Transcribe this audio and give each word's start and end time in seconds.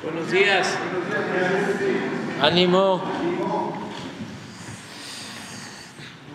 Buenos 0.00 0.30
días. 0.30 0.78
Ánimo. 2.40 3.02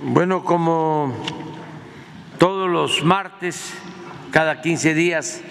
Bueno, 0.04 0.44
como 0.44 1.14
todos 2.38 2.70
los 2.70 3.06
martes, 3.06 3.74
cada 4.32 4.60
15 4.60 4.94
días, 4.94 5.42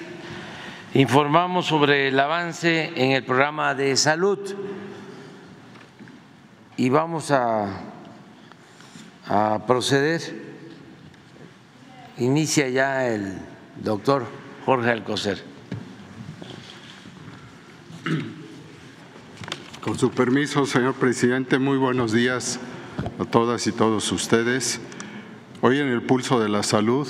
informamos 0.93 1.65
sobre 1.65 2.09
el 2.09 2.21
avance 2.21 2.93
en 2.97 3.13
el 3.13 3.25
programa 3.25 3.75
de 3.75 3.97
salud 3.97 4.39
y 6.77 6.91
vamos 6.91 7.31
a, 7.31 7.81
a 9.27 9.61
proceder. 9.67 10.21
Inicia 12.19 12.69
ya 12.69 13.09
el 13.09 13.39
doctor 13.83 14.27
Jorge 14.67 14.91
Alcocer. 14.91 15.52
Con 19.83 19.99
su 19.99 20.13
permiso, 20.13 20.65
señor 20.65 20.95
presidente, 20.95 21.59
muy 21.59 21.77
buenos 21.77 22.13
días 22.13 22.61
a 23.19 23.25
todas 23.25 23.67
y 23.67 23.73
todos 23.73 24.13
ustedes. 24.13 24.81
Hoy 25.61 25.81
en 25.81 25.89
el 25.89 26.03
Pulso 26.03 26.39
de 26.39 26.49
la 26.49 26.63
Salud, 26.63 27.09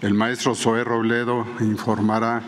el 0.00 0.14
maestro 0.14 0.54
Zoé 0.54 0.84
Robledo 0.84 1.44
informará 1.58 2.42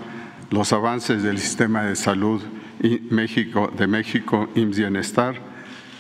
los 0.50 0.72
avances 0.72 1.24
del 1.24 1.38
sistema 1.38 1.82
de 1.82 1.96
salud 1.96 2.40
de 2.78 3.00
México, 3.10 4.48
IMSS 4.54 4.78
Bienestar, 4.78 5.34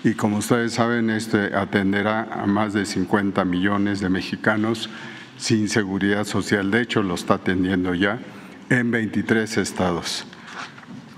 y 0.04 0.14
como 0.14 0.36
ustedes 0.36 0.74
saben, 0.74 1.10
este 1.10 1.56
atenderá 1.56 2.28
a 2.32 2.46
más 2.46 2.72
de 2.74 2.86
50 2.86 3.44
millones 3.44 3.98
de 3.98 4.08
mexicanos 4.08 4.88
sin 5.36 5.68
seguridad 5.68 6.26
social. 6.26 6.70
De 6.70 6.80
hecho, 6.80 7.02
lo 7.02 7.16
está 7.16 7.34
atendiendo 7.34 7.92
ya 7.92 8.20
en 8.70 8.92
23 8.92 9.56
estados 9.56 10.26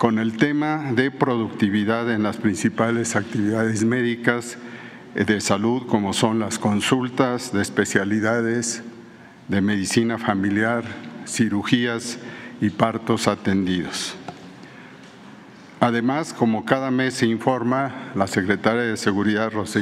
con 0.05 0.19
el 0.19 0.37
tema 0.37 0.93
de 0.93 1.11
productividad 1.11 2.11
en 2.13 2.23
las 2.23 2.37
principales 2.37 3.17
actividades 3.17 3.87
médicas 3.87 4.59
de 5.15 5.41
salud, 5.41 5.87
como 5.87 6.13
son 6.13 6.41
las 6.41 6.59
consultas 6.59 7.55
de 7.55 7.63
especialidades 7.63 8.83
de 9.49 9.63
medicina 9.63 10.19
familiar, 10.19 10.85
cirugías 11.27 12.19
y 12.61 12.69
partos 12.69 13.29
atendidos. 13.29 14.15
Además, 15.81 16.35
como 16.35 16.67
cada 16.67 16.91
mes 16.91 17.15
se 17.15 17.25
informa, 17.25 18.13
la 18.15 18.27
secretaria 18.27 18.83
de 18.83 18.99
Seguridad, 18.99 19.53
Rosa 19.53 19.81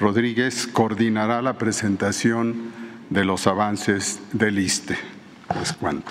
Rodríguez, 0.00 0.66
coordinará 0.66 1.42
la 1.42 1.58
presentación 1.58 2.72
de 3.10 3.26
los 3.26 3.46
avances 3.46 4.18
del 4.32 4.58
ISTE. 4.58 4.96
Cuento. 5.78 6.10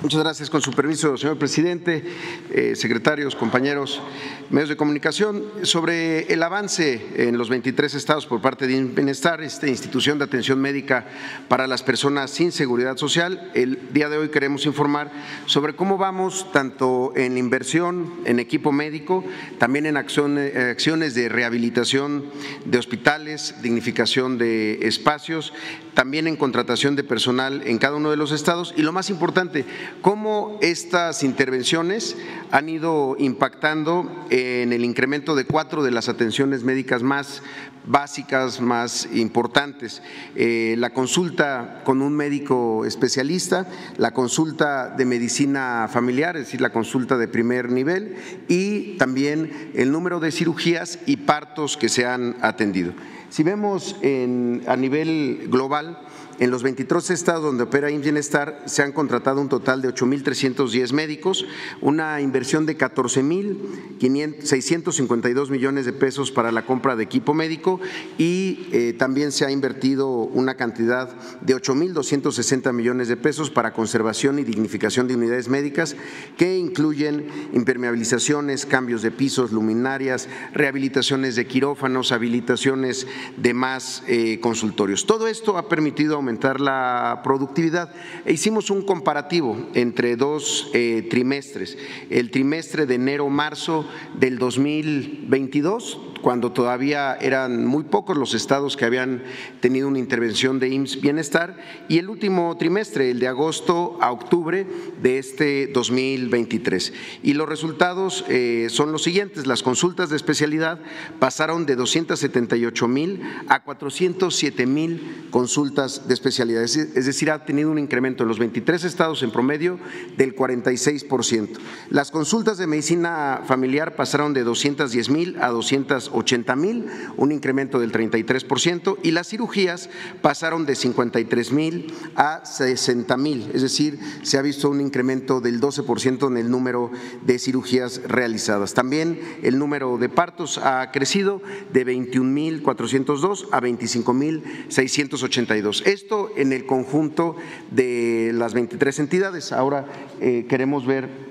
Muchas 0.00 0.22
gracias. 0.22 0.48
Con 0.48 0.62
su 0.62 0.70
permiso, 0.70 1.16
señor 1.16 1.38
presidente, 1.38 2.04
eh, 2.50 2.76
secretarios, 2.76 3.34
compañeros, 3.34 4.00
medios 4.48 4.68
de 4.68 4.76
comunicación, 4.76 5.42
sobre 5.62 6.32
el 6.32 6.40
avance 6.44 7.04
en 7.16 7.36
los 7.36 7.48
23 7.48 7.92
estados 7.94 8.24
por 8.24 8.40
parte 8.40 8.68
de 8.68 8.80
Bienestar, 8.84 9.42
esta 9.42 9.66
institución 9.66 10.16
de 10.18 10.24
atención 10.24 10.60
médica 10.60 11.04
para 11.48 11.66
las 11.66 11.82
personas 11.82 12.30
sin 12.30 12.52
seguridad 12.52 12.96
social. 12.96 13.50
El 13.54 13.92
día 13.92 14.08
de 14.08 14.18
hoy 14.18 14.28
queremos 14.28 14.66
informar 14.66 15.10
sobre 15.46 15.74
cómo 15.74 15.98
vamos 15.98 16.52
tanto 16.52 17.12
en 17.16 17.36
inversión 17.36 18.20
en 18.24 18.38
equipo 18.38 18.70
médico, 18.70 19.24
también 19.58 19.84
en 19.84 19.96
acciones 19.96 21.14
de 21.16 21.28
rehabilitación 21.28 22.24
de 22.64 22.78
hospitales, 22.78 23.56
dignificación 23.62 24.38
de 24.38 24.78
espacios, 24.86 25.52
también 25.98 26.28
en 26.28 26.36
contratación 26.36 26.94
de 26.94 27.02
personal 27.02 27.62
en 27.66 27.78
cada 27.78 27.96
uno 27.96 28.12
de 28.12 28.16
los 28.16 28.30
estados 28.30 28.72
y 28.76 28.82
lo 28.82 28.92
más 28.92 29.10
importante, 29.10 29.64
cómo 30.00 30.56
estas 30.62 31.24
intervenciones 31.24 32.16
han 32.52 32.68
ido 32.68 33.16
impactando 33.18 34.08
en 34.30 34.72
el 34.72 34.84
incremento 34.84 35.34
de 35.34 35.44
cuatro 35.44 35.82
de 35.82 35.90
las 35.90 36.08
atenciones 36.08 36.62
médicas 36.62 37.02
más 37.02 37.42
básicas, 37.84 38.60
más 38.60 39.08
importantes. 39.12 40.00
Eh, 40.36 40.76
la 40.78 40.90
consulta 40.90 41.82
con 41.84 42.00
un 42.00 42.14
médico 42.14 42.84
especialista, 42.84 43.66
la 43.96 44.12
consulta 44.12 44.90
de 44.90 45.04
medicina 45.04 45.88
familiar, 45.90 46.36
es 46.36 46.44
decir, 46.44 46.60
la 46.60 46.70
consulta 46.70 47.18
de 47.18 47.26
primer 47.26 47.72
nivel 47.72 48.14
y 48.46 48.96
también 48.98 49.72
el 49.74 49.90
número 49.90 50.20
de 50.20 50.30
cirugías 50.30 51.00
y 51.06 51.16
partos 51.16 51.76
que 51.76 51.88
se 51.88 52.06
han 52.06 52.36
atendido. 52.40 52.92
Si 53.30 53.42
vemos 53.42 53.96
a 54.02 54.76
nivel 54.76 55.46
global, 55.48 55.98
en 56.38 56.50
los 56.50 56.62
23 56.62 57.10
estados 57.10 57.44
donde 57.44 57.64
opera 57.64 57.88
Bienestar 57.88 58.62
se 58.66 58.82
han 58.82 58.92
contratado 58.92 59.40
un 59.40 59.48
total 59.48 59.80
de 59.82 59.92
8.310 59.92 60.92
médicos, 60.92 61.44
una 61.80 62.20
inversión 62.20 62.64
de 62.66 62.78
14.652 62.78 65.50
millones 65.50 65.84
de 65.84 65.92
pesos 65.92 66.30
para 66.30 66.52
la 66.52 66.64
compra 66.64 66.94
de 66.96 67.04
equipo 67.04 67.34
médico 67.34 67.80
y 68.18 68.68
eh, 68.72 68.94
también 68.96 69.32
se 69.32 69.44
ha 69.44 69.50
invertido 69.50 70.08
una 70.08 70.54
cantidad 70.54 71.12
de 71.40 71.56
8.260 71.56 72.72
millones 72.72 73.08
de 73.08 73.16
pesos 73.16 73.50
para 73.50 73.72
conservación 73.72 74.38
y 74.38 74.44
dignificación 74.44 75.08
de 75.08 75.16
unidades 75.16 75.48
médicas 75.48 75.96
que 76.36 76.56
incluyen 76.56 77.26
impermeabilizaciones, 77.52 78.64
cambios 78.66 79.02
de 79.02 79.10
pisos, 79.10 79.50
luminarias, 79.52 80.28
rehabilitaciones 80.52 81.34
de 81.36 81.46
quirófanos, 81.46 82.12
habilitaciones 82.12 83.06
de 83.36 83.54
más 83.54 84.02
eh, 84.06 84.38
consultorios. 84.40 85.06
Todo 85.06 85.26
esto 85.26 85.56
ha 85.58 85.68
permitido 85.68 86.14
aumentar 86.16 86.27
la 86.60 87.20
productividad. 87.24 87.90
E 88.24 88.32
hicimos 88.32 88.70
un 88.70 88.82
comparativo 88.82 89.56
entre 89.74 90.16
dos 90.16 90.70
eh, 90.74 91.06
trimestres, 91.10 91.76
el 92.10 92.30
trimestre 92.30 92.86
de 92.86 92.94
enero-marzo 92.94 93.86
del 94.18 94.38
2022, 94.38 96.00
cuando 96.22 96.52
todavía 96.52 97.16
eran 97.20 97.64
muy 97.64 97.84
pocos 97.84 98.16
los 98.16 98.34
estados 98.34 98.76
que 98.76 98.84
habían 98.84 99.22
tenido 99.60 99.88
una 99.88 99.98
intervención 99.98 100.58
de 100.58 100.68
IMSS 100.68 101.00
Bienestar, 101.00 101.56
y 101.88 101.98
el 101.98 102.08
último 102.08 102.56
trimestre, 102.58 103.10
el 103.10 103.20
de 103.20 103.28
agosto 103.28 103.98
a 104.00 104.12
octubre 104.12 104.66
de 105.02 105.18
este 105.18 105.68
2023. 105.68 106.92
Y 107.22 107.34
los 107.34 107.48
resultados 107.48 108.24
eh, 108.28 108.66
son 108.70 108.92
los 108.92 109.02
siguientes, 109.02 109.46
las 109.46 109.62
consultas 109.62 110.10
de 110.10 110.16
especialidad 110.16 110.80
pasaron 111.18 111.66
de 111.66 111.76
278 111.76 112.88
mil 112.88 113.22
a 113.48 113.62
407 113.62 114.66
mil 114.66 115.28
consultas 115.30 116.08
de 116.08 116.14
especialidades, 116.18 116.76
es 116.76 117.06
decir, 117.06 117.30
ha 117.30 117.44
tenido 117.44 117.70
un 117.70 117.78
incremento 117.78 118.24
en 118.24 118.28
los 118.28 118.38
23 118.38 118.84
estados 118.84 119.22
en 119.22 119.30
promedio 119.30 119.78
del 120.16 120.34
46%. 120.34 121.58
Las 121.90 122.10
consultas 122.10 122.58
de 122.58 122.66
medicina 122.66 123.42
familiar 123.46 123.96
pasaron 123.96 124.34
de 124.34 124.44
210 124.44 125.10
mil 125.10 125.36
a 125.40 125.48
280 125.48 126.56
mil, 126.56 126.86
un 127.16 127.32
incremento 127.32 127.78
del 127.78 127.92
33%, 127.92 128.98
y 129.02 129.12
las 129.12 129.28
cirugías 129.28 129.88
pasaron 130.20 130.66
de 130.66 130.74
53 130.74 131.52
mil 131.52 131.94
a 132.16 132.44
60 132.44 133.16
mil, 133.16 133.50
es 133.54 133.62
decir, 133.62 133.98
se 134.22 134.36
ha 134.38 134.42
visto 134.42 134.70
un 134.70 134.80
incremento 134.80 135.40
del 135.40 135.60
12% 135.60 136.26
en 136.26 136.36
el 136.36 136.50
número 136.50 136.90
de 137.24 137.38
cirugías 137.38 138.00
realizadas. 138.06 138.74
También 138.74 139.20
el 139.42 139.58
número 139.58 139.98
de 139.98 140.08
partos 140.08 140.58
ha 140.58 140.90
crecido 140.90 141.40
de 141.72 141.86
21.402 141.86 143.46
a 143.52 143.60
25.682. 143.60 145.86
Esto 145.86 146.07
en 146.36 146.52
el 146.52 146.64
conjunto 146.64 147.36
de 147.70 148.30
las 148.34 148.54
23 148.54 148.98
entidades. 149.00 149.52
Ahora 149.52 149.86
eh, 150.20 150.46
queremos 150.48 150.86
ver 150.86 151.27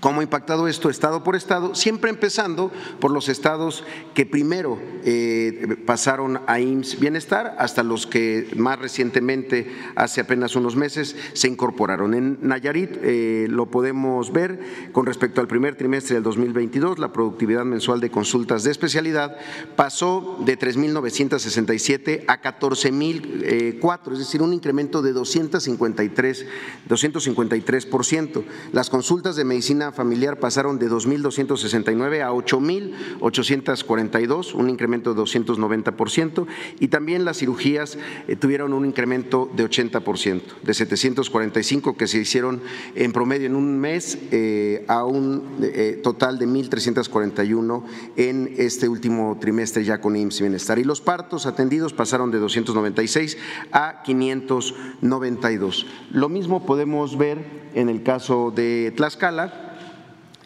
cómo 0.00 0.20
ha 0.20 0.24
impactado 0.24 0.68
esto 0.68 0.90
estado 0.90 1.24
por 1.24 1.36
estado, 1.36 1.74
siempre 1.74 2.10
empezando 2.10 2.70
por 3.00 3.10
los 3.10 3.28
estados 3.28 3.84
que 4.14 4.26
primero 4.26 4.78
eh, 5.04 5.76
pasaron 5.86 6.40
a 6.46 6.60
IMSS 6.60 7.00
Bienestar 7.00 7.56
hasta 7.58 7.82
los 7.82 8.06
que 8.06 8.48
más 8.56 8.78
recientemente, 8.78 9.72
hace 9.94 10.20
apenas 10.20 10.56
unos 10.56 10.76
meses, 10.76 11.16
se 11.32 11.48
incorporaron. 11.48 12.14
En 12.14 12.38
Nayarit 12.42 12.90
eh, 13.02 13.46
lo 13.48 13.66
podemos 13.66 14.32
ver 14.32 14.60
con 14.92 15.06
respecto 15.06 15.40
al 15.40 15.48
primer 15.48 15.76
trimestre 15.76 16.14
del 16.14 16.22
2022, 16.22 16.98
la 16.98 17.12
productividad 17.12 17.64
mensual 17.64 18.00
de 18.00 18.10
consultas 18.10 18.64
de 18.64 18.70
especialidad 18.70 19.36
pasó 19.76 20.38
de 20.44 20.58
3.967 20.58 22.24
a 22.26 22.42
14.004, 22.42 24.12
es 24.12 24.18
decir, 24.18 24.42
un 24.42 24.52
incremento 24.52 25.02
de 25.02 25.12
253, 25.12 26.46
253%. 26.88 28.44
Las 28.72 28.90
consultas 28.90 29.36
de 29.36 29.44
medicina 29.44 29.85
familiar 29.92 30.38
pasaron 30.38 30.78
de 30.78 30.90
2.269 30.90 32.22
a 32.22 32.32
8.842, 32.32 34.54
un 34.54 34.70
incremento 34.70 35.14
de 35.14 35.22
290%, 35.22 36.46
y 36.80 36.88
también 36.88 37.24
las 37.24 37.38
cirugías 37.38 37.98
eh, 38.28 38.36
tuvieron 38.36 38.72
un 38.72 38.84
incremento 38.84 39.50
de 39.54 39.68
80%, 39.68 40.42
de 40.62 40.74
745 40.74 41.96
que 41.96 42.06
se 42.06 42.18
hicieron 42.18 42.62
en 42.94 43.12
promedio 43.12 43.46
en 43.46 43.56
un 43.56 43.78
mes 43.78 44.18
eh, 44.30 44.84
a 44.88 45.04
un 45.04 45.42
eh, 45.62 46.00
total 46.02 46.38
de 46.38 46.46
1.341 46.46 47.82
en 48.16 48.54
este 48.58 48.88
último 48.88 49.38
trimestre 49.40 49.84
ya 49.84 50.00
con 50.00 50.16
IMSS 50.16 50.40
Bienestar. 50.40 50.78
Y 50.78 50.84
los 50.84 51.00
partos 51.00 51.46
atendidos 51.46 51.92
pasaron 51.92 52.30
de 52.30 52.38
296 52.38 53.38
a 53.72 54.02
592. 54.02 55.86
Lo 56.10 56.28
mismo 56.28 56.66
podemos 56.66 57.18
ver 57.18 57.66
en 57.74 57.88
el 57.88 58.02
caso 58.02 58.52
de 58.54 58.92
Tlaxcala, 58.96 59.75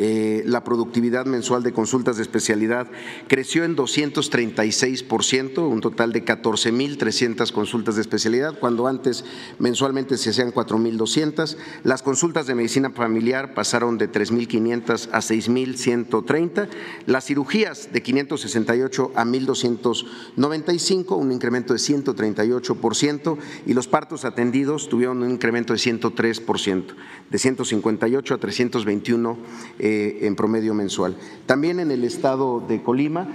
eh, 0.02 0.42
la 0.46 0.64
productividad 0.64 1.26
mensual 1.26 1.62
de 1.62 1.74
consultas 1.74 2.16
de 2.16 2.22
especialidad 2.22 2.86
creció 3.28 3.64
en 3.64 3.76
236%, 3.76 5.58
un 5.58 5.82
total 5.82 6.14
de 6.14 6.24
14.300 6.24 7.52
consultas 7.52 7.96
de 7.96 8.00
especialidad, 8.00 8.58
cuando 8.58 8.86
antes 8.86 9.26
mensualmente 9.58 10.16
se 10.16 10.30
hacían 10.30 10.54
4.200. 10.54 11.58
Las 11.84 12.02
consultas 12.02 12.46
de 12.46 12.54
medicina 12.54 12.88
familiar 12.88 13.52
pasaron 13.52 13.98
de 13.98 14.10
3.500 14.10 15.10
a 15.12 15.18
6.130. 15.18 16.68
Las 17.04 17.26
cirugías 17.26 17.92
de 17.92 18.02
568 18.02 19.12
a 19.14 19.26
1.295, 19.26 21.18
un 21.18 21.30
incremento 21.30 21.74
de 21.74 21.78
138%, 21.78 23.36
y 23.66 23.74
los 23.74 23.86
partos 23.86 24.24
atendidos 24.24 24.88
tuvieron 24.88 25.22
un 25.22 25.30
incremento 25.30 25.74
de 25.74 25.78
103%, 25.78 26.84
de 27.30 27.38
158 27.38 28.34
a 28.34 28.38
321 28.38 29.36
eh, 29.78 29.89
en 30.26 30.36
promedio 30.36 30.74
mensual. 30.74 31.16
También 31.46 31.80
en 31.80 31.90
el 31.90 32.04
estado 32.04 32.60
de 32.60 32.82
Colima 32.82 33.28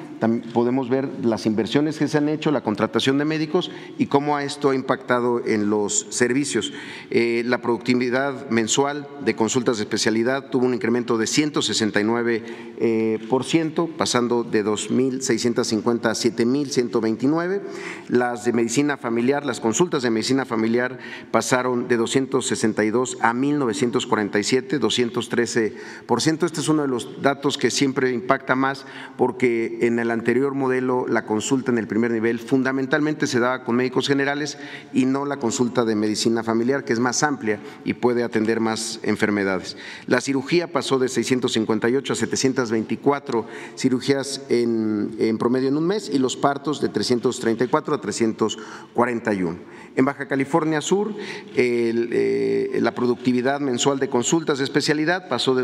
podemos 0.53 0.89
ver 0.89 1.09
las 1.23 1.45
inversiones 1.45 1.97
que 1.97 2.07
se 2.07 2.17
han 2.17 2.29
hecho, 2.29 2.51
la 2.51 2.61
contratación 2.61 3.17
de 3.17 3.25
médicos 3.25 3.71
y 3.97 4.07
cómo 4.07 4.39
esto 4.39 4.69
ha 4.69 4.75
impactado 4.75 5.45
en 5.45 5.69
los 5.69 6.07
servicios. 6.09 6.71
Eh, 7.09 7.43
la 7.45 7.61
productividad 7.61 8.49
mensual 8.49 9.07
de 9.23 9.35
consultas 9.35 9.77
de 9.77 9.83
especialidad 9.83 10.49
tuvo 10.49 10.65
un 10.65 10.73
incremento 10.73 11.17
de 11.17 11.27
169 11.27 12.43
eh, 12.77 13.19
por 13.29 13.43
ciento, 13.43 13.87
pasando 13.87 14.43
de 14.43 14.65
2.650 14.65 16.05
a 16.05 16.11
7.129. 16.11 17.61
Las 18.07 18.45
de 18.45 18.53
medicina 18.53 18.97
familiar, 18.97 19.45
las 19.45 19.59
consultas 19.59 20.03
de 20.03 20.09
medicina 20.09 20.45
familiar 20.45 20.99
pasaron 21.31 21.87
de 21.87 21.97
262 21.97 23.17
a 23.21 23.33
1.947, 23.33 24.79
213 24.79 25.73
por 26.05 26.21
ciento 26.21 26.44
este 26.45 26.61
es 26.61 26.69
uno 26.69 26.83
de 26.83 26.87
los 26.87 27.21
datos 27.21 27.57
que 27.57 27.71
siempre 27.71 28.11
impacta 28.11 28.55
más 28.55 28.85
porque 29.17 29.79
en 29.81 29.99
el 29.99 30.11
anterior 30.11 30.53
modelo 30.53 31.05
la 31.07 31.25
consulta 31.25 31.71
en 31.71 31.77
el 31.77 31.87
primer 31.87 32.11
nivel 32.11 32.39
fundamentalmente 32.39 33.27
se 33.27 33.39
daba 33.39 33.63
con 33.63 33.75
médicos 33.75 34.07
generales 34.07 34.57
y 34.93 35.05
no 35.05 35.25
la 35.25 35.37
consulta 35.37 35.85
de 35.85 35.95
medicina 35.95 36.43
familiar, 36.43 36.83
que 36.83 36.93
es 36.93 36.99
más 36.99 37.23
amplia 37.23 37.59
y 37.83 37.93
puede 37.93 38.23
atender 38.23 38.59
más 38.59 38.99
enfermedades. 39.03 39.77
La 40.07 40.21
cirugía 40.21 40.71
pasó 40.71 40.99
de 40.99 41.09
658 41.09 42.13
a 42.13 42.15
724 42.15 43.45
cirugías 43.77 44.41
en, 44.49 45.37
promedio 45.37 45.69
en 45.69 45.77
un 45.77 45.87
mes 45.87 46.09
y 46.11 46.19
los 46.19 46.35
partos 46.35 46.81
de 46.81 46.89
334 46.89 47.95
a 47.95 48.01
341. 48.01 49.57
En 49.95 50.03
Baja 50.03 50.27
California 50.27 50.81
Sur, 50.81 51.15
eh, 51.55 52.77
la 52.81 52.93
productividad 52.93 53.61
mensual 53.61 53.97
de 53.97 54.09
consultas 54.09 54.57
de 54.57 54.65
especialidad 54.65 55.29
pasó 55.29 55.55
de 55.55 55.63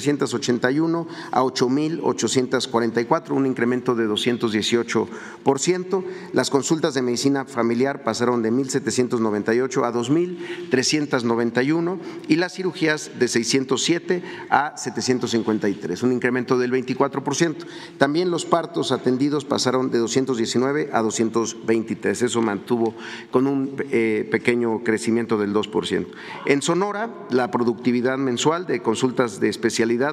2.781 0.00 1.06
a 1.30 1.42
8.844, 1.42 3.30
un 3.30 3.46
incremento 3.46 3.94
de 3.94 4.08
218%. 4.08 6.04
Las 6.32 6.50
consultas 6.50 6.94
de 6.94 7.02
medicina 7.02 7.44
familiar 7.44 8.02
pasaron 8.02 8.42
de 8.42 8.50
1.798 8.52 9.84
a 9.84 9.92
2.391 9.92 11.98
y 12.28 12.36
las 12.36 12.54
cirugías 12.54 13.10
de 13.18 13.28
607 13.28 14.22
a 14.50 14.76
753, 14.76 16.02
un 16.02 16.12
incremento 16.12 16.58
del 16.58 16.72
24%. 16.72 17.56
También 17.98 18.30
los 18.30 18.44
partos 18.44 18.92
atendidos 18.92 19.44
pasaron 19.44 19.90
de 19.90 19.98
219 19.98 20.90
a 20.92 21.02
223, 21.02 22.22
eso 22.22 22.42
mantuvo 22.42 22.94
con 23.30 23.46
un 23.46 23.76
eh, 23.90 24.28
pequeño 24.30 24.82
crecimiento 24.84 25.38
del 25.38 25.52
2%. 25.52 26.06
En 26.46 26.62
Sonora, 26.62 27.10
la 27.30 27.50
productividad 27.50 28.16
mensual 28.18 28.66
de 28.66 28.82
consultas 28.82 29.40
de 29.40 29.48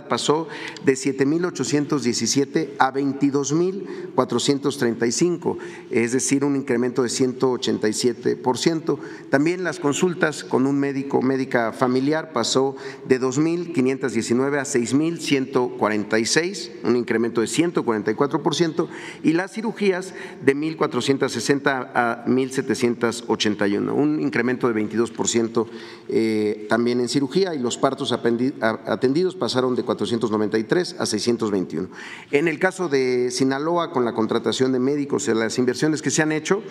pasó 0.08 0.48
de 0.86 0.94
7.817 0.94 2.70
a 2.80 2.92
22.435, 2.94 5.58
es 5.92 6.14
decir, 6.14 6.44
un 6.44 6.56
incremento 6.56 7.04
de 7.04 7.10
187%. 7.10 8.98
También 9.30 9.64
las 9.64 9.78
consultas 9.80 10.44
con 10.44 10.66
un 10.66 10.80
médico 10.80 11.22
médica 11.22 11.74
familiar 11.74 12.34
pasó 12.34 12.76
de 13.08 13.22
2.519 13.22 14.60
a 14.60 14.64
6.146, 14.64 16.72
un 16.84 16.96
incremento 16.96 17.42
de 17.42 17.48
144%, 17.48 18.88
y 19.24 19.34
las 19.34 19.54
cirugías 19.54 20.16
de 20.44 20.56
1.460 20.56 21.92
a 21.94 22.26
1.780 22.26 23.28
81, 23.28 23.94
un 23.94 24.22
incremento 24.22 24.72
de 24.72 24.82
22% 24.82 25.68
eh, 26.10 26.66
también 26.70 27.00
en 27.00 27.10
cirugía 27.10 27.56
y 27.56 27.60
los 27.60 27.78
partos 27.78 28.12
atendidos 28.12 29.36
pasaron 29.36 29.67
de 29.76 29.84
493 29.84 30.96
a 31.00 31.06
621. 31.06 31.90
En 32.32 32.48
el 32.48 32.60
caso 32.60 32.90
de 32.90 33.32
Sinaloa, 33.32 33.92
con 33.92 34.06
la 34.06 34.14
contratación 34.14 34.72
de 34.72 34.80
médicos 34.80 35.28
y 35.28 35.34
las 35.34 35.58
inversiones 35.58 36.02
que 36.02 36.12
se 36.12 36.22
han 36.22 36.32
hecho, 36.32 36.64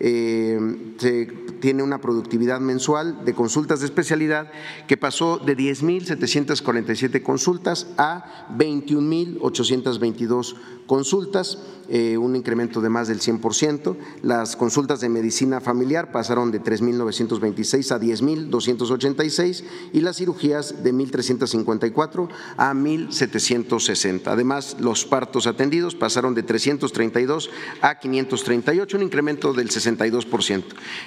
eh, 0.00 0.94
se 0.98 1.26
tiene 1.60 1.82
una 1.82 2.00
productividad 2.00 2.60
mensual 2.60 3.24
de 3.24 3.34
consultas 3.34 3.80
de 3.80 3.86
especialidad 3.86 4.50
que 4.86 4.96
pasó 4.96 5.38
de 5.38 5.56
10.747 5.56 7.22
consultas 7.22 7.88
a 7.96 8.48
21.822 8.56 10.54
consultas, 10.86 11.58
un 11.92 12.36
incremento 12.36 12.80
de 12.80 12.88
más 12.88 13.08
del 13.08 13.20
100%. 13.20 13.96
Las 14.22 14.56
consultas 14.56 15.00
de 15.00 15.10
medicina 15.10 15.60
familiar 15.60 16.10
pasaron 16.10 16.50
de 16.50 16.62
3.926 16.62 17.92
a 17.92 18.00
10.286 18.00 19.64
y 19.92 20.00
las 20.00 20.16
cirugías 20.16 20.82
de 20.82 20.94
1.354 20.94 22.28
a 22.56 22.72
1.760. 22.72 24.22
Además, 24.26 24.76
los 24.80 25.04
partos 25.04 25.46
atendidos 25.46 25.94
pasaron 25.94 26.34
de 26.34 26.42
332 26.42 27.50
a 27.82 27.98
538, 27.98 28.96
un 28.96 29.02
incremento 29.02 29.52
del 29.52 29.68
62%. 29.68 30.64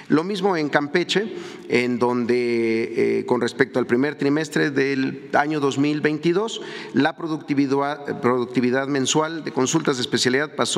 Lo 0.08 0.24
mismo 0.24 0.56
en 0.56 0.68
Campeche, 0.68 1.34
en 1.68 1.98
donde 1.98 3.18
eh, 3.18 3.26
con 3.26 3.40
respecto 3.40 3.78
al 3.78 3.86
primer 3.86 4.16
trimestre 4.16 4.70
del 4.70 5.30
año 5.32 5.60
2022, 5.60 6.60
la 6.94 7.16
productividad, 7.16 8.20
productividad 8.20 8.86
mensual 8.86 9.42
de 9.44 9.52
consultas 9.52 9.96
de 9.96 10.02
especialidad 10.02 10.54
pasó 10.54 10.75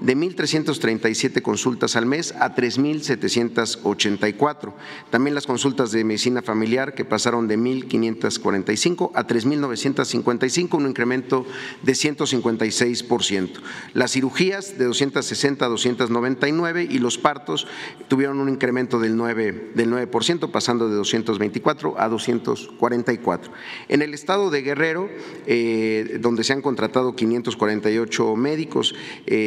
de 0.00 0.16
1.337 0.16 1.42
consultas 1.42 1.96
al 1.96 2.06
mes 2.06 2.32
a 2.38 2.54
3.784. 2.54 4.74
También 5.10 5.34
las 5.34 5.46
consultas 5.46 5.90
de 5.90 6.04
medicina 6.04 6.42
familiar 6.42 6.94
que 6.94 7.06
pasaron 7.06 7.48
de 7.48 7.58
1.545 7.58 9.10
a 9.14 9.26
3.955, 9.26 10.76
un 10.76 10.86
incremento 10.86 11.46
de 11.82 11.92
156%. 11.92 13.48
Las 13.94 14.12
cirugías 14.12 14.76
de 14.78 14.84
260 14.84 15.64
a 15.64 15.68
299 15.68 16.86
y 16.90 16.98
los 16.98 17.16
partos 17.16 17.66
tuvieron 18.08 18.40
un 18.40 18.50
incremento 18.50 19.00
del 19.00 19.16
9%, 19.16 19.72
del 19.72 19.90
9% 19.90 20.50
pasando 20.50 20.90
de 20.90 20.96
224 20.96 21.98
a 21.98 22.08
244. 22.08 23.50
En 23.88 24.02
el 24.02 24.12
estado 24.12 24.50
de 24.50 24.60
Guerrero, 24.62 25.08
eh, 25.46 26.18
donde 26.20 26.44
se 26.44 26.52
han 26.52 26.60
contratado 26.60 27.16
548 27.16 28.36
médicos. 28.36 28.94
Eh, 29.26 29.37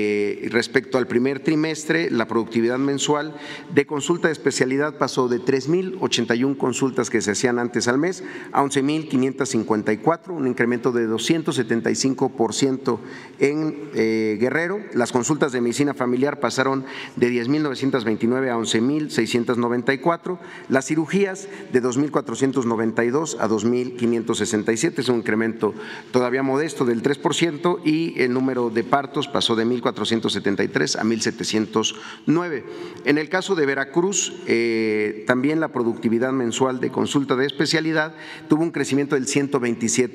respecto 0.51 0.98
al 0.98 1.07
primer 1.07 1.39
trimestre, 1.39 2.10
la 2.12 2.27
productividad 2.27 2.77
mensual 2.77 3.36
de 3.74 3.86
consulta 3.86 4.27
de 4.27 4.33
especialidad 4.33 4.98
pasó 4.98 5.27
de 5.27 5.39
3.081 5.39 6.57
consultas 6.57 7.10
que 7.10 7.21
se 7.21 7.31
hacían 7.31 7.60
antes 7.60 7.88
al 7.88 7.98
mes 7.98 8.24
a 8.51 8.63
11.554, 8.63 10.29
un 10.29 10.48
incremento 10.48 10.91
de 10.91 11.07
275% 11.07 13.00
en 13.39 13.89
eh, 13.95 14.38
Guerrero. 14.39 14.79
Las 14.93 15.12
consultas 15.12 15.51
de 15.51 15.62
medicina 15.62 15.93
familiar 15.93 16.39
pasaron 16.39 16.86
de 17.15 17.31
10.929 17.31 18.50
a 18.50 18.57
11.694. 18.57 20.39
Las 20.69 20.86
cirugías 20.86 21.48
de 21.71 21.81
2.492 21.81 23.38
a 23.39 23.48
2.567, 23.48 25.00
es 25.00 25.10
un 25.10 25.17
incremento 25.17 25.74
todavía 26.12 26.43
modesto 26.43 26.86
del 26.86 27.03
3% 27.03 27.81
y 27.83 28.19
el 28.21 28.33
número 28.33 28.69
de 28.69 28.83
partos 28.83 29.27
pasó 29.27 29.55
de 29.55 29.65
1.473 29.72 30.98
a 30.98 31.04
1.709. 31.04 32.63
En 33.06 33.18
el 33.18 33.30
caso 33.30 33.56
de 33.56 33.66
Veracruz, 33.66 34.34
eh, 34.48 35.24
también 35.28 35.60
la 35.60 35.70
productividad 35.70 36.32
mensual 36.32 36.80
de 36.80 36.92
consulta 36.92 37.36
de 37.36 37.46
especialidad 37.46 38.13
tuvo 38.48 38.63
un 38.63 38.72
crecimiento 38.72 39.16
del 39.16 39.28
127%. 39.28 39.62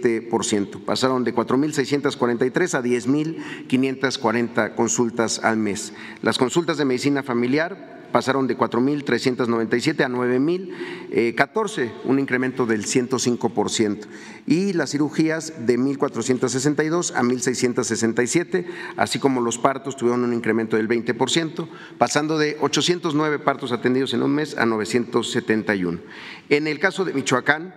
20%. 0.07 0.85
Pasaron 0.85 1.25
de 1.25 1.35
4.643 1.35 2.75
a 2.75 2.83
10.540 2.83 4.75
consultas 4.75 5.41
al 5.43 5.57
mes. 5.57 5.93
Las 6.23 6.39
consultas 6.39 6.79
de 6.79 6.85
medicina 6.85 7.23
familiar 7.23 8.06
pasaron 8.16 8.46
de 8.46 8.56
4.397 8.56 10.02
a 10.02 10.08
9.014, 10.08 11.78
eh, 11.82 11.92
un 12.04 12.18
incremento 12.18 12.64
del 12.64 12.87
105%. 12.87 14.06
Y 14.46 14.73
las 14.73 14.92
cirugías 14.92 15.52
de 15.66 15.78
1.462 15.78 17.12
a 17.14 17.20
1.667, 17.20 18.64
así 18.96 19.18
como 19.18 19.42
los 19.42 19.58
partos 19.58 19.96
tuvieron 19.96 20.25
un 20.25 20.32
incremento 20.32 20.78
del 20.78 20.88
20%, 20.88 21.68
pasando 21.99 22.38
de 22.38 22.56
809 22.58 23.38
partos 23.40 23.70
atendidos 23.70 24.14
en 24.14 24.23
un 24.23 24.35
mes 24.35 24.56
a 24.56 24.64
971. 24.64 26.00
En 26.49 26.68
el 26.68 26.78
caso 26.78 27.04
de 27.04 27.12
Michoacán, 27.12 27.75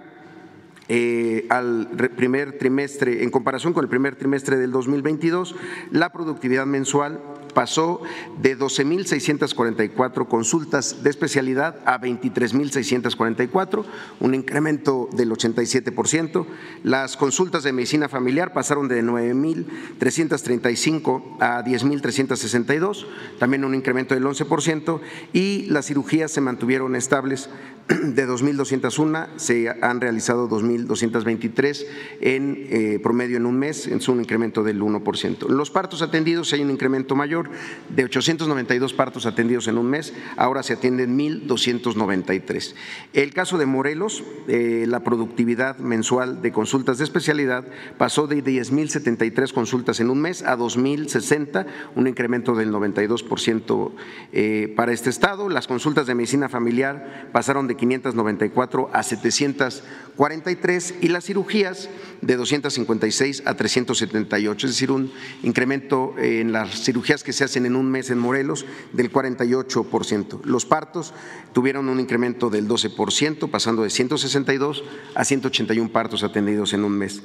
eh, 0.88 1.48
al 1.50 1.90
primer 2.16 2.58
trimestre, 2.58 3.24
en 3.24 3.30
comparación 3.30 3.74
con 3.74 3.84
el 3.84 3.90
primer 3.90 4.16
trimestre 4.16 4.58
del 4.58 4.72
2022, 4.72 5.54
la 5.92 6.14
productividad 6.14 6.66
mensual 6.66 7.20
pasó 7.60 8.00
de 8.42 8.58
12.644 8.58 10.30
consultas 10.30 11.04
de 11.04 11.10
especialidad 11.10 11.76
a 11.84 12.00
23.644, 12.00 13.84
un 14.22 14.34
incremento 14.34 15.10
del 15.12 15.30
87%. 15.30 16.46
Las 16.84 17.18
consultas 17.18 17.64
de 17.64 17.74
medicina 17.74 18.08
familiar 18.08 18.54
pasaron 18.54 18.88
de 18.88 19.04
9.335 19.04 21.36
a 21.42 21.62
10.362, 21.66 23.06
también 23.40 23.66
un 23.66 23.76
incremento 23.76 24.16
del 24.16 24.24
11%, 24.24 25.02
y 25.34 25.64
las 25.64 25.88
cirugías 25.88 26.32
se 26.32 26.40
mantuvieron 26.40 26.96
estables 26.96 27.50
de 27.90 28.28
2.201 28.28 29.30
se 29.38 29.68
han 29.82 30.00
realizado 30.00 30.48
2.223 30.48 31.86
en 32.22 32.68
eh, 32.70 33.00
promedio 33.02 33.38
en 33.38 33.48
un 33.48 33.58
mes, 33.58 33.88
es 33.88 34.08
un 34.08 34.20
incremento 34.20 34.64
del 34.64 34.80
1%. 34.80 35.48
los 35.48 35.72
partos 35.72 36.04
atendidos 36.04 36.54
hay 36.54 36.62
un 36.62 36.70
incremento 36.70 37.16
mayor 37.16 37.49
de 37.90 38.04
892 38.04 38.94
partos 38.94 39.26
atendidos 39.26 39.68
en 39.68 39.78
un 39.78 39.88
mes, 39.88 40.14
ahora 40.38 40.64
se 40.64 40.74
atienden 40.74 41.18
1.293. 41.18 42.74
El 43.14 43.34
caso 43.34 43.58
de 43.58 43.66
Morelos, 43.66 44.24
eh, 44.48 44.86
la 44.88 45.04
productividad 45.04 45.78
mensual 45.78 46.42
de 46.42 46.52
consultas 46.52 46.98
de 46.98 47.04
especialidad 47.04 47.66
pasó 47.98 48.28
de 48.28 48.44
10.073 48.44 49.52
consultas 49.54 50.00
en 50.00 50.10
un 50.10 50.22
mes 50.22 50.44
a 50.44 50.58
2.060, 50.58 51.66
un 51.96 52.08
incremento 52.08 52.56
del 52.56 52.72
92% 52.72 53.92
eh, 54.32 54.74
para 54.76 54.94
este 54.94 55.10
estado. 55.10 55.50
Las 55.50 55.68
consultas 55.68 56.08
de 56.08 56.16
medicina 56.16 56.50
familiar 56.50 57.30
pasaron 57.32 57.68
de 57.68 57.76
594 57.76 58.90
a 58.94 59.04
743 59.04 60.96
y 61.02 61.08
las 61.08 61.26
cirugías 61.26 61.90
de 62.22 62.36
256 62.36 63.44
a 63.46 63.56
378, 63.56 64.68
es 64.68 64.74
decir, 64.74 64.92
un 64.92 65.12
incremento 65.44 66.16
en 66.18 66.52
las 66.52 66.84
cirugías 66.84 67.24
que 67.24 67.29
se 67.34 67.44
hacen 67.44 67.66
en 67.66 67.76
un 67.76 67.90
mes 67.90 68.10
en 68.10 68.20
Morelos 68.20 68.66
del 68.94 69.12
48%. 69.12 70.44
Los 70.44 70.66
partos 70.66 71.14
tuvieron 71.54 71.90
un 71.90 72.00
incremento 72.00 72.50
del 72.50 72.68
12%, 72.68 73.50
pasando 73.50 73.84
de 73.84 73.90
162 73.90 74.84
a 75.16 75.26
181 75.26 75.92
partos 75.92 76.24
atendidos 76.24 76.74
en 76.74 76.84
un 76.84 76.94
mes. 76.94 77.22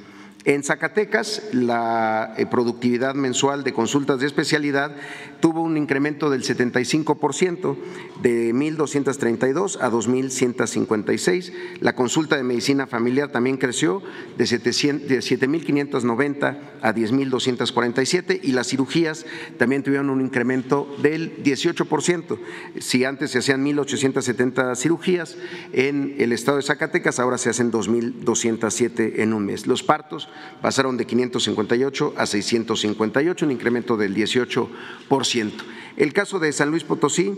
En 0.47 0.63
Zacatecas, 0.63 1.43
la 1.53 2.35
eh, 2.37 2.45
productividad 2.45 3.15
mensual 3.15 3.65
de 3.65 3.73
consultas 3.73 4.21
de 4.21 4.27
especialidad 4.27 4.95
tuvo 5.41 5.63
un 5.63 5.79
incremento 5.79 6.29
del 6.29 6.43
75%, 6.43 7.79
de 8.21 8.55
1.232 8.55 9.79
a 9.81 9.91
2.156. 9.91 11.51
La 11.81 11.95
consulta 11.95 12.37
de 12.37 12.43
medicina 12.43 12.87
familiar 12.87 13.33
también 13.33 13.57
creció 13.57 14.03
de 14.37 14.45
7.590 14.45 16.59
a 16.83 16.95
10.247 16.95 18.41
y 18.43 18.53
las 18.53 18.69
cirugías 18.69 19.25
también 19.57 19.83
tuvieron 19.83 20.11
un 20.11 20.21
incremento 20.21 20.95
del 21.03 21.43
18%. 21.43 22.39
Si 22.81 23.07
antes 23.07 23.31
se 23.31 23.39
hacían 23.39 23.65
1.870 23.65 24.77
cirugías 24.77 25.39
en 25.73 26.17
el 26.19 26.33
estado 26.33 26.59
de 26.59 26.65
Zacatecas, 26.65 27.19
ahora 27.19 27.39
se 27.39 27.49
hacen 27.49 27.73
2.207 27.73 29.21
en 29.21 29.33
un 29.33 29.47
mes. 29.47 29.67
Los 29.67 29.83
partos 29.83 30.29
pasaron 30.61 30.97
de 30.97 31.07
558 31.07 32.15
a 32.17 32.27
658, 32.27 33.47
un 33.47 33.53
incremento 33.53 33.97
del 33.97 34.15
18%. 34.15 35.53
El 35.97 36.13
caso 36.13 36.39
de 36.39 36.53
San 36.53 36.71
Luis 36.71 36.85
Potosí, 36.85 37.33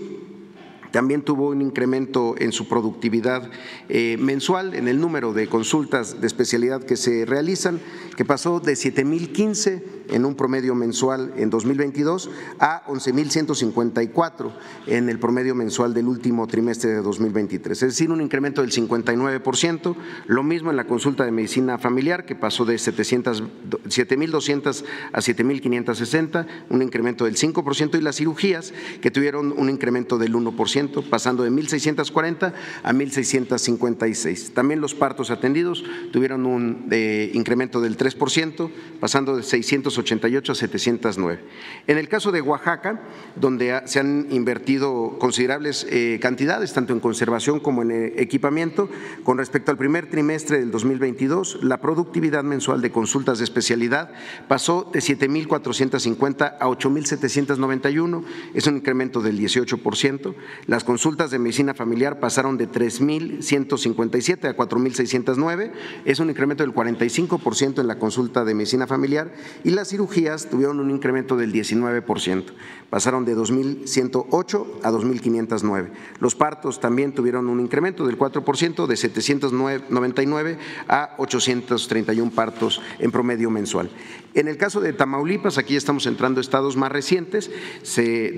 también 0.96 1.20
tuvo 1.20 1.50
un 1.50 1.60
incremento 1.60 2.36
en 2.38 2.52
su 2.52 2.68
productividad 2.68 3.50
eh, 3.90 4.16
mensual, 4.18 4.74
en 4.74 4.88
el 4.88 4.98
número 4.98 5.34
de 5.34 5.46
consultas 5.46 6.22
de 6.22 6.26
especialidad 6.26 6.84
que 6.84 6.96
se 6.96 7.26
realizan, 7.26 7.80
que 8.16 8.24
pasó 8.24 8.60
de 8.60 8.72
7.015 8.72 9.82
en 10.08 10.24
un 10.24 10.36
promedio 10.36 10.74
mensual 10.74 11.34
en 11.36 11.50
2022 11.50 12.30
a 12.60 12.82
11.154 12.86 14.52
en 14.86 15.10
el 15.10 15.18
promedio 15.18 15.54
mensual 15.54 15.92
del 15.92 16.08
último 16.08 16.46
trimestre 16.46 16.92
de 16.92 17.02
2023, 17.02 17.82
es 17.82 17.88
decir, 17.90 18.10
un 18.10 18.22
incremento 18.22 18.62
del 18.62 18.72
59%, 18.72 19.96
lo 20.28 20.42
mismo 20.42 20.70
en 20.70 20.76
la 20.76 20.86
consulta 20.86 21.26
de 21.26 21.30
medicina 21.30 21.76
familiar 21.76 22.24
que 22.24 22.36
pasó 22.36 22.64
de 22.64 22.76
7.200 22.76 24.84
a 25.12 25.18
7.560, 25.18 26.46
un 26.70 26.80
incremento 26.80 27.26
del 27.26 27.36
5% 27.36 27.98
y 27.98 28.00
las 28.00 28.16
cirugías 28.16 28.72
que 29.02 29.10
tuvieron 29.10 29.52
un 29.52 29.68
incremento 29.68 30.16
del 30.16 30.34
1%, 30.34 30.85
pasando 31.10 31.42
de 31.42 31.50
1.640 31.50 32.52
a 32.82 32.92
1.656. 32.92 34.52
También 34.52 34.80
los 34.80 34.94
partos 34.94 35.30
atendidos 35.30 35.84
tuvieron 36.12 36.46
un 36.46 36.86
eh, 36.90 37.30
incremento 37.34 37.80
del 37.80 37.96
3%, 37.96 38.70
pasando 39.00 39.36
de 39.36 39.42
600 39.42 39.96
88 39.98 40.52
a 40.52 40.54
709. 40.54 41.40
En 41.86 41.98
el 41.98 42.08
caso 42.08 42.32
de 42.32 42.40
Oaxaca, 42.40 43.00
donde 43.34 43.82
se 43.86 44.00
han 44.00 44.26
invertido 44.30 45.18
considerables 45.18 45.86
eh, 45.90 46.18
cantidades, 46.20 46.72
tanto 46.72 46.92
en 46.92 47.00
conservación 47.00 47.60
como 47.60 47.82
en 47.82 47.90
eh, 47.90 48.12
equipamiento, 48.16 48.88
con 49.24 49.38
respecto 49.38 49.70
al 49.70 49.76
primer 49.76 50.08
trimestre 50.08 50.58
del 50.58 50.70
2022, 50.70 51.60
la 51.62 51.80
productividad 51.80 52.44
mensual 52.44 52.80
de 52.80 52.90
consultas 52.90 53.38
de 53.38 53.44
especialidad 53.44 54.10
pasó 54.48 54.90
de 54.92 55.00
7.450 55.00 56.56
a 56.60 56.66
8.791, 56.66 58.24
es 58.54 58.66
un 58.66 58.76
incremento 58.76 59.20
del 59.20 59.38
18%. 59.38 60.34
Las 60.66 60.82
consultas 60.82 61.30
de 61.30 61.38
medicina 61.38 61.74
familiar 61.74 62.18
pasaron 62.18 62.58
de 62.58 62.68
3.157 62.68 64.48
a 64.48 64.56
4.609, 64.56 65.70
es 66.04 66.18
un 66.18 66.28
incremento 66.28 66.64
del 66.64 66.74
45% 66.74 67.80
en 67.80 67.86
la 67.86 68.00
consulta 68.00 68.44
de 68.44 68.54
medicina 68.54 68.88
familiar 68.88 69.32
y 69.62 69.70
las 69.70 69.88
cirugías 69.88 70.46
tuvieron 70.50 70.80
un 70.80 70.90
incremento 70.90 71.36
del 71.36 71.52
19%, 71.52 72.44
pasaron 72.90 73.24
de 73.24 73.36
2.108 73.36 74.66
a 74.82 74.90
2.509. 74.90 75.90
Los 76.18 76.34
partos 76.34 76.80
también 76.80 77.12
tuvieron 77.12 77.48
un 77.48 77.60
incremento 77.60 78.04
del 78.04 78.18
4%, 78.18 78.86
de 78.86 78.96
799 78.96 80.58
a 80.88 81.14
831 81.18 82.32
partos 82.32 82.82
en 82.98 83.12
promedio 83.12 83.50
mensual. 83.50 83.88
En 84.34 84.48
el 84.48 84.56
caso 84.56 84.80
de 84.80 84.92
Tamaulipas, 84.92 85.56
aquí 85.56 85.76
estamos 85.76 86.06
entrando 86.06 86.40
a 86.40 86.42
estados 86.42 86.76
más 86.76 86.92
recientes, 86.92 87.50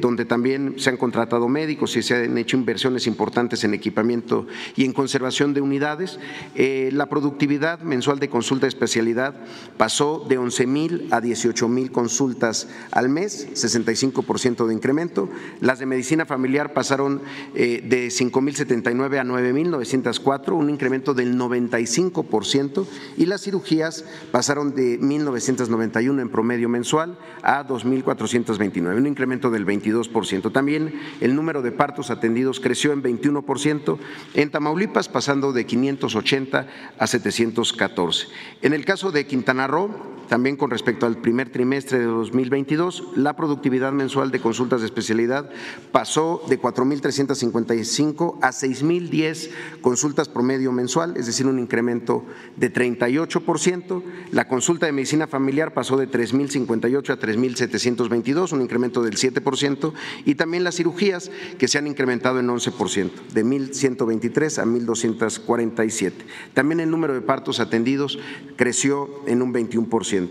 donde 0.00 0.24
también 0.24 0.74
se 0.78 0.90
han 0.90 0.96
contratado 0.96 1.48
médicos 1.48 1.96
y 1.96 2.02
se 2.02 2.14
han 2.14 2.38
hecho 2.38 2.56
inversiones 2.56 3.06
importantes 3.06 3.64
en 3.64 3.74
equipamiento 3.74 4.46
y 4.76 4.84
en 4.84 4.92
conservación 4.92 5.54
de 5.54 5.60
unidades. 5.60 6.18
Eh, 6.54 6.90
la 6.92 7.08
productividad 7.08 7.80
mensual 7.80 8.18
de 8.20 8.28
consulta 8.28 8.66
de 8.66 8.68
especialidad 8.68 9.34
pasó 9.76 10.24
de 10.28 10.38
11 10.38 10.66
mil 10.66 11.08
a 11.10 11.20
18 11.20 11.68
mil 11.68 11.90
consultas 11.90 12.68
al 12.90 13.08
mes, 13.08 13.48
65% 13.54 14.66
de 14.66 14.74
incremento. 14.74 15.28
Las 15.60 15.78
de 15.78 15.86
medicina 15.86 16.26
familiar 16.26 16.72
pasaron 16.74 17.22
eh, 17.54 17.82
de 17.84 18.08
5.079 18.08 19.18
a 19.18 19.24
9.904, 19.24 20.52
un 20.52 20.70
incremento 20.70 21.14
del 21.14 21.36
95%, 21.36 22.86
y 23.16 23.26
las 23.26 23.42
cirugías 23.42 24.04
pasaron 24.30 24.74
de 24.74 25.00
1.990 25.00 25.77
en 25.82 26.28
promedio 26.28 26.68
mensual 26.68 27.18
a 27.42 27.66
2.429, 27.66 28.96
un 28.96 29.06
incremento 29.06 29.50
del 29.50 29.66
22%. 29.66 30.52
También 30.52 30.94
el 31.20 31.34
número 31.34 31.62
de 31.62 31.72
partos 31.72 32.10
atendidos 32.10 32.60
creció 32.60 32.92
en 32.92 33.02
21% 33.02 33.98
en 34.34 34.50
Tamaulipas, 34.50 35.08
pasando 35.08 35.52
de 35.52 35.66
580 35.66 36.66
a 36.98 37.06
714. 37.06 38.26
En 38.62 38.72
el 38.72 38.84
caso 38.84 39.10
de 39.10 39.26
Quintana 39.26 39.66
Roo, 39.66 40.18
también 40.28 40.56
con 40.56 40.70
respecto 40.70 41.06
al 41.06 41.16
primer 41.16 41.50
trimestre 41.50 41.98
de 41.98 42.04
2022, 42.04 43.16
la 43.16 43.34
productividad 43.34 43.92
mensual 43.92 44.30
de 44.30 44.40
consultas 44.40 44.80
de 44.80 44.86
especialidad 44.86 45.50
pasó 45.90 46.42
de 46.48 46.60
4.355 46.60 48.38
a 48.42 48.50
6.010 48.50 49.50
consultas 49.80 50.28
promedio 50.28 50.70
mensual, 50.70 51.16
es 51.16 51.26
decir, 51.26 51.46
un 51.46 51.58
incremento 51.58 52.26
de 52.56 52.72
38%. 52.72 54.02
La 54.32 54.46
consulta 54.46 54.84
de 54.84 54.92
medicina 54.92 55.26
familiar 55.26 55.67
pasó 55.74 55.96
de 55.96 56.08
3.058 56.08 57.10
a 57.10 57.18
3.722, 57.18 58.52
un 58.52 58.62
incremento 58.62 59.02
del 59.02 59.16
7%, 59.16 59.92
y 60.24 60.34
también 60.34 60.64
las 60.64 60.76
cirugías 60.76 61.30
que 61.58 61.68
se 61.68 61.78
han 61.78 61.86
incrementado 61.86 62.40
en 62.40 62.48
11%, 62.48 63.10
de 63.32 63.44
1.123 63.44 64.58
a 64.58 64.64
1.247. 64.64 66.12
También 66.54 66.80
el 66.80 66.90
número 66.90 67.14
de 67.14 67.20
partos 67.20 67.60
atendidos 67.60 68.18
creció 68.56 69.08
en 69.26 69.42
un 69.42 69.52
21%. 69.52 70.28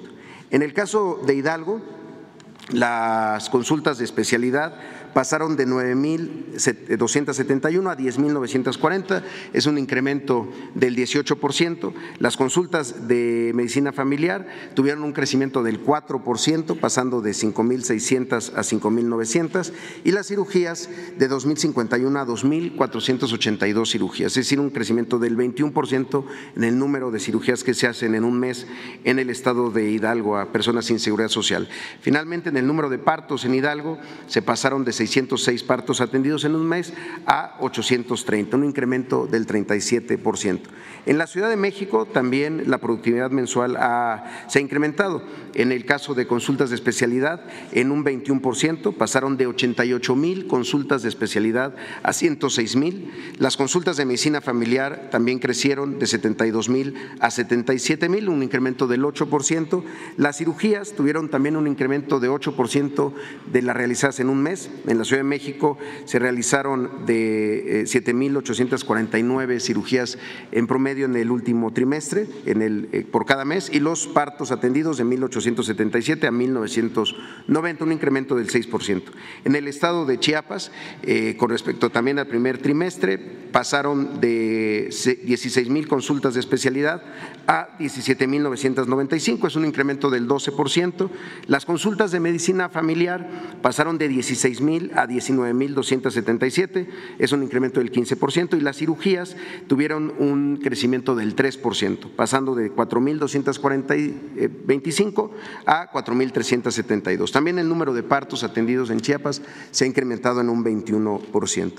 En 0.49 0.61
el 0.61 0.73
caso 0.73 1.21
de 1.25 1.35
Hidalgo, 1.35 1.81
las 2.71 3.49
consultas 3.49 3.97
de 3.97 4.05
especialidad 4.05 4.75
pasaron 5.17 5.55
de 5.55 5.65
9.271 5.65 7.91
a 7.91 7.97
10.940, 7.97 9.23
es 9.51 9.65
un 9.65 9.79
incremento 9.79 10.47
del 10.75 10.95
18%. 10.95 11.91
Las 12.19 12.37
consultas 12.37 13.07
de 13.07 13.51
medicina 13.55 13.91
familiar 13.91 14.45
tuvieron 14.75 15.01
un 15.01 15.13
crecimiento 15.13 15.63
del 15.63 15.83
4%, 15.83 16.79
pasando 16.79 17.21
de 17.21 17.31
5.600 17.31 18.53
a 18.53 18.61
5.900, 18.61 19.71
y 20.03 20.11
las 20.11 20.27
cirugías 20.27 20.87
de 21.17 21.27
2.051 21.27 22.21
a 22.21 22.27
2.482 22.27 23.91
cirugías, 23.91 24.33
es 24.33 24.45
decir, 24.45 24.59
un 24.59 24.69
crecimiento 24.69 25.17
del 25.17 25.35
21% 25.35 26.25
en 26.57 26.63
el 26.63 26.77
número 26.77 27.09
de 27.09 27.19
cirugías 27.19 27.63
que 27.63 27.73
se 27.73 27.87
hacen 27.87 28.13
en 28.13 28.23
un 28.23 28.39
mes 28.39 28.67
en 29.03 29.17
el 29.17 29.31
estado 29.31 29.71
de 29.71 29.89
Hidalgo 29.89 30.37
a 30.37 30.51
personas 30.51 30.85
sin 30.85 30.99
seguridad 30.99 31.29
social. 31.29 31.67
Finalmente, 32.01 32.49
en 32.49 32.57
el 32.57 32.67
número 32.67 32.91
de 32.91 32.99
partos 32.99 33.45
en 33.45 33.55
Hidalgo 33.55 33.97
se 34.27 34.43
pasaron 34.43 34.85
de 34.85 34.93
606 35.07 35.63
partos 35.63 36.01
atendidos 36.01 36.45
en 36.45 36.55
un 36.55 36.67
mes 36.67 36.93
a 37.25 37.55
830, 37.59 38.57
un 38.57 38.65
incremento 38.65 39.27
del 39.27 39.47
37%. 39.47 40.59
En 41.05 41.17
la 41.17 41.25
Ciudad 41.25 41.49
de 41.49 41.55
México 41.55 42.05
también 42.05 42.69
la 42.69 42.79
productividad 42.79 43.31
mensual 43.31 43.77
se 44.47 44.59
ha 44.59 44.61
incrementado. 44.61 45.23
En 45.53 45.71
el 45.71 45.85
caso 45.85 46.13
de 46.13 46.27
consultas 46.27 46.69
de 46.69 46.75
especialidad, 46.75 47.41
en 47.71 47.91
un 47.91 48.03
21%, 48.03 48.93
pasaron 48.93 49.37
de 49.37 49.47
88 49.47 50.15
mil 50.15 50.47
consultas 50.47 51.03
de 51.03 51.09
especialidad 51.09 51.75
a 52.03 52.11
106 52.13 52.75
mil. 52.75 53.11
Las 53.39 53.57
consultas 53.57 53.97
de 53.97 54.05
medicina 54.05 54.41
familiar 54.41 55.07
también 55.09 55.39
crecieron 55.39 55.97
de 55.97 56.07
72 56.07 56.69
mil 56.69 56.95
a 57.19 57.31
77 57.31 58.09
mil, 58.09 58.29
un 58.29 58.43
incremento 58.43 58.85
del 58.85 59.03
8%. 59.03 59.83
Las 60.17 60.37
cirugías 60.37 60.93
tuvieron 60.93 61.29
también 61.29 61.55
un 61.55 61.67
incremento 61.67 62.19
de 62.19 62.29
8% 62.29 63.13
de 63.51 63.61
las 63.61 63.75
realizadas 63.75 64.19
en 64.19 64.29
un 64.29 64.43
mes. 64.43 64.69
La 64.97 65.05
Ciudad 65.05 65.21
de 65.21 65.29
México 65.29 65.77
se 66.05 66.19
realizaron 66.19 67.05
de 67.05 67.83
7.849 67.85 69.51
eh, 69.51 69.59
cirugías 69.59 70.17
en 70.51 70.67
promedio 70.67 71.05
en 71.05 71.15
el 71.15 71.31
último 71.31 71.73
trimestre 71.73 72.27
en 72.45 72.61
el, 72.61 72.89
eh, 72.91 73.05
por 73.09 73.25
cada 73.25 73.45
mes 73.45 73.69
y 73.71 73.79
los 73.79 74.07
partos 74.07 74.51
atendidos 74.51 74.97
de 74.97 75.05
1.877 75.05 76.25
a 76.25 76.31
1.990, 76.31 77.81
un 77.81 77.91
incremento 77.91 78.35
del 78.35 78.49
6%. 78.49 79.03
En 79.45 79.55
el 79.55 79.67
estado 79.67 80.05
de 80.05 80.19
Chiapas, 80.19 80.71
eh, 81.03 81.35
con 81.37 81.49
respecto 81.49 81.89
también 81.89 82.19
al 82.19 82.27
primer 82.27 82.57
trimestre, 82.59 83.17
pasaron 83.17 84.19
de 84.19 84.89
16 85.23 85.69
mil 85.69 85.87
consultas 85.87 86.33
de 86.33 86.39
especialidad 86.39 87.01
a 87.47 87.77
17.995, 87.79 89.47
es 89.47 89.55
un 89.55 89.65
incremento 89.65 90.09
del 90.09 90.27
12%. 90.27 91.09
Las 91.47 91.65
consultas 91.65 92.11
de 92.11 92.19
medicina 92.19 92.69
familiar 92.69 93.27
pasaron 93.61 93.97
de 93.97 94.07
16 94.09 94.61
mil 94.77 94.91
a 94.95 95.07
19.277, 95.07 96.87
es 97.19 97.31
un 97.31 97.43
incremento 97.43 97.79
del 97.79 97.91
15%, 97.91 98.57
y 98.57 98.61
las 98.61 98.77
cirugías 98.77 99.35
tuvieron 99.67 100.13
un 100.19 100.59
crecimiento 100.61 101.15
del 101.15 101.35
3%, 101.35 102.09
pasando 102.15 102.55
de 102.55 102.71
4.225 102.71 105.29
a 105.65 105.91
4.372. 105.91 107.31
También 107.31 107.57
el 107.59 107.69
número 107.69 107.93
de 107.93 108.03
partos 108.03 108.43
atendidos 108.43 108.89
en 108.89 108.99
Chiapas 108.99 109.41
se 109.71 109.85
ha 109.85 109.87
incrementado 109.87 110.41
en 110.41 110.49
un 110.49 110.63
21%. 110.63 111.73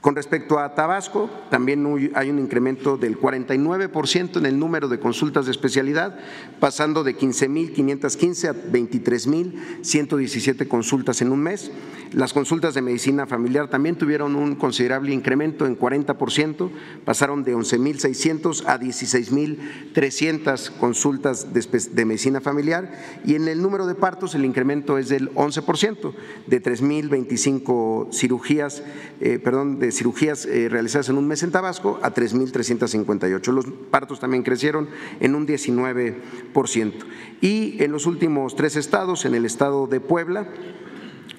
Con 0.00 0.14
respecto 0.14 0.60
a 0.60 0.76
Tabasco, 0.76 1.28
también 1.50 2.12
hay 2.14 2.30
un 2.30 2.38
incremento 2.38 2.96
del 2.96 3.18
49% 3.18 4.38
en 4.38 4.46
el 4.46 4.56
número 4.56 4.86
de 4.86 5.00
consultas 5.00 5.46
de 5.46 5.50
especialidad, 5.50 6.16
pasando 6.60 7.02
de 7.02 7.16
15.515 7.16 8.48
a 8.48 8.54
23.117 8.54 10.68
consultas 10.68 11.20
en 11.20 11.32
un 11.32 11.40
mes. 11.40 11.72
Las 12.12 12.32
consultas 12.32 12.74
de 12.74 12.80
medicina 12.80 13.26
familiar 13.26 13.70
también 13.70 13.96
tuvieron 13.96 14.36
un 14.36 14.54
considerable 14.54 15.12
incremento 15.12 15.66
en 15.66 15.76
40%, 15.76 16.70
pasaron 17.04 17.42
de 17.42 17.56
11.600 17.56 18.66
a 18.66 18.78
16.300 18.78 20.70
consultas 20.78 21.52
de, 21.52 22.04
medicina 22.04 22.40
familiar 22.40 22.92
y 23.26 23.34
en 23.34 23.48
el 23.48 23.60
número 23.60 23.84
de 23.86 23.96
partos 23.96 24.36
el 24.36 24.44
incremento 24.44 24.96
es 24.96 25.08
del 25.08 25.34
11%, 25.34 26.14
de 26.46 26.62
3.025 26.62 28.12
cirugías, 28.12 28.84
eh, 29.20 29.38
perdón, 29.38 29.80
de 29.80 29.87
cirugías 29.92 30.46
eh, 30.46 30.68
realizadas 30.68 31.08
en 31.08 31.18
un 31.18 31.26
mes 31.26 31.42
en 31.42 31.50
Tabasco 31.50 31.98
a 32.02 32.12
3.358. 32.12 33.52
Los 33.52 33.66
partos 33.90 34.20
también 34.20 34.42
crecieron 34.42 34.88
en 35.20 35.34
un 35.34 35.46
19%. 35.46 36.92
Y 37.40 37.82
en 37.82 37.92
los 37.92 38.06
últimos 38.06 38.56
tres 38.56 38.76
estados, 38.76 39.24
en 39.24 39.34
el 39.34 39.44
estado 39.44 39.86
de 39.86 40.00
Puebla, 40.00 40.48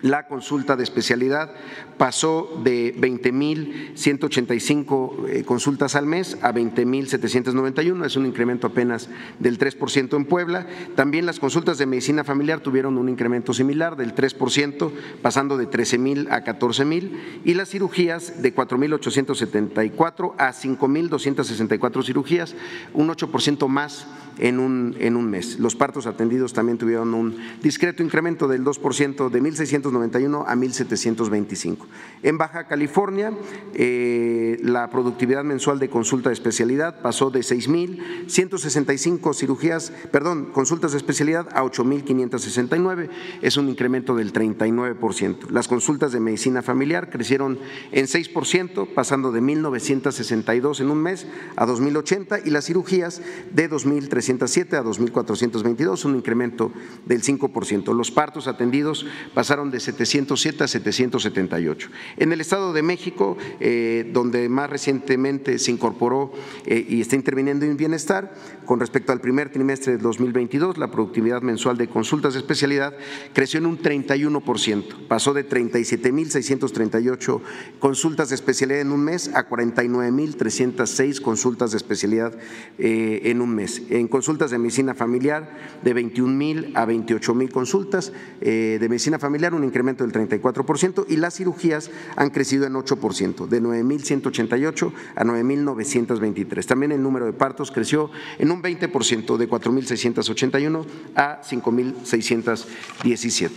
la 0.02 0.28
consulta 0.28 0.76
de 0.76 0.84
especialidad 0.84 1.54
pasó 1.98 2.62
de 2.64 2.94
20.185 2.96 5.28
eh, 5.28 5.44
consultas 5.44 5.96
al 5.96 6.06
mes 6.06 6.38
a 6.42 6.54
20.791, 6.54 8.06
es 8.06 8.16
un 8.16 8.26
incremento 8.26 8.68
apenas 8.68 9.10
del 9.40 9.60
3% 9.60 10.16
en 10.16 10.24
Puebla. 10.26 10.68
También 10.96 11.26
las 11.26 11.40
consultas 11.40 11.78
de 11.78 11.86
medicina 11.86 12.24
familiar 12.24 12.62
tuvieron 12.62 12.98
un 12.98 13.10
incremento 13.10 13.54
similar 13.54 13.98
del 13.98 14.16
3%, 14.16 14.92
pasando 15.22 15.58
de 15.58 15.70
13.000 15.70 16.32
a 16.32 16.46
14.000, 16.46 17.42
y 17.44 17.54
las 17.54 17.68
cirugías 17.70 18.42
de 18.42 18.56
4.874 18.56 20.36
a 20.38 20.54
5.264 20.54 22.06
cirugías, 22.06 22.56
un 22.94 23.10
8% 23.10 23.68
más 23.68 24.08
en 24.40 24.60
un, 24.60 24.96
en 25.00 25.16
un 25.16 25.30
mes. 25.30 25.60
Los 25.60 25.76
partos 25.76 26.08
atendidos 26.08 26.54
también 26.54 26.78
tuvieron 26.78 27.14
un 27.14 27.38
discreto 27.62 28.04
incremento 28.04 28.48
del 28.48 28.64
2% 28.64 29.30
de 29.30 29.42
1.691 29.92 30.46
a 30.48 30.56
1.725. 30.56 31.78
En 32.24 32.38
Baja 32.38 32.68
California, 32.68 33.32
eh, 33.74 34.58
la 34.62 34.90
productividad 34.90 35.44
mensual 35.44 35.80
de 35.80 35.90
consulta 35.90 36.30
de 36.30 36.34
especialidad 36.34 37.02
pasó 37.02 37.30
de 37.30 37.40
6.165 37.40 39.34
cirugías, 39.34 39.92
perdón, 40.12 40.50
consultas 40.52 40.92
de 40.92 40.98
especialidad 40.98 41.48
a 41.54 41.64
8.569, 41.64 43.10
es 43.42 43.58
un 43.58 43.70
incremento 43.70 44.16
del 44.16 44.34
39%. 44.34 45.50
Las 45.50 45.68
consultas 45.68 46.12
de 46.12 46.20
medicina 46.20 46.62
familiar 46.62 47.10
crecieron 47.10 47.60
en 47.92 48.06
6%, 48.06 48.94
pasando 48.94 49.32
de 49.32 49.42
1.962 49.42 50.82
en 50.82 50.92
un 50.92 51.02
mes 51.02 51.28
a 51.56 51.66
2.080 51.66 52.42
y 52.46 52.50
las 52.50 52.66
cirugías 52.66 53.22
de 53.52 53.70
2.300 53.70 54.40
a 54.78 54.84
2.422, 54.84 56.06
un 56.06 56.16
incremento 56.16 56.72
del 57.06 57.24
5%. 57.24 57.94
Los 57.94 58.12
partos 58.12 58.48
atendidos 58.48 59.06
pasaron 59.34 59.72
de 59.72 59.79
707 59.80 60.64
a 60.64 60.68
778. 60.68 61.90
En 62.18 62.34
el 62.34 62.42
Estado 62.42 62.74
de 62.74 62.82
México, 62.82 63.38
eh, 63.60 64.10
donde 64.14 64.50
más 64.50 64.70
recientemente 64.70 65.60
se 65.60 65.72
incorporó 65.72 66.32
eh, 66.66 66.86
y 66.88 67.02
está 67.02 67.16
interviniendo 67.16 67.66
en 67.66 67.78
bienestar, 67.78 68.34
con 68.66 68.80
respecto 68.80 69.12
al 69.12 69.22
primer 69.22 69.52
trimestre 69.52 69.94
de 69.94 69.98
2022, 70.00 70.78
la 70.78 70.92
productividad 70.92 71.42
mensual 71.42 71.78
de 71.78 71.88
consultas 71.88 72.34
de 72.34 72.40
especialidad 72.40 72.94
creció 73.34 73.60
en 73.60 73.66
un 73.66 73.80
31%, 73.80 75.08
pasó 75.08 75.34
de 75.34 75.48
37.638 75.48 77.42
consultas 77.80 78.30
de 78.30 78.36
especialidad 78.36 78.82
en 78.82 78.92
un 78.92 79.04
mes 79.04 79.32
a 79.34 79.48
49.306 79.50 81.22
consultas 81.22 81.72
de 81.72 81.78
especialidad 81.78 82.38
eh, 82.78 83.22
en 83.26 83.42
un 83.42 83.56
mes. 83.56 83.82
En 83.90 84.08
consultas 84.08 84.52
de 84.52 84.60
medicina 84.60 84.94
familiar 84.94 85.58
de 85.84 85.94
21 85.94 86.34
mil 86.34 86.72
a 86.76 86.86
28 86.86 87.34
mil 87.34 87.50
consultas 87.50 88.12
de 88.40 88.88
medicina 88.90 89.20
familiar, 89.20 89.54
un 89.54 89.64
incremento 89.70 90.06
del 90.06 90.14
34% 90.14 91.06
y 91.08 91.18
las 91.18 91.36
cirugías 91.36 91.90
han 92.16 92.30
crecido 92.30 92.66
en 92.66 92.74
8%, 92.74 93.48
de 93.48 93.62
9.188 93.62 94.94
a 95.16 95.24
9.923. 95.24 96.66
También 96.66 96.92
el 96.92 97.02
número 97.02 97.26
de 97.26 97.34
partos 97.34 97.72
creció 97.72 98.12
en 98.38 98.52
un 98.52 98.62
20%, 98.62 99.38
de 99.38 99.50
4.681 99.50 100.86
a 101.16 101.42
5.617. 101.42 103.52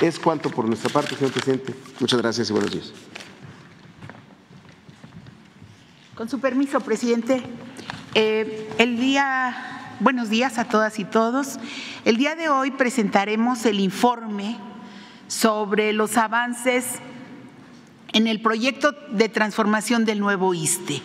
Es 0.00 0.18
cuanto 0.18 0.50
por 0.50 0.66
nuestra 0.66 0.90
parte, 0.90 1.14
señor 1.14 1.32
presidente. 1.32 1.74
Muchas 2.00 2.20
gracias 2.20 2.50
y 2.50 2.52
buenos 2.52 2.70
días. 2.70 2.92
Con 6.14 6.28
su 6.28 6.40
permiso, 6.40 6.80
presidente. 6.80 7.42
Eh, 8.14 8.68
el 8.78 8.98
día 8.98 9.78
Buenos 10.00 10.30
días 10.30 10.58
a 10.58 10.64
todas 10.64 11.00
y 11.00 11.04
todos. 11.04 11.58
El 12.04 12.18
día 12.18 12.36
de 12.36 12.48
hoy 12.48 12.70
presentaremos 12.70 13.66
el 13.66 13.80
informe 13.80 14.56
sobre 15.28 15.92
los 15.92 16.16
avances 16.16 16.98
en 18.12 18.26
el 18.26 18.40
proyecto 18.40 18.92
de 19.12 19.28
transformación 19.28 20.04
del 20.04 20.18
nuevo 20.18 20.54
ISTE, 20.54 21.02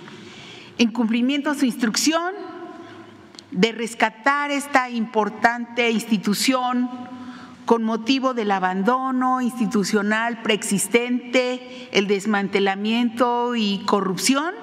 en 0.77 0.91
cumplimiento 0.91 1.51
a 1.51 1.55
su 1.55 1.65
instrucción 1.65 2.33
de 3.51 3.71
rescatar 3.71 4.49
esta 4.49 4.89
importante 4.89 5.91
institución 5.91 6.89
con 7.65 7.83
motivo 7.83 8.33
del 8.33 8.51
abandono 8.51 9.41
institucional 9.41 10.41
preexistente, 10.41 11.89
el 11.91 12.07
desmantelamiento 12.07 13.55
y 13.55 13.79
corrupción, 13.85 14.53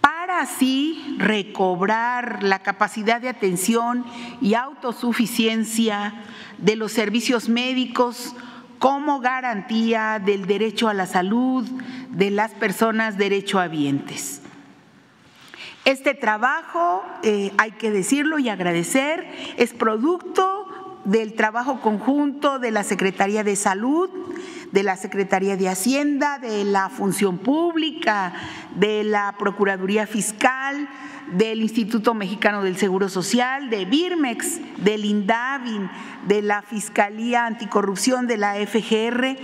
para 0.00 0.40
así 0.40 1.16
recobrar 1.18 2.42
la 2.42 2.60
capacidad 2.60 3.20
de 3.20 3.28
atención 3.28 4.04
y 4.40 4.54
autosuficiencia 4.54 6.14
de 6.58 6.76
los 6.76 6.92
servicios 6.92 7.48
médicos 7.48 8.34
como 8.78 9.20
garantía 9.20 10.20
del 10.24 10.46
derecho 10.46 10.88
a 10.88 10.94
la 10.94 11.06
salud 11.06 11.66
de 12.10 12.30
las 12.30 12.52
personas 12.52 13.16
derechohabientes. 13.16 14.42
Este 15.84 16.14
trabajo, 16.14 17.04
eh, 17.22 17.52
hay 17.58 17.72
que 17.72 17.90
decirlo 17.90 18.38
y 18.38 18.48
agradecer, 18.48 19.26
es 19.56 19.72
producto 19.72 20.66
del 21.04 21.34
trabajo 21.34 21.80
conjunto 21.80 22.58
de 22.58 22.72
la 22.72 22.82
Secretaría 22.82 23.44
de 23.44 23.54
Salud, 23.54 24.10
de 24.72 24.82
la 24.82 24.96
Secretaría 24.96 25.56
de 25.56 25.68
Hacienda, 25.68 26.38
de 26.38 26.64
la 26.64 26.88
Función 26.88 27.38
Pública, 27.38 28.32
de 28.74 29.04
la 29.04 29.34
Procuraduría 29.38 30.06
Fiscal, 30.06 30.88
del 31.32 31.60
Instituto 31.60 32.14
Mexicano 32.14 32.62
del 32.62 32.76
Seguro 32.76 33.08
Social, 33.08 33.68
de 33.70 33.84
Birmex, 33.84 34.60
del 34.78 35.04
INDAVIN, 35.04 35.90
de 36.26 36.42
la 36.42 36.62
Fiscalía 36.62 37.46
Anticorrupción 37.46 38.26
de 38.26 38.36
la 38.36 38.54
FGR 38.54 39.36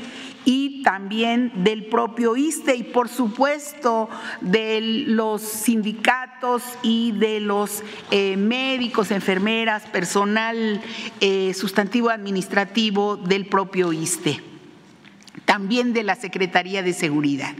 y 0.45 0.83
también 0.83 1.53
del 1.63 1.87
propio 1.87 2.37
ISTE 2.37 2.75
y 2.77 2.83
por 2.83 3.09
supuesto 3.09 4.09
de 4.41 4.81
los 5.07 5.43
sindicatos 5.43 6.63
y 6.83 7.13
de 7.13 7.41
los 7.41 7.83
eh, 8.11 8.37
médicos, 8.37 9.11
enfermeras, 9.11 9.85
personal 9.87 10.81
eh, 11.21 11.55
sustantivo 11.55 12.11
administrativo 12.11 13.17
del 13.17 13.47
propio 13.47 13.93
ISTE, 13.93 14.41
también 15.45 15.93
de 15.93 16.03
la 16.03 16.15
Secretaría 16.15 16.83
de 16.83 16.93
Seguridad. 16.93 17.55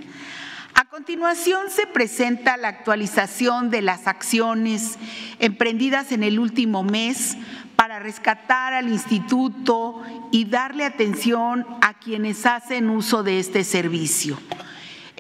A 0.75 0.87
continuación 0.87 1.69
se 1.69 1.87
presenta 1.87 2.57
la 2.57 2.69
actualización 2.69 3.71
de 3.71 3.83
las 3.83 4.07
acciones 4.07 4.99
emprendidas 5.39 6.13
en 6.13 6.23
el 6.23 6.39
último 6.39 6.83
mes 6.83 7.37
para 7.77 7.99
rescatar 7.99 8.73
al 8.73 8.89
instituto 8.89 10.03
y 10.31 10.47
darle 10.47 10.85
atención 10.85 11.67
a 11.83 11.99
quienes 11.99 12.47
hacen 12.47 12.89
uso 12.89 13.23
de 13.23 13.39
este 13.39 13.65
servicio. 13.65 14.39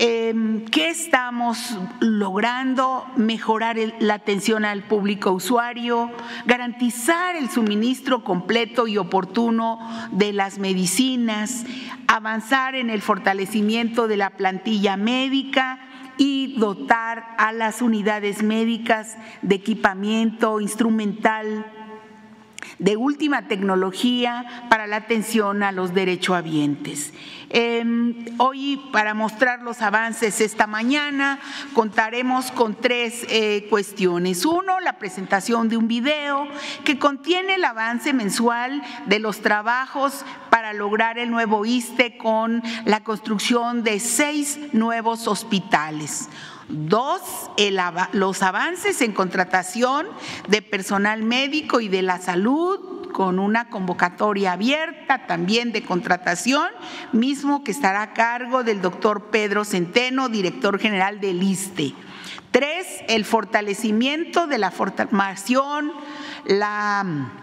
Em, 0.04 0.64
¿Qué 0.64 0.88
estamos 0.88 1.78
logrando? 2.00 3.06
Mejorar 3.14 3.76
la 4.00 4.14
atención 4.14 4.64
al 4.64 4.82
público 4.82 5.30
usuario, 5.30 6.10
garantizar 6.44 7.36
el 7.36 7.48
suministro 7.48 8.24
completo 8.24 8.88
y 8.88 8.98
oportuno 8.98 9.78
de 10.10 10.32
las 10.32 10.58
medicinas, 10.58 11.64
avanzar 12.08 12.74
en 12.74 12.90
el 12.90 13.00
fortalecimiento 13.00 14.08
de 14.08 14.16
la 14.16 14.30
plantilla 14.30 14.96
médica 14.96 15.78
y 16.18 16.56
dotar 16.58 17.36
a 17.38 17.52
las 17.52 17.80
unidades 17.80 18.42
médicas 18.42 19.16
de 19.42 19.54
equipamiento 19.54 20.60
instrumental 20.60 21.64
de 22.78 22.96
última 22.96 23.48
tecnología 23.48 24.66
para 24.68 24.86
la 24.86 24.96
atención 24.96 25.62
a 25.62 25.72
los 25.72 25.94
derechohabientes. 25.94 27.12
Em, 27.54 28.14
hoy, 28.38 28.80
para 28.92 29.12
mostrar 29.12 29.60
los 29.60 29.82
avances 29.82 30.40
esta 30.40 30.66
mañana, 30.66 31.38
contaremos 31.74 32.50
con 32.50 32.74
tres 32.74 33.26
eh, 33.28 33.66
cuestiones. 33.68 34.46
Uno, 34.46 34.80
la 34.80 34.96
presentación 34.96 35.68
de 35.68 35.76
un 35.76 35.86
video 35.86 36.48
que 36.84 36.98
contiene 36.98 37.56
el 37.56 37.64
avance 37.64 38.14
mensual 38.14 38.82
de 39.04 39.18
los 39.18 39.42
trabajos 39.42 40.24
para 40.48 40.72
lograr 40.72 41.18
el 41.18 41.30
nuevo 41.30 41.66
ISTE 41.66 42.16
con 42.16 42.62
la 42.86 43.04
construcción 43.04 43.82
de 43.82 44.00
seis 44.00 44.58
nuevos 44.72 45.28
hospitales. 45.28 46.30
Dos, 46.68 47.20
los 48.12 48.42
avances 48.42 49.00
en 49.02 49.12
contratación 49.12 50.06
de 50.48 50.62
personal 50.62 51.22
médico 51.22 51.80
y 51.80 51.88
de 51.88 52.02
la 52.02 52.18
salud 52.18 53.10
con 53.12 53.38
una 53.38 53.68
convocatoria 53.68 54.52
abierta 54.52 55.26
también 55.26 55.72
de 55.72 55.82
contratación, 55.82 56.66
mismo 57.12 57.62
que 57.62 57.70
estará 57.70 58.02
a 58.02 58.12
cargo 58.14 58.64
del 58.64 58.80
doctor 58.80 59.30
Pedro 59.30 59.64
Centeno, 59.64 60.28
director 60.28 60.78
general 60.78 61.20
del 61.20 61.42
ISTE. 61.42 61.94
Tres, 62.50 62.86
el 63.08 63.24
fortalecimiento 63.24 64.46
de 64.46 64.58
la 64.58 64.70
formación, 64.70 65.92
la 66.46 67.41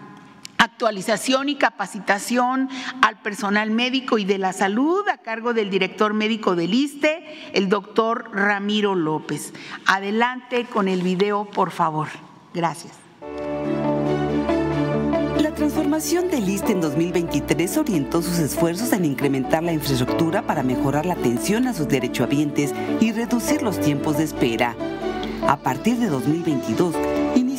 actualización 0.60 1.48
y 1.48 1.56
capacitación 1.56 2.68
al 3.00 3.18
personal 3.20 3.70
médico 3.70 4.18
y 4.18 4.24
de 4.24 4.38
la 4.38 4.52
salud 4.52 5.08
a 5.08 5.18
cargo 5.18 5.54
del 5.54 5.70
director 5.70 6.12
médico 6.12 6.54
del 6.54 6.74
ISTE, 6.74 7.24
el 7.54 7.68
doctor 7.70 8.30
Ramiro 8.32 8.94
López. 8.94 9.54
Adelante 9.86 10.66
con 10.66 10.86
el 10.88 11.02
video, 11.02 11.46
por 11.46 11.70
favor. 11.70 12.08
Gracias. 12.52 12.92
La 15.38 15.54
transformación 15.54 16.28
del 16.28 16.46
ISTE 16.46 16.72
en 16.72 16.80
2023 16.82 17.78
orientó 17.78 18.20
sus 18.20 18.38
esfuerzos 18.38 18.92
en 18.92 19.06
incrementar 19.06 19.62
la 19.62 19.72
infraestructura 19.72 20.42
para 20.42 20.62
mejorar 20.62 21.06
la 21.06 21.14
atención 21.14 21.68
a 21.68 21.74
sus 21.74 21.88
derechohabientes 21.88 22.74
y 23.00 23.12
reducir 23.12 23.62
los 23.62 23.80
tiempos 23.80 24.18
de 24.18 24.24
espera. 24.24 24.76
A 25.48 25.56
partir 25.56 25.96
de 25.96 26.08
2022, 26.08 26.94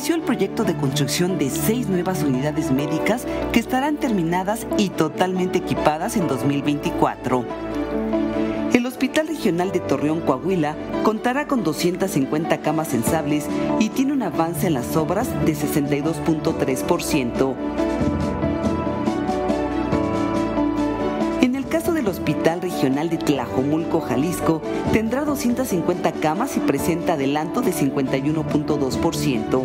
inició 0.02 0.16
el 0.16 0.22
proyecto 0.22 0.64
de 0.64 0.76
construcción 0.76 1.38
de 1.38 1.48
seis 1.48 1.86
nuevas 1.86 2.24
unidades 2.24 2.72
médicas 2.72 3.24
que 3.52 3.60
estarán 3.60 3.98
terminadas 3.98 4.66
y 4.76 4.88
totalmente 4.88 5.58
equipadas 5.58 6.16
en 6.16 6.26
2024. 6.26 7.46
El 8.74 8.84
Hospital 8.84 9.28
Regional 9.28 9.70
de 9.70 9.78
Torreón, 9.78 10.22
Coahuila, 10.22 10.74
contará 11.04 11.46
con 11.46 11.62
250 11.62 12.62
camas 12.62 12.88
sensables 12.88 13.46
y 13.78 13.90
tiene 13.90 14.12
un 14.12 14.24
avance 14.24 14.66
en 14.66 14.74
las 14.74 14.96
obras 14.96 15.28
de 15.44 15.54
62.3%. 15.54 18.21
el 22.02 22.08
Hospital 22.08 22.60
Regional 22.60 23.08
de 23.10 23.16
Tlajomulco, 23.16 24.00
Jalisco, 24.00 24.60
tendrá 24.92 25.24
250 25.24 26.10
camas 26.12 26.56
y 26.56 26.60
presenta 26.60 27.12
adelanto 27.12 27.62
de 27.62 27.72
51.2%. 27.72 29.62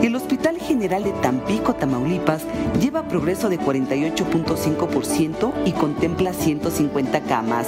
El 0.00 0.14
Hospital 0.14 0.58
General 0.58 1.02
de 1.02 1.10
Tampico, 1.10 1.74
Tamaulipas, 1.74 2.44
lleva 2.80 3.08
progreso 3.08 3.48
de 3.48 3.58
48.5% 3.58 5.52
y 5.64 5.72
contempla 5.72 6.32
150 6.32 7.20
camas. 7.22 7.66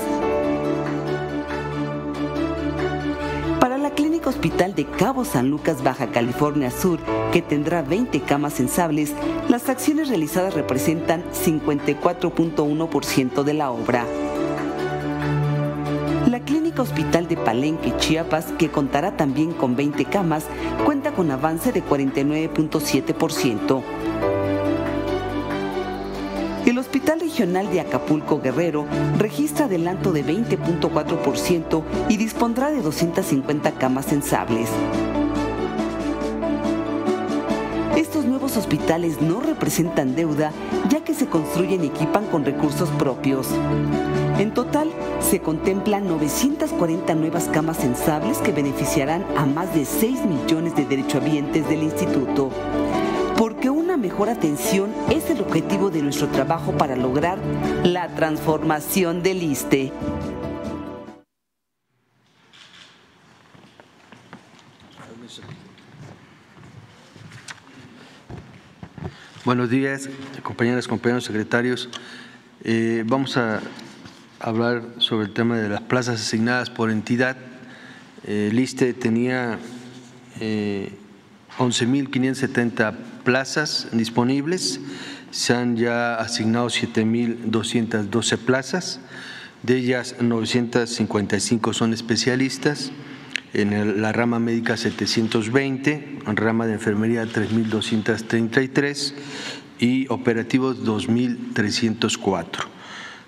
Hospital 4.30 4.74
de 4.74 4.87
Cabo 4.87 5.24
San 5.24 5.50
Lucas, 5.50 5.82
Baja 5.82 6.06
California 6.08 6.70
Sur, 6.70 7.00
que 7.32 7.42
tendrá 7.42 7.82
20 7.82 8.20
camas 8.20 8.54
sensables, 8.54 9.12
las 9.48 9.68
acciones 9.68 10.08
realizadas 10.08 10.54
representan 10.54 11.24
54.1% 11.32 13.42
de 13.42 13.54
la 13.54 13.70
obra. 13.70 14.06
La 16.30 16.40
Clínica 16.40 16.82
Hospital 16.82 17.28
de 17.28 17.37
Palenque, 17.37 17.96
Chiapas, 17.98 18.46
que 18.58 18.70
contará 18.70 19.16
también 19.16 19.52
con 19.52 19.76
20 19.76 20.04
camas, 20.06 20.46
cuenta 20.84 21.12
con 21.12 21.30
avance 21.30 21.70
de 21.72 21.84
49.7%. 21.84 23.82
El 26.74 26.80
Hospital 26.80 27.20
Regional 27.20 27.70
de 27.70 27.78
Acapulco 27.78 28.40
Guerrero 28.40 28.84
registra 29.16 29.66
adelanto 29.66 30.10
de 30.10 30.24
20.4% 30.24 31.84
y 32.08 32.16
dispondrá 32.16 32.72
de 32.72 32.82
250 32.82 33.70
camas 33.78 34.06
sensables. 34.06 34.68
Estos 37.96 38.24
nuevos 38.24 38.56
hospitales 38.56 39.22
no 39.22 39.38
representan 39.38 40.16
deuda 40.16 40.50
ya 40.88 41.04
que 41.04 41.14
se 41.14 41.28
construyen 41.28 41.84
y 41.84 41.87
equipan 41.87 42.26
con 42.26 42.44
recursos 42.44 42.90
propios. 42.98 43.46
En 44.40 44.52
total, 44.52 44.90
se 45.20 45.38
contemplan 45.38 46.08
940 46.08 47.14
nuevas 47.14 47.44
camas 47.44 47.76
sensables 47.76 48.38
que 48.38 48.50
beneficiarán 48.50 49.24
a 49.37 49.46
más 49.46 49.72
de 49.76 49.84
6 49.84 50.24
millones 50.24 50.74
de 50.74 50.87
derechohabientes 50.87 51.68
del 51.68 51.84
instituto 51.84 52.50
porque 53.37 53.68
mejor 54.05 54.29
atención 54.29 54.93
es 55.11 55.31
el 55.31 55.40
objetivo 55.40 55.88
de 55.88 56.03
nuestro 56.03 56.29
trabajo 56.29 56.77
para 56.77 56.95
lograr 56.95 57.38
la 57.85 58.14
transformación 58.14 59.23
del 59.23 59.43
ISTE. 59.43 59.93
Buenos 69.47 69.71
días, 69.71 70.11
compañeras, 70.43 70.87
compañeros 70.87 71.25
secretarios. 71.25 71.88
Eh, 72.62 73.05
vamos 73.07 73.38
a 73.38 73.62
hablar 74.38 74.83
sobre 74.99 75.29
el 75.29 75.33
tema 75.33 75.57
de 75.57 75.71
las 75.71 75.81
plazas 75.81 76.21
asignadas 76.21 76.69
por 76.69 76.90
entidad. 76.90 77.38
el 78.27 78.59
ISTE 78.59 78.93
tenía 78.93 79.59
eh, 80.40 80.93
11.570 81.59 82.95
plazas 83.25 83.88
disponibles, 83.93 84.81
se 85.31 85.55
han 85.55 85.77
ya 85.77 86.17
asignado 86.17 86.67
7.212 86.67 88.38
plazas, 88.38 89.01
de 89.62 89.77
ellas 89.77 90.17
955 90.21 91.73
son 91.73 91.93
especialistas, 91.93 92.93
en 93.55 94.03
la 94.03 94.12
rama 94.12 94.40
médica 94.40 94.77
720, 94.77 96.19
en 96.27 96.37
rama 96.37 96.67
de 96.67 96.75
enfermería 96.75 97.25
3.233 97.25 99.14
y 99.79 100.07
operativos 100.09 100.85
2.304. 100.85 102.73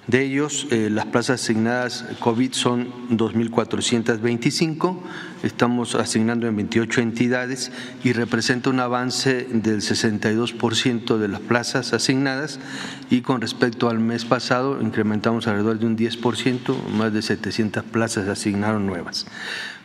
De 0.06 0.22
ellos, 0.22 0.68
eh, 0.70 0.88
las 0.88 1.06
plazas 1.06 1.42
asignadas 1.42 2.04
COVID 2.20 2.52
son 2.52 2.92
2.425, 3.10 4.96
estamos 5.42 5.96
asignando 5.96 6.46
en 6.46 6.54
28 6.54 7.00
entidades 7.00 7.72
y 8.04 8.12
representa 8.12 8.70
un 8.70 8.78
avance 8.78 9.48
del 9.50 9.80
62% 9.80 11.18
de 11.18 11.26
las 11.26 11.40
plazas 11.40 11.92
asignadas 11.92 12.60
y 13.10 13.22
con 13.22 13.40
respecto 13.40 13.88
al 13.90 13.98
mes 13.98 14.24
pasado 14.24 14.80
incrementamos 14.80 15.48
alrededor 15.48 15.80
de 15.80 15.86
un 15.86 15.96
10%, 15.96 16.86
más 16.96 17.12
de 17.12 17.22
700 17.22 17.82
plazas 17.82 18.28
asignaron 18.28 18.86
nuevas. 18.86 19.26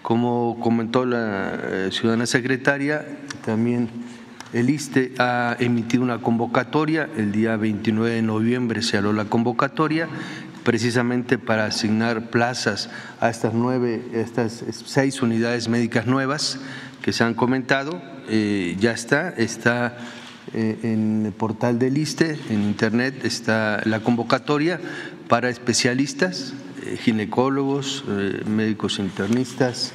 Como 0.03 0.59
comentó 0.59 1.03
la 1.03 1.53
eh, 1.63 1.89
ciudadana 1.91 2.27
secretaria, 2.27 3.07
también 3.43 3.89
el 4.53 4.69
ISTE 4.69 5.13
ha 5.17 5.55
emitido 5.59 6.03
una 6.03 6.19
convocatoria, 6.19 7.09
el 7.17 7.31
día 7.31 7.55
29 7.55 8.15
de 8.15 8.21
noviembre 8.21 8.81
se 8.81 8.97
hará 8.97 9.13
la 9.13 9.25
convocatoria 9.25 10.07
precisamente 10.63 11.37
para 11.37 11.65
asignar 11.65 12.29
plazas 12.29 12.89
a 13.19 13.29
estas 13.29 13.53
nueve, 13.53 14.03
estas 14.13 14.63
seis 14.85 15.21
unidades 15.21 15.67
médicas 15.67 16.05
nuevas 16.05 16.59
que 17.01 17.13
se 17.13 17.23
han 17.23 17.33
comentado. 17.33 18.01
Eh, 18.27 18.77
ya 18.79 18.91
está, 18.91 19.29
está 19.29 19.97
eh, 20.53 20.79
en 20.83 21.25
el 21.25 21.31
portal 21.31 21.79
del 21.79 21.97
ISTE, 21.97 22.37
en 22.49 22.61
internet 22.63 23.25
está 23.25 23.81
la 23.85 24.01
convocatoria 24.01 24.79
para 25.27 25.49
especialistas, 25.49 26.53
eh, 26.85 26.97
ginecólogos, 26.97 28.03
médicos 28.45 28.99
internistas, 28.99 29.93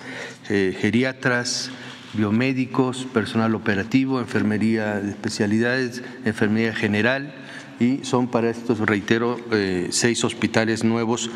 geriatras, 0.49 1.71
biomédicos, 2.17 3.07
personal 3.13 3.55
operativo, 3.55 4.21
enfermería 4.21 5.01
de 5.01 5.11
especialidades, 5.11 6.03
enfermería 6.25 6.75
general 6.75 7.35
y 7.79 8.01
son 8.05 8.29
para 8.29 8.51
estos, 8.51 8.79
reitero, 8.81 9.39
eh, 9.53 9.89
seis 9.91 10.25
hospitales 10.25 10.83
nuevos 10.83 11.31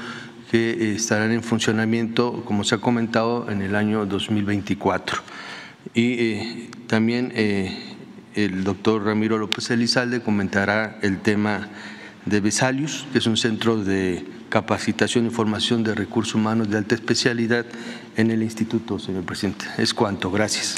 que 0.50 0.70
eh, 0.70 0.94
estarán 0.94 1.32
en 1.32 1.42
funcionamiento, 1.42 2.42
como 2.44 2.64
se 2.64 2.76
ha 2.76 2.78
comentado, 2.78 3.50
en 3.50 3.62
el 3.62 3.76
año 3.76 4.06
2024. 4.06 5.20
Y 5.94 6.12
eh, 6.12 6.70
también 6.86 7.32
el 8.34 8.64
doctor 8.64 9.04
Ramiro 9.04 9.38
López 9.38 9.70
Elizalde 9.70 10.20
comentará 10.20 10.98
el 11.02 11.20
tema 11.20 11.68
de 12.26 12.40
Besalius, 12.40 13.06
que 13.12 13.18
es 13.18 13.26
un 13.26 13.36
centro 13.36 13.76
de 13.76 14.24
capacitación 14.50 15.26
y 15.26 15.30
formación 15.30 15.82
de 15.84 15.94
recursos 15.94 16.34
humanos 16.34 16.68
de 16.68 16.76
alta 16.76 16.96
especialidad 16.96 17.64
en 18.16 18.30
el 18.30 18.42
instituto, 18.42 18.98
señor 18.98 19.22
presidente. 19.22 19.64
Es 19.78 19.94
cuanto. 19.94 20.30
Gracias. 20.30 20.74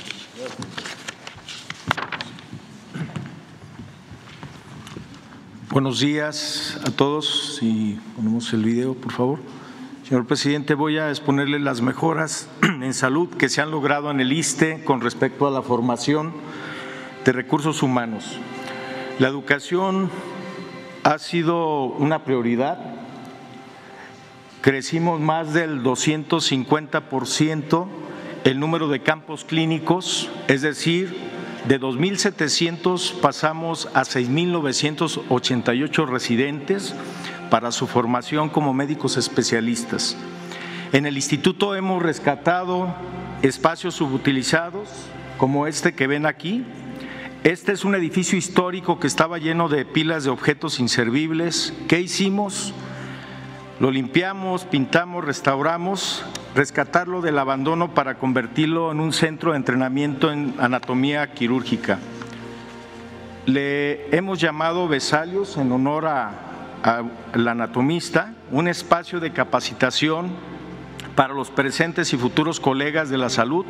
Buenos 5.71 6.01
días 6.01 6.79
a 6.87 6.91
todos. 6.91 7.57
Si 7.59 7.99
ponemos 8.15 8.53
el 8.53 8.63
video, 8.63 8.95
por 8.95 9.11
favor. 9.11 9.39
Señor 10.07 10.27
presidente, 10.27 10.75
voy 10.75 10.99
a 10.99 11.09
exponerle 11.09 11.59
las 11.59 11.81
mejoras 11.81 12.51
en 12.63 12.93
salud 12.93 13.31
que 13.31 13.49
se 13.49 13.63
han 13.63 13.71
logrado 13.71 14.11
en 14.11 14.21
el 14.21 14.35
ISTE 14.35 14.85
con 14.85 15.01
respecto 15.01 15.47
a 15.47 15.51
la 15.51 15.63
formación 15.63 16.35
de 17.25 17.33
recursos 17.33 17.83
humanos. 17.83 18.39
La 19.19 19.29
educación 19.29 20.11
ha 21.05 21.19
sido 21.19 21.85
una 21.85 22.25
prioridad 22.25 23.02
crecimos 24.63 25.21
más 25.21 25.53
del 25.53 25.83
250% 25.83 27.87
el 28.45 28.59
número 28.59 28.89
de 28.89 29.03
campos 29.03 29.45
clínicos, 29.45 30.29
es 30.49 30.63
decir, 30.63 31.15
de 31.69 31.79
2.700 31.81 33.21
pasamos 33.21 33.89
a 33.95 34.03
6.988 34.03 36.09
residentes 36.09 36.93
para 37.51 37.71
su 37.71 37.87
formación 37.87 38.49
como 38.49 38.73
médicos 38.73 39.17
especialistas. 39.17 40.17
En 40.93 41.07
el 41.07 41.15
instituto 41.17 41.77
hemos 41.77 42.03
rescatado 42.03 42.93
espacios 43.43 43.95
subutilizados, 43.95 44.89
como 45.39 45.67
este 45.67 45.95
que 45.95 46.07
ven 46.07 46.27
aquí. 46.27 46.65
Este 47.45 47.73
es 47.73 47.85
un 47.85 47.97
edificio 47.97 48.39
histórico 48.39 49.01
que 49.01 49.09
estaba 49.09 49.39
lleno 49.39 49.69
de 49.69 49.85
pilas 49.85 50.25
de 50.25 50.31
objetos 50.31 50.81
inservibles. 50.81 51.75
¿Qué 51.89 52.01
hicimos? 52.01 52.73
Lo 53.83 53.91
limpiamos, 53.91 54.65
pintamos, 54.65 55.25
restauramos, 55.25 56.25
rescatarlo 56.55 57.21
del 57.21 57.37
abandono 57.37 57.95
para 57.95 58.15
convertirlo 58.17 58.93
en 58.93 59.01
un 59.01 59.13
centro 59.13 59.51
de 59.51 59.57
entrenamiento 59.57 60.31
en 60.31 60.55
anatomía 60.61 61.33
quirúrgica. 61.33 61.99
Le 63.45 64.17
hemos 64.17 64.39
llamado 64.39 64.87
Vesalios 64.87 65.57
en 65.57 65.73
honor 65.73 66.07
al 66.07 67.49
anatomista, 67.49 68.35
un 68.53 68.69
espacio 68.69 69.19
de 69.19 69.33
capacitación 69.33 70.31
para 71.17 71.35
los 71.35 71.51
presentes 71.51 72.13
y 72.13 72.17
futuros 72.17 72.61
colegas 72.61 73.11
de 73.11 73.19
la 73.19 73.31
salud 73.31 73.67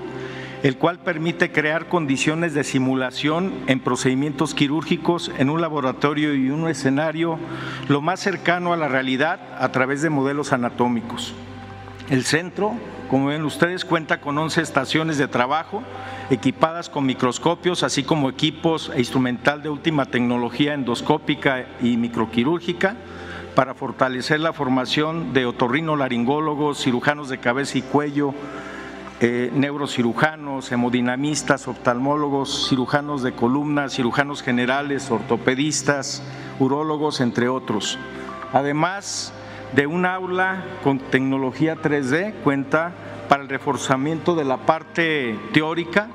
el 0.62 0.76
cual 0.76 1.00
permite 1.00 1.50
crear 1.50 1.88
condiciones 1.88 2.54
de 2.54 2.64
simulación 2.64 3.52
en 3.66 3.80
procedimientos 3.80 4.54
quirúrgicos 4.54 5.30
en 5.38 5.50
un 5.50 5.60
laboratorio 5.60 6.34
y 6.34 6.50
un 6.50 6.68
escenario 6.68 7.38
lo 7.88 8.00
más 8.00 8.20
cercano 8.20 8.72
a 8.72 8.76
la 8.76 8.88
realidad 8.88 9.40
a 9.58 9.72
través 9.72 10.02
de 10.02 10.10
modelos 10.10 10.52
anatómicos. 10.52 11.34
El 12.10 12.24
centro, 12.24 12.74
como 13.08 13.26
ven 13.26 13.44
ustedes, 13.44 13.84
cuenta 13.84 14.20
con 14.20 14.38
11 14.38 14.60
estaciones 14.60 15.18
de 15.18 15.28
trabajo 15.28 15.82
equipadas 16.30 16.88
con 16.88 17.06
microscopios, 17.06 17.82
así 17.82 18.04
como 18.04 18.28
equipos 18.28 18.90
e 18.94 19.00
instrumental 19.00 19.62
de 19.62 19.68
última 19.68 20.06
tecnología 20.06 20.74
endoscópica 20.74 21.66
y 21.80 21.96
microquirúrgica 21.96 22.96
para 23.54 23.74
fortalecer 23.74 24.40
la 24.40 24.52
formación 24.52 25.32
de 25.32 25.44
otorrinolaringólogos, 25.44 26.82
cirujanos 26.82 27.28
de 27.28 27.38
cabeza 27.38 27.78
y 27.78 27.82
cuello, 27.82 28.34
eh, 29.24 29.52
neurocirujanos, 29.54 30.72
hemodinamistas, 30.72 31.68
oftalmólogos, 31.68 32.68
cirujanos 32.68 33.22
de 33.22 33.32
columna, 33.32 33.88
cirujanos 33.88 34.42
generales, 34.42 35.12
ortopedistas, 35.12 36.24
urólogos, 36.58 37.20
entre 37.20 37.48
otros. 37.48 38.00
Además 38.52 39.32
de 39.76 39.86
un 39.86 40.06
aula 40.06 40.64
con 40.82 40.98
tecnología 40.98 41.76
3D, 41.76 42.34
cuenta 42.42 42.92
para 43.28 43.44
el 43.44 43.48
reforzamiento 43.48 44.34
de 44.34 44.44
la 44.44 44.66
parte 44.66 45.38
teórica 45.52 46.10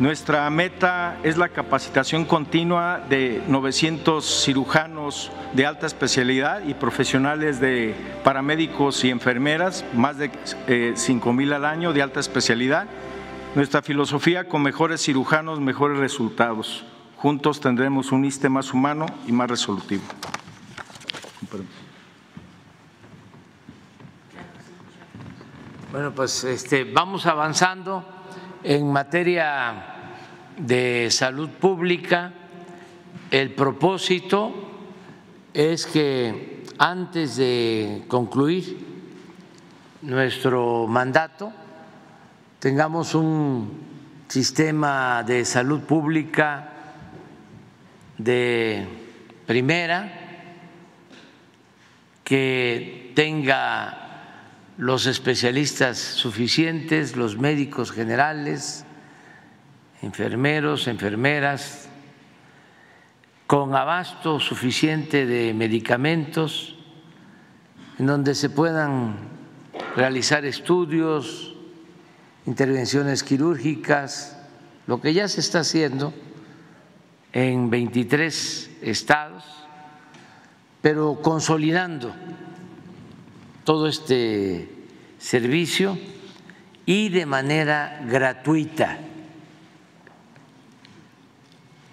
nuestra 0.00 0.48
meta 0.48 1.18
es 1.22 1.36
la 1.36 1.50
capacitación 1.50 2.24
continua 2.24 3.04
de 3.10 3.42
900 3.46 4.24
cirujanos 4.44 5.30
de 5.52 5.66
alta 5.66 5.86
especialidad 5.86 6.62
y 6.64 6.72
profesionales 6.72 7.60
de 7.60 7.94
paramédicos 8.24 9.04
y 9.04 9.10
enfermeras, 9.10 9.84
más 9.92 10.16
de 10.16 10.30
5 10.96 11.30
eh, 11.30 11.32
mil 11.34 11.52
al 11.52 11.66
año 11.66 11.92
de 11.92 12.00
alta 12.00 12.18
especialidad. 12.18 12.86
Nuestra 13.54 13.82
filosofía 13.82 14.48
con 14.48 14.62
mejores 14.62 15.02
cirujanos, 15.02 15.60
mejores 15.60 15.98
resultados. 15.98 16.86
Juntos 17.16 17.60
tendremos 17.60 18.10
un 18.10 18.24
ISTE 18.24 18.48
más 18.48 18.72
humano 18.72 19.04
y 19.26 19.32
más 19.32 19.50
resolutivo. 19.50 20.02
Bueno, 25.92 26.14
pues 26.14 26.42
este, 26.44 26.84
vamos 26.84 27.26
avanzando 27.26 28.02
en 28.62 28.92
materia 28.92 29.89
de 30.66 31.08
salud 31.10 31.48
pública, 31.48 32.32
el 33.30 33.54
propósito 33.54 34.52
es 35.54 35.86
que 35.86 36.64
antes 36.78 37.36
de 37.36 38.04
concluir 38.08 38.78
nuestro 40.02 40.86
mandato 40.86 41.52
tengamos 42.58 43.14
un 43.14 43.70
sistema 44.28 45.22
de 45.22 45.44
salud 45.44 45.80
pública 45.80 46.72
de 48.18 48.86
primera 49.46 50.12
que 52.24 53.12
tenga 53.14 54.00
los 54.78 55.06
especialistas 55.06 55.98
suficientes, 55.98 57.16
los 57.16 57.36
médicos 57.36 57.90
generales, 57.90 58.84
enfermeros, 60.02 60.88
enfermeras, 60.88 61.88
con 63.46 63.74
abasto 63.74 64.38
suficiente 64.38 65.26
de 65.26 65.52
medicamentos, 65.54 66.76
en 67.98 68.06
donde 68.06 68.34
se 68.34 68.48
puedan 68.48 69.16
realizar 69.96 70.44
estudios, 70.44 71.54
intervenciones 72.46 73.22
quirúrgicas, 73.22 74.38
lo 74.86 75.00
que 75.00 75.12
ya 75.12 75.28
se 75.28 75.40
está 75.40 75.60
haciendo 75.60 76.14
en 77.32 77.70
23 77.70 78.70
estados, 78.82 79.44
pero 80.80 81.20
consolidando 81.20 82.14
todo 83.64 83.86
este 83.86 84.68
servicio 85.18 85.98
y 86.86 87.10
de 87.10 87.26
manera 87.26 88.00
gratuita. 88.08 89.09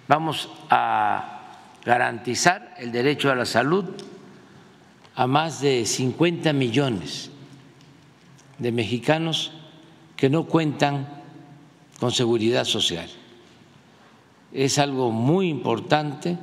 Vamos 0.08 0.48
a 0.70 1.42
garantizar 1.84 2.74
el 2.78 2.90
derecho 2.90 3.30
a 3.30 3.34
la 3.34 3.44
salud 3.44 3.84
a 5.14 5.26
más 5.26 5.60
de 5.60 5.84
50 5.84 6.52
millones 6.54 7.30
de 8.58 8.72
mexicanos 8.72 9.52
que 10.16 10.30
no 10.30 10.46
cuentan 10.46 11.06
con 12.00 12.10
seguridad 12.10 12.64
social. 12.64 13.08
Es 14.52 14.78
algo 14.78 15.10
muy 15.10 15.48
importante 15.48 16.38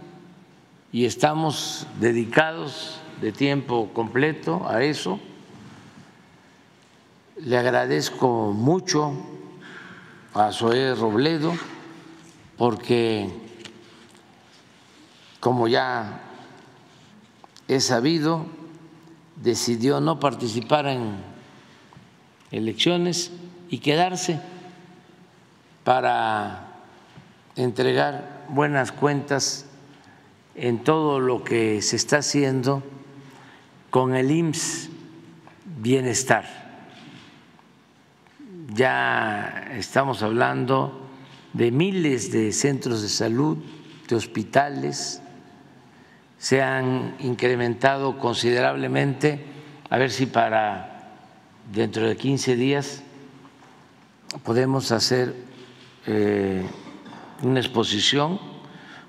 y 0.92 1.06
estamos 1.06 1.88
dedicados 2.00 3.00
de 3.20 3.32
tiempo 3.32 3.90
completo 3.94 4.68
a 4.70 4.84
eso. 4.84 5.20
Le 7.38 7.58
agradezco 7.58 8.52
mucho 8.54 9.14
a 10.34 10.52
Zoé 10.52 10.94
Robledo 10.94 11.54
porque, 12.58 13.30
como 15.46 15.68
ya 15.68 16.22
he 17.68 17.80
sabido, 17.80 18.48
decidió 19.36 20.02
no 20.02 20.20
participar 20.20 20.88
en 20.88 21.18
elecciones 22.50 23.32
y 23.70 23.78
quedarse 23.78 24.42
para 25.84 26.82
entregar 27.56 28.48
buenas 28.50 28.92
cuentas 28.92 29.68
en 30.56 30.84
todo 30.84 31.20
lo 31.20 31.44
que 31.44 31.84
se 31.84 31.96
está 31.96 32.18
haciendo 32.18 32.82
con 33.92 34.16
el 34.16 34.32
IMSS 34.32 34.90
Bienestar. 35.78 36.46
Ya 38.74 39.70
estamos 39.74 40.24
hablando 40.24 41.08
de 41.54 41.70
miles 41.70 42.32
de 42.32 42.52
centros 42.52 43.04
de 43.04 43.10
salud, 43.10 43.60
de 44.08 44.16
hospitales, 44.16 45.22
se 46.46 46.62
han 46.62 47.16
incrementado 47.22 48.20
considerablemente, 48.20 49.44
a 49.90 49.98
ver 49.98 50.12
si 50.12 50.28
para 50.28 51.10
dentro 51.74 52.08
de 52.08 52.16
15 52.16 52.56
días 52.56 53.02
podemos 54.44 54.92
hacer 54.92 55.34
eh, 56.06 56.64
una 57.42 57.60
exposición 57.60 58.40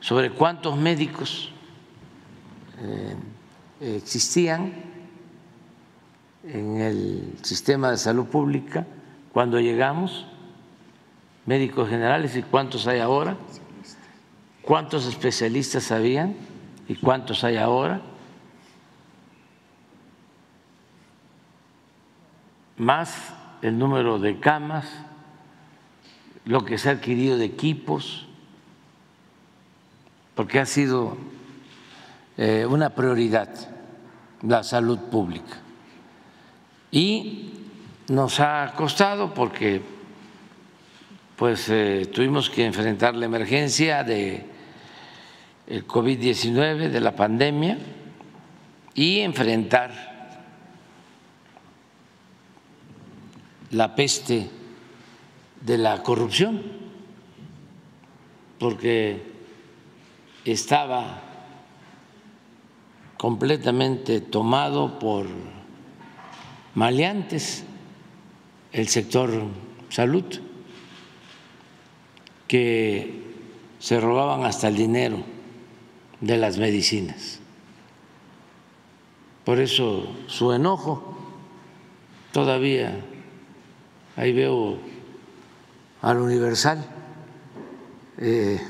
sobre 0.00 0.30
cuántos 0.30 0.78
médicos 0.78 1.52
eh, 2.80 3.16
existían 3.98 4.72
en 6.42 6.80
el 6.80 7.34
sistema 7.42 7.90
de 7.90 7.98
salud 7.98 8.24
pública 8.28 8.86
cuando 9.34 9.60
llegamos, 9.60 10.26
médicos 11.44 11.90
generales 11.90 12.34
y 12.34 12.42
cuántos 12.42 12.86
hay 12.86 13.00
ahora, 13.00 13.36
cuántos 14.62 15.06
especialistas 15.06 15.92
habían 15.92 16.55
y 16.88 16.94
cuántos 16.96 17.44
hay 17.44 17.56
ahora, 17.56 18.00
más 22.76 23.34
el 23.62 23.78
número 23.78 24.18
de 24.18 24.38
camas, 24.38 24.86
lo 26.44 26.64
que 26.64 26.78
se 26.78 26.88
ha 26.88 26.92
adquirido 26.92 27.38
de 27.38 27.46
equipos, 27.46 28.26
porque 30.34 30.60
ha 30.60 30.66
sido 30.66 31.16
eh, 32.36 32.66
una 32.68 32.90
prioridad 32.90 33.48
la 34.42 34.62
salud 34.62 34.98
pública. 35.10 35.56
Y 36.90 37.52
nos 38.08 38.40
ha 38.40 38.72
costado 38.76 39.34
porque 39.34 39.82
pues 41.36 41.68
eh, 41.68 42.08
tuvimos 42.14 42.48
que 42.48 42.64
enfrentar 42.64 43.14
la 43.14 43.26
emergencia 43.26 44.04
de 44.04 44.46
el 45.66 45.86
COVID-19, 45.86 46.90
de 46.90 47.00
la 47.00 47.16
pandemia 47.16 47.78
y 48.94 49.20
enfrentar 49.20 50.06
la 53.72 53.94
peste 53.94 54.48
de 55.60 55.78
la 55.78 56.02
corrupción, 56.02 56.62
porque 58.58 59.22
estaba 60.44 61.22
completamente 63.18 64.20
tomado 64.20 64.98
por 64.98 65.26
maleantes 66.74 67.64
el 68.72 68.88
sector 68.88 69.30
salud, 69.88 70.24
que 72.46 73.24
se 73.80 74.00
robaban 74.00 74.44
hasta 74.44 74.68
el 74.68 74.76
dinero 74.76 75.35
de 76.20 76.36
las 76.36 76.58
medicinas. 76.58 77.40
Por 79.44 79.60
eso 79.60 80.08
su 80.26 80.52
enojo 80.52 81.16
todavía, 82.32 83.00
ahí 84.16 84.32
veo 84.32 84.78
al 86.02 86.18
Universal, 86.18 86.84
eh, 88.18 88.60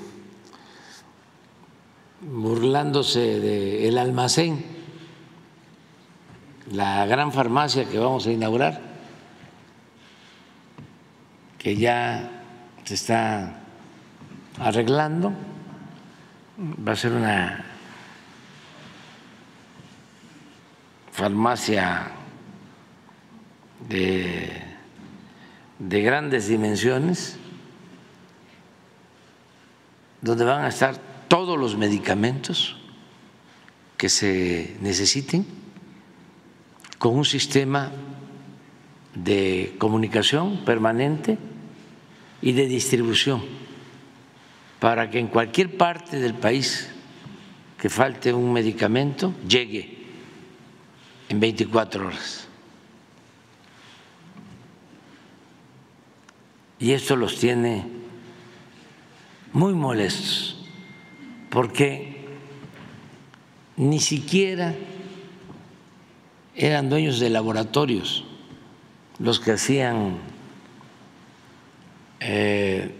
burlándose 2.20 3.40
del 3.40 3.98
almacén, 3.98 4.64
la 6.72 7.06
gran 7.06 7.32
farmacia 7.32 7.84
que 7.84 7.98
vamos 7.98 8.26
a 8.26 8.32
inaugurar, 8.32 8.80
que 11.58 11.76
ya 11.76 12.42
se 12.84 12.94
está 12.94 13.60
arreglando, 14.58 15.32
va 16.58 16.92
a 16.92 16.96
ser 16.96 17.12
una 17.12 17.64
farmacia 21.12 22.12
de 23.88 24.66
de 25.78 26.02
grandes 26.02 26.48
dimensiones, 26.48 27.36
donde 30.20 30.44
van 30.44 30.64
a 30.64 30.68
estar 30.68 30.96
todos 31.28 31.58
los 31.58 31.76
medicamentos 31.76 32.76
que 33.96 34.08
se 34.08 34.76
necesiten, 34.80 35.46
con 36.98 37.14
un 37.16 37.24
sistema 37.24 37.92
de 39.14 39.74
comunicación 39.78 40.64
permanente 40.64 41.38
y 42.40 42.52
de 42.52 42.66
distribución, 42.66 43.42
para 44.80 45.10
que 45.10 45.18
en 45.18 45.28
cualquier 45.28 45.76
parte 45.76 46.18
del 46.18 46.34
país 46.34 46.90
que 47.78 47.88
falte 47.88 48.32
un 48.32 48.52
medicamento 48.52 49.34
llegue 49.46 49.96
en 51.28 51.40
24 51.40 52.06
horas. 52.06 52.46
y 56.78 56.92
esto 56.92 57.16
los 57.16 57.38
tiene 57.38 57.84
muy 59.52 59.74
molestos, 59.74 60.56
porque 61.50 62.26
ni 63.76 64.00
siquiera 64.00 64.74
eran 66.54 66.88
dueños 66.88 67.20
de 67.20 67.30
laboratorios 67.30 68.24
los 69.18 69.40
que 69.40 69.52
hacían 69.52 70.18
eh, 72.20 72.94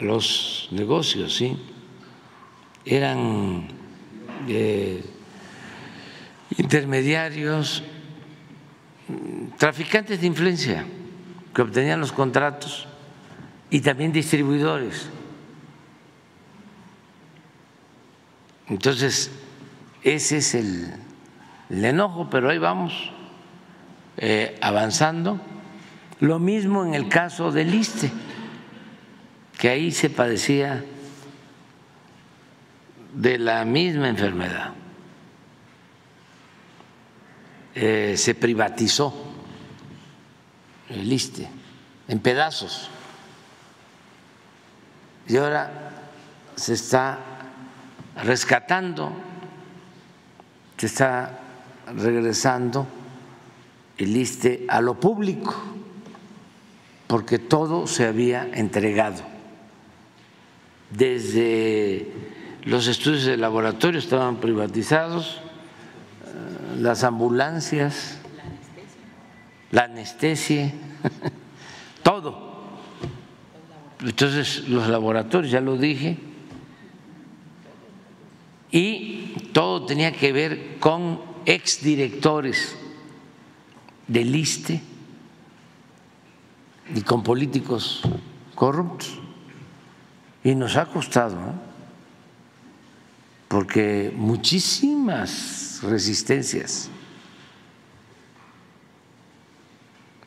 los 0.00 0.68
negocios, 0.72 1.34
¿sí? 1.36 1.56
eran 2.84 3.68
eh, 4.48 5.04
intermediarios, 6.56 7.82
traficantes 9.58 10.20
de 10.20 10.26
influencia 10.26 10.84
que 11.54 11.62
obtenían 11.62 12.00
los 12.00 12.12
contratos 12.12 12.86
y 13.70 13.80
también 13.80 14.12
distribuidores. 14.12 15.08
Entonces, 18.68 19.30
ese 20.02 20.38
es 20.38 20.54
el, 20.54 20.94
enojo, 21.70 22.28
pero 22.30 22.50
ahí 22.50 22.58
vamos 22.58 23.12
eh, 24.16 24.56
avanzando. 24.60 25.40
Lo 26.20 26.38
mismo 26.38 26.84
en 26.84 26.94
el 26.94 27.08
caso 27.08 27.50
del 27.50 27.74
ISTE, 27.74 28.10
que 29.60 29.68
ahí 29.68 29.92
se 29.92 30.08
padecía 30.08 30.82
de 33.12 33.38
la 33.38 33.62
misma 33.66 34.08
enfermedad. 34.08 34.72
Eh, 37.74 38.14
se 38.16 38.34
privatizó 38.34 39.12
el 40.88 41.12
ISTE 41.12 41.46
en 42.08 42.20
pedazos. 42.20 42.88
y 45.28 45.36
ahora 45.36 45.70
se 46.56 46.72
está 46.72 47.18
rescatando, 48.24 49.12
se 50.78 50.86
está 50.86 51.38
regresando 51.94 52.86
el 53.98 54.16
ISTE 54.16 54.64
a 54.70 54.80
lo 54.80 54.98
público, 54.98 55.54
porque 57.06 57.38
todo 57.38 57.86
se 57.86 58.06
había 58.06 58.48
entregado. 58.54 59.29
Desde 60.90 62.12
los 62.64 62.88
estudios 62.88 63.24
de 63.24 63.36
laboratorio 63.36 63.98
estaban 63.98 64.36
privatizados, 64.36 65.40
eh, 66.24 66.80
las 66.80 67.04
ambulancias, 67.04 68.18
la 69.70 69.84
anestesia, 69.84 70.72
todo. 72.02 72.50
Entonces, 74.00 74.68
los 74.68 74.88
laboratorios, 74.88 75.52
ya 75.52 75.60
lo 75.60 75.76
dije, 75.76 76.16
y 78.72 79.34
todo 79.52 79.84
tenía 79.84 80.12
que 80.12 80.32
ver 80.32 80.78
con 80.78 81.20
exdirectores 81.44 82.76
del 84.06 84.34
ISTE 84.34 84.80
y 86.94 87.02
con 87.02 87.22
políticos 87.22 88.02
corruptos. 88.54 89.18
Y 90.42 90.54
nos 90.54 90.76
ha 90.76 90.86
costado, 90.86 91.36
porque 93.48 94.12
muchísimas 94.16 95.80
resistencias 95.82 96.88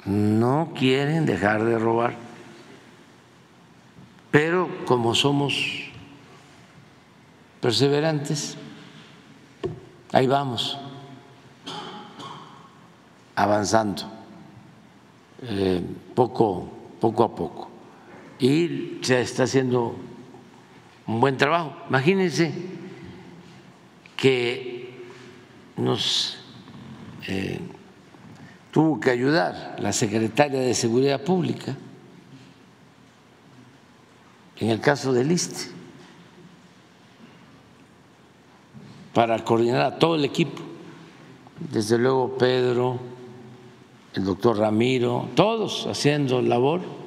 no 0.06 0.74
quieren 0.78 1.26
dejar 1.26 1.64
de 1.64 1.80
robar, 1.80 2.16
pero 4.32 4.70
como 4.86 5.16
somos 5.16 5.90
perseverantes, 7.62 8.58
ahí 10.12 10.28
vamos 10.28 10.78
avanzando 13.36 14.04
eh, 15.44 15.82
poco, 16.14 16.70
poco 17.00 17.24
a 17.24 17.36
poco. 17.36 17.73
Y 18.44 19.00
se 19.04 19.22
está 19.22 19.44
haciendo 19.44 19.96
un 21.08 21.22
buen 21.22 21.38
trabajo. 21.38 21.74
Imagínense 21.88 22.52
que 24.18 25.02
nos 25.78 26.40
eh, 27.26 27.62
tuvo 28.70 29.00
que 29.00 29.12
ayudar 29.12 29.78
la 29.80 29.94
secretaria 29.94 30.60
de 30.60 30.74
Seguridad 30.74 31.24
Pública 31.24 31.78
en 34.58 34.72
el 34.72 34.82
caso 34.82 35.14
del 35.14 35.32
ISTE 35.32 35.72
para 39.14 39.42
coordinar 39.46 39.84
a 39.84 40.00
todo 40.00 40.16
el 40.16 40.26
equipo, 40.26 40.62
desde 41.72 41.98
luego 41.98 42.38
Pedro, 42.38 43.00
el 44.14 44.26
doctor 44.26 44.58
Ramiro, 44.58 45.30
todos 45.34 45.88
haciendo 45.88 46.42
labor, 46.42 47.03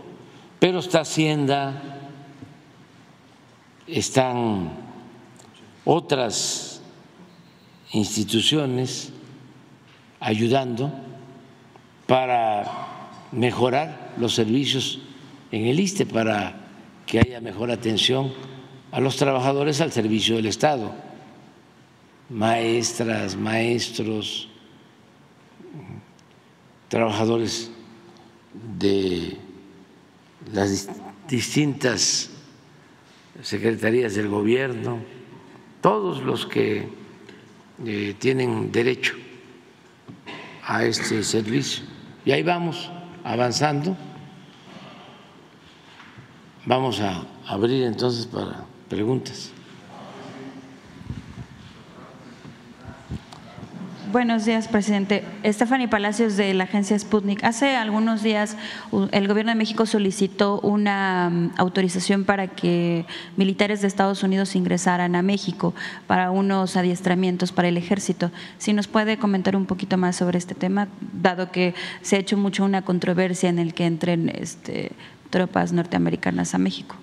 pero 0.59 0.79
está 0.79 1.01
Hacienda, 1.01 1.83
están 3.87 4.71
otras 5.85 6.81
instituciones 7.93 9.13
ayudando 10.21 10.93
para 12.07 12.65
mejorar 13.33 14.15
los 14.19 14.35
servicios 14.35 15.01
en 15.53 15.67
el 15.67 15.79
ISTE, 15.79 16.07
para 16.07 16.67
que 17.07 17.21
haya 17.21 17.41
mejor 17.41 17.71
atención 17.71 18.33
a 18.91 19.01
los 19.01 19.17
trabajadores 19.17 19.81
al 19.81 19.93
servicio 19.93 20.37
del 20.37 20.47
Estado, 20.47 20.93
maestras, 22.29 23.37
maestros, 23.37 24.49
trabajadores 26.89 27.71
de 28.79 29.37
las 30.53 30.89
distintas 31.29 32.31
secretarías 33.43 34.15
del 34.15 34.29
gobierno, 34.29 35.01
todos 35.81 36.23
los 36.23 36.47
que 36.47 36.89
eh, 37.85 38.15
tienen 38.19 38.73
derecho 38.73 39.15
a 40.65 40.85
este 40.85 41.23
servicio. 41.23 41.85
Y 42.25 42.33
ahí 42.33 42.43
vamos 42.43 42.91
avanzando. 43.23 43.97
Vamos 46.65 47.01
a 47.01 47.25
abrir 47.47 47.85
entonces 47.85 48.27
para 48.27 48.65
preguntas. 48.89 49.53
Buenos 54.13 54.45
días, 54.45 54.69
presidente. 54.69 55.25
Stephanie 55.45 55.89
Palacios 55.89 56.37
de 56.37 56.55
la 56.55 56.65
agencia 56.65 56.97
Sputnik. 56.97 57.43
Hace 57.43 57.75
algunos 57.75 58.23
días 58.23 58.57
el 59.11 59.27
gobierno 59.27 59.51
de 59.51 59.57
México 59.57 59.85
solicitó 59.85 60.61
una 60.61 61.29
mm, 61.29 61.51
autorización 61.57 62.25
para 62.25 62.47
que 62.47 63.05
militares 63.37 63.81
de 63.81 63.89
Estados 63.89 64.23
Unidos 64.23 64.55
ingresaran 64.55 65.17
a 65.17 65.23
México 65.23 65.75
para 66.07 66.31
unos 66.31 66.77
adiestramientos 66.77 67.51
para 67.51 67.67
el 67.67 67.77
ejército. 67.77 68.31
Si 68.59 68.73
nos 68.73 68.87
puede 68.87 69.19
comentar 69.19 69.57
un 69.57 69.67
poquito 69.67 69.97
más 69.97 70.15
sobre 70.15 70.39
este 70.39 70.55
tema, 70.55 70.87
dado 71.13 71.51
que 71.51 71.75
se 72.01 72.15
ha 72.15 72.21
hecho 72.21 72.37
mucho 72.37 72.65
una 72.65 72.83
controversia 72.83 73.49
en 73.49 73.59
el 73.59 73.75
que 73.75 73.87
entren 73.87 74.29
este, 74.29 74.93
tropas 75.31 75.73
norteamericanas 75.73 76.55
a 76.55 76.59
México. 76.59 76.95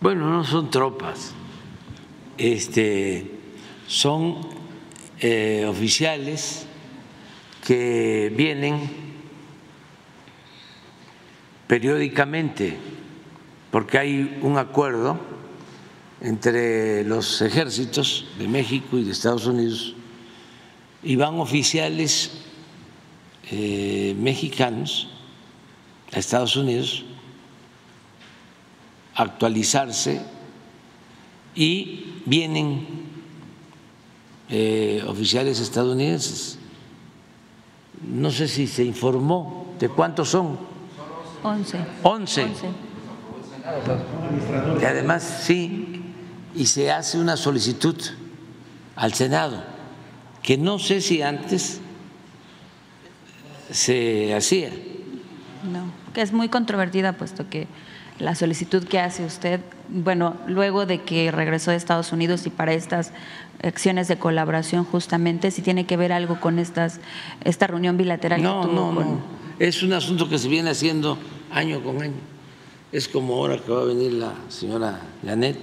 Bueno, 0.00 0.28
no 0.28 0.42
son 0.42 0.70
tropas, 0.70 1.34
este, 2.36 3.30
son 3.86 4.59
eh, 5.20 5.66
oficiales 5.68 6.66
que 7.66 8.32
vienen 8.34 8.80
periódicamente, 11.66 12.76
porque 13.70 13.98
hay 13.98 14.38
un 14.42 14.58
acuerdo 14.58 15.20
entre 16.20 17.04
los 17.04 17.40
ejércitos 17.42 18.26
de 18.38 18.48
México 18.48 18.98
y 18.98 19.04
de 19.04 19.12
Estados 19.12 19.46
Unidos, 19.46 19.94
y 21.02 21.16
van 21.16 21.38
oficiales 21.38 22.32
eh, 23.50 24.14
mexicanos 24.18 25.08
a 26.12 26.18
Estados 26.18 26.56
Unidos 26.56 27.04
a 29.14 29.22
actualizarse 29.22 30.22
y 31.54 32.14
vienen 32.26 32.99
eh, 34.50 35.04
oficiales 35.06 35.60
estadounidenses. 35.60 36.58
No 38.06 38.30
sé 38.30 38.48
si 38.48 38.66
se 38.66 38.84
informó 38.84 39.74
de 39.78 39.88
cuántos 39.88 40.30
son. 40.30 40.58
Once. 41.42 41.78
Once. 42.02 42.46
Y 44.80 44.84
además, 44.84 45.42
sí, 45.44 46.02
y 46.54 46.66
se 46.66 46.90
hace 46.90 47.18
una 47.18 47.36
solicitud 47.36 47.96
al 48.96 49.14
Senado, 49.14 49.62
que 50.42 50.58
no 50.58 50.78
sé 50.78 51.00
si 51.00 51.22
antes 51.22 51.80
se 53.70 54.34
hacía. 54.34 54.70
No, 55.70 55.84
que 56.12 56.22
es 56.22 56.32
muy 56.32 56.48
controvertida, 56.48 57.12
puesto 57.12 57.48
que 57.48 57.68
la 58.20 58.34
solicitud 58.34 58.84
que 58.84 58.98
hace 58.98 59.24
usted, 59.24 59.60
bueno, 59.88 60.36
luego 60.46 60.86
de 60.86 61.02
que 61.02 61.30
regresó 61.30 61.70
de 61.70 61.76
Estados 61.76 62.12
Unidos 62.12 62.46
y 62.46 62.50
para 62.50 62.72
estas 62.72 63.12
acciones 63.62 64.08
de 64.08 64.18
colaboración 64.18 64.84
justamente, 64.84 65.50
si 65.50 65.62
tiene 65.62 65.86
que 65.86 65.96
ver 65.96 66.12
algo 66.12 66.38
con 66.40 66.58
estas 66.58 67.00
esta 67.44 67.66
reunión 67.66 67.96
bilateral 67.96 68.42
no, 68.42 68.60
que 68.60 68.68
tuvo 68.68 68.92
no, 68.92 68.92
No, 68.92 69.22
es 69.58 69.82
un 69.82 69.92
asunto 69.92 70.28
que 70.28 70.38
se 70.38 70.48
viene 70.48 70.70
haciendo 70.70 71.18
año 71.50 71.82
con 71.82 72.00
año. 72.02 72.14
Es 72.92 73.08
como 73.08 73.34
ahora 73.34 73.58
que 73.58 73.72
va 73.72 73.82
a 73.82 73.84
venir 73.84 74.12
la 74.14 74.34
señora 74.48 75.00
Janet, 75.24 75.58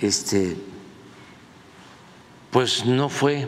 este, 0.00 0.56
pues 2.50 2.86
no 2.86 3.08
fue 3.08 3.46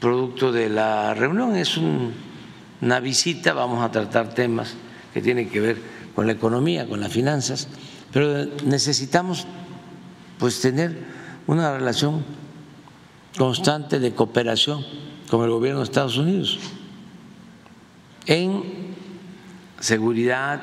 producto 0.00 0.50
de 0.52 0.70
la 0.70 1.14
reunión, 1.14 1.56
es 1.56 1.76
una 1.76 3.00
visita, 3.00 3.52
vamos 3.52 3.82
a 3.84 3.90
tratar 3.90 4.34
temas 4.34 4.74
que 5.12 5.22
tienen 5.22 5.48
que 5.48 5.60
ver 5.60 5.76
con 6.14 6.26
la 6.26 6.32
economía, 6.32 6.88
con 6.88 7.00
las 7.00 7.12
finanzas, 7.12 7.68
pero 8.12 8.46
necesitamos 8.64 9.46
pues 10.38 10.60
tener 10.60 10.98
una 11.46 11.72
relación 11.76 12.24
constante 13.36 13.98
de 13.98 14.12
cooperación 14.14 14.84
con 15.30 15.44
el 15.44 15.50
gobierno 15.50 15.80
de 15.80 15.84
Estados 15.84 16.16
Unidos 16.16 16.58
en 18.26 18.62
seguridad 19.80 20.62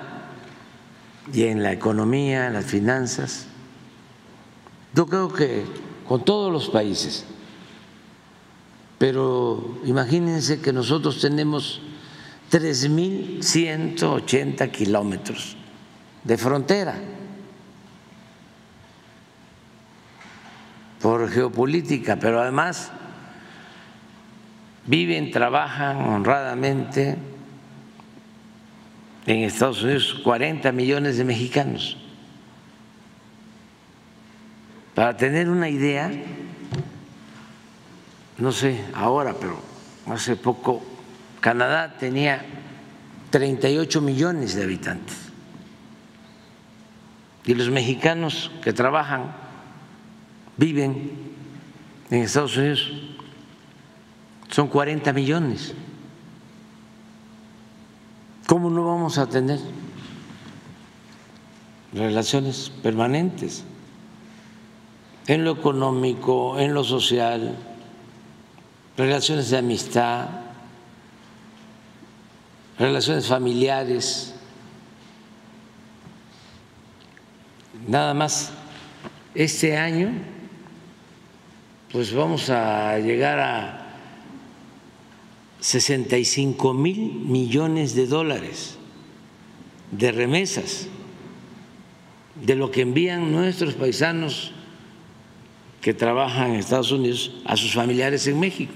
y 1.33 1.43
en 1.43 1.63
la 1.63 1.71
economía, 1.71 2.47
en 2.47 2.53
las 2.53 2.65
finanzas. 2.65 3.47
Yo 4.93 5.07
creo 5.07 5.33
que 5.33 5.63
con 6.07 6.23
todos 6.23 6.51
los 6.51 6.69
países, 6.69 7.25
pero 8.99 9.79
imagínense 9.83 10.61
que 10.61 10.71
nosotros 10.71 11.19
tenemos 11.19 11.81
3.180 12.51 14.71
kilómetros 14.71 15.57
de 16.23 16.37
frontera 16.37 16.95
por 21.01 21.29
geopolítica, 21.29 22.17
pero 22.17 22.41
además 22.41 22.91
viven, 24.85 25.31
trabajan 25.31 25.97
honradamente 25.97 27.17
en 29.25 29.39
Estados 29.39 29.83
Unidos 29.83 30.19
40 30.23 30.71
millones 30.71 31.17
de 31.17 31.23
mexicanos. 31.23 31.97
Para 34.93 35.17
tener 35.17 35.49
una 35.49 35.69
idea, 35.69 36.11
no 38.37 38.51
sé 38.51 38.85
ahora, 38.93 39.35
pero 39.39 39.59
hace 40.07 40.35
poco 40.35 40.83
Canadá 41.45 41.95
tenía 41.99 42.43
38 43.29 44.01
millones 44.01 44.55
de 44.55 44.63
habitantes. 44.63 45.15
Y 47.45 47.53
los 47.53 47.69
mexicanos 47.69 48.49
que 48.63 48.73
trabajan, 48.73 49.31
viven 50.57 51.11
en 52.09 52.23
Estados 52.23 52.57
Unidos, 52.57 52.91
son 54.49 54.69
40 54.69 55.13
millones. 55.13 55.75
¿Cómo 58.47 58.71
no 58.71 58.83
vamos 58.83 59.19
a 59.19 59.29
tener 59.29 59.59
relaciones 61.93 62.71
permanentes 62.81 63.63
en 65.27 65.43
lo 65.45 65.51
económico, 65.51 66.57
en 66.57 66.73
lo 66.73 66.83
social, 66.83 67.55
relaciones 68.97 69.51
de 69.51 69.59
amistad, 69.59 70.44
relaciones 72.77 73.27
familiares? 73.27 74.33
Nada 77.87 78.13
más 78.13 78.51
este 79.33 79.77
año, 79.77 80.11
pues 81.91 82.13
vamos 82.13 82.49
a 82.49 82.97
llegar 82.99 83.39
a 83.39 83.81
65 85.59 86.73
mil 86.73 87.13
millones 87.13 87.95
de 87.95 88.07
dólares 88.07 88.77
de 89.91 90.11
remesas 90.11 90.87
de 92.43 92.55
lo 92.55 92.71
que 92.71 92.81
envían 92.81 93.31
nuestros 93.31 93.75
paisanos 93.75 94.51
que 95.81 95.93
trabajan 95.93 96.51
en 96.51 96.59
Estados 96.59 96.91
Unidos 96.91 97.31
a 97.45 97.55
sus 97.55 97.73
familiares 97.73 98.27
en 98.27 98.39
México. 98.39 98.73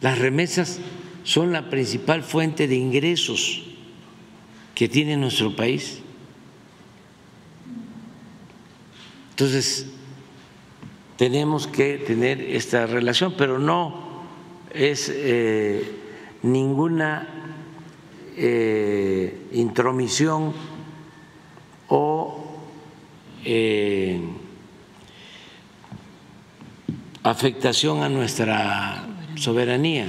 Las 0.00 0.18
remesas 0.18 0.78
son 1.24 1.52
la 1.52 1.70
principal 1.70 2.22
fuente 2.22 2.66
de 2.66 2.76
ingresos 2.76 3.62
que 4.74 4.88
tiene 4.88 5.16
nuestro 5.16 5.54
país. 5.54 6.00
Entonces, 9.30 9.86
tenemos 11.16 11.66
que 11.66 11.98
tener 11.98 12.40
esta 12.40 12.86
relación, 12.86 13.34
pero 13.36 13.58
no 13.58 14.24
es 14.74 15.10
eh, 15.14 15.84
ninguna 16.42 17.28
eh, 18.36 19.46
intromisión 19.52 20.52
o 21.88 22.44
eh, 23.44 24.20
afectación 27.22 28.02
a 28.02 28.08
nuestra 28.08 29.06
soberanía. 29.36 30.06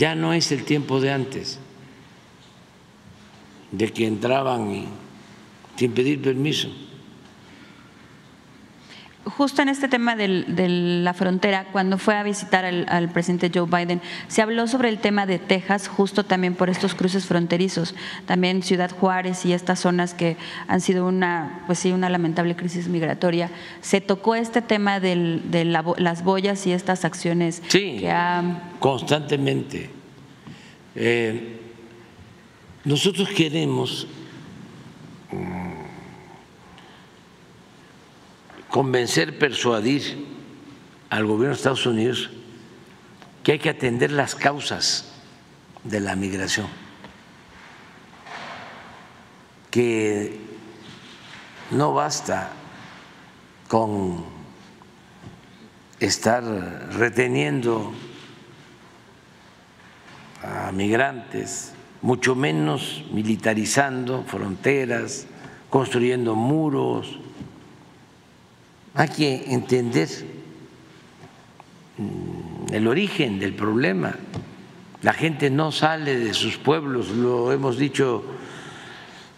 Ya 0.00 0.14
no 0.14 0.32
es 0.32 0.50
el 0.50 0.64
tiempo 0.64 0.98
de 0.98 1.12
antes, 1.12 1.58
de 3.70 3.92
que 3.92 4.06
entraban 4.06 4.86
sin 5.76 5.92
pedir 5.92 6.22
permiso 6.22 6.70
justo 9.36 9.62
en 9.62 9.68
este 9.68 9.88
tema 9.88 10.16
de 10.16 10.68
la 11.02 11.14
frontera, 11.14 11.66
cuando 11.72 11.98
fue 11.98 12.16
a 12.16 12.22
visitar 12.22 12.64
al, 12.64 13.08
presidente 13.10 13.50
Joe 13.52 13.66
Biden, 13.66 14.00
se 14.28 14.42
habló 14.42 14.66
sobre 14.66 14.88
el 14.88 14.98
tema 14.98 15.26
de 15.26 15.38
Texas, 15.38 15.88
justo 15.88 16.24
también 16.24 16.54
por 16.54 16.70
estos 16.70 16.94
cruces 16.94 17.26
fronterizos, 17.26 17.94
también 18.26 18.62
Ciudad 18.62 18.90
Juárez 18.90 19.44
y 19.46 19.52
estas 19.52 19.80
zonas 19.80 20.14
que 20.14 20.36
han 20.68 20.80
sido 20.80 21.06
una, 21.06 21.62
pues 21.66 21.78
sí, 21.78 21.92
una 21.92 22.08
lamentable 22.08 22.56
crisis 22.56 22.88
migratoria. 22.88 23.50
Se 23.80 24.00
tocó 24.00 24.34
este 24.34 24.62
tema 24.62 25.00
de 25.00 25.64
las 25.98 26.24
boyas 26.24 26.66
y 26.66 26.72
estas 26.72 27.04
acciones 27.04 27.62
sí, 27.68 27.98
que 28.00 28.14
constantemente. 28.78 29.90
Eh, 30.94 31.60
nosotros 32.84 33.28
queremos 33.28 34.06
convencer, 38.70 39.38
persuadir 39.38 40.26
al 41.10 41.26
gobierno 41.26 41.48
de 41.48 41.56
Estados 41.56 41.86
Unidos 41.86 42.30
que 43.42 43.52
hay 43.52 43.58
que 43.58 43.70
atender 43.70 44.12
las 44.12 44.34
causas 44.34 45.12
de 45.84 46.00
la 46.00 46.14
migración, 46.14 46.68
que 49.70 50.38
no 51.70 51.94
basta 51.94 52.52
con 53.68 54.24
estar 56.00 56.42
reteniendo 56.92 57.92
a 60.42 60.72
migrantes, 60.72 61.72
mucho 62.02 62.34
menos 62.34 63.04
militarizando 63.12 64.24
fronteras, 64.24 65.26
construyendo 65.68 66.34
muros, 66.34 67.19
hay 68.94 69.08
que 69.08 69.52
entender 69.52 70.08
mm, 71.98 72.74
el 72.74 72.86
origen 72.86 73.38
del 73.38 73.54
problema. 73.54 74.14
La 75.02 75.12
gente 75.12 75.50
no 75.50 75.72
sale 75.72 76.18
de 76.18 76.34
sus 76.34 76.56
pueblos, 76.58 77.10
lo 77.10 77.52
hemos 77.52 77.78
dicho 77.78 78.24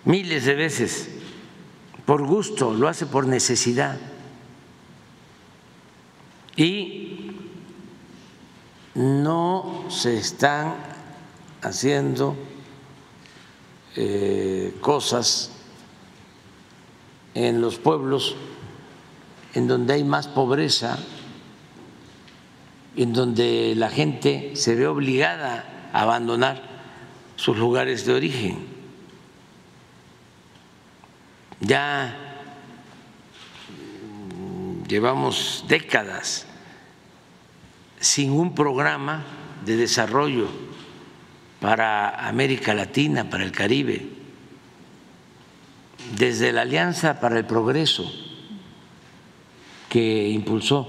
miles 0.04 0.44
de 0.44 0.54
veces, 0.54 1.08
por 2.04 2.26
gusto, 2.26 2.74
lo 2.74 2.88
hace 2.88 3.06
por 3.06 3.26
necesidad. 3.26 3.98
Y 6.56 7.30
no 8.94 9.84
se 9.88 10.18
están 10.18 10.74
haciendo 11.62 12.36
eh, 13.96 14.76
cosas 14.80 15.52
en 17.34 17.60
los 17.60 17.78
pueblos 17.78 18.36
en 19.54 19.68
donde 19.68 19.94
hay 19.94 20.04
más 20.04 20.28
pobreza, 20.28 20.98
en 22.96 23.12
donde 23.12 23.74
la 23.76 23.90
gente 23.90 24.52
se 24.54 24.74
ve 24.74 24.86
obligada 24.86 25.90
a 25.92 26.02
abandonar 26.02 26.62
sus 27.36 27.56
lugares 27.56 28.06
de 28.06 28.14
origen. 28.14 28.66
Ya 31.60 32.16
llevamos 34.88 35.64
décadas 35.68 36.46
sin 38.00 38.32
un 38.32 38.54
programa 38.54 39.24
de 39.64 39.76
desarrollo 39.76 40.48
para 41.60 42.26
América 42.26 42.74
Latina, 42.74 43.30
para 43.30 43.44
el 43.44 43.52
Caribe, 43.52 44.08
desde 46.16 46.52
la 46.52 46.62
Alianza 46.62 47.20
para 47.20 47.38
el 47.38 47.46
Progreso 47.46 48.10
que 49.92 50.30
impulsó 50.30 50.88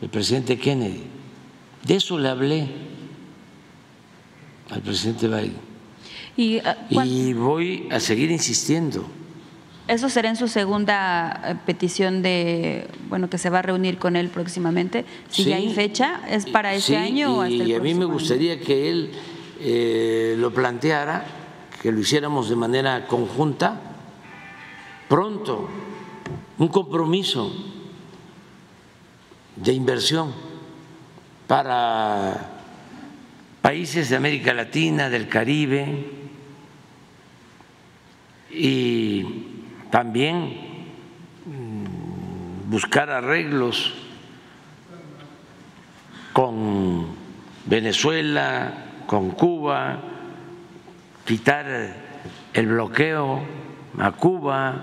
el 0.00 0.08
presidente 0.08 0.56
Kennedy. 0.56 1.02
De 1.82 1.96
eso 1.96 2.16
le 2.16 2.28
hablé 2.28 2.68
al 4.70 4.82
presidente 4.82 5.26
Biden. 5.26 5.56
Y, 6.36 6.60
y 6.90 7.32
voy 7.32 7.88
a 7.90 7.98
seguir 7.98 8.30
insistiendo. 8.30 9.04
¿Eso 9.88 10.08
será 10.08 10.28
en 10.28 10.36
su 10.36 10.46
segunda 10.46 11.42
eh, 11.44 11.56
petición 11.66 12.22
de, 12.22 12.86
bueno, 13.08 13.28
que 13.28 13.38
se 13.38 13.50
va 13.50 13.58
a 13.58 13.62
reunir 13.62 13.98
con 13.98 14.14
él 14.14 14.28
próximamente? 14.28 15.04
Si 15.28 15.42
ya 15.42 15.56
hay 15.56 15.74
fecha, 15.74 16.20
¿es 16.30 16.46
para 16.46 16.72
ese 16.72 16.96
año 16.96 17.38
o 17.38 17.40
hasta 17.40 17.64
el 17.64 17.68
Y 17.68 17.74
a 17.74 17.80
mí 17.80 17.94
me 17.94 18.04
gustaría 18.04 18.60
que 18.60 18.88
él 18.88 19.10
eh, 19.58 20.36
lo 20.38 20.54
planteara, 20.54 21.26
que 21.82 21.90
lo 21.90 21.98
hiciéramos 21.98 22.48
de 22.48 22.54
manera 22.54 23.08
conjunta, 23.08 23.80
pronto, 25.08 25.68
un 26.58 26.68
compromiso 26.68 27.75
de 29.56 29.72
inversión 29.72 30.32
para 31.46 32.50
países 33.62 34.10
de 34.10 34.16
América 34.16 34.52
Latina, 34.52 35.08
del 35.08 35.28
Caribe 35.28 36.06
y 38.50 39.24
también 39.90 40.86
mm, 41.46 42.70
buscar 42.70 43.10
arreglos 43.10 43.94
con 46.32 47.06
Venezuela, 47.64 48.72
con 49.06 49.30
Cuba, 49.30 50.00
quitar 51.24 51.94
el 52.52 52.66
bloqueo 52.66 53.42
a 53.98 54.12
Cuba, 54.12 54.82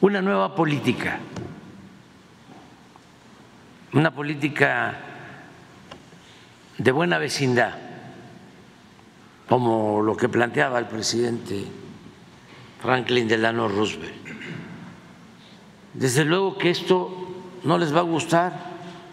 una 0.00 0.22
nueva 0.22 0.54
política, 0.54 1.18
una 3.92 4.14
política 4.14 4.96
de 6.78 6.92
buena 6.92 7.18
vecindad, 7.18 7.74
como 9.48 10.02
lo 10.02 10.16
que 10.16 10.28
planteaba 10.28 10.78
el 10.78 10.86
presidente 10.86 11.64
Franklin 12.80 13.26
Delano 13.26 13.66
Roosevelt. 13.66 14.14
Desde 15.94 16.24
luego 16.24 16.58
que 16.58 16.70
esto 16.70 17.10
no 17.64 17.76
les 17.76 17.92
va 17.92 18.00
a 18.00 18.02
gustar 18.02 18.52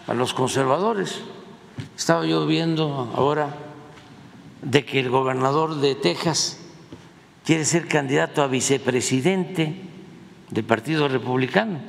a 0.05 0.13
los 0.13 0.36
conservadores. 0.36 1.21
Estaba 1.97 2.27
yo 2.27 2.45
viendo 2.45 3.11
ahora 3.15 3.55
de 4.61 4.86
que 4.86 4.99
el 4.99 5.09
gobernador 5.09 5.75
de 5.75 5.95
Texas 5.95 6.59
quiere 7.43 7.65
ser 7.65 7.88
candidato 7.88 8.43
a 8.43 8.47
vicepresidente 8.47 9.94
del 10.49 10.63
Partido 10.63 11.07
Republicano. 11.07 11.79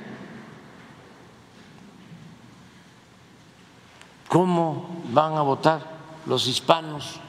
¿Cómo 4.28 5.02
van 5.12 5.34
a 5.34 5.42
votar 5.42 5.80
los 6.26 6.46
hispanos? 6.46 7.20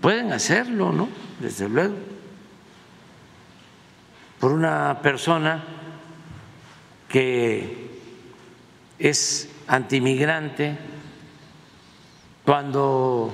Pueden 0.00 0.32
hacerlo, 0.32 0.92
¿no? 0.92 1.08
Desde 1.40 1.68
luego. 1.68 1.94
Por 4.38 4.52
una 4.52 5.00
persona 5.00 5.64
que 7.08 8.00
es 8.98 9.48
antimigrante, 9.66 10.76
cuando 12.44 13.32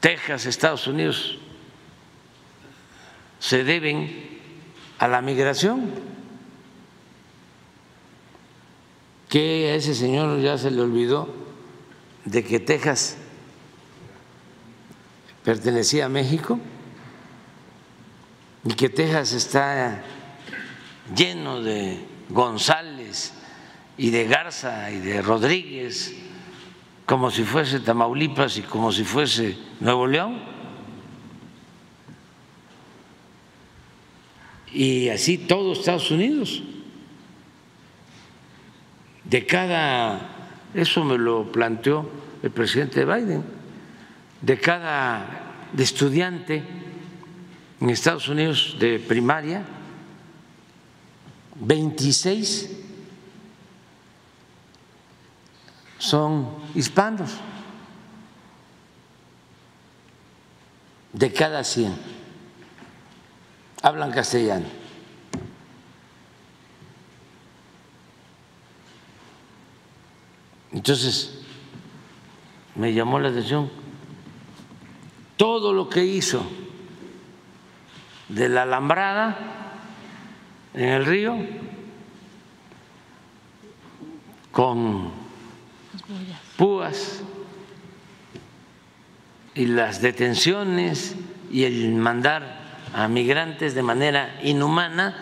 Texas, 0.00 0.46
Estados 0.46 0.86
Unidos 0.86 1.38
se 3.38 3.64
deben 3.64 4.38
a 4.98 5.08
la 5.08 5.20
migración, 5.20 5.90
que 9.28 9.70
a 9.70 9.74
ese 9.74 9.94
señor 9.94 10.40
ya 10.40 10.56
se 10.58 10.70
le 10.70 10.80
olvidó 10.80 11.28
de 12.24 12.42
que 12.42 12.60
Texas 12.60 13.16
pertenecía 15.44 16.06
a 16.06 16.08
México 16.08 16.58
y 18.64 18.72
que 18.74 18.88
Texas 18.88 19.32
está 19.32 20.02
lleno 21.14 21.62
de 21.62 22.04
González 22.28 23.32
y 23.96 24.10
de 24.10 24.26
Garza 24.26 24.90
y 24.90 24.98
de 24.98 25.22
Rodríguez, 25.22 26.14
como 27.06 27.30
si 27.30 27.44
fuese 27.44 27.80
Tamaulipas 27.80 28.58
y 28.58 28.62
como 28.62 28.92
si 28.92 29.04
fuese 29.04 29.56
Nuevo 29.80 30.06
León. 30.06 30.57
Y 34.72 35.08
así 35.08 35.38
todo 35.38 35.72
Estados 35.72 36.10
Unidos. 36.10 36.62
De 39.24 39.44
cada, 39.46 40.20
eso 40.74 41.04
me 41.04 41.18
lo 41.18 41.50
planteó 41.50 42.10
el 42.42 42.50
presidente 42.50 43.04
Biden, 43.04 43.44
de 44.40 44.58
cada 44.58 45.56
estudiante 45.76 46.62
en 47.80 47.90
Estados 47.90 48.28
Unidos 48.28 48.76
de 48.78 48.98
primaria, 48.98 49.64
26 51.60 52.70
son 55.98 56.48
hispanos 56.74 57.32
de 61.12 61.32
cada 61.32 61.64
100 61.64 62.17
hablan 63.82 64.10
castellano. 64.10 64.66
Entonces, 70.72 71.38
me 72.74 72.92
llamó 72.92 73.18
la 73.18 73.30
atención 73.30 73.70
todo 75.36 75.72
lo 75.72 75.88
que 75.88 76.04
hizo 76.04 76.44
de 78.28 78.48
la 78.48 78.62
alambrada 78.62 79.38
en 80.74 80.88
el 80.88 81.06
río 81.06 81.36
con 84.52 85.10
púas 86.56 87.22
y 89.54 89.66
las 89.66 90.02
detenciones 90.02 91.16
y 91.50 91.64
el 91.64 91.94
mandar 91.94 92.57
a 92.94 93.08
migrantes 93.08 93.74
de 93.74 93.82
manera 93.82 94.38
inhumana 94.42 95.14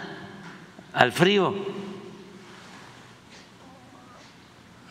al 0.93 1.13
frío 1.13 1.55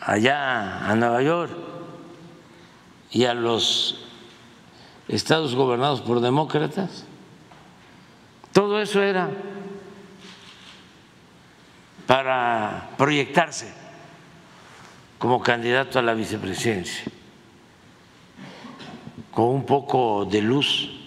allá 0.00 0.88
a 0.88 0.94
Nueva 0.94 1.22
York 1.22 1.52
y 3.10 3.24
a 3.24 3.34
los 3.34 4.06
estados 5.08 5.54
gobernados 5.54 6.00
por 6.00 6.20
demócratas. 6.20 7.04
Todo 8.52 8.80
eso 8.80 9.02
era 9.02 9.30
para 12.06 12.90
proyectarse 12.96 13.72
como 15.18 15.42
candidato 15.42 15.98
a 15.98 16.02
la 16.02 16.14
vicepresidencia, 16.14 17.04
con 19.32 19.46
un 19.46 19.66
poco 19.66 20.24
de 20.24 20.40
luz 20.40 21.05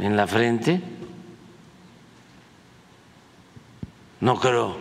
en 0.00 0.16
la 0.16 0.26
frente. 0.26 0.80
No 4.20 4.38
creo 4.38 4.76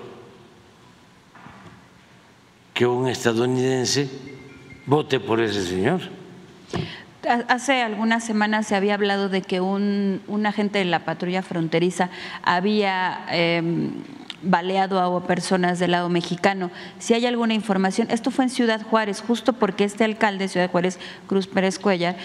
que 2.74 2.86
un 2.86 3.08
estadounidense 3.08 4.10
vote 4.86 5.20
por 5.20 5.42
ese 5.42 5.66
señor. 5.66 6.02
Hace 7.48 7.82
algunas 7.82 8.24
semanas 8.24 8.68
se 8.68 8.76
había 8.76 8.94
hablado 8.94 9.30
de 9.30 9.42
que 9.42 9.60
un, 9.60 10.22
agente 10.46 10.80
de 10.80 10.86
la 10.86 11.04
patrulla 11.04 11.42
fronteriza 11.42 12.10
había 12.44 13.26
em, 13.32 13.92
baleado 14.42 15.00
a 15.00 15.28
personas 15.28 15.80
del 15.80 15.92
lado 15.92 16.10
mexicano. 16.10 16.72
Si 16.98 17.14
hay 17.14 17.26
alguna 17.26 17.54
información, 17.54 18.08
esto 18.10 18.32
fue 18.32 18.46
en 18.46 18.50
Ciudad 18.50 18.82
Juárez, 18.82 19.22
justo 19.22 19.54
porque 19.54 19.84
este 19.84 20.06
alcalde 20.06 20.46
de 20.46 20.48
Ciudad 20.48 20.72
Juárez, 20.72 21.00
Cruz 21.28 21.48
Pérez 21.48 21.78
Cuellar, 21.78 22.16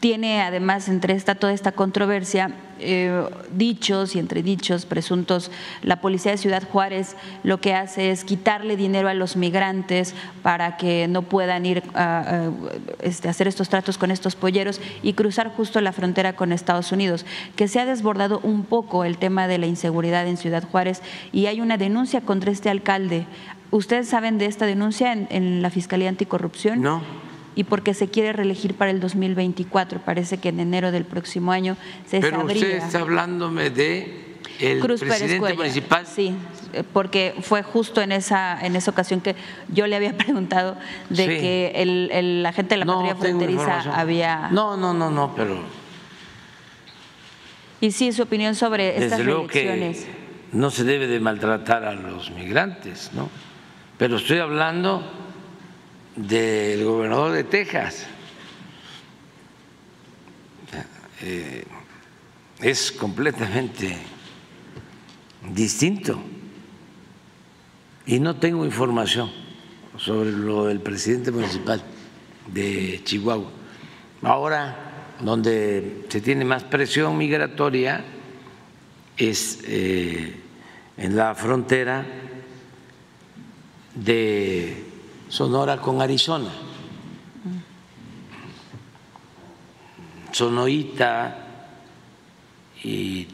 tiene 0.00 0.40
además 0.40 0.88
entre 0.88 1.14
esta, 1.14 1.34
toda 1.34 1.52
esta 1.52 1.72
controversia 1.72 2.54
eh, 2.78 3.24
dichos 3.52 4.16
y 4.16 4.18
entre 4.18 4.42
dichos 4.42 4.86
presuntos, 4.86 5.50
la 5.82 6.00
policía 6.00 6.32
de 6.32 6.38
Ciudad 6.38 6.62
Juárez 6.68 7.16
lo 7.42 7.60
que 7.60 7.74
hace 7.74 8.10
es 8.10 8.24
quitarle 8.24 8.76
dinero 8.76 9.08
a 9.08 9.14
los 9.14 9.36
migrantes 9.36 10.14
para 10.42 10.76
que 10.76 11.06
no 11.08 11.22
puedan 11.22 11.66
ir 11.66 11.82
a, 11.94 12.50
este, 13.00 13.28
hacer 13.28 13.48
estos 13.48 13.68
tratos 13.68 13.98
con 13.98 14.10
estos 14.10 14.34
polleros 14.34 14.80
y 15.02 15.12
cruzar 15.12 15.48
justo 15.48 15.80
la 15.80 15.92
frontera 15.92 16.34
con 16.34 16.52
Estados 16.52 16.92
Unidos, 16.92 17.26
que 17.56 17.68
se 17.68 17.80
ha 17.80 17.86
desbordado 17.86 18.40
un 18.42 18.64
poco 18.64 19.04
el 19.04 19.18
tema 19.18 19.46
de 19.46 19.58
la 19.58 19.66
inseguridad 19.66 20.26
en 20.26 20.36
Ciudad 20.36 20.64
Juárez 20.68 21.02
y 21.32 21.46
hay 21.46 21.60
una 21.60 21.76
denuncia 21.76 22.20
contra 22.20 22.50
este 22.50 22.70
alcalde. 22.70 23.26
¿Ustedes 23.70 24.08
saben 24.08 24.38
de 24.38 24.46
esta 24.46 24.66
denuncia 24.66 25.12
en, 25.12 25.28
en 25.30 25.62
la 25.62 25.70
Fiscalía 25.70 26.08
Anticorrupción? 26.08 26.82
No 26.82 27.31
y 27.54 27.64
porque 27.64 27.94
se 27.94 28.08
quiere 28.08 28.32
reelegir 28.32 28.74
para 28.74 28.90
el 28.90 29.00
2024. 29.00 30.00
Parece 30.00 30.38
que 30.38 30.48
en 30.48 30.60
enero 30.60 30.92
del 30.92 31.04
próximo 31.04 31.52
año 31.52 31.76
se 32.06 32.20
Pero 32.20 32.44
usted 32.44 32.76
está 32.76 33.00
hablándome 33.00 33.70
de 33.70 34.32
el 34.58 34.80
presidente 34.80 35.54
municipal. 35.54 36.06
Sí, 36.06 36.34
porque 36.92 37.34
fue 37.42 37.62
justo 37.62 38.00
en 38.00 38.12
esa 38.12 38.58
en 38.64 38.76
esa 38.76 38.90
ocasión 38.90 39.20
que 39.20 39.34
yo 39.68 39.86
le 39.86 39.96
había 39.96 40.16
preguntado 40.16 40.76
de 41.10 41.26
que 41.26 41.72
el, 41.76 42.10
el 42.12 42.46
agente 42.46 42.74
de 42.74 42.84
la 42.84 42.86
patrulla 42.86 43.16
fronteriza 43.16 43.80
había. 43.98 44.48
No, 44.50 44.76
no, 44.76 44.94
no, 44.94 45.10
no, 45.10 45.34
pero. 45.34 45.58
Y 47.80 47.90
sí, 47.90 48.12
su 48.12 48.22
opinión 48.22 48.54
sobre 48.54 49.04
estas 49.04 49.18
elecciones. 49.18 50.06
no 50.52 50.70
se 50.70 50.84
debe 50.84 51.08
de 51.08 51.18
maltratar 51.18 51.84
a 51.84 51.94
los 51.94 52.30
migrantes, 52.30 53.10
¿no? 53.12 53.28
Pero 53.98 54.16
estoy 54.16 54.38
hablando 54.38 55.02
del 56.16 56.84
gobernador 56.84 57.32
de 57.32 57.44
Texas. 57.44 58.06
Eh, 61.22 61.64
es 62.60 62.92
completamente 62.92 63.96
distinto. 65.52 66.20
Y 68.06 68.18
no 68.18 68.36
tengo 68.36 68.64
información 68.64 69.30
sobre 69.96 70.32
lo 70.32 70.66
del 70.66 70.80
presidente 70.80 71.30
municipal 71.30 71.82
de 72.48 73.00
Chihuahua. 73.04 73.50
Ahora, 74.22 75.16
donde 75.20 76.06
se 76.08 76.20
tiene 76.20 76.44
más 76.44 76.64
presión 76.64 77.16
migratoria 77.16 78.04
es 79.16 79.60
eh, 79.64 80.34
en 80.96 81.16
la 81.16 81.34
frontera 81.34 82.04
de 83.94 84.91
Sonora 85.32 85.78
con 85.78 86.02
Arizona, 86.02 86.50
Sonoita 90.30 91.38
y 92.84 93.26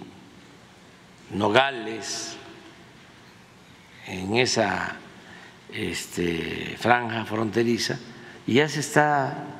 Nogales, 1.30 2.36
en 4.06 4.36
esa 4.36 4.94
este, 5.72 6.76
franja 6.78 7.24
fronteriza, 7.24 7.98
y 8.46 8.54
ya 8.54 8.68
se 8.68 8.78
está 8.78 9.57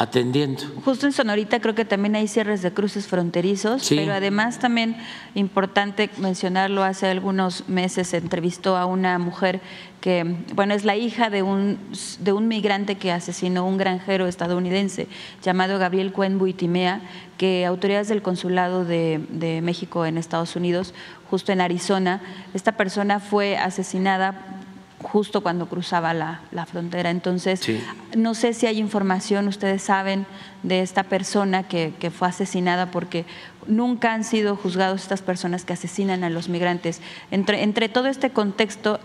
atendiendo. 0.00 0.62
Justo 0.82 1.04
en 1.04 1.12
Sonorita 1.12 1.60
creo 1.60 1.74
que 1.74 1.84
también 1.84 2.16
hay 2.16 2.26
cierres 2.26 2.62
de 2.62 2.72
cruces 2.72 3.06
fronterizos, 3.06 3.82
Sí. 3.82 3.96
pero 3.96 4.14
además 4.14 4.58
también 4.58 4.96
importante 5.34 6.08
mencionarlo, 6.16 6.82
hace 6.82 7.06
algunos 7.08 7.68
meses 7.68 8.08
se 8.08 8.16
entrevistó 8.16 8.78
a 8.78 8.86
una 8.86 9.18
mujer 9.18 9.60
que, 10.00 10.36
bueno, 10.54 10.72
es 10.72 10.86
la 10.86 10.96
hija 10.96 11.28
de 11.28 11.42
un, 11.42 11.78
de 12.20 12.32
un 12.32 12.48
migrante 12.48 12.94
que 12.94 13.12
asesinó 13.12 13.66
un 13.66 13.76
granjero 13.76 14.26
estadounidense 14.26 15.06
llamado 15.42 15.78
Gabriel 15.78 16.12
Cuen 16.12 16.38
Buitimea, 16.38 17.02
que 17.36 17.66
autoridades 17.66 18.08
del 18.08 18.22
consulado 18.22 18.86
de, 18.86 19.20
de 19.28 19.60
México 19.60 20.06
en 20.06 20.16
Estados 20.16 20.56
Unidos, 20.56 20.94
justo 21.28 21.52
en 21.52 21.60
Arizona, 21.60 22.22
esta 22.54 22.72
persona 22.72 23.20
fue 23.20 23.58
asesinada 23.58 24.59
justo 25.02 25.40
cuando 25.42 25.66
cruzaba 25.66 26.12
la, 26.14 26.40
la 26.52 26.66
frontera. 26.66 27.10
Entonces, 27.10 27.60
Sí. 27.60 27.80
no 28.16 28.34
sé 28.34 28.52
si 28.52 28.66
hay 28.66 28.78
información, 28.78 29.48
ustedes 29.48 29.82
saben, 29.82 30.26
de 30.62 30.80
esta 30.80 31.04
persona 31.04 31.62
que, 31.62 31.94
que 31.98 32.10
fue 32.10 32.28
asesinada 32.28 32.90
porque 32.90 33.24
nunca 33.66 34.12
han 34.12 34.24
sido 34.24 34.56
juzgados 34.56 35.02
estas 35.02 35.22
personas 35.22 35.64
que 35.64 35.72
asesinan 35.72 36.22
a 36.24 36.30
los 36.30 36.48
migrantes. 36.48 37.00
Entre, 37.30 37.62
entre 37.62 37.88
todo 37.88 38.08
este 38.08 38.30
contexto, 38.30 39.00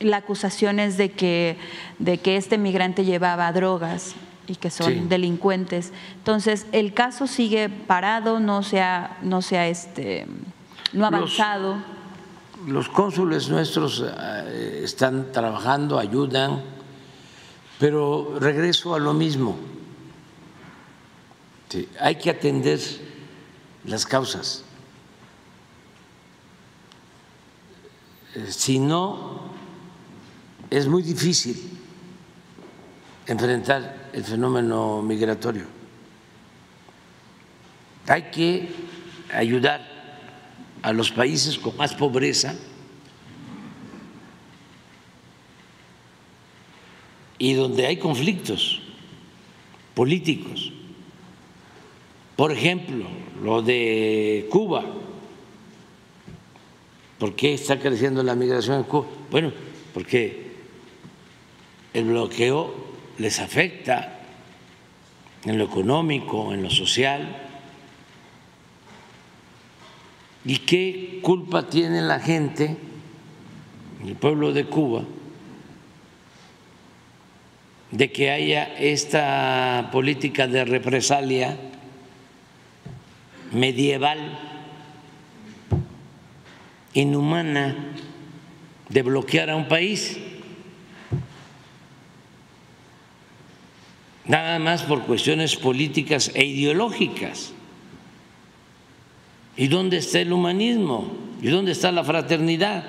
la 0.00 0.18
acusación 0.18 0.78
es 0.80 0.96
de 0.96 1.12
que, 1.12 1.56
de 1.98 2.18
que 2.18 2.36
este 2.36 2.58
migrante 2.58 3.04
llevaba 3.04 3.50
drogas 3.52 4.14
y 4.46 4.56
que 4.56 4.68
son 4.70 4.92
Sí. 4.92 5.02
delincuentes. 5.08 5.92
Entonces, 6.16 6.66
el 6.72 6.92
caso 6.92 7.26
sigue 7.26 7.68
parado, 7.68 8.40
no 8.40 8.62
se 8.62 8.80
ha, 8.82 9.16
no 9.22 9.40
se 9.40 9.56
ha 9.58 9.68
este, 9.68 10.26
no 10.92 11.04
ha 11.04 11.08
avanzado. 11.08 11.76
Los 11.76 11.82
cónsules 12.88 13.48
nuestros 13.48 14.04
eh, 14.06 14.82
están 14.84 15.32
trabajando, 15.32 15.98
ayudan, 15.98 16.62
pero 17.78 18.38
regreso 18.38 18.94
a 18.94 18.98
lo 18.98 19.12
mismo. 19.12 19.56
Hay 22.00 22.16
que 22.16 22.30
atender 22.30 22.80
las 23.84 24.06
causas. 24.06 24.64
Eh, 28.34 28.46
Si 28.50 28.78
no, 28.78 29.40
es 30.70 30.86
muy 30.86 31.02
difícil 31.02 31.78
enfrentar 33.26 34.10
el 34.12 34.24
fenómeno 34.24 35.02
migratorio. 35.02 35.64
Hay 38.08 38.30
que 38.30 38.68
ayudar 39.32 39.91
a 40.82 40.92
los 40.92 41.12
países 41.12 41.58
con 41.58 41.76
más 41.76 41.94
pobreza 41.94 42.54
y 47.38 47.54
donde 47.54 47.86
hay 47.86 47.96
conflictos 47.96 48.80
políticos. 49.94 50.72
Por 52.36 52.52
ejemplo, 52.52 53.06
lo 53.42 53.62
de 53.62 54.46
Cuba. 54.50 54.84
¿Por 57.18 57.34
qué 57.36 57.54
está 57.54 57.78
creciendo 57.78 58.22
la 58.22 58.34
migración 58.34 58.78
en 58.78 58.82
Cuba? 58.84 59.06
Bueno, 59.30 59.52
porque 59.94 60.52
el 61.94 62.04
bloqueo 62.04 62.74
les 63.18 63.38
afecta 63.38 64.20
en 65.44 65.58
lo 65.58 65.64
económico, 65.64 66.52
en 66.52 66.62
lo 66.62 66.70
social. 66.70 67.51
¿Y 70.44 70.58
qué 70.58 71.20
culpa 71.22 71.68
tiene 71.68 72.02
la 72.02 72.18
gente, 72.18 72.76
el 74.04 74.16
pueblo 74.16 74.52
de 74.52 74.64
Cuba, 74.64 75.04
de 77.92 78.10
que 78.10 78.30
haya 78.30 78.64
esta 78.78 79.90
política 79.92 80.48
de 80.48 80.64
represalia 80.64 81.56
medieval, 83.52 84.38
inhumana, 86.94 87.94
de 88.88 89.02
bloquear 89.02 89.50
a 89.50 89.56
un 89.56 89.68
país? 89.68 90.18
Nada 94.24 94.58
más 94.58 94.82
por 94.82 95.02
cuestiones 95.02 95.54
políticas 95.54 96.32
e 96.34 96.44
ideológicas. 96.44 97.52
¿Y 99.56 99.68
dónde 99.68 99.98
está 99.98 100.20
el 100.20 100.32
humanismo? 100.32 101.12
¿Y 101.40 101.48
dónde 101.48 101.72
está 101.72 101.92
la 101.92 102.04
fraternidad? 102.04 102.84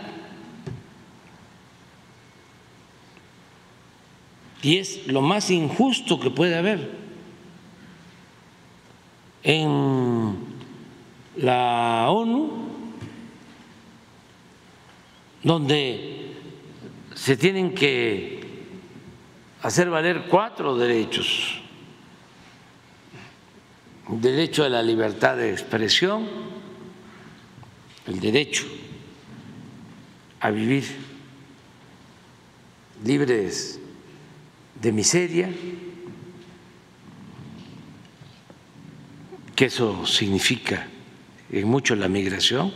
Y 4.61 4.77
es 4.77 5.07
lo 5.07 5.21
más 5.21 5.51
injusto 5.51 6.19
que 6.19 6.29
puede 6.29 6.55
haber. 6.55 6.89
En 9.43 10.37
la 11.35 12.05
ONU, 12.09 12.49
donde 15.43 16.33
se 17.13 17.35
tienen 17.35 17.75
que 17.75 18.39
hacer 19.61 19.89
valer 19.89 20.27
cuatro 20.29 20.77
derechos. 20.77 21.59
Derecho 24.07 24.63
a 24.63 24.69
la 24.69 24.81
libertad 24.81 25.35
de 25.37 25.51
expresión, 25.51 26.52
el 28.07 28.19
derecho 28.19 28.65
a 30.39 30.51
vivir 30.51 30.83
libres 33.03 33.79
de 34.81 34.91
miseria, 34.91 35.49
que 39.55 39.65
eso 39.65 40.05
significa 40.05 40.87
en 41.49 41.67
mucho 41.67 41.95
la 41.95 42.07
migración, 42.07 42.73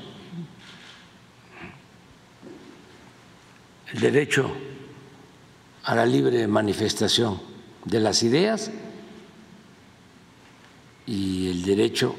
el 3.93 3.99
derecho 3.99 4.55
a 5.83 5.95
la 5.95 6.05
libre 6.05 6.47
manifestación 6.47 7.41
de 7.85 7.99
las 7.99 8.21
ideas 8.23 8.71
y 11.05 11.49
el 11.49 11.63
derecho 11.63 12.15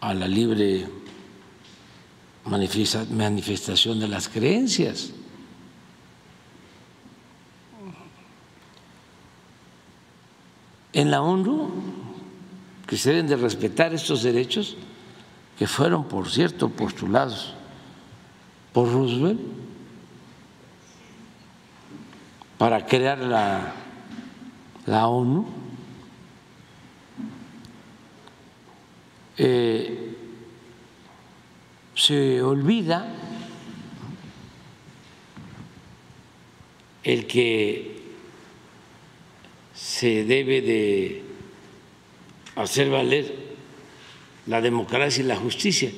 a 0.00 0.14
la 0.14 0.28
libre 0.28 0.86
manifestación 2.44 4.00
de 4.00 4.08
las 4.08 4.28
creencias. 4.28 5.12
En 10.92 11.10
la 11.10 11.22
ONU, 11.22 11.70
que 12.86 12.96
se 12.96 13.10
deben 13.10 13.26
de 13.26 13.36
respetar 13.36 13.94
estos 13.94 14.22
derechos, 14.22 14.76
que 15.58 15.66
fueron, 15.66 16.04
por 16.04 16.28
cierto, 16.30 16.68
postulados 16.68 17.54
por 18.72 18.90
Roosevelt 18.90 19.40
para 22.58 22.86
crear 22.86 23.18
la, 23.18 23.72
la 24.86 25.08
ONU, 25.08 25.46
eh, 29.36 30.11
se 31.94 32.42
olvida 32.42 33.14
el 37.04 37.26
que 37.26 38.00
se 39.74 40.24
debe 40.24 40.60
de 40.60 41.22
hacer 42.56 42.90
valer 42.90 43.34
la 44.46 44.60
democracia 44.60 45.22
y 45.22 45.26
la 45.26 45.36
justicia. 45.36 45.90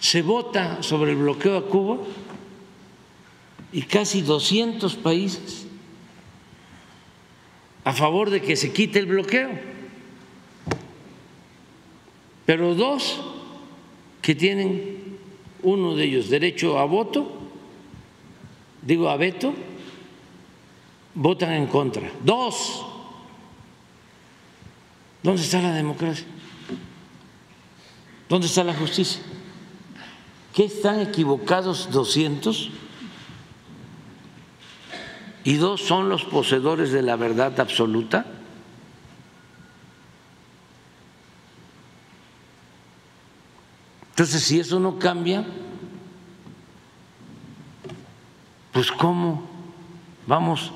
Se 0.00 0.22
vota 0.22 0.82
sobre 0.82 1.12
el 1.12 1.16
bloqueo 1.16 1.56
a 1.56 1.66
Cuba 1.66 1.98
y 3.72 3.82
casi 3.82 4.22
200 4.22 4.96
países 4.96 5.66
a 7.84 7.92
favor 7.92 8.30
de 8.30 8.42
que 8.42 8.56
se 8.56 8.72
quite 8.72 8.98
el 8.98 9.06
bloqueo, 9.06 9.48
pero 12.44 12.74
dos 12.74 13.20
que 14.22 14.34
tienen, 14.34 14.95
uno 15.66 15.96
de 15.96 16.04
ellos 16.04 16.30
derecho 16.30 16.78
a 16.78 16.84
voto, 16.84 17.26
digo 18.82 19.10
a 19.10 19.16
veto, 19.16 19.52
votan 21.12 21.54
en 21.54 21.66
contra. 21.66 22.08
Dos. 22.22 22.86
¿Dónde 25.24 25.42
está 25.42 25.60
la 25.60 25.74
democracia? 25.74 26.24
¿Dónde 28.28 28.46
está 28.46 28.62
la 28.62 28.74
justicia? 28.74 29.20
¿Qué 30.54 30.66
están 30.66 31.00
equivocados 31.00 31.90
200? 31.90 32.70
Y 35.42 35.54
dos 35.54 35.80
son 35.80 36.08
los 36.08 36.24
poseedores 36.24 36.92
de 36.92 37.02
la 37.02 37.16
verdad 37.16 37.58
absoluta. 37.58 38.24
Entonces, 44.16 44.44
si 44.44 44.58
eso 44.58 44.80
no 44.80 44.98
cambia, 44.98 45.44
pues 48.72 48.90
¿cómo 48.90 49.46
vamos 50.26 50.72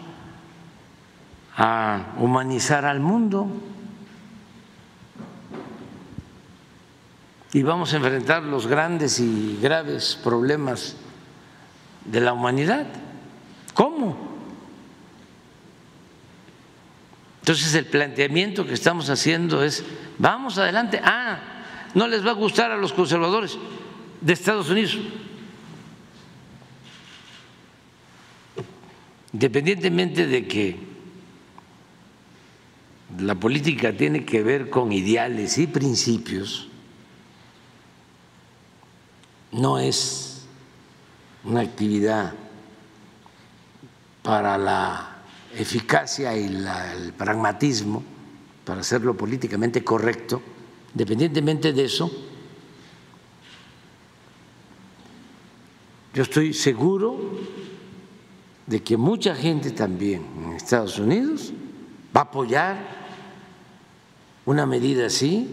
a 1.57 2.13
humanizar 2.19 2.85
al 2.85 3.01
mundo? 3.01 3.49
Y 7.55 7.63
vamos 7.63 7.95
a 7.95 7.97
enfrentar 7.97 8.43
los 8.43 8.67
grandes 8.67 9.19
y 9.21 9.59
graves 9.63 10.21
problemas 10.23 10.97
de 12.05 12.21
la 12.21 12.35
humanidad. 12.35 12.89
¿Cómo? 13.73 14.19
Entonces 17.41 17.73
el 17.73 17.87
planteamiento 17.87 18.67
que 18.67 18.75
estamos 18.75 19.09
haciendo 19.09 19.65
es, 19.65 19.83
vamos 20.19 20.59
adelante. 20.59 21.01
Ah, 21.03 21.50
no 21.95 22.07
les 22.07 22.25
va 22.25 22.31
a 22.31 22.35
gustar 22.35 22.71
a 22.71 22.77
los 22.77 22.93
conservadores 22.93 23.59
de 24.21 24.33
Estados 24.33 24.71
Unidos. 24.71 24.99
Independientemente 29.33 30.27
de 30.27 30.47
que 30.47 30.77
la 33.19 33.35
política 33.35 33.97
tiene 33.97 34.25
que 34.25 34.43
ver 34.43 34.71
con 34.71 34.93
ideales 34.93 35.59
y 35.59 35.67
principios, 35.67 36.69
no 39.53 39.79
es 39.79 40.47
una 41.45 41.61
actividad 41.61 42.35
para 44.23 44.59
la 44.59 45.17
eficacia 45.57 46.37
y 46.37 46.45
el 46.45 47.13
pragmatismo, 47.17 48.03
para 48.65 48.81
hacerlo 48.81 49.17
políticamente 49.17 49.83
correcto, 49.83 50.43
independientemente 50.95 51.73
de 51.73 51.85
eso, 51.85 52.11
yo 56.13 56.23
estoy 56.23 56.53
seguro 56.53 57.19
de 58.67 58.83
que 58.83 58.97
mucha 58.97 59.35
gente 59.35 59.71
también 59.71 60.27
en 60.45 60.53
Estados 60.53 60.99
Unidos 60.99 61.53
va 62.15 62.23
a 62.23 62.25
apoyar 62.25 63.01
una 64.47 64.67
medida 64.67 65.07
así, 65.07 65.49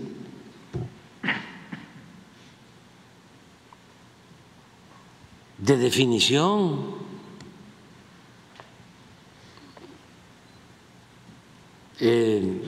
de 5.58 5.78
definición. 5.78 6.96
Eh, 12.00 12.62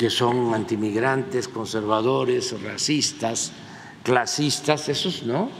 que 0.00 0.08
son 0.08 0.54
antimigrantes, 0.54 1.46
conservadores, 1.46 2.58
racistas, 2.62 3.52
clasistas, 4.02 4.88
esos 4.88 5.24
no. 5.24 5.50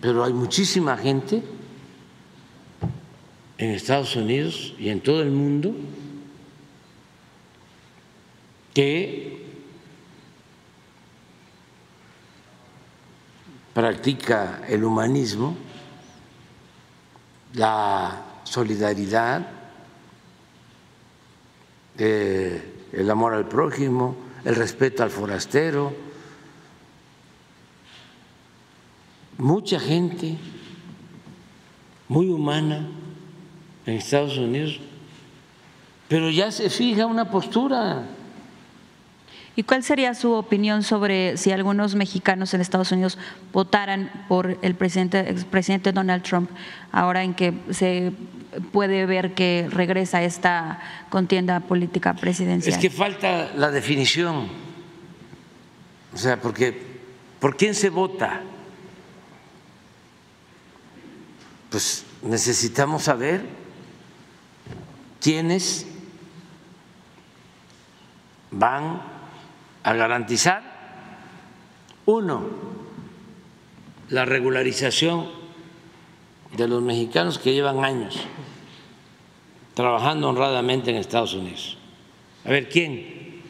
Pero 0.00 0.24
hay 0.24 0.32
muchísima 0.32 0.96
gente 0.96 1.44
en 3.56 3.70
Estados 3.70 4.16
Unidos 4.16 4.74
y 4.80 4.88
en 4.88 5.00
todo 5.00 5.22
el 5.22 5.30
mundo 5.30 5.76
que 8.74 9.46
practica 13.72 14.64
el 14.66 14.82
humanismo 14.82 15.56
la 17.52 18.24
solidaridad, 18.42 19.46
eh, 21.98 22.88
el 22.92 23.10
amor 23.10 23.34
al 23.34 23.48
prójimo, 23.48 24.16
el 24.44 24.54
respeto 24.54 25.02
al 25.02 25.10
forastero. 25.10 25.92
Mucha 29.38 29.80
gente 29.80 30.36
muy 32.08 32.28
humana 32.28 32.88
en 33.86 33.94
Estados 33.94 34.38
Unidos, 34.38 34.80
pero 36.08 36.30
ya 36.30 36.50
se 36.50 36.70
fija 36.70 37.06
una 37.06 37.30
postura 37.30 38.06
¿Y 39.56 39.62
cuál 39.62 39.84
sería 39.84 40.14
su 40.14 40.32
opinión 40.32 40.82
sobre 40.82 41.36
si 41.36 41.52
algunos 41.52 41.94
mexicanos 41.94 42.52
en 42.54 42.60
Estados 42.60 42.90
Unidos 42.90 43.18
votaran 43.52 44.10
por 44.28 44.58
el 44.62 44.74
presidente, 44.74 45.20
expresidente 45.30 45.92
Donald 45.92 46.24
Trump, 46.24 46.50
ahora 46.90 47.22
en 47.22 47.34
que 47.34 47.54
se 47.70 48.12
puede 48.72 49.06
ver 49.06 49.34
que 49.34 49.68
regresa 49.70 50.22
esta 50.22 50.80
contienda 51.10 51.60
política 51.60 52.14
presidencial? 52.14 52.74
Es 52.74 52.80
que 52.80 52.90
falta 52.90 53.52
la 53.56 53.70
definición. 53.70 54.48
O 56.12 56.16
sea, 56.16 56.40
porque 56.40 56.76
¿por 57.40 57.56
quién 57.56 57.74
se 57.74 57.90
vota? 57.90 58.40
Pues 61.70 62.04
necesitamos 62.22 63.04
saber 63.04 63.44
quiénes 65.20 65.86
van 68.50 69.02
a 69.82 69.92
garantizar, 69.94 70.62
uno, 72.06 72.44
la 74.08 74.24
regularización 74.24 75.43
de 76.56 76.68
los 76.68 76.82
mexicanos 76.82 77.38
que 77.38 77.52
llevan 77.52 77.84
años 77.84 78.16
trabajando 79.74 80.28
honradamente 80.28 80.90
en 80.90 80.96
Estados 80.96 81.34
Unidos. 81.34 81.76
A 82.44 82.50
ver, 82.50 82.68
¿quién? 82.68 83.42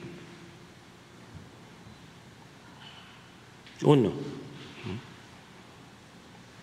Uno. 3.82 4.12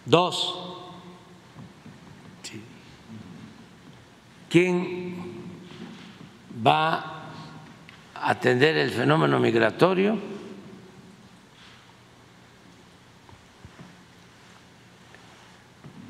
Dos. 0.06 0.58
¿Quién 4.50 5.16
va 6.66 7.22
atender 8.22 8.78
el 8.78 8.92
fenómeno 8.92 9.40
migratorio, 9.40 10.18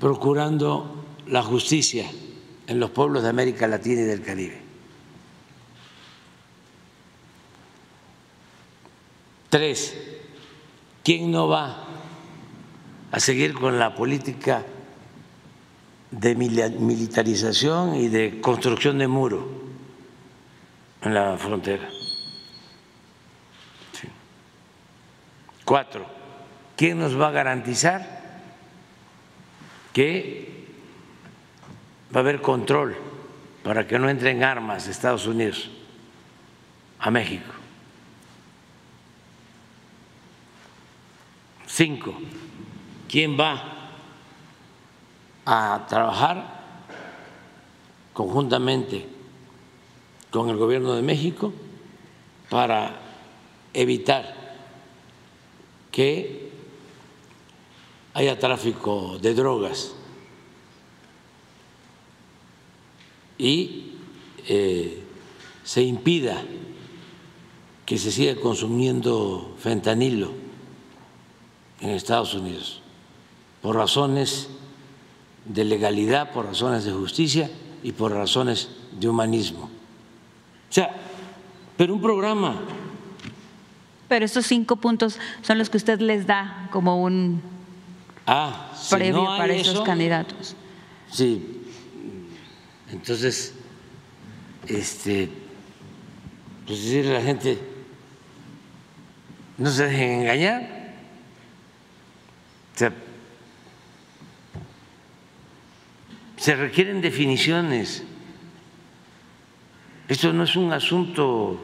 procurando 0.02 1.06
la 1.28 1.44
justicia 1.44 2.10
en 2.66 2.80
los 2.80 2.90
pueblos 2.90 3.22
de 3.22 3.30
América 3.30 3.68
Latina 3.68 4.02
y 4.02 4.06
del 4.06 4.24
Caribe. 4.24 4.60
Tres, 9.52 9.96
¿quién 11.04 11.30
no 11.30 11.48
va 11.48 11.86
a 13.12 13.20
seguir 13.20 13.54
con 13.54 13.78
la 13.78 13.94
política 13.94 14.66
de 16.10 16.34
militarización 16.36 17.96
y 17.96 18.08
de 18.08 18.42
construcción 18.42 18.98
de 18.98 19.08
muro 19.08 19.48
en 21.04 21.14
la 21.14 21.38
frontera? 21.38 21.88
Cuatro, 25.64 26.08
¿quién 26.76 26.98
nos 26.98 27.20
va 27.20 27.28
a 27.28 27.32
garantizar 27.32 28.21
que 29.94 30.66
va 32.14 32.20
a 32.20 32.24
haber 32.24 32.42
control 32.42 32.96
para 33.64 33.88
que 33.88 34.00
no 34.00 34.10
entren 34.10 34.44
armas 34.44 34.86
de 34.86 34.92
Estados 34.92 35.28
Unidos 35.28 35.70
a 37.00 37.12
México? 37.12 37.52
Cinco, 41.68 42.14
¿quién 43.08 43.40
va 43.40 43.64
a 45.46 45.86
trabajar 45.88 46.62
conjuntamente 48.14 49.08
con 50.30 50.50
el 50.50 50.58
gobierno 50.58 50.94
de 50.94 51.02
México 51.02 51.54
para 52.50 52.96
evitar 53.74 54.36
que 55.92 56.51
haya 58.14 58.38
tráfico 58.38 59.18
de 59.22 59.34
drogas 59.34 59.94
y 63.38 63.94
eh, 64.48 65.04
se 65.64 65.84
impida 65.84 66.42
que 67.86 67.98
se 67.98 68.12
siga 68.12 68.36
consumiendo 68.36 69.56
fentanilo 69.58 70.32
en 71.80 71.90
Estados 71.92 72.34
Unidos 72.34 72.82
por 73.62 73.76
razones 73.76 74.50
de 75.46 75.64
legalidad, 75.66 76.32
por 76.34 76.46
razones 76.46 76.86
de 76.86 76.92
justicia 76.92 77.50
y 77.84 77.92
por 77.94 78.12
razones 78.12 78.70
de 79.00 79.10
humanismo. 79.10 79.64
O 80.70 80.74
sea, 80.74 80.96
pero 81.78 81.94
un 81.94 82.02
programa 82.02 82.62
pero 84.12 84.26
estos 84.26 84.46
cinco 84.46 84.76
puntos 84.76 85.18
son 85.42 85.58
los 85.58 85.70
que 85.70 85.78
usted 85.78 86.02
les 86.02 86.28
da 86.28 86.68
como 86.74 87.02
un 87.02 87.42
ah, 88.32 88.72
previo 88.90 89.26
para 89.26 89.54
esos 89.54 89.82
candidatos. 89.82 90.56
Sí, 91.10 91.62
entonces, 92.92 93.54
este, 94.68 95.30
pues 96.66 96.84
decirle 96.84 97.12
a 97.12 97.20
la 97.20 97.26
gente 97.26 97.60
no 99.58 99.70
se 99.70 99.86
dejen 99.86 100.22
engañar. 100.22 100.82
se 106.42 106.56
requieren 106.56 107.02
definiciones. 107.02 108.04
Esto 110.08 110.34
no 110.34 110.44
es 110.44 110.56
un 110.56 110.74
asunto 110.74 111.62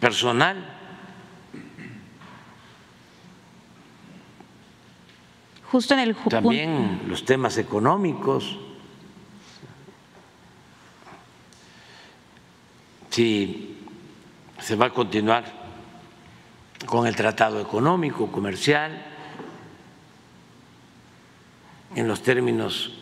personal. 0.00 0.77
Justo 5.70 5.94
en 5.94 6.00
el 6.00 6.14
También 6.14 7.02
los 7.08 7.24
temas 7.24 7.58
económicos. 7.58 8.58
Si 13.10 13.76
se 14.60 14.76
va 14.76 14.86
a 14.86 14.90
continuar 14.90 15.44
con 16.86 17.06
el 17.06 17.14
tratado 17.14 17.60
económico, 17.60 18.32
comercial, 18.32 19.04
en 21.94 22.08
los 22.08 22.22
términos 22.22 22.92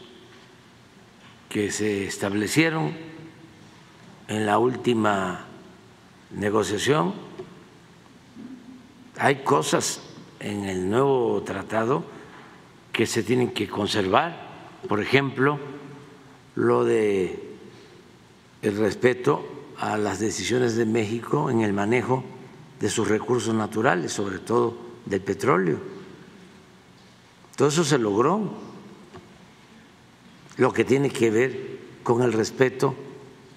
que 1.48 1.70
se 1.70 2.06
establecieron 2.06 2.94
en 4.28 4.46
la 4.46 4.58
última 4.58 5.44
negociación. 6.30 7.14
Hay 9.18 9.36
cosas 9.36 10.00
en 10.40 10.64
el 10.64 10.90
nuevo 10.90 11.42
tratado 11.42 12.15
que 12.96 13.04
se 13.04 13.22
tienen 13.22 13.50
que 13.50 13.68
conservar, 13.68 14.78
por 14.88 15.02
ejemplo, 15.02 15.58
lo 16.54 16.82
de 16.82 17.58
el 18.62 18.78
respeto 18.78 19.46
a 19.76 19.98
las 19.98 20.18
decisiones 20.18 20.76
de 20.76 20.86
México 20.86 21.50
en 21.50 21.60
el 21.60 21.74
manejo 21.74 22.24
de 22.80 22.88
sus 22.88 23.06
recursos 23.06 23.54
naturales, 23.54 24.14
sobre 24.14 24.38
todo 24.38 24.78
del 25.04 25.20
petróleo. 25.20 25.78
Todo 27.54 27.68
eso 27.68 27.84
se 27.84 27.98
logró. 27.98 28.54
Lo 30.56 30.72
que 30.72 30.86
tiene 30.86 31.10
que 31.10 31.30
ver 31.30 31.78
con 32.02 32.22
el 32.22 32.32
respeto 32.32 32.94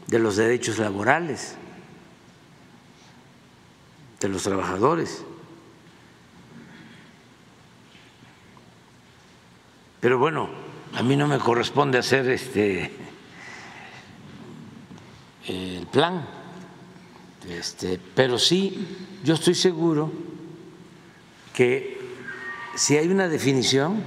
de 0.07 0.19
los 0.19 0.35
derechos 0.35 0.79
laborales 0.79 1.55
de 4.19 4.27
los 4.27 4.43
trabajadores. 4.43 5.23
Pero 9.99 10.17
bueno, 10.17 10.49
a 10.93 11.03
mí 11.03 11.15
no 11.15 11.27
me 11.27 11.39
corresponde 11.39 11.97
hacer 11.97 12.29
este 12.29 12.91
el 15.47 15.87
plan, 15.87 16.25
este, 17.49 17.99
pero 18.13 18.37
sí, 18.37 18.87
yo 19.23 19.33
estoy 19.33 19.55
seguro 19.55 20.11
que 21.53 21.99
si 22.75 22.97
hay 22.97 23.07
una 23.07 23.27
definición, 23.27 24.03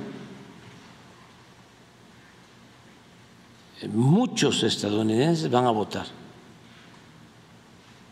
muchos 3.93 4.62
estadounidenses 4.62 5.51
van 5.51 5.66
a 5.66 5.70
votar 5.70 6.07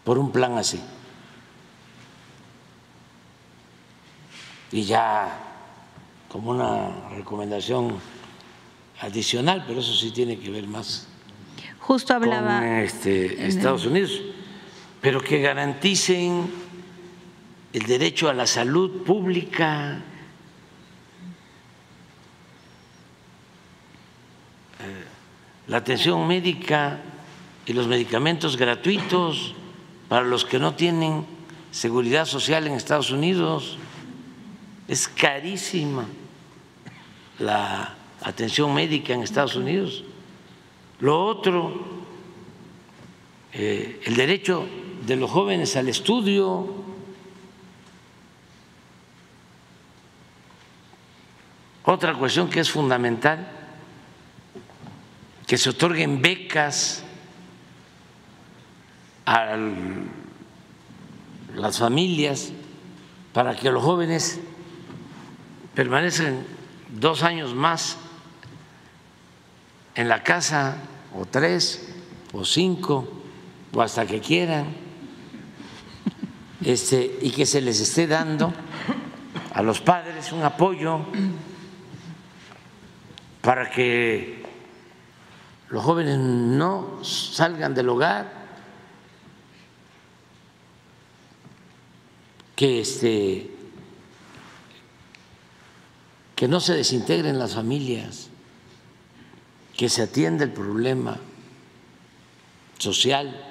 por 0.02 0.18
un 0.18 0.32
plan 0.32 0.58
así. 0.58 0.80
Y 4.72 4.82
ya 4.82 5.49
como 6.30 6.52
una 6.52 7.10
recomendación 7.10 7.94
adicional, 9.00 9.64
pero 9.66 9.80
eso 9.80 9.92
sí 9.92 10.10
tiene 10.12 10.38
que 10.38 10.50
ver 10.50 10.66
más 10.66 11.08
Justo 11.80 12.14
hablaba 12.14 12.60
con 12.60 12.68
este, 12.68 13.48
Estados 13.48 13.84
Unidos, 13.84 14.22
pero 15.00 15.20
que 15.20 15.40
garanticen 15.40 16.48
el 17.72 17.82
derecho 17.82 18.28
a 18.28 18.32
la 18.32 18.46
salud 18.46 19.02
pública, 19.02 20.00
eh, 24.78 25.04
la 25.66 25.78
atención 25.78 26.28
médica 26.28 27.00
y 27.66 27.72
los 27.72 27.88
medicamentos 27.88 28.56
gratuitos 28.56 29.56
para 30.08 30.24
los 30.24 30.44
que 30.44 30.60
no 30.60 30.74
tienen 30.74 31.26
seguridad 31.72 32.24
social 32.24 32.68
en 32.68 32.74
Estados 32.74 33.10
Unidos. 33.10 33.78
Es 34.86 35.08
carísima 35.08 36.04
la 37.40 37.94
atención 38.22 38.72
médica 38.72 39.14
en 39.14 39.22
Estados 39.22 39.56
Unidos. 39.56 40.04
Lo 41.00 41.24
otro, 41.24 41.82
eh, 43.52 44.00
el 44.04 44.14
derecho 44.14 44.66
de 45.06 45.16
los 45.16 45.30
jóvenes 45.30 45.74
al 45.76 45.88
estudio. 45.88 46.74
Otra 51.84 52.14
cuestión 52.14 52.48
que 52.48 52.60
es 52.60 52.70
fundamental, 52.70 53.50
que 55.46 55.56
se 55.56 55.70
otorguen 55.70 56.20
becas 56.20 57.02
a 59.24 59.56
las 61.56 61.78
familias 61.78 62.52
para 63.32 63.56
que 63.56 63.70
los 63.70 63.82
jóvenes 63.82 64.40
permanezcan 65.74 66.44
dos 66.92 67.22
años 67.22 67.54
más 67.54 67.96
en 69.94 70.08
la 70.08 70.22
casa, 70.22 70.76
o 71.14 71.26
tres, 71.26 71.94
o 72.32 72.44
cinco, 72.44 73.08
o 73.72 73.82
hasta 73.82 74.06
que 74.06 74.20
quieran, 74.20 74.66
este, 76.64 77.18
y 77.22 77.30
que 77.30 77.46
se 77.46 77.60
les 77.60 77.80
esté 77.80 78.06
dando 78.06 78.52
a 79.52 79.62
los 79.62 79.80
padres 79.80 80.32
un 80.32 80.42
apoyo 80.42 81.00
para 83.40 83.70
que 83.70 84.42
los 85.70 85.82
jóvenes 85.82 86.18
no 86.18 87.02
salgan 87.02 87.74
del 87.74 87.88
hogar, 87.88 88.40
que 92.56 92.80
este 92.80 93.59
que 96.40 96.48
no 96.48 96.58
se 96.58 96.72
desintegren 96.72 97.38
las 97.38 97.52
familias, 97.52 98.30
que 99.76 99.90
se 99.90 100.00
atienda 100.00 100.42
el 100.42 100.50
problema 100.50 101.18
social, 102.78 103.44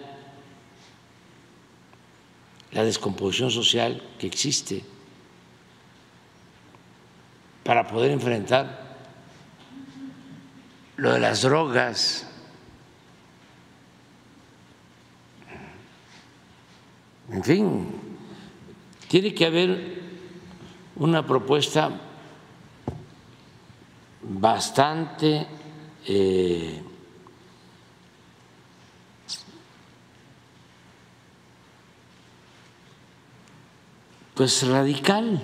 la 2.72 2.84
descomposición 2.84 3.52
social 3.52 4.02
que 4.18 4.26
existe, 4.26 4.84
para 7.64 7.88
poder 7.88 8.10
enfrentar 8.10 8.98
lo 10.98 11.14
de 11.14 11.20
las 11.20 11.44
drogas. 11.44 12.26
En 17.32 17.44
fin, 17.44 17.88
tiene 19.08 19.36
que 19.36 19.46
haber 19.46 20.02
una 20.96 21.24
propuesta 21.28 22.08
bastante 24.30 25.48
eh, 26.06 26.82
pues 34.36 34.68
radical, 34.68 35.42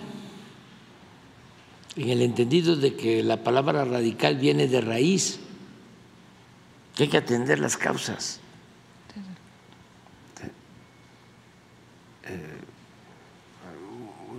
en 1.95 2.09
el 2.09 2.21
entendido 2.21 2.75
de 2.75 2.95
que 2.95 3.23
la 3.23 3.43
palabra 3.43 3.85
radical 3.85 4.37
viene 4.37 4.67
de 4.67 4.81
raíz, 4.81 5.39
que 6.95 7.03
hay 7.03 7.09
que 7.09 7.17
atender 7.17 7.59
las 7.59 7.75
causas. 7.75 8.39
Eh, 12.27 12.61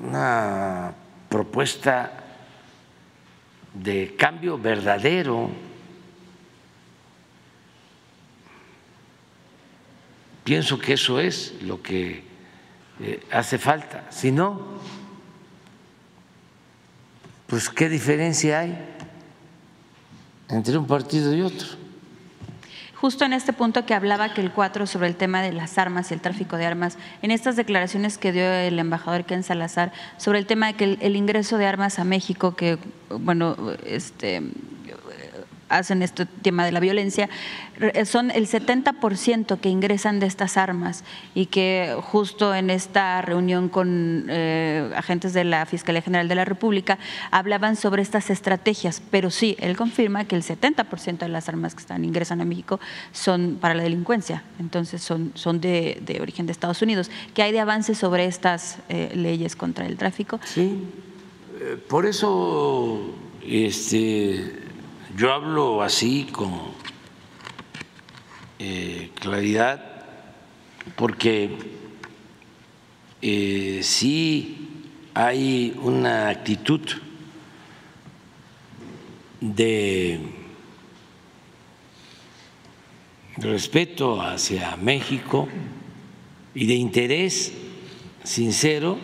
una 0.03 0.94
propuesta 1.28 2.26
de 3.83 4.14
cambio 4.16 4.59
verdadero. 4.59 5.51
Pienso 10.45 10.79
que 10.79 10.95
eso 10.95 11.18
es 11.18 11.55
lo 11.62 11.83
que 11.83 12.22
eh, 13.01 13.27
hace 13.31 13.59
falta. 13.59 14.11
Si 14.11 14.31
no, 14.31 14.79
pues 17.47 17.68
qué 17.68 17.89
diferencia 17.89 18.61
hay 18.61 18.79
entre 20.49 20.79
un 20.79 20.87
partido 20.87 21.35
y 21.35 21.43
otro. 21.43 21.86
Justo 23.07 23.24
en 23.24 23.34
este 23.34 23.52
punto 23.52 23.86
que 23.86 23.94
hablaba 23.94 24.34
que 24.34 24.40
el 24.40 24.50
4 24.50 24.84
sobre 24.84 25.07
el 25.07 25.14
tema 25.14 25.40
de 25.40 25.52
las 25.52 25.78
armas 25.78 26.11
y 26.11 26.14
el 26.14 26.20
tráfico 26.20 26.57
de 26.57 26.66
armas, 26.66 26.98
en 27.22 27.30
estas 27.30 27.54
declaraciones 27.54 28.18
que 28.18 28.32
dio 28.32 28.42
el 28.42 28.76
embajador 28.80 29.24
Ken 29.24 29.44
Salazar 29.44 29.92
sobre 30.16 30.40
el 30.40 30.46
tema 30.46 30.66
de 30.66 30.74
que 30.74 30.98
el, 31.00 31.14
ingreso 31.14 31.57
de 31.57 31.66
armas 31.66 32.00
a 32.00 32.04
México, 32.04 32.57
que 32.57 32.78
bueno, 33.11 33.57
este 33.84 34.42
hacen 35.68 36.02
este 36.02 36.26
tema 36.26 36.64
de 36.64 36.72
la 36.72 36.80
violencia, 36.80 37.28
son 38.04 38.30
el 38.30 38.46
70% 38.46 39.58
que 39.58 39.68
ingresan 39.68 40.20
de 40.20 40.26
estas 40.26 40.56
armas 40.56 41.04
y 41.34 41.46
que 41.46 41.96
justo 42.02 42.54
en 42.54 42.70
esta 42.70 43.20
reunión 43.22 43.68
con 43.68 44.26
eh, 44.28 44.90
agentes 44.96 45.32
de 45.32 45.44
la 45.44 45.66
Fiscalía 45.66 46.02
General 46.02 46.28
de 46.28 46.34
la 46.34 46.44
República 46.44 46.98
hablaban 47.30 47.76
sobre 47.76 48.02
estas 48.02 48.30
estrategias, 48.30 49.02
pero 49.10 49.30
sí, 49.30 49.56
él 49.58 49.76
confirma 49.76 50.24
que 50.24 50.36
el 50.36 50.42
70% 50.42 51.18
de 51.18 51.28
las 51.28 51.48
armas 51.48 51.74
que 51.74 51.80
están 51.80 52.04
ingresan 52.04 52.40
a 52.40 52.44
México 52.44 52.80
son 53.12 53.58
para 53.60 53.74
la 53.74 53.82
delincuencia, 53.82 54.44
entonces 54.58 55.02
son, 55.02 55.32
son 55.34 55.60
de, 55.60 56.18
origen 56.20 56.46
de 56.46 56.52
Estados 56.52 56.80
Unidos. 56.82 57.10
¿Qué 57.34 57.42
hay 57.42 57.52
de 57.52 57.60
avance 57.60 57.94
sobre 57.94 58.26
estas 58.26 58.78
eh, 58.88 59.12
leyes 59.14 59.56
contra 59.56 59.86
el 59.86 59.96
tráfico? 59.96 60.40
Sí, 60.44 60.84
eh, 61.60 61.76
por 61.88 62.06
eso 62.06 63.14
este 63.42 64.65
yo 65.16 65.32
hablo 65.32 65.82
así 65.82 66.26
con 66.30 66.52
eh, 68.58 69.10
claridad 69.14 69.82
porque 70.94 71.56
eh, 73.22 73.80
sí 73.82 74.58
hay 75.14 75.74
una 75.80 76.28
actitud 76.28 76.82
de 79.40 80.20
respeto 83.38 84.20
hacia 84.20 84.76
México 84.76 85.48
y 86.54 86.66
de 86.66 86.74
interés 86.74 87.54
sincero 88.22 88.98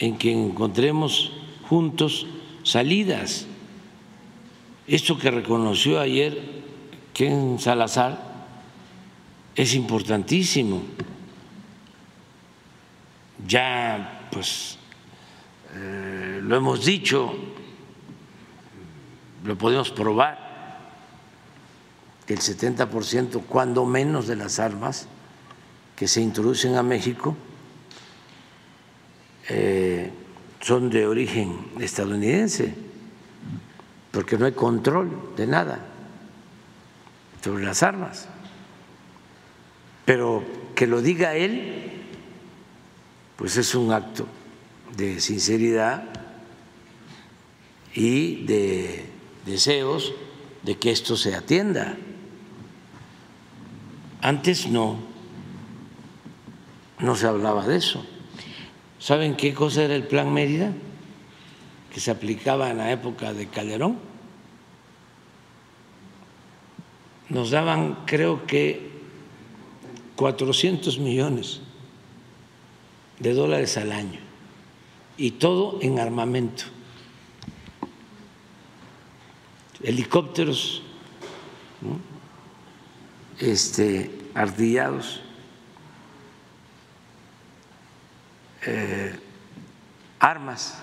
en 0.00 0.18
que 0.18 0.32
encontremos 0.32 1.32
juntos 1.68 2.26
salidas 2.64 3.46
esto 4.86 5.18
que 5.18 5.30
reconoció 5.30 6.00
ayer 6.00 6.62
Ken 7.12 7.58
Salazar 7.58 8.32
es 9.54 9.74
importantísimo. 9.74 10.82
Ya, 13.46 14.28
pues, 14.32 14.78
eh, 15.74 16.40
lo 16.42 16.56
hemos 16.56 16.84
dicho, 16.84 17.34
lo 19.44 19.58
podemos 19.58 19.90
probar, 19.90 20.52
que 22.26 22.34
el 22.34 22.40
70%, 22.40 23.42
cuando 23.42 23.84
menos 23.84 24.26
de 24.26 24.36
las 24.36 24.58
armas 24.58 25.08
que 25.96 26.08
se 26.08 26.22
introducen 26.22 26.76
a 26.76 26.82
México, 26.82 27.36
eh, 29.48 30.10
son 30.60 30.88
de 30.88 31.06
origen 31.06 31.72
estadounidense 31.80 32.91
porque 34.12 34.38
no 34.38 34.46
hay 34.46 34.52
control 34.52 35.10
de 35.36 35.46
nada 35.46 35.80
sobre 37.42 37.64
las 37.64 37.82
armas. 37.82 38.28
Pero 40.04 40.44
que 40.74 40.86
lo 40.86 41.00
diga 41.00 41.34
él, 41.34 41.90
pues 43.36 43.56
es 43.56 43.74
un 43.74 43.92
acto 43.92 44.26
de 44.96 45.20
sinceridad 45.20 46.04
y 47.94 48.44
de 48.44 49.06
deseos 49.46 50.14
de 50.62 50.78
que 50.78 50.90
esto 50.90 51.16
se 51.16 51.34
atienda. 51.34 51.96
Antes 54.20 54.68
no, 54.68 54.98
no 56.98 57.16
se 57.16 57.26
hablaba 57.26 57.66
de 57.66 57.76
eso. 57.76 58.04
¿Saben 58.98 59.36
qué 59.36 59.52
cosa 59.54 59.82
era 59.82 59.96
el 59.96 60.06
Plan 60.06 60.32
Mérida? 60.32 60.72
Que 61.92 62.00
se 62.00 62.10
aplicaba 62.10 62.70
en 62.70 62.78
la 62.78 62.90
época 62.90 63.34
de 63.34 63.48
Calderón, 63.48 63.98
nos 67.28 67.50
daban 67.50 68.06
creo 68.06 68.46
que 68.46 68.90
400 70.16 70.98
millones 70.98 71.60
de 73.18 73.34
dólares 73.34 73.76
al 73.76 73.92
año 73.92 74.20
y 75.18 75.32
todo 75.32 75.78
en 75.82 75.98
armamento. 75.98 76.64
Helicópteros 79.82 80.82
este, 83.38 84.10
artillados, 84.34 85.20
eh, 88.64 89.18
armas 90.18 90.78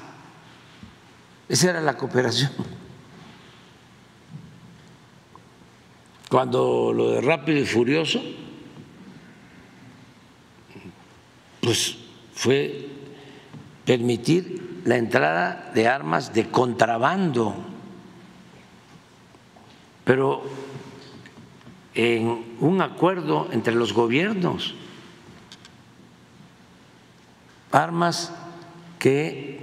esa 1.50 1.72
era 1.72 1.82
la 1.82 1.97
cooperación. 1.97 2.52
Cuando 6.30 6.93
lo 6.93 7.10
de 7.10 7.22
rápido 7.22 7.58
y 7.58 7.66
furioso, 7.66 8.22
pues 11.60 11.97
fue 12.36 12.88
permitir 13.84 14.82
la 14.86 14.97
entrada 14.97 15.72
de 15.74 15.88
armas 15.88 16.32
de 16.32 16.50
contrabando, 16.50 17.56
pero 20.04 20.43
en 21.95 22.56
un 22.60 22.82
acuerdo 22.82 23.50
entre 23.52 23.74
los 23.74 23.93
gobiernos, 23.93 24.76
armas 27.72 28.32
que 29.00 29.59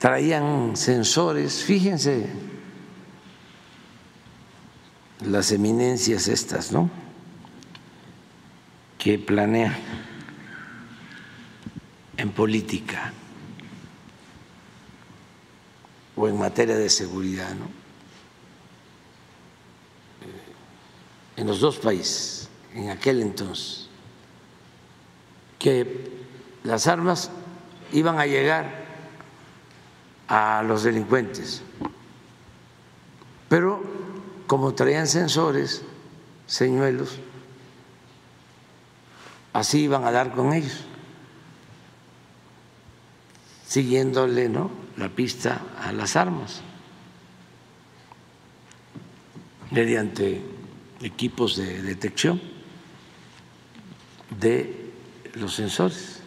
traían 0.00 0.78
sensores, 0.78 1.62
fíjense 1.62 2.26
las 5.20 5.52
eminencias 5.52 6.26
estas, 6.26 6.72
¿no? 6.72 6.88
Que 8.96 9.18
planean 9.18 9.76
en 12.16 12.30
política 12.30 13.12
o 16.16 16.26
en 16.28 16.38
materia 16.38 16.76
de 16.76 16.88
seguridad, 16.88 17.54
¿no? 17.54 17.66
En 21.36 21.46
los 21.46 21.60
dos 21.60 21.76
países, 21.76 22.48
en 22.74 22.88
aquel 22.88 23.20
entonces, 23.20 23.90
que 25.58 26.10
las 26.64 26.86
armas 26.86 27.30
iban 27.92 28.18
a 28.18 28.24
llegar 28.24 28.79
a 30.30 30.62
los 30.62 30.84
delincuentes. 30.84 31.60
Pero 33.48 33.82
como 34.46 34.74
traían 34.74 35.08
sensores, 35.08 35.82
señuelos, 36.46 37.18
así 39.52 39.80
iban 39.80 40.04
a 40.04 40.12
dar 40.12 40.32
con 40.32 40.52
ellos, 40.52 40.84
siguiéndole 43.66 44.48
¿no? 44.48 44.70
la 44.96 45.08
pista 45.08 45.62
a 45.82 45.90
las 45.92 46.14
armas, 46.14 46.62
mediante 49.72 50.42
equipos 51.00 51.56
de 51.56 51.82
detección 51.82 52.40
de 54.38 54.92
los 55.34 55.54
sensores. 55.54 56.19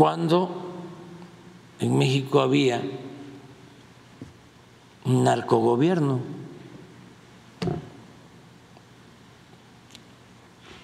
Cuando 0.00 0.48
en 1.78 1.98
México 1.98 2.40
había 2.40 2.80
un 5.04 5.24
narcogobierno. 5.24 6.20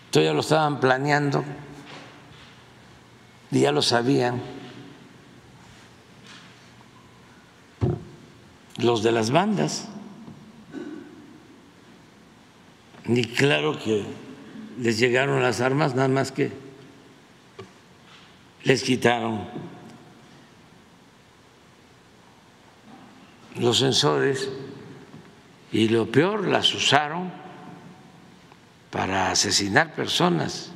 Entonces 0.04 0.28
ya 0.28 0.34
lo 0.34 0.40
estaban 0.40 0.80
planeando 0.80 1.44
y 3.50 3.60
ya 3.60 3.72
lo 3.72 3.80
sabían 3.80 4.42
los 8.76 9.02
de 9.02 9.12
las 9.12 9.30
bandas. 9.30 9.88
Ni 13.06 13.24
claro 13.24 13.78
que 13.78 14.04
les 14.78 14.98
llegaron 14.98 15.42
las 15.42 15.62
armas, 15.62 15.94
nada 15.94 16.08
más 16.08 16.32
que 16.32 16.65
les 18.66 18.82
quitaron 18.82 19.44
los 23.60 23.78
sensores 23.78 24.50
y 25.70 25.88
lo 25.88 26.10
peor, 26.10 26.48
las 26.48 26.74
usaron 26.74 27.30
para 28.90 29.30
asesinar 29.30 29.94
personas, 29.94 30.72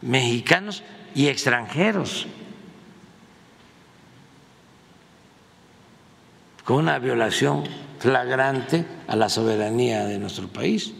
mexicanos 0.00 0.82
y 1.14 1.26
extranjeros, 1.26 2.26
con 6.64 6.76
una 6.76 6.98
violación 6.98 7.64
flagrante 7.98 8.86
a 9.06 9.16
la 9.16 9.28
soberanía 9.28 10.06
de 10.06 10.18
nuestro 10.18 10.48
país. 10.48 10.94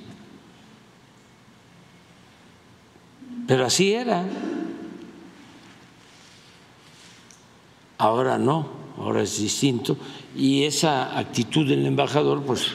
Pero 3.47 3.65
así 3.65 3.95
era. 3.95 4.25
Ahora 8.03 8.37
no, 8.37 8.67
ahora 8.99 9.23
es 9.23 9.39
distinto, 9.39 9.97
y 10.35 10.65
esa 10.65 11.17
actitud 11.17 11.69
del 11.69 11.87
embajador 11.87 12.43
pues 12.43 12.67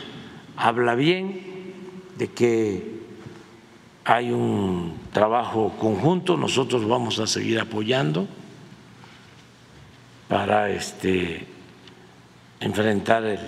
habla 0.56 0.95
bien 0.95 1.74
de 2.18 2.30
que 2.30 3.02
hay 4.06 4.32
un 4.32 4.94
trabajo 5.12 5.74
conjunto, 5.78 6.38
nosotros 6.38 6.88
vamos 6.88 7.20
a 7.20 7.28
seguir 7.28 7.60
apoyando 7.60 8.26
para 10.30 10.70
este 10.70 11.45
enfrentar 12.62 13.26
el 13.26 13.40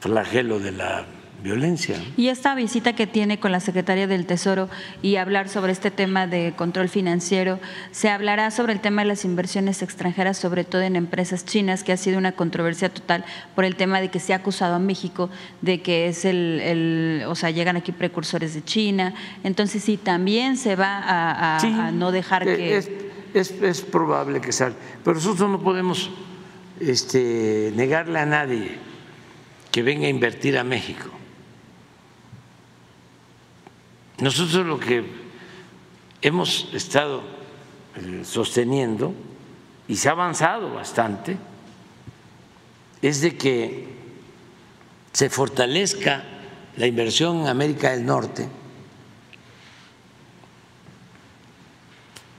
flagelo 0.00 0.60
de 0.60 0.72
la 0.72 1.04
violencia. 1.48 1.96
Y 2.16 2.28
esta 2.28 2.54
visita 2.54 2.92
que 2.92 3.06
tiene 3.06 3.40
con 3.40 3.52
la 3.52 3.60
Secretaría 3.60 4.06
del 4.06 4.26
Tesoro 4.26 4.68
y 5.00 5.16
hablar 5.16 5.48
sobre 5.48 5.72
este 5.72 5.90
tema 5.90 6.26
de 6.26 6.52
control 6.54 6.90
financiero, 6.90 7.58
se 7.90 8.10
hablará 8.10 8.50
sobre 8.50 8.74
el 8.74 8.80
tema 8.80 9.02
de 9.02 9.08
las 9.08 9.24
inversiones 9.24 9.80
extranjeras, 9.80 10.36
sobre 10.36 10.64
todo 10.64 10.82
en 10.82 10.94
empresas 10.94 11.46
chinas, 11.46 11.84
que 11.84 11.92
ha 11.92 11.96
sido 11.96 12.18
una 12.18 12.32
controversia 12.32 12.90
total 12.90 13.24
por 13.54 13.64
el 13.64 13.76
tema 13.76 14.00
de 14.00 14.10
que 14.10 14.20
se 14.20 14.34
ha 14.34 14.36
acusado 14.36 14.74
a 14.74 14.78
México 14.78 15.30
de 15.62 15.80
que 15.80 16.08
es 16.08 16.26
el, 16.26 17.24
o 17.26 17.34
sea, 17.34 17.50
llegan 17.50 17.76
aquí 17.76 17.92
precursores 17.92 18.52
de 18.52 18.62
China. 18.62 19.14
Entonces, 19.42 19.82
sí, 19.82 19.96
también 19.96 20.58
se 20.58 20.76
va 20.76 21.02
a, 21.02 21.90
no 21.92 22.12
dejar 22.12 22.46
eh, 22.46 22.56
que... 22.56 22.76
Es, 23.34 23.52
es, 23.62 23.80
probable 23.82 24.40
que 24.40 24.52
salga, 24.52 24.76
pero 25.02 25.14
nosotros 25.14 25.48
no 25.48 25.60
podemos 25.60 26.10
este, 26.80 27.72
negarle 27.74 28.18
a 28.18 28.26
nadie 28.26 28.76
que 29.70 29.82
venga 29.82 30.06
a 30.06 30.10
invertir 30.10 30.58
a 30.58 30.64
México. 30.64 31.17
Nosotros 34.20 34.66
lo 34.66 34.80
que 34.80 35.04
hemos 36.22 36.68
estado 36.72 37.22
eh, 37.96 38.22
sosteniendo, 38.24 39.14
y 39.86 39.96
se 39.96 40.08
ha 40.08 40.12
avanzado 40.12 40.74
bastante, 40.74 41.36
es 43.00 43.20
de 43.20 43.36
que 43.36 43.88
se 45.12 45.30
fortalezca 45.30 46.24
la 46.76 46.86
inversión 46.86 47.40
en 47.40 47.46
América 47.48 47.90
del 47.90 48.04
Norte 48.04 48.48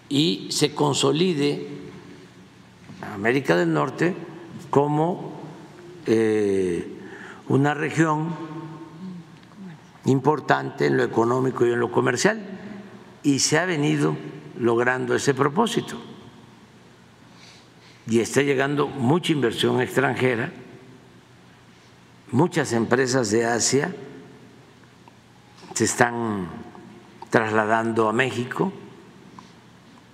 y 0.09 0.47
se 0.51 0.73
consolide 0.73 1.67
América 3.13 3.55
del 3.57 3.73
Norte 3.73 4.15
como 4.69 5.33
eh, 6.05 6.87
una 7.47 7.73
región 7.73 8.33
importante 10.05 10.85
en 10.85 10.97
lo 10.97 11.03
económico 11.03 11.65
y 11.65 11.71
en 11.71 11.79
lo 11.79 11.91
comercial 11.91 12.41
y 13.23 13.39
se 13.39 13.59
ha 13.59 13.65
venido 13.65 14.15
logrando 14.57 15.15
ese 15.15 15.33
propósito. 15.33 15.99
Y 18.07 18.19
está 18.19 18.41
llegando 18.41 18.87
mucha 18.87 19.31
inversión 19.31 19.81
extranjera, 19.81 20.51
muchas 22.31 22.73
empresas 22.73 23.29
de 23.29 23.45
Asia 23.45 23.93
se 25.73 25.85
están 25.85 26.47
trasladando 27.29 28.09
a 28.09 28.13
México, 28.13 28.73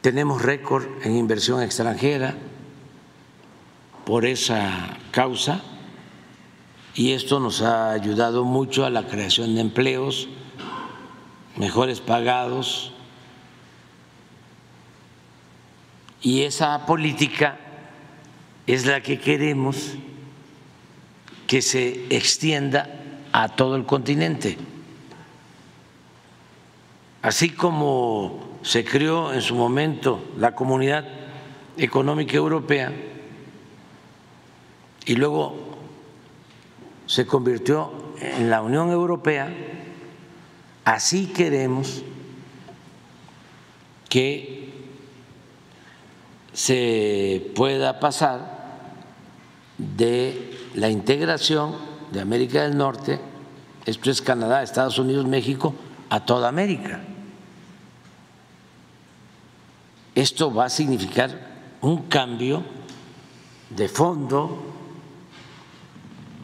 tenemos 0.01 0.41
récord 0.41 0.85
en 1.03 1.15
inversión 1.15 1.63
extranjera 1.63 2.35
por 4.05 4.25
esa 4.25 4.97
causa 5.11 5.63
y 6.95 7.11
esto 7.11 7.41
nos 7.41 7.61
ha 7.61 7.91
ayudado 7.91 8.45
mucho 8.45 8.85
a 8.85 8.89
la 8.89 9.05
creación 9.05 9.55
de 9.55 9.61
empleos 9.61 10.29
mejores 11.57 11.99
pagados 11.99 12.93
y 16.21 16.43
esa 16.43 16.85
política 16.85 17.59
es 18.65 18.85
la 18.85 19.01
que 19.01 19.19
queremos 19.19 19.93
que 21.47 21.61
se 21.61 22.05
extienda 22.09 22.89
a 23.31 23.49
todo 23.49 23.75
el 23.75 23.85
continente. 23.85 24.57
Así 27.21 27.51
como 27.51 28.57
se 28.63 28.83
creó 28.83 29.33
en 29.33 29.41
su 29.41 29.53
momento 29.53 30.23
la 30.39 30.55
Comunidad 30.55 31.05
Económica 31.77 32.37
Europea 32.37 32.91
y 35.05 35.15
luego 35.15 35.64
se 37.05 37.25
convirtió 37.25 37.91
en 38.19 38.49
la 38.49 38.61
Unión 38.61 38.91
Europea, 38.91 39.53
así 40.83 41.27
queremos 41.27 42.03
que 44.09 44.73
se 46.53 47.51
pueda 47.55 47.99
pasar 47.99 48.55
de 49.77 50.57
la 50.73 50.89
integración 50.89 51.75
de 52.11 52.21
América 52.21 52.63
del 52.63 52.77
Norte, 52.77 53.19
esto 53.85 54.09
es 54.09 54.21
Canadá, 54.21 54.63
Estados 54.63 54.97
Unidos, 54.97 55.25
México, 55.25 55.75
a 56.09 56.25
toda 56.25 56.47
América. 56.47 57.01
Esto 60.15 60.53
va 60.53 60.65
a 60.65 60.69
significar 60.69 61.55
un 61.81 62.03
cambio 62.03 62.63
de 63.69 63.89
fondo 63.89 64.74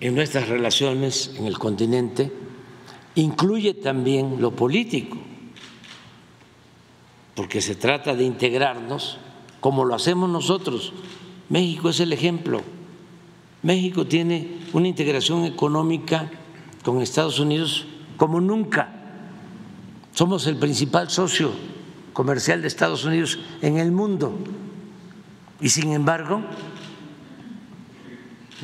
en 0.01 0.15
nuestras 0.15 0.49
relaciones 0.49 1.31
en 1.37 1.45
el 1.45 1.59
continente 1.59 2.31
incluye 3.13 3.75
también 3.75 4.41
lo 4.41 4.51
político, 4.51 5.17
porque 7.35 7.61
se 7.61 7.75
trata 7.75 8.15
de 8.15 8.23
integrarnos 8.23 9.19
como 9.59 9.85
lo 9.85 9.93
hacemos 9.93 10.27
nosotros. 10.27 10.91
México 11.49 11.89
es 11.89 11.99
el 11.99 12.13
ejemplo. 12.13 12.61
México 13.61 14.07
tiene 14.07 14.57
una 14.73 14.87
integración 14.87 15.45
económica 15.45 16.31
con 16.83 17.01
Estados 17.01 17.39
Unidos 17.39 17.85
como 18.17 18.41
nunca. 18.41 18.91
Somos 20.13 20.47
el 20.47 20.57
principal 20.57 21.11
socio 21.11 21.51
comercial 22.13 22.61
de 22.61 22.67
Estados 22.67 23.05
Unidos 23.05 23.37
en 23.61 23.77
el 23.77 23.91
mundo. 23.91 24.33
Y 25.61 25.69
sin 25.69 25.93
embargo, 25.93 26.41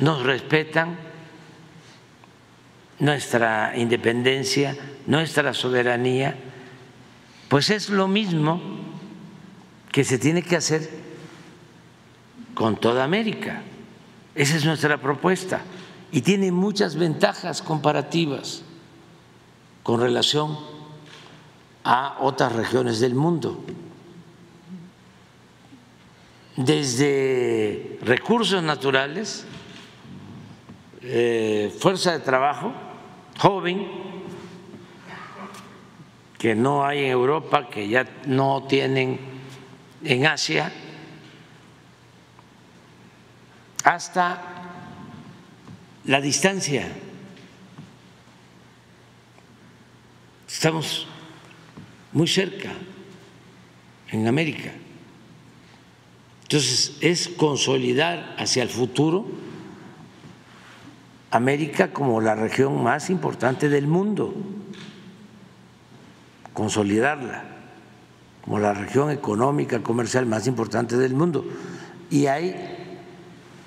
nos 0.00 0.24
respetan 0.24 1.07
nuestra 2.98 3.76
independencia, 3.76 4.76
nuestra 5.06 5.54
soberanía, 5.54 6.36
pues 7.48 7.70
es 7.70 7.88
lo 7.90 8.08
mismo 8.08 8.60
que 9.92 10.04
se 10.04 10.18
tiene 10.18 10.42
que 10.42 10.56
hacer 10.56 10.88
con 12.54 12.76
toda 12.76 13.04
América. 13.04 13.62
Esa 14.34 14.56
es 14.56 14.64
nuestra 14.64 14.98
propuesta 14.98 15.60
y 16.12 16.22
tiene 16.22 16.52
muchas 16.52 16.96
ventajas 16.96 17.62
comparativas 17.62 18.62
con 19.82 20.00
relación 20.00 20.58
a 21.84 22.16
otras 22.20 22.52
regiones 22.52 23.00
del 23.00 23.14
mundo. 23.14 23.64
Desde 26.56 27.98
recursos 28.02 28.62
naturales, 28.62 29.46
eh, 31.02 31.74
fuerza 31.80 32.12
de 32.12 32.18
trabajo, 32.18 32.72
joven 33.38 33.86
que 36.38 36.54
no 36.54 36.84
hay 36.84 37.04
en 37.04 37.10
Europa, 37.10 37.68
que 37.68 37.88
ya 37.88 38.06
no 38.26 38.64
tienen 38.68 39.18
en 40.04 40.26
Asia, 40.26 40.72
hasta 43.84 44.42
la 46.04 46.20
distancia. 46.20 46.86
Estamos 50.46 51.06
muy 52.12 52.28
cerca 52.28 52.70
en 54.10 54.26
América. 54.26 54.72
Entonces 56.42 56.96
es 57.00 57.28
consolidar 57.28 58.34
hacia 58.38 58.62
el 58.62 58.68
futuro 58.68 59.26
América 61.30 61.92
como 61.92 62.20
la 62.20 62.34
región 62.34 62.82
más 62.82 63.10
importante 63.10 63.68
del 63.68 63.86
mundo, 63.86 64.34
consolidarla 66.54 67.44
como 68.42 68.58
la 68.58 68.72
región 68.72 69.10
económica, 69.10 69.82
comercial 69.82 70.24
más 70.24 70.46
importante 70.46 70.96
del 70.96 71.14
mundo. 71.14 71.44
Y 72.10 72.26
hay 72.26 72.54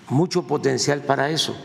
mucho 0.10 0.48
potencial 0.48 1.02
para 1.02 1.30
eso. 1.30 1.56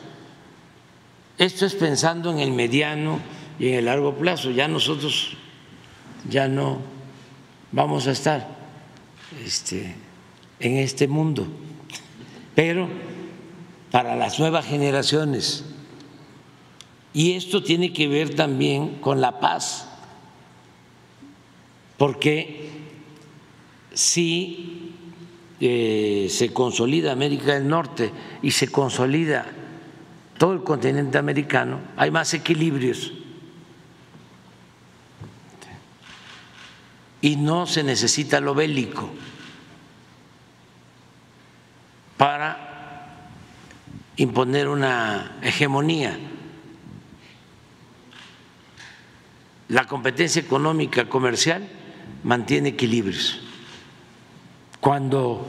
Esto 1.38 1.64
es 1.64 1.74
pensando 1.74 2.30
en 2.30 2.40
el 2.40 2.52
mediano 2.52 3.18
y 3.58 3.68
en 3.68 3.74
el 3.76 3.84
largo 3.86 4.14
plazo. 4.16 4.50
Ya 4.50 4.68
nosotros 4.68 5.36
ya 6.28 6.46
no 6.46 6.78
vamos 7.72 8.06
a 8.06 8.10
estar 8.10 8.46
este, 9.42 9.94
en 10.60 10.76
este 10.76 11.08
mundo, 11.08 11.46
pero 12.54 12.88
para 13.90 14.14
las 14.14 14.38
nuevas 14.38 14.66
generaciones 14.66 15.64
y 17.16 17.32
esto 17.32 17.62
tiene 17.62 17.94
que 17.94 18.08
ver 18.08 18.34
también 18.34 18.96
con 19.00 19.22
la 19.22 19.40
paz, 19.40 19.88
porque 21.96 22.68
si 23.94 24.92
eh, 25.58 26.26
se 26.28 26.52
consolida 26.52 27.12
América 27.12 27.54
del 27.54 27.68
Norte 27.68 28.12
y 28.42 28.50
se 28.50 28.68
consolida 28.68 29.46
todo 30.36 30.52
el 30.52 30.62
continente 30.62 31.16
americano, 31.16 31.80
hay 31.96 32.10
más 32.10 32.34
equilibrios 32.34 33.14
y 37.22 37.36
no 37.36 37.66
se 37.66 37.82
necesita 37.82 38.40
lo 38.40 38.54
bélico 38.54 39.08
para 42.18 43.22
imponer 44.18 44.68
una 44.68 45.38
hegemonía. 45.40 46.34
La 49.68 49.86
competencia 49.86 50.40
económica 50.40 51.08
comercial 51.08 51.66
mantiene 52.22 52.70
equilibrios. 52.70 53.40
Cuando 54.80 55.44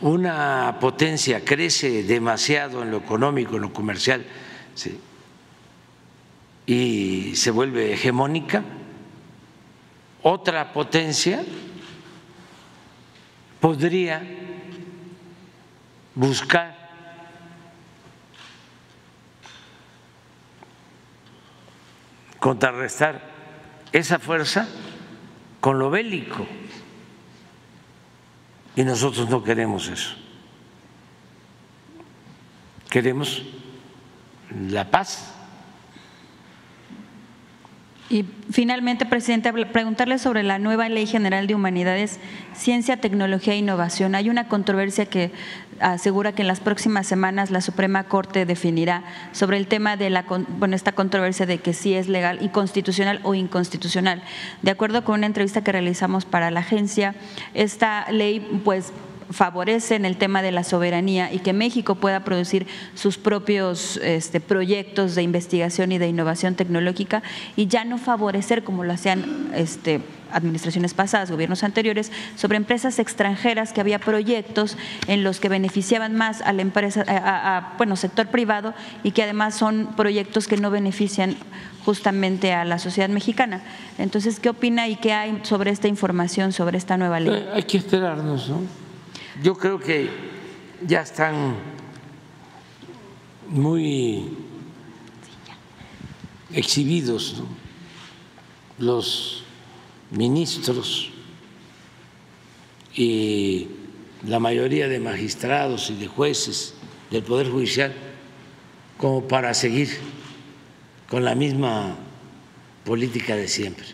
una 0.00 0.78
potencia 0.80 1.44
crece 1.44 2.02
demasiado 2.02 2.82
en 2.82 2.90
lo 2.90 2.98
económico, 2.98 3.56
en 3.56 3.62
lo 3.62 3.72
comercial, 3.72 4.24
y 6.66 7.34
se 7.36 7.50
vuelve 7.50 7.94
hegemónica, 7.94 8.64
otra 10.22 10.72
potencia 10.72 11.42
podría 13.60 14.22
buscar 16.14 16.76
contrarrestar 22.38 23.27
esa 23.92 24.18
fuerza 24.18 24.68
con 25.60 25.78
lo 25.78 25.90
bélico. 25.90 26.46
Y 28.76 28.84
nosotros 28.84 29.28
no 29.28 29.42
queremos 29.42 29.88
eso. 29.88 30.14
Queremos 32.88 33.42
la 34.50 34.90
paz. 34.90 35.34
Y 38.10 38.24
finalmente, 38.50 39.04
presidente, 39.04 39.52
preguntarle 39.66 40.18
sobre 40.18 40.42
la 40.42 40.58
nueva 40.58 40.88
Ley 40.88 41.06
General 41.06 41.46
de 41.46 41.54
Humanidades, 41.54 42.18
Ciencia, 42.54 42.96
Tecnología 42.96 43.52
e 43.52 43.58
Innovación. 43.58 44.14
Hay 44.14 44.30
una 44.30 44.48
controversia 44.48 45.04
que 45.04 45.30
asegura 45.78 46.32
que 46.32 46.40
en 46.40 46.48
las 46.48 46.60
próximas 46.60 47.06
semanas 47.06 47.50
la 47.50 47.60
Suprema 47.60 48.04
Corte 48.04 48.46
definirá 48.46 49.04
sobre 49.32 49.58
el 49.58 49.66
tema 49.66 49.98
de 49.98 50.08
la, 50.08 50.24
bueno, 50.58 50.74
esta 50.74 50.92
controversia 50.92 51.44
de 51.44 51.58
que 51.58 51.74
si 51.74 51.92
es 51.92 52.08
legal 52.08 52.38
y 52.40 52.48
constitucional 52.48 53.20
o 53.24 53.34
inconstitucional. 53.34 54.22
De 54.62 54.70
acuerdo 54.70 55.04
con 55.04 55.16
una 55.16 55.26
entrevista 55.26 55.62
que 55.62 55.72
realizamos 55.72 56.24
para 56.24 56.50
la 56.50 56.60
agencia, 56.60 57.14
esta 57.52 58.10
ley 58.10 58.40
pues 58.64 58.92
favorecen 59.30 60.04
el 60.04 60.16
tema 60.16 60.42
de 60.42 60.52
la 60.52 60.64
soberanía 60.64 61.32
y 61.32 61.40
que 61.40 61.52
México 61.52 61.94
pueda 61.96 62.24
producir 62.24 62.66
sus 62.94 63.18
propios 63.18 63.98
este, 63.98 64.40
proyectos 64.40 65.14
de 65.14 65.22
investigación 65.22 65.92
y 65.92 65.98
de 65.98 66.08
innovación 66.08 66.54
tecnológica 66.54 67.22
y 67.56 67.66
ya 67.66 67.84
no 67.84 67.98
favorecer 67.98 68.64
como 68.64 68.84
lo 68.84 68.92
hacían 68.92 69.50
este, 69.54 70.00
administraciones 70.32 70.94
pasadas, 70.94 71.30
gobiernos 71.30 71.64
anteriores, 71.64 72.12
sobre 72.36 72.56
empresas 72.56 72.98
extranjeras 72.98 73.72
que 73.72 73.80
había 73.80 73.98
proyectos 73.98 74.76
en 75.06 75.24
los 75.24 75.40
que 75.40 75.48
beneficiaban 75.48 76.14
más 76.14 76.42
a 76.42 76.52
la 76.52 76.62
empresa, 76.62 77.04
a, 77.08 77.74
bueno, 77.76 77.96
sector 77.96 78.28
privado 78.28 78.74
y 79.02 79.12
que 79.12 79.22
además 79.22 79.54
son 79.54 79.90
proyectos 79.96 80.48
que 80.48 80.56
no 80.56 80.70
benefician 80.70 81.36
justamente 81.84 82.52
a 82.52 82.64
la 82.64 82.78
sociedad 82.78 83.08
mexicana. 83.08 83.62
Entonces, 83.98 84.40
¿qué 84.40 84.50
opina 84.50 84.88
y 84.88 84.96
qué 84.96 85.12
hay 85.12 85.38
sobre 85.42 85.70
esta 85.70 85.88
información, 85.88 86.52
sobre 86.52 86.76
esta 86.76 86.96
nueva 86.96 87.20
ley? 87.20 87.46
Hay 87.54 87.62
que 87.62 87.78
esperarnos, 87.78 88.48
¿no? 88.48 88.87
Yo 89.42 89.56
creo 89.56 89.78
que 89.78 90.10
ya 90.84 91.02
están 91.02 91.54
muy 93.48 94.36
exhibidos 96.52 97.42
los 98.78 99.44
ministros 100.10 101.10
y 102.94 103.68
la 104.26 104.40
mayoría 104.40 104.88
de 104.88 104.98
magistrados 104.98 105.90
y 105.90 105.94
de 105.94 106.08
jueces 106.08 106.74
del 107.10 107.22
Poder 107.22 107.48
Judicial 107.48 107.94
como 108.96 109.28
para 109.28 109.54
seguir 109.54 109.88
con 111.08 111.24
la 111.24 111.36
misma 111.36 111.96
política 112.84 113.36
de 113.36 113.46
siempre. 113.46 113.86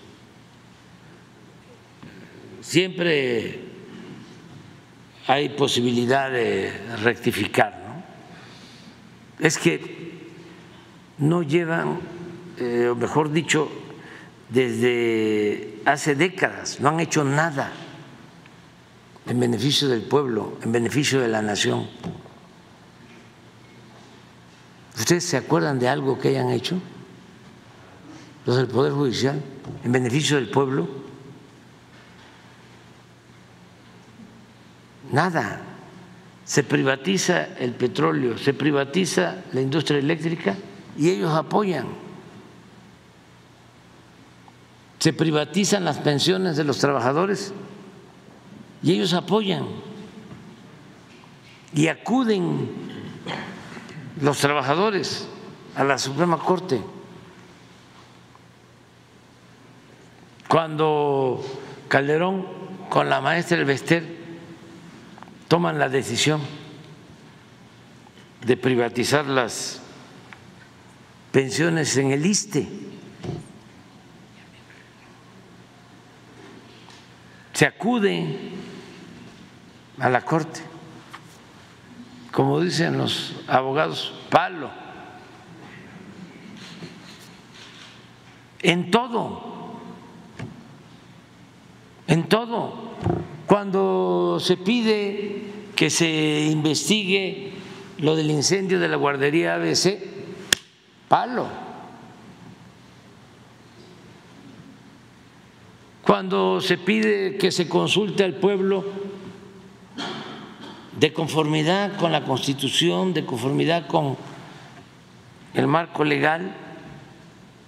Siempre 2.63 3.64
hay 5.27 5.49
posibilidad 5.51 6.31
de 6.31 6.73
rectificar. 7.03 7.73
¿no? 7.87 9.45
Es 9.47 9.59
que 9.59 10.15
no 11.19 11.43
llevan, 11.43 12.01
eh, 12.59 12.89
o 12.91 12.95
mejor 12.95 13.33
dicho, 13.33 13.71
desde 14.49 15.81
hace 15.85 16.15
décadas, 16.15 16.81
no 16.81 16.91
han 16.91 17.01
hecho 17.01 17.25
nada 17.25 17.73
en 19.27 19.41
beneficio 19.41 19.89
del 19.89 20.03
pueblo, 20.03 20.59
en 20.63 20.73
beneficio 20.73 21.21
de 21.21 21.29
la 21.29 21.41
nación. 21.41 21.89
¿Ustedes 24.97 25.25
se 25.25 25.37
acuerdan 25.37 25.79
de 25.79 25.89
algo 25.89 26.19
que 26.19 26.29
hayan 26.29 26.51
hecho? 26.51 26.79
Los 28.47 28.57
del 28.57 28.69
Poder 28.69 28.93
Judicial, 28.93 29.43
en 29.83 29.93
beneficio 29.93 30.37
del 30.37 30.51
pueblo. 30.51 31.04
Nada. 35.15 35.61
Se 36.45 36.65
privatiza 36.65 37.57
el 37.61 37.71
petróleo, 37.71 38.37
se 38.37 38.53
privatiza 38.53 39.45
la 39.53 39.61
industria 39.61 40.01
eléctrica 40.01 40.57
y 40.99 41.09
ellos 41.09 41.33
apoyan. 41.33 41.87
Se 44.99 45.13
privatizan 45.13 45.85
las 45.85 45.99
pensiones 45.99 46.57
de 46.57 46.65
los 46.65 46.79
trabajadores 46.79 47.55
y 48.83 48.93
ellos 48.93 49.15
apoyan. 49.15 49.67
Y 51.73 51.87
acuden 51.87 52.71
los 54.21 54.39
trabajadores 54.39 55.29
a 55.77 55.85
la 55.85 55.97
Suprema 55.97 56.39
Corte. 56.39 56.83
Cuando 60.49 61.41
Calderón 61.87 62.47
con 62.91 63.09
la 63.09 63.21
maestra 63.21 63.59
El 63.59 63.65
toman 65.49 65.79
la 65.79 65.89
decisión 65.89 66.41
de 68.45 68.57
privatizar 68.57 69.27
las 69.27 69.81
pensiones 71.33 71.97
en 71.97 72.13
el 72.13 72.25
ISTE. 72.25 72.69
Se 77.53 77.67
acude 77.67 78.51
a 79.99 80.09
la 80.09 80.23
Corte, 80.23 80.61
como 82.33 82.61
dicen 82.61 82.99
los 82.99 83.37
abogados, 83.47 84.13
palo, 84.31 84.71
en 88.61 88.91
todo, 88.91 89.79
en 92.07 92.29
todo 92.29 92.95
cuando 93.47 94.39
se 94.41 94.57
pide 94.57 95.43
que 95.77 95.91
se 95.91 96.49
investigue 96.51 97.53
lo 97.99 98.17
del 98.17 98.31
incendio 98.31 98.81
de 98.81 98.89
la 98.89 98.97
guardería 98.97 99.55
ABC, 99.55 99.99
palo. 101.09 101.47
Cuando 106.03 106.61
se 106.61 106.79
pide 106.79 107.37
que 107.37 107.51
se 107.51 107.69
consulte 107.69 108.25
al 108.25 108.35
pueblo 108.35 108.85
de 110.99 111.13
conformidad 111.13 111.97
con 111.97 112.13
la 112.13 112.25
Constitución, 112.25 113.15
de 113.15 113.25
conformidad 113.25 113.87
con 113.87 114.17
el 115.55 115.67
marco 115.67 116.05
legal, 116.05 116.55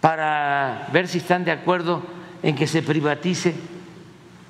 para 0.00 0.88
ver 0.92 1.08
si 1.08 1.18
están 1.18 1.44
de 1.44 1.50
acuerdo 1.50 2.02
en 2.42 2.54
que 2.54 2.66
se 2.66 2.82
privatice 2.82 3.54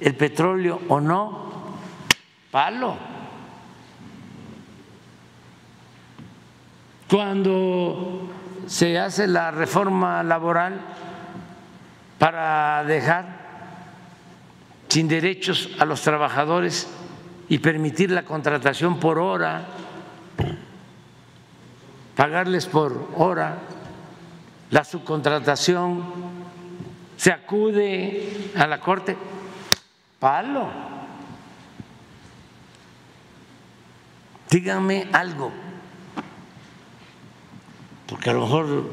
el 0.00 0.14
petróleo 0.14 0.80
o 0.88 1.00
no, 1.00 1.76
palo. 2.50 2.96
Cuando 7.08 8.28
se 8.66 8.98
hace 8.98 9.26
la 9.26 9.50
reforma 9.50 10.22
laboral 10.22 10.80
para 12.18 12.82
dejar 12.84 13.46
sin 14.88 15.08
derechos 15.08 15.70
a 15.78 15.84
los 15.84 16.02
trabajadores 16.02 16.88
y 17.48 17.58
permitir 17.58 18.10
la 18.10 18.24
contratación 18.24 18.98
por 18.98 19.18
hora, 19.18 19.66
pagarles 22.16 22.66
por 22.66 23.08
hora, 23.16 23.58
la 24.70 24.84
subcontratación, 24.84 26.02
se 27.16 27.30
acude 27.30 28.50
a 28.56 28.66
la 28.66 28.80
Corte 28.80 29.16
palo. 30.18 30.96
díganme 34.50 35.08
algo, 35.12 35.52
porque 38.06 38.30
a 38.30 38.32
lo 38.32 38.40
mejor... 38.42 38.90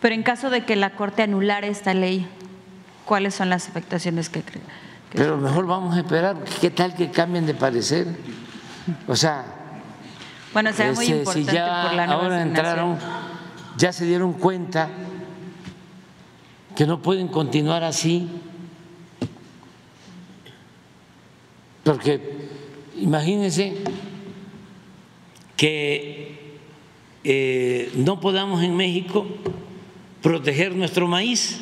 Pero 0.00 0.14
en 0.14 0.22
caso 0.22 0.50
de 0.50 0.64
que 0.64 0.76
la 0.76 0.90
Corte 0.90 1.22
anulara 1.22 1.66
esta 1.66 1.92
ley, 1.92 2.26
¿cuáles 3.04 3.34
son 3.34 3.50
las 3.50 3.68
afectaciones 3.68 4.28
que 4.28 4.42
creen? 4.42 4.64
Pero 5.12 5.36
mejor 5.36 5.66
vamos 5.66 5.96
a 5.96 6.00
esperar, 6.00 6.36
¿qué 6.60 6.70
tal 6.70 6.94
que 6.94 7.10
cambien 7.10 7.46
de 7.46 7.54
parecer? 7.54 8.06
O 9.08 9.16
sea, 9.16 9.44
bueno, 10.52 10.72
será 10.72 10.92
muy 10.92 11.06
importante 11.06 11.50
si 11.50 11.56
ya 11.56 11.82
por 11.82 11.94
la 11.94 12.06
nueva 12.06 12.22
ahora 12.22 12.42
entraron, 12.42 12.98
ya 13.76 13.92
se 13.92 14.04
dieron 14.04 14.32
cuenta 14.34 14.88
que 16.76 16.86
no 16.86 17.02
pueden 17.02 17.28
continuar 17.28 17.82
así, 17.82 18.30
porque 21.84 22.20
imagínense 22.96 23.74
que 25.56 26.58
eh, 27.24 27.92
no 27.96 28.20
podamos 28.20 28.62
en 28.62 28.76
México 28.76 29.26
proteger 30.22 30.74
nuestro 30.74 31.06
maíz 31.06 31.60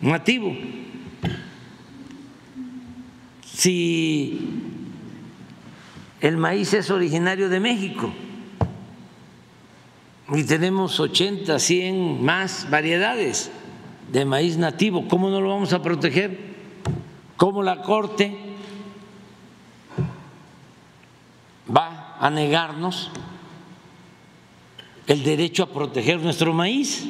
nativo. 0.00 0.56
Si 3.52 4.38
el 6.20 6.36
maíz 6.36 6.72
es 6.72 6.90
originario 6.90 7.48
de 7.48 7.60
México 7.60 8.12
y 10.32 10.44
tenemos 10.44 11.00
80, 11.00 11.58
100 11.58 12.24
más 12.24 12.68
variedades 12.70 13.50
de 14.12 14.24
maíz 14.24 14.56
nativo, 14.56 15.06
¿cómo 15.08 15.28
no 15.28 15.40
lo 15.40 15.50
vamos 15.50 15.72
a 15.72 15.82
proteger? 15.82 16.49
¿Cómo 17.40 17.62
la 17.62 17.80
Corte 17.80 18.36
va 21.74 22.16
a 22.20 22.28
negarnos 22.28 23.10
el 25.06 25.24
derecho 25.24 25.62
a 25.62 25.66
proteger 25.70 26.20
nuestro 26.20 26.52
maíz? 26.52 27.06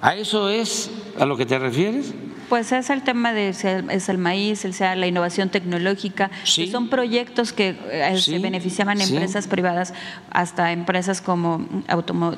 ¿A 0.00 0.14
eso 0.14 0.48
es 0.48 0.92
a 1.18 1.26
lo 1.26 1.36
que 1.36 1.44
te 1.44 1.58
refieres? 1.58 2.14
Pues 2.48 2.70
es 2.70 2.88
el 2.90 3.02
tema 3.02 3.32
de 3.32 3.52
si 3.52 3.66
es 3.66 4.08
el 4.08 4.18
maíz, 4.18 4.64
el 4.64 4.74
sea 4.74 4.94
la 4.94 5.08
innovación 5.08 5.48
tecnológica, 5.48 6.30
Sí. 6.44 6.66
que 6.66 6.70
son 6.70 6.90
proyectos 6.90 7.52
que 7.52 7.70
eh, 7.90 8.12
Sí, 8.16 8.30
se 8.30 8.38
beneficiaban 8.38 8.98
sí. 9.00 9.12
empresas 9.12 9.48
privadas, 9.48 9.92
hasta 10.30 10.70
empresas 10.70 11.20
como 11.20 11.66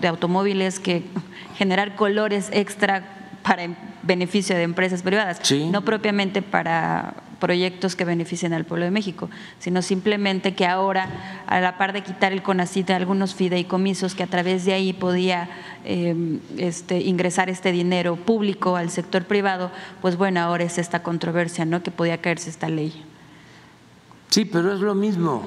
de 0.01 0.09
automóviles 0.09 0.81
que 0.81 1.03
generar 1.59 1.97
colores 1.97 2.49
extra 2.55 3.26
para 3.47 3.63
en 3.63 3.77
beneficio 4.03 4.57
de 4.57 4.63
empresas 4.65 5.03
privadas, 5.03 5.39
Sí. 5.43 5.69
no 5.71 5.83
propiamente 5.83 6.43
para 6.43 7.15
proyectos 7.39 7.95
que 7.95 8.05
beneficien 8.05 8.53
al 8.53 8.65
pueblo 8.65 8.87
de 8.87 8.91
México, 8.91 9.29
sino 9.59 9.83
simplemente 9.83 10.55
que 10.55 10.67
ahora, 10.67 11.45
a 11.47 11.61
la 11.61 11.77
par 11.79 11.93
de 11.93 12.03
quitar 12.03 12.33
el 12.33 12.43
CONACYT 12.43 12.89
de 12.89 12.95
algunos 12.95 13.35
fideicomisos 13.35 14.15
que 14.15 14.23
a 14.23 14.27
través 14.27 14.65
de 14.65 14.73
ahí 14.73 14.93
podía 14.93 15.49
eh, 15.85 16.39
este, 16.57 17.01
ingresar 17.03 17.49
este 17.51 17.73
dinero 17.73 18.17
público 18.17 18.75
al 18.77 18.91
sector 18.91 19.27
privado, 19.27 19.71
pues 20.01 20.17
bueno, 20.17 20.41
ahora 20.41 20.65
es 20.65 20.79
esta 20.79 21.03
controversia, 21.03 21.65
¿no? 21.65 21.83
Que 21.83 21.91
podía 21.91 22.19
caerse 22.21 22.51
esta 22.51 22.69
ley. 22.69 23.05
Sí, 24.31 24.45
pero 24.45 24.73
es 24.73 24.81
lo 24.81 24.95
mismo. 24.95 25.43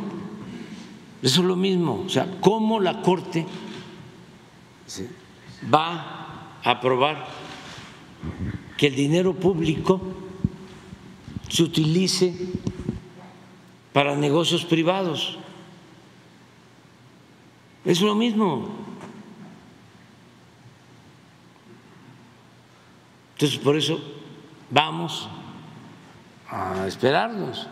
Eso 1.21 1.41
es 1.41 1.47
lo 1.47 1.55
mismo. 1.57 2.03
O 2.05 2.09
sea, 2.09 2.27
¿cómo 2.39 2.79
la 2.79 3.01
Corte 3.01 3.45
va 5.73 6.55
a 6.63 6.71
aprobar 6.71 7.25
que 8.77 8.87
el 8.87 8.95
dinero 8.95 9.33
público 9.33 10.01
se 11.49 11.63
utilice 11.63 12.33
para 13.93 14.15
negocios 14.15 14.65
privados? 14.65 15.37
Es 17.85 18.01
lo 18.01 18.15
mismo. 18.15 18.69
Entonces, 23.33 23.57
por 23.59 23.77
eso 23.77 23.99
vamos 24.69 25.29
a 26.49 26.85
esperarnos. 26.87 27.67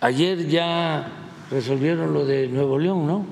Ayer 0.00 0.48
ya 0.48 1.08
resolvieron 1.50 2.12
lo 2.12 2.24
de 2.26 2.48
Nuevo 2.48 2.78
León, 2.78 3.06
¿no? 3.06 3.24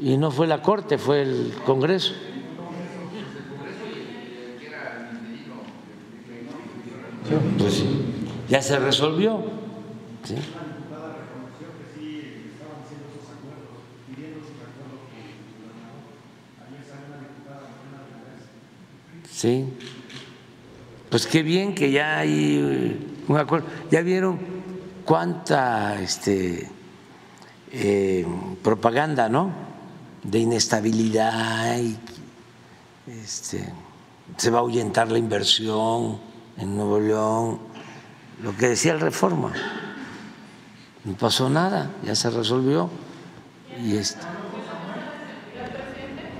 Y 0.00 0.16
no 0.16 0.30
fue 0.30 0.46
la 0.46 0.62
Corte, 0.62 0.98
fue 0.98 1.22
el 1.22 1.54
Congreso. 1.64 2.14
Pues 7.58 7.84
ya 8.48 8.62
se 8.62 8.78
resolvió. 8.78 9.42
¿sí? 10.24 10.36
Sí. 19.32 19.64
Pues 21.10 21.26
qué 21.26 21.42
bien 21.42 21.74
que 21.74 21.90
ya 21.90 22.18
hay 22.18 22.58
eh, 22.58 22.96
un 23.28 23.36
acuerdo. 23.36 23.66
¿Ya 23.90 24.00
vieron 24.02 24.38
cuánta 25.04 26.00
este, 26.00 26.68
eh, 27.72 28.26
propaganda, 28.62 29.28
no? 29.28 29.50
De 30.22 30.38
inestabilidad 30.38 31.78
y 31.78 31.96
este, 33.08 33.72
se 34.36 34.50
va 34.50 34.58
a 34.58 34.60
ahuyentar 34.62 35.10
la 35.10 35.18
inversión 35.18 36.18
en 36.58 36.76
Nuevo 36.76 37.00
León, 37.00 37.58
lo 38.42 38.56
que 38.56 38.68
decía 38.68 38.92
el 38.92 39.00
Reforma. 39.00 39.52
No 41.04 41.12
pasó 41.14 41.48
nada, 41.48 41.90
ya 42.02 42.14
se 42.14 42.30
resolvió. 42.30 42.90
Y 43.82 43.96
este. 43.96 44.26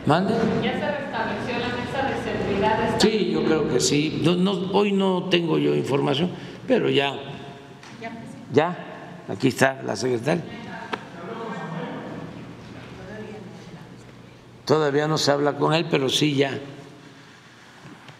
¿Mande? 0.06 0.34
Sí, 2.98 3.30
yo 3.32 3.44
creo 3.44 3.68
que 3.68 3.80
sí. 3.80 4.22
No, 4.24 4.34
no, 4.36 4.72
hoy 4.72 4.92
no 4.92 5.24
tengo 5.24 5.58
yo 5.58 5.74
información, 5.74 6.30
pero 6.66 6.88
ya, 6.88 7.14
ya, 8.52 8.76
aquí 9.28 9.48
está 9.48 9.82
la 9.82 9.96
secretaria. 9.96 10.44
Todavía 14.64 15.06
no 15.06 15.16
se 15.18 15.30
habla 15.30 15.56
con 15.56 15.74
él, 15.74 15.86
pero 15.88 16.08
sí 16.08 16.34
ya 16.34 16.58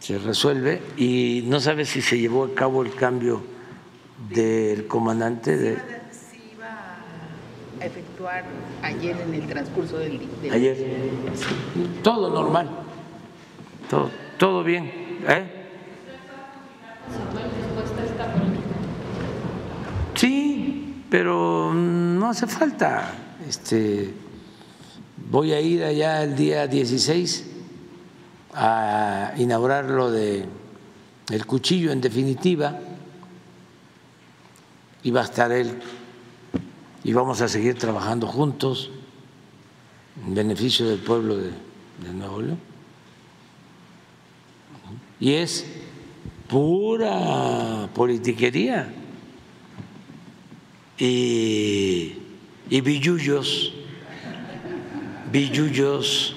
se 0.06 0.18
resuelve 0.18 0.80
y 0.96 1.42
no 1.46 1.58
sabe 1.58 1.84
si 1.84 2.00
se 2.00 2.16
llevó 2.16 2.44
a 2.44 2.54
cabo 2.54 2.84
el 2.84 2.94
cambio 2.94 3.42
del 4.30 4.86
comandante 4.86 5.56
de 5.56 5.74
Sí 6.12 6.52
iba 6.54 6.98
a 7.80 7.84
efectuar 7.84 8.44
ayer 8.82 9.16
en 9.20 9.34
el 9.34 9.48
transcurso 9.48 9.98
del 9.98 10.20
día. 10.40 10.52
ayer. 10.52 10.76
Todo 12.04 12.30
normal, 12.30 12.70
todo, 13.90 14.08
todo 14.38 14.62
bien. 14.62 14.84
¿eh? 15.26 15.50
Sí, 20.14 21.02
pero 21.10 21.74
no 21.74 22.30
hace 22.30 22.46
falta. 22.46 23.12
Este, 23.48 24.14
voy 25.28 25.52
a 25.52 25.60
ir 25.60 25.82
allá 25.82 26.22
el 26.22 26.36
día 26.36 26.68
16 26.68 27.55
a 28.58 29.34
inaugurar 29.36 29.84
lo 29.84 30.10
de 30.10 30.46
el 31.30 31.44
cuchillo 31.44 31.92
en 31.92 32.00
definitiva 32.00 32.78
y 35.02 35.10
va 35.10 35.20
a 35.20 35.24
estar 35.24 35.52
él 35.52 35.78
y 37.04 37.12
vamos 37.12 37.42
a 37.42 37.48
seguir 37.48 37.74
trabajando 37.74 38.26
juntos 38.26 38.90
en 40.26 40.34
beneficio 40.34 40.88
del 40.88 41.00
pueblo 41.00 41.36
de, 41.36 41.52
Nuevo 42.14 42.40
León. 42.40 42.58
Y 45.20 45.32
es 45.32 45.66
pura 46.48 47.88
politiquería 47.94 48.92
y, 50.98 52.14
y 52.70 52.80
billullos, 52.80 53.72
billullos, 55.30 56.34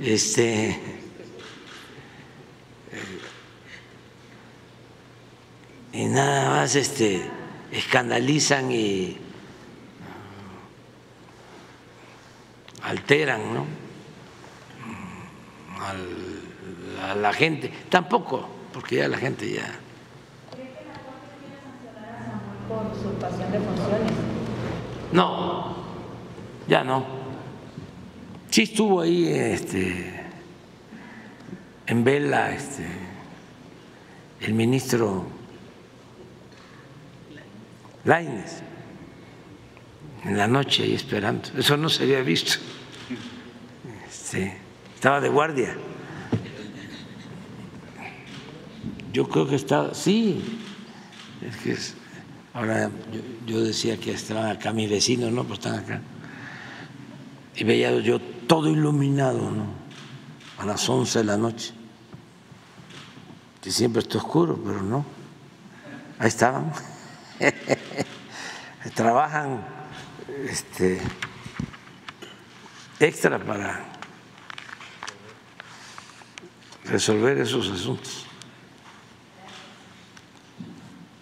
este, 0.00 0.89
nada 6.10 6.50
más 6.50 6.74
este, 6.74 7.22
escandalizan 7.72 8.70
y 8.72 9.16
alteran 12.82 13.54
¿no? 13.54 13.66
A 17.02 17.14
la 17.14 17.32
gente. 17.32 17.72
Tampoco, 17.88 18.46
porque 18.72 18.96
ya 18.96 19.08
la 19.08 19.16
gente 19.16 19.50
ya. 19.50 19.74
No, 25.12 25.76
ya 26.68 26.84
no. 26.84 27.04
Sí 28.50 28.62
estuvo 28.62 29.00
ahí 29.00 29.28
este, 29.28 30.24
en 31.86 32.04
vela 32.04 32.52
este, 32.52 32.86
el 34.40 34.54
ministro 34.54 35.39
Laines, 38.04 38.62
en 40.24 40.36
la 40.36 40.46
noche 40.46 40.84
ahí 40.84 40.94
esperando. 40.94 41.48
Eso 41.56 41.76
no 41.76 41.88
se 41.88 42.04
había 42.04 42.22
visto. 42.22 42.52
Este, 44.08 44.56
estaba 44.94 45.20
de 45.20 45.28
guardia. 45.28 45.76
Yo 49.12 49.28
creo 49.28 49.48
que 49.48 49.56
estaba, 49.56 49.92
sí, 49.92 50.60
es 51.42 51.56
que 51.56 51.76
ahora 52.54 52.90
yo, 53.46 53.60
decía 53.60 53.98
que 53.98 54.12
estaban 54.12 54.50
acá 54.50 54.72
mis 54.72 54.88
vecinos, 54.88 55.32
¿no? 55.32 55.44
Pues 55.44 55.58
están 55.58 55.80
acá. 55.80 56.00
Y 57.56 57.64
veía 57.64 57.92
yo 58.00 58.20
todo 58.46 58.70
iluminado, 58.70 59.50
¿no? 59.50 59.66
A 60.58 60.64
las 60.64 60.88
11 60.88 61.18
de 61.18 61.24
la 61.24 61.36
noche. 61.36 61.72
Que 63.60 63.70
siempre 63.70 64.00
está 64.00 64.18
oscuro, 64.18 64.58
pero 64.64 64.80
no. 64.80 65.04
Ahí 66.18 66.28
estaban. 66.28 66.72
Trabajan 68.94 69.62
este, 70.48 71.00
extra 72.98 73.38
para 73.38 73.84
resolver 76.84 77.38
esos 77.38 77.68
asuntos. 77.70 78.26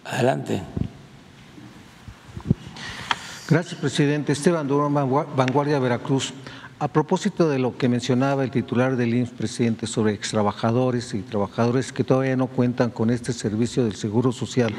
Adelante. 0.05 0.63
Gracias, 3.49 3.75
presidente. 3.79 4.31
Esteban 4.31 4.67
Durán, 4.67 4.93
Vanguardia 4.93 5.79
Veracruz. 5.79 6.33
A 6.79 6.87
propósito 6.87 7.49
de 7.49 7.59
lo 7.59 7.77
que 7.77 7.89
mencionaba 7.89 8.43
el 8.43 8.51
titular 8.51 8.95
del 8.95 9.13
IMSS, 9.13 9.31
presidente, 9.31 9.85
sobre 9.85 10.13
extrabajadores 10.13 11.13
y 11.13 11.21
trabajadores 11.21 11.91
que 11.91 12.05
todavía 12.05 12.37
no 12.37 12.47
cuentan 12.47 12.89
con 12.89 13.09
este 13.09 13.33
servicio 13.33 13.83
del 13.83 13.95
Seguro 13.95 14.31
Social, 14.31 14.73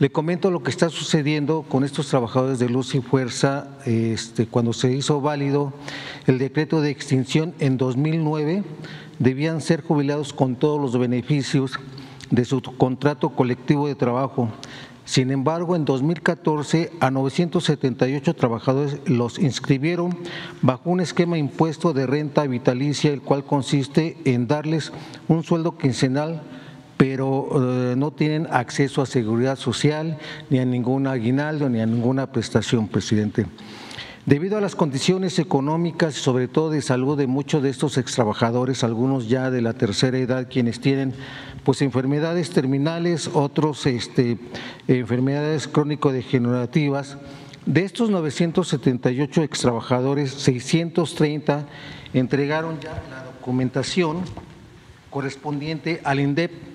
le 0.00 0.10
comento 0.10 0.50
lo 0.50 0.62
que 0.62 0.70
está 0.70 0.88
sucediendo 0.88 1.62
con 1.68 1.84
estos 1.84 2.08
trabajadores 2.08 2.58
de 2.58 2.70
luz 2.70 2.94
y 2.94 3.02
fuerza 3.02 3.68
este, 3.84 4.46
cuando 4.46 4.72
se 4.72 4.90
hizo 4.90 5.20
válido 5.20 5.74
el 6.26 6.38
decreto 6.38 6.80
de 6.80 6.88
extinción 6.88 7.54
en 7.60 7.76
2009 7.76 8.64
debían 9.18 9.60
ser 9.60 9.82
jubilados 9.82 10.32
con 10.32 10.56
todos 10.56 10.80
los 10.80 10.98
beneficios 10.98 11.78
de 12.30 12.46
su 12.46 12.62
contrato 12.62 13.30
colectivo 13.30 13.88
de 13.88 13.94
trabajo. 13.94 14.48
Sin 15.04 15.30
embargo, 15.32 15.76
en 15.76 15.84
2014 15.84 16.92
a 17.00 17.10
978 17.10 18.34
trabajadores 18.34 19.00
los 19.06 19.38
inscribieron 19.38 20.16
bajo 20.62 20.88
un 20.88 21.00
esquema 21.00 21.36
impuesto 21.36 21.92
de 21.92 22.06
renta 22.06 22.46
vitalicia, 22.46 23.12
el 23.12 23.20
cual 23.20 23.44
consiste 23.44 24.16
en 24.24 24.46
darles 24.46 24.92
un 25.28 25.42
sueldo 25.42 25.76
quincenal 25.76 26.40
pero 27.00 27.48
eh, 27.54 27.94
no 27.96 28.10
tienen 28.10 28.46
acceso 28.50 29.00
a 29.00 29.06
seguridad 29.06 29.56
social, 29.56 30.18
ni 30.50 30.58
a 30.58 30.66
ningún 30.66 31.06
aguinaldo, 31.06 31.70
ni 31.70 31.80
a 31.80 31.86
ninguna 31.86 32.30
prestación, 32.30 32.88
presidente. 32.88 33.46
Debido 34.26 34.58
a 34.58 34.60
las 34.60 34.76
condiciones 34.76 35.38
económicas 35.38 36.18
y 36.18 36.20
sobre 36.20 36.46
todo 36.46 36.68
de 36.68 36.82
salud 36.82 37.16
de 37.16 37.26
muchos 37.26 37.62
de 37.62 37.70
estos 37.70 37.96
extrabajadores, 37.96 38.84
algunos 38.84 39.30
ya 39.30 39.50
de 39.50 39.62
la 39.62 39.72
tercera 39.72 40.18
edad, 40.18 40.46
quienes 40.50 40.78
tienen 40.78 41.14
pues 41.64 41.80
enfermedades 41.80 42.50
terminales, 42.50 43.30
otros 43.32 43.86
este, 43.86 44.36
enfermedades 44.86 45.68
crónico-degenerativas, 45.68 47.16
de 47.64 47.82
estos 47.82 48.10
978 48.10 49.42
extrabajadores, 49.42 50.32
630 50.32 51.66
entregaron 52.12 52.78
ya 52.78 53.02
la 53.08 53.24
documentación 53.24 54.18
correspondiente 55.08 56.02
al 56.04 56.20
INDEP 56.20 56.69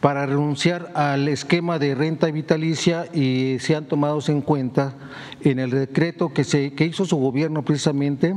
para 0.00 0.26
renunciar 0.26 0.92
al 0.94 1.28
esquema 1.28 1.78
de 1.78 1.94
renta 1.94 2.30
vitalicia 2.30 3.06
y 3.12 3.58
se 3.60 3.74
han 3.74 3.86
tomado 3.86 4.20
en 4.28 4.42
cuenta 4.42 4.94
en 5.42 5.58
el 5.58 5.70
decreto 5.70 6.32
que, 6.32 6.44
se, 6.44 6.72
que 6.74 6.84
hizo 6.84 7.04
su 7.04 7.16
gobierno 7.16 7.64
precisamente 7.64 8.34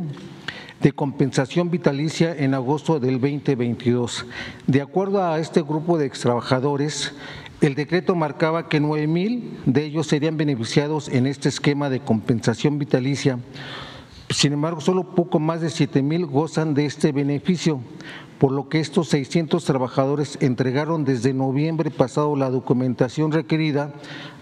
de 0.81 0.91
compensación 0.93 1.69
vitalicia 1.69 2.33
en 2.35 2.53
agosto 2.53 2.99
del 2.99 3.19
2022. 3.19 4.25
De 4.67 4.81
acuerdo 4.81 5.23
a 5.23 5.39
este 5.39 5.61
grupo 5.61 5.97
de 5.97 6.05
extrabajadores, 6.05 7.13
el 7.61 7.75
decreto 7.75 8.15
marcaba 8.15 8.69
que 8.69 8.79
9 8.79 9.07
mil 9.07 9.57
de 9.65 9.83
ellos 9.83 10.07
serían 10.07 10.37
beneficiados 10.37 11.09
en 11.09 11.27
este 11.27 11.49
esquema 11.49 11.89
de 11.89 11.99
compensación 11.99 12.79
vitalicia. 12.79 13.39
Sin 14.29 14.53
embargo, 14.53 14.79
solo 14.79 15.15
poco 15.15 15.39
más 15.39 15.59
de 15.59 15.69
7 15.69 16.01
mil 16.01 16.25
gozan 16.25 16.73
de 16.73 16.85
este 16.85 17.11
beneficio, 17.11 17.81
por 18.39 18.51
lo 18.53 18.69
que 18.69 18.79
estos 18.79 19.09
600 19.09 19.63
trabajadores 19.65 20.37
entregaron 20.41 21.03
desde 21.03 21.33
noviembre 21.33 21.91
pasado 21.91 22.35
la 22.35 22.49
documentación 22.49 23.31
requerida, 23.31 23.91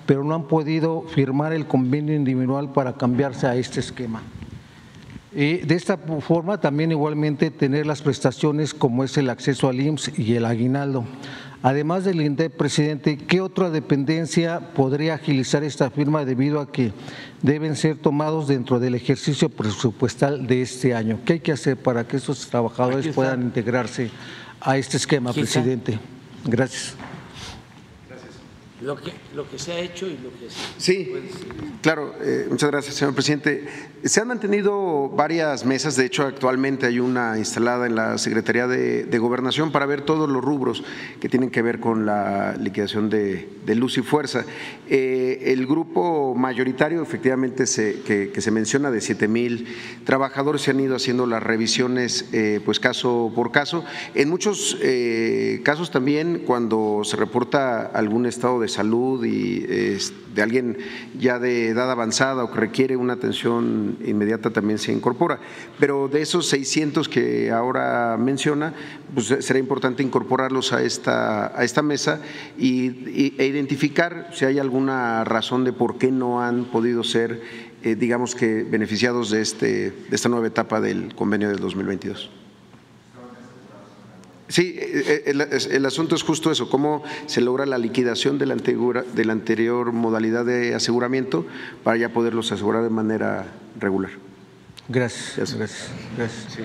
pero 0.06 0.24
no 0.24 0.36
han 0.36 0.44
podido 0.44 1.02
firmar 1.02 1.52
el 1.52 1.68
convenio 1.68 2.16
individual 2.16 2.72
para 2.72 2.94
cambiarse 2.94 3.48
a 3.48 3.56
este 3.56 3.80
esquema. 3.80 4.22
de 5.34 5.76
esta 5.76 5.98
forma, 5.98 6.60
también 6.60 6.92
igualmente 6.92 7.52
tener 7.52 7.86
las 7.86 8.02
prestaciones 8.02 8.74
como 8.74 9.04
es 9.04 9.18
el 9.18 9.30
acceso 9.30 9.68
al 9.68 9.82
IMSS 9.82 10.18
y 10.18 10.36
el 10.36 10.46
aguinaldo. 10.46 11.04
Además 11.64 12.06
del 12.06 12.22
INDEP, 12.22 12.56
presidente, 12.56 13.18
¿qué 13.18 13.42
otra 13.42 13.70
dependencia 13.70 14.74
podría 14.74 15.16
agilizar 15.16 15.64
esta 15.64 15.90
firma 15.90 16.24
debido 16.24 16.60
a 16.60 16.72
que 16.72 16.94
deben 17.42 17.76
ser 17.76 17.98
tomados 17.98 18.48
dentro 18.48 18.80
del 18.80 18.96
ejercicio 18.96 19.50
presupuestal 19.50 20.46
de 20.46 20.62
este 20.62 20.94
año? 20.94 21.20
¿Qué 21.26 21.34
hay 21.34 21.40
que 21.40 21.52
hacer 21.52 21.78
para 21.78 22.08
que 22.08 22.18
estos 22.18 22.48
trabajadores 22.48 23.08
puedan 23.14 23.42
integrarse 23.42 24.12
a 24.62 24.78
este 24.78 24.98
esquema, 24.98 25.34
presidente? 25.34 26.00
Gracias 26.46 26.96
lo 28.82 28.96
que, 28.96 29.12
lo 29.36 29.50
que 29.50 29.58
se 29.58 29.72
ha 29.72 29.80
hecho 29.80 30.06
y 30.06 30.18
lo 30.18 30.30
que 30.40 30.50
se 30.50 30.58
Sí, 30.78 31.12
claro, 31.82 32.14
eh, 32.22 32.46
muchas 32.50 32.70
gracias, 32.70 32.96
señor 32.96 33.16
presidente. 33.16 33.68
Se 34.04 34.22
han 34.22 34.28
mantenido 34.28 35.10
varias 35.10 35.66
mesas, 35.66 35.96
de 35.96 36.06
hecho, 36.06 36.24
actualmente 36.24 36.86
hay 36.86 37.00
una 37.00 37.40
instalada 37.40 37.88
en 37.88 37.96
la 37.96 38.20
Secretaría 38.20 38.68
de, 38.68 39.18
Gobernación 39.18 39.72
para 39.72 39.88
ver 39.88 40.02
todos 40.02 40.30
los 40.30 40.44
rubros 40.44 40.84
que 41.20 41.28
tienen 41.28 41.50
que 41.50 41.64
ver 41.64 41.80
con 41.80 42.06
la 42.06 42.56
liquidación 42.56 43.10
de, 43.10 43.50
luz 43.76 43.98
y 43.98 44.04
fuerza. 44.04 44.46
Eh, 44.88 45.46
el 45.48 45.66
grupo 45.66 46.36
mayoritario, 46.36 47.02
efectivamente, 47.02 47.66
se, 47.66 48.02
que, 48.02 48.40
se 48.40 48.52
menciona 48.52 48.92
de 48.92 49.02
7 49.02 49.28
mil 49.28 49.68
trabajadores, 50.06 50.62
se 50.62 50.72
han 50.72 50.80
ido 50.80 50.96
haciendo 50.96 51.26
las 51.26 51.42
revisiones, 51.42 52.30
eh, 52.32 52.62
pues 52.64 52.80
caso 52.80 53.32
por 53.34 53.52
caso. 53.52 53.84
En 54.14 54.30
muchos 54.30 54.78
casos 55.64 55.90
también, 55.90 56.44
cuando 56.46 57.02
se 57.04 57.18
reporta 57.18 57.88
algún 57.88 58.28
estado 58.28 58.60
de 58.60 58.67
salud 58.68 59.24
y 59.26 59.60
de 60.38 60.42
alguien 60.44 60.78
ya 61.20 61.40
de 61.40 61.70
edad 61.70 61.92
avanzada 61.92 62.44
o 62.44 62.52
que 62.52 62.60
requiere 62.60 62.96
una 62.96 63.14
atención 63.14 63.98
inmediata 64.06 64.52
también 64.52 64.78
se 64.80 64.92
incorpora. 64.92 65.40
Pero 65.80 66.08
de 66.08 66.22
esos 66.22 66.48
600 66.48 67.10
que 67.10 67.52
ahora 67.52 68.18
menciona, 68.18 68.74
pues 69.14 69.34
será 69.40 69.60
importante 69.60 70.04
incorporarlos 70.04 70.74
a 70.74 70.84
esta, 70.84 71.58
a 71.60 71.64
esta 71.64 71.82
mesa 71.82 72.22
y, 72.58 73.34
e 73.38 73.46
identificar 73.46 74.30
si 74.34 74.46
hay 74.46 74.60
alguna 74.60 75.24
razón 75.24 75.64
de 75.64 75.74
por 75.74 75.98
qué 75.98 76.12
no 76.12 76.42
han 76.42 76.66
podido 76.66 77.04
ser, 77.04 77.42
eh, 77.84 77.96
digamos 77.96 78.36
que, 78.36 78.64
beneficiados 78.64 79.32
de, 79.32 79.42
este, 79.42 79.92
de 79.92 80.16
esta 80.16 80.30
nueva 80.30 80.48
etapa 80.48 80.80
del 80.80 81.16
convenio 81.16 81.50
del 81.50 81.60
2022. 81.60 82.47
Sí, 84.50 84.76
eh, 84.78 85.24
eh, 85.26 85.68
el, 85.72 85.86
asunto 85.86 86.16
es 86.16 86.24
justo 86.24 86.52
eso, 86.52 86.70
cómo 86.70 87.04
se 87.26 87.42
logra 87.42 87.66
la 87.66 87.78
liquidación 87.78 88.38
de 88.38 88.46
la, 88.46 88.54
anterior, 88.54 89.06
de 89.06 89.26
la 89.26 89.34
anterior 89.34 89.92
modalidad 89.92 90.46
de 90.46 90.74
aseguramiento 90.74 91.46
para 91.84 91.98
ya 91.98 92.10
poderlos 92.10 92.52
asegurar 92.52 92.84
de 92.84 92.90
manera 92.90 93.48
regular. 93.78 94.12
Gracias. 94.88 95.54
Gracias. 95.54 95.90
Gracias. 96.16 96.60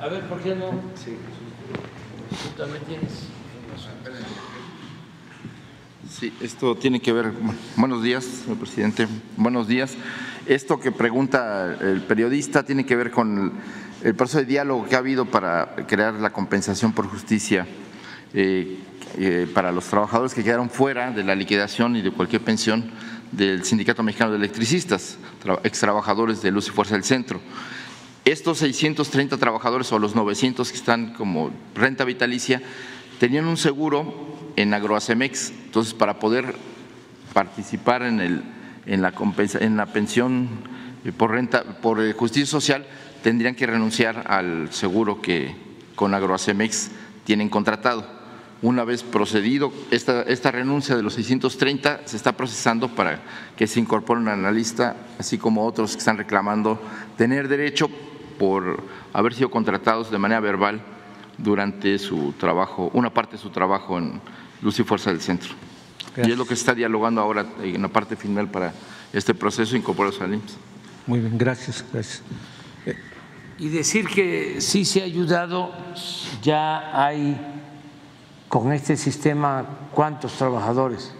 A, 0.00 0.08
ver, 0.08 0.22
¿por 0.28 0.40
qué 0.40 0.56
no? 0.56 0.70
Sí. 0.96 1.16
Tú 2.30 2.62
también 2.62 2.82
tienes. 2.84 3.12
Sí, 6.10 6.32
esto 6.40 6.74
tiene 6.76 7.00
que 7.00 7.12
ver. 7.12 7.30
Buenos 7.76 8.02
días, 8.02 8.24
señor 8.24 8.58
presidente. 8.58 9.06
Buenos 9.36 9.68
días. 9.68 9.94
Esto 10.46 10.80
que 10.80 10.90
pregunta 10.90 11.76
el 11.80 12.02
periodista 12.02 12.64
tiene 12.64 12.86
que 12.86 12.96
ver 12.96 13.10
con 13.10 13.52
el 14.06 14.14
proceso 14.14 14.38
de 14.38 14.44
diálogo 14.44 14.86
que 14.86 14.94
ha 14.94 14.98
habido 14.98 15.24
para 15.26 15.74
crear 15.88 16.14
la 16.14 16.30
compensación 16.30 16.92
por 16.92 17.08
justicia 17.08 17.66
eh, 18.34 18.78
eh, 19.18 19.48
para 19.52 19.72
los 19.72 19.84
trabajadores 19.86 20.32
que 20.32 20.44
quedaron 20.44 20.70
fuera 20.70 21.10
de 21.10 21.24
la 21.24 21.34
liquidación 21.34 21.96
y 21.96 22.02
de 22.02 22.12
cualquier 22.12 22.40
pensión 22.42 22.88
del 23.32 23.64
Sindicato 23.64 24.04
Mexicano 24.04 24.30
de 24.30 24.36
Electricistas, 24.36 25.18
ex 25.64 25.80
trabajadores 25.80 26.40
de 26.40 26.52
Luz 26.52 26.68
y 26.68 26.70
Fuerza 26.70 26.94
del 26.94 27.02
Centro. 27.02 27.40
Estos 28.24 28.58
630 28.58 29.38
trabajadores 29.38 29.90
o 29.90 29.98
los 29.98 30.14
900 30.14 30.70
que 30.70 30.78
están 30.78 31.12
como 31.14 31.50
renta 31.74 32.04
vitalicia 32.04 32.62
tenían 33.18 33.46
un 33.46 33.56
seguro 33.56 34.36
en 34.54 34.72
Agroacemex, 34.72 35.50
entonces 35.64 35.94
para 35.94 36.20
poder 36.20 36.54
participar 37.32 38.02
en, 38.02 38.20
el, 38.20 38.44
en, 38.86 39.02
la, 39.02 39.12
en 39.58 39.76
la 39.76 39.86
pensión 39.86 40.48
por 41.16 41.32
renta 41.32 41.64
por 41.64 42.12
justicia 42.12 42.46
social 42.46 42.86
tendrían 43.26 43.56
que 43.56 43.66
renunciar 43.66 44.22
al 44.28 44.72
seguro 44.72 45.20
que 45.20 45.52
con 45.96 46.14
Agroacemex 46.14 46.92
tienen 47.24 47.48
contratado. 47.48 48.06
una 48.62 48.84
vez 48.84 49.02
procedido 49.02 49.72
esta, 49.90 50.22
esta 50.22 50.52
renuncia 50.52 50.94
de 50.94 51.02
los 51.02 51.14
630, 51.14 52.02
se 52.04 52.16
está 52.16 52.36
procesando 52.36 52.86
para 52.88 53.18
que 53.56 53.66
se 53.66 53.80
incorporen 53.80 54.28
a 54.28 54.36
la 54.36 54.52
lista, 54.52 54.94
así 55.18 55.38
como 55.38 55.66
otros 55.66 55.94
que 55.94 55.98
están 55.98 56.18
reclamando 56.18 56.80
tener 57.16 57.48
derecho 57.48 57.90
por 58.38 58.84
haber 59.12 59.34
sido 59.34 59.50
contratados 59.50 60.08
de 60.12 60.18
manera 60.18 60.38
verbal 60.38 60.80
durante 61.36 61.98
su 61.98 62.32
trabajo, 62.38 62.92
una 62.94 63.12
parte 63.12 63.32
de 63.32 63.42
su 63.42 63.50
trabajo 63.50 63.98
en 63.98 64.20
Luz 64.62 64.78
y 64.78 64.84
Fuerza 64.84 65.10
del 65.10 65.20
Centro. 65.20 65.52
Y 66.16 66.30
es 66.30 66.38
lo 66.38 66.44
que 66.44 66.54
se 66.54 66.60
está 66.60 66.76
dialogando 66.76 67.20
ahora 67.20 67.44
en 67.60 67.82
la 67.82 67.88
parte 67.88 68.14
final 68.14 68.48
para 68.48 68.72
este 69.12 69.34
proceso 69.34 69.76
incorporarse 69.76 70.22
al 70.22 70.34
IMSS. 70.34 70.56
Muy 71.08 71.18
bien, 71.18 71.36
gracias, 71.36 71.84
gracias. 71.92 72.22
Y 73.58 73.68
decir 73.68 74.06
que 74.08 74.60
sí 74.60 74.84
se 74.84 75.00
ha 75.00 75.04
ayudado, 75.04 75.72
ya 76.42 77.06
hay 77.06 77.36
con 78.48 78.72
este 78.72 78.96
sistema, 78.96 79.64
¿cuántos 79.92 80.32
trabajadores? 80.34 81.12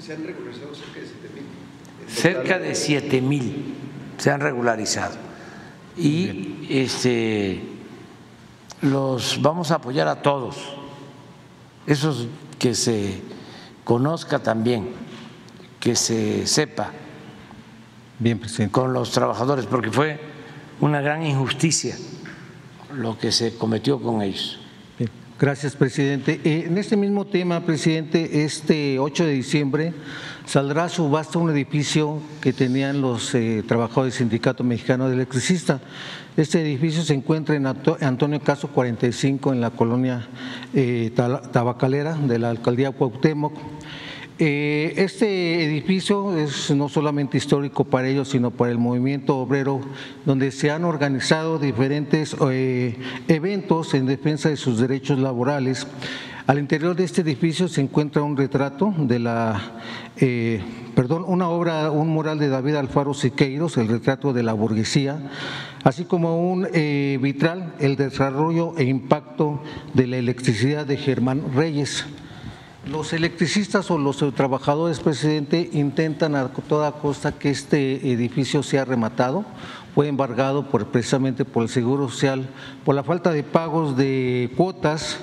se 0.00 0.12
han 0.12 0.24
regularizado 0.26 0.74
cerca 0.74 1.00
de 1.00 1.06
7 1.06 1.30
mil. 1.34 2.14
Cerca 2.14 2.58
de 2.58 2.74
7 2.74 3.20
mil 3.22 3.74
se 4.18 4.30
han 4.30 4.40
regularizado. 4.40 5.14
Y 5.96 6.66
este, 6.68 7.62
los 8.82 9.40
vamos 9.40 9.70
a 9.70 9.76
apoyar 9.76 10.08
a 10.08 10.20
todos, 10.20 10.56
esos 11.86 12.28
que 12.58 12.74
se 12.74 13.22
conozca 13.84 14.40
también, 14.40 14.90
que 15.80 15.96
se 15.96 16.46
sepa 16.46 16.90
Bien, 18.18 18.38
presidente. 18.38 18.72
con 18.72 18.92
los 18.92 19.10
trabajadores, 19.10 19.66
porque 19.66 19.90
fue 19.90 20.33
una 20.84 21.00
gran 21.00 21.24
injusticia 21.24 21.96
lo 22.94 23.18
que 23.18 23.32
se 23.32 23.54
cometió 23.56 24.00
con 24.00 24.20
ellos. 24.22 24.58
Gracias, 25.40 25.74
presidente. 25.74 26.40
Eh, 26.44 26.64
En 26.68 26.78
este 26.78 26.96
mismo 26.96 27.26
tema, 27.26 27.60
presidente, 27.66 28.44
este 28.44 29.00
8 29.00 29.24
de 29.26 29.32
diciembre 29.32 29.92
saldrá 30.46 30.84
a 30.84 30.88
subasta 30.88 31.38
un 31.40 31.50
edificio 31.50 32.20
que 32.40 32.52
tenían 32.52 33.00
los 33.00 33.34
eh, 33.34 33.64
trabajadores 33.66 34.14
del 34.14 34.18
Sindicato 34.20 34.62
Mexicano 34.62 35.08
de 35.08 35.14
Electricistas. 35.14 35.80
Este 36.36 36.60
edificio 36.60 37.02
se 37.02 37.14
encuentra 37.14 37.56
en 37.56 37.66
Anto- 37.66 37.96
Antonio 38.00 38.40
Caso 38.40 38.68
45, 38.68 39.52
en 39.52 39.60
la 39.60 39.70
colonia 39.70 40.28
eh, 40.72 41.10
Tabacalera 41.52 42.14
de 42.14 42.38
la 42.38 42.50
alcaldía 42.50 42.92
Cuauhtémoc. 42.92 43.54
Eh, 44.36 44.94
Este 44.96 45.64
edificio 45.64 46.36
es 46.36 46.68
no 46.72 46.88
solamente 46.88 47.38
histórico 47.38 47.84
para 47.84 48.08
ellos, 48.08 48.30
sino 48.30 48.50
para 48.50 48.72
el 48.72 48.78
movimiento 48.78 49.36
obrero, 49.36 49.80
donde 50.24 50.50
se 50.50 50.72
han 50.72 50.84
organizado 50.84 51.60
diferentes 51.60 52.34
eh, 52.50 52.96
eventos 53.28 53.94
en 53.94 54.06
defensa 54.06 54.48
de 54.48 54.56
sus 54.56 54.80
derechos 54.80 55.20
laborales. 55.20 55.86
Al 56.48 56.58
interior 56.58 56.96
de 56.96 57.04
este 57.04 57.20
edificio 57.20 57.68
se 57.68 57.80
encuentra 57.80 58.22
un 58.22 58.36
retrato 58.36 58.92
de 58.98 59.20
la, 59.20 59.78
eh, 60.16 60.60
perdón, 60.96 61.24
una 61.28 61.48
obra, 61.48 61.92
un 61.92 62.08
mural 62.08 62.40
de 62.40 62.48
David 62.48 62.74
Alfaro 62.74 63.14
Siqueiros, 63.14 63.76
el 63.76 63.86
retrato 63.86 64.32
de 64.32 64.42
la 64.42 64.52
burguesía, 64.52 65.30
así 65.84 66.04
como 66.04 66.50
un 66.52 66.66
vitral, 67.22 67.74
el 67.78 67.94
desarrollo 67.94 68.76
e 68.76 68.84
impacto 68.84 69.62
de 69.94 70.08
la 70.08 70.16
electricidad 70.16 70.86
de 70.86 70.96
Germán 70.96 71.40
Reyes. 71.54 72.04
Los 72.90 73.12
electricistas 73.14 73.90
o 73.90 73.98
los 73.98 74.18
trabajadores, 74.34 75.00
presidente, 75.00 75.70
intentan 75.72 76.34
a 76.36 76.48
toda 76.48 76.92
costa 76.92 77.32
que 77.32 77.48
este 77.50 78.12
edificio 78.12 78.62
sea 78.62 78.84
rematado, 78.84 79.44
fue 79.94 80.08
embargado 80.08 80.68
por, 80.68 80.86
precisamente 80.88 81.44
por 81.46 81.62
el 81.62 81.68
Seguro 81.70 82.08
Social, 82.10 82.46
por 82.84 82.94
la 82.94 83.02
falta 83.02 83.30
de 83.32 83.42
pagos 83.42 83.96
de 83.96 84.52
cuotas, 84.56 85.16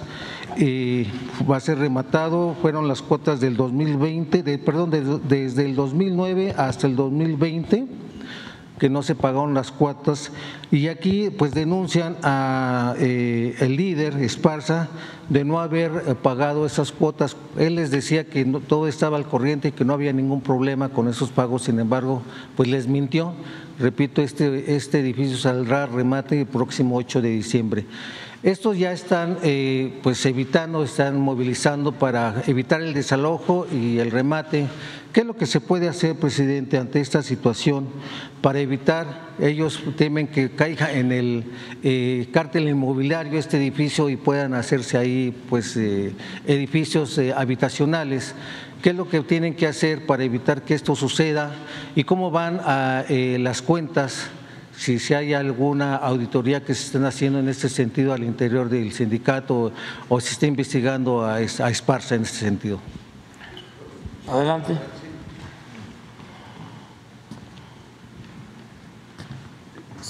eh, 0.57 1.05
va 1.49 1.57
a 1.57 1.59
ser 1.59 1.77
rematado, 1.77 2.55
fueron 2.61 2.87
las 2.87 3.01
cuotas 3.03 3.39
del 3.39 3.55
2020, 3.55 4.41
de- 4.43 4.57
perdón, 4.57 4.89
de- 4.89 5.19
desde 5.19 5.65
el 5.65 5.75
2009 5.75 6.55
hasta 6.57 6.87
el 6.87 6.95
2020 6.95 7.85
que 8.81 8.89
no 8.89 9.03
se 9.03 9.13
pagaron 9.13 9.53
las 9.53 9.71
cuotas 9.71 10.31
y 10.71 10.87
aquí 10.87 11.29
pues 11.29 11.53
denuncian 11.53 12.17
a 12.23 12.95
eh, 12.97 13.55
el 13.59 13.75
líder 13.75 14.17
Esparza 14.17 14.87
de 15.29 15.45
no 15.45 15.59
haber 15.59 15.91
eh, 16.07 16.15
pagado 16.15 16.65
esas 16.65 16.91
cuotas. 16.91 17.37
Él 17.59 17.75
les 17.75 17.91
decía 17.91 18.23
que 18.23 18.43
todo 18.43 18.87
estaba 18.87 19.17
al 19.17 19.27
corriente 19.27 19.67
y 19.67 19.71
que 19.73 19.85
no 19.85 19.93
había 19.93 20.13
ningún 20.13 20.41
problema 20.41 20.89
con 20.89 21.07
esos 21.07 21.29
pagos, 21.29 21.61
sin 21.61 21.79
embargo, 21.79 22.23
pues 22.57 22.69
les 22.69 22.87
mintió. 22.87 23.35
Repito, 23.77 24.23
este, 24.23 24.75
este 24.75 24.99
edificio 25.01 25.37
saldrá 25.37 25.85
remate 25.85 26.39
el 26.39 26.47
próximo 26.47 26.97
8 26.97 27.21
de 27.21 27.29
diciembre. 27.29 27.85
Estos 28.41 28.79
ya 28.79 28.91
están 28.91 29.37
eh, 29.43 29.99
pues 30.01 30.25
evitando, 30.25 30.83
están 30.83 31.21
movilizando 31.21 31.91
para 31.91 32.41
evitar 32.47 32.81
el 32.81 32.95
desalojo 32.95 33.67
y 33.71 33.99
el 33.99 34.09
remate. 34.09 34.67
¿Qué 35.13 35.21
es 35.21 35.25
lo 35.25 35.35
que 35.35 35.45
se 35.45 35.59
puede 35.59 35.89
hacer, 35.89 36.15
presidente, 36.15 36.77
ante 36.77 37.01
esta 37.01 37.21
situación 37.21 37.89
para 38.41 38.59
evitar? 38.59 39.31
Ellos 39.39 39.81
temen 39.97 40.27
que 40.27 40.51
caiga 40.51 40.93
en 40.93 41.11
el 41.11 41.43
eh, 41.83 42.29
cártel 42.31 42.69
inmobiliario 42.69 43.37
este 43.37 43.57
edificio 43.57 44.09
y 44.09 44.15
puedan 44.15 44.53
hacerse 44.53 44.97
ahí 44.97 45.35
pues 45.49 45.75
eh, 45.75 46.13
edificios 46.47 47.17
eh, 47.17 47.33
habitacionales. 47.35 48.35
¿Qué 48.81 48.91
es 48.91 48.95
lo 48.95 49.09
que 49.09 49.19
tienen 49.19 49.53
que 49.53 49.67
hacer 49.67 50.05
para 50.05 50.23
evitar 50.23 50.61
que 50.61 50.75
esto 50.75 50.95
suceda? 50.95 51.51
¿Y 51.93 52.05
cómo 52.05 52.31
van 52.31 52.61
a 52.63 53.03
eh, 53.09 53.37
las 53.39 53.61
cuentas? 53.61 54.29
si, 54.77 54.97
si 54.97 55.13
hay 55.13 55.33
alguna 55.33 55.97
auditoría 55.97 56.63
que 56.63 56.73
se 56.73 56.85
estén 56.85 57.03
haciendo 57.03 57.37
en 57.39 57.49
este 57.49 57.67
sentido 57.67 58.13
al 58.13 58.23
interior 58.23 58.69
del 58.69 58.93
sindicato 58.93 59.71
o 60.07 60.19
si 60.21 60.31
está 60.31 60.47
investigando 60.47 61.23
a, 61.23 61.35
a 61.35 61.41
Esparza 61.69 62.15
en 62.15 62.23
este 62.23 62.37
sentido. 62.37 62.79
Adelante. 64.27 65.00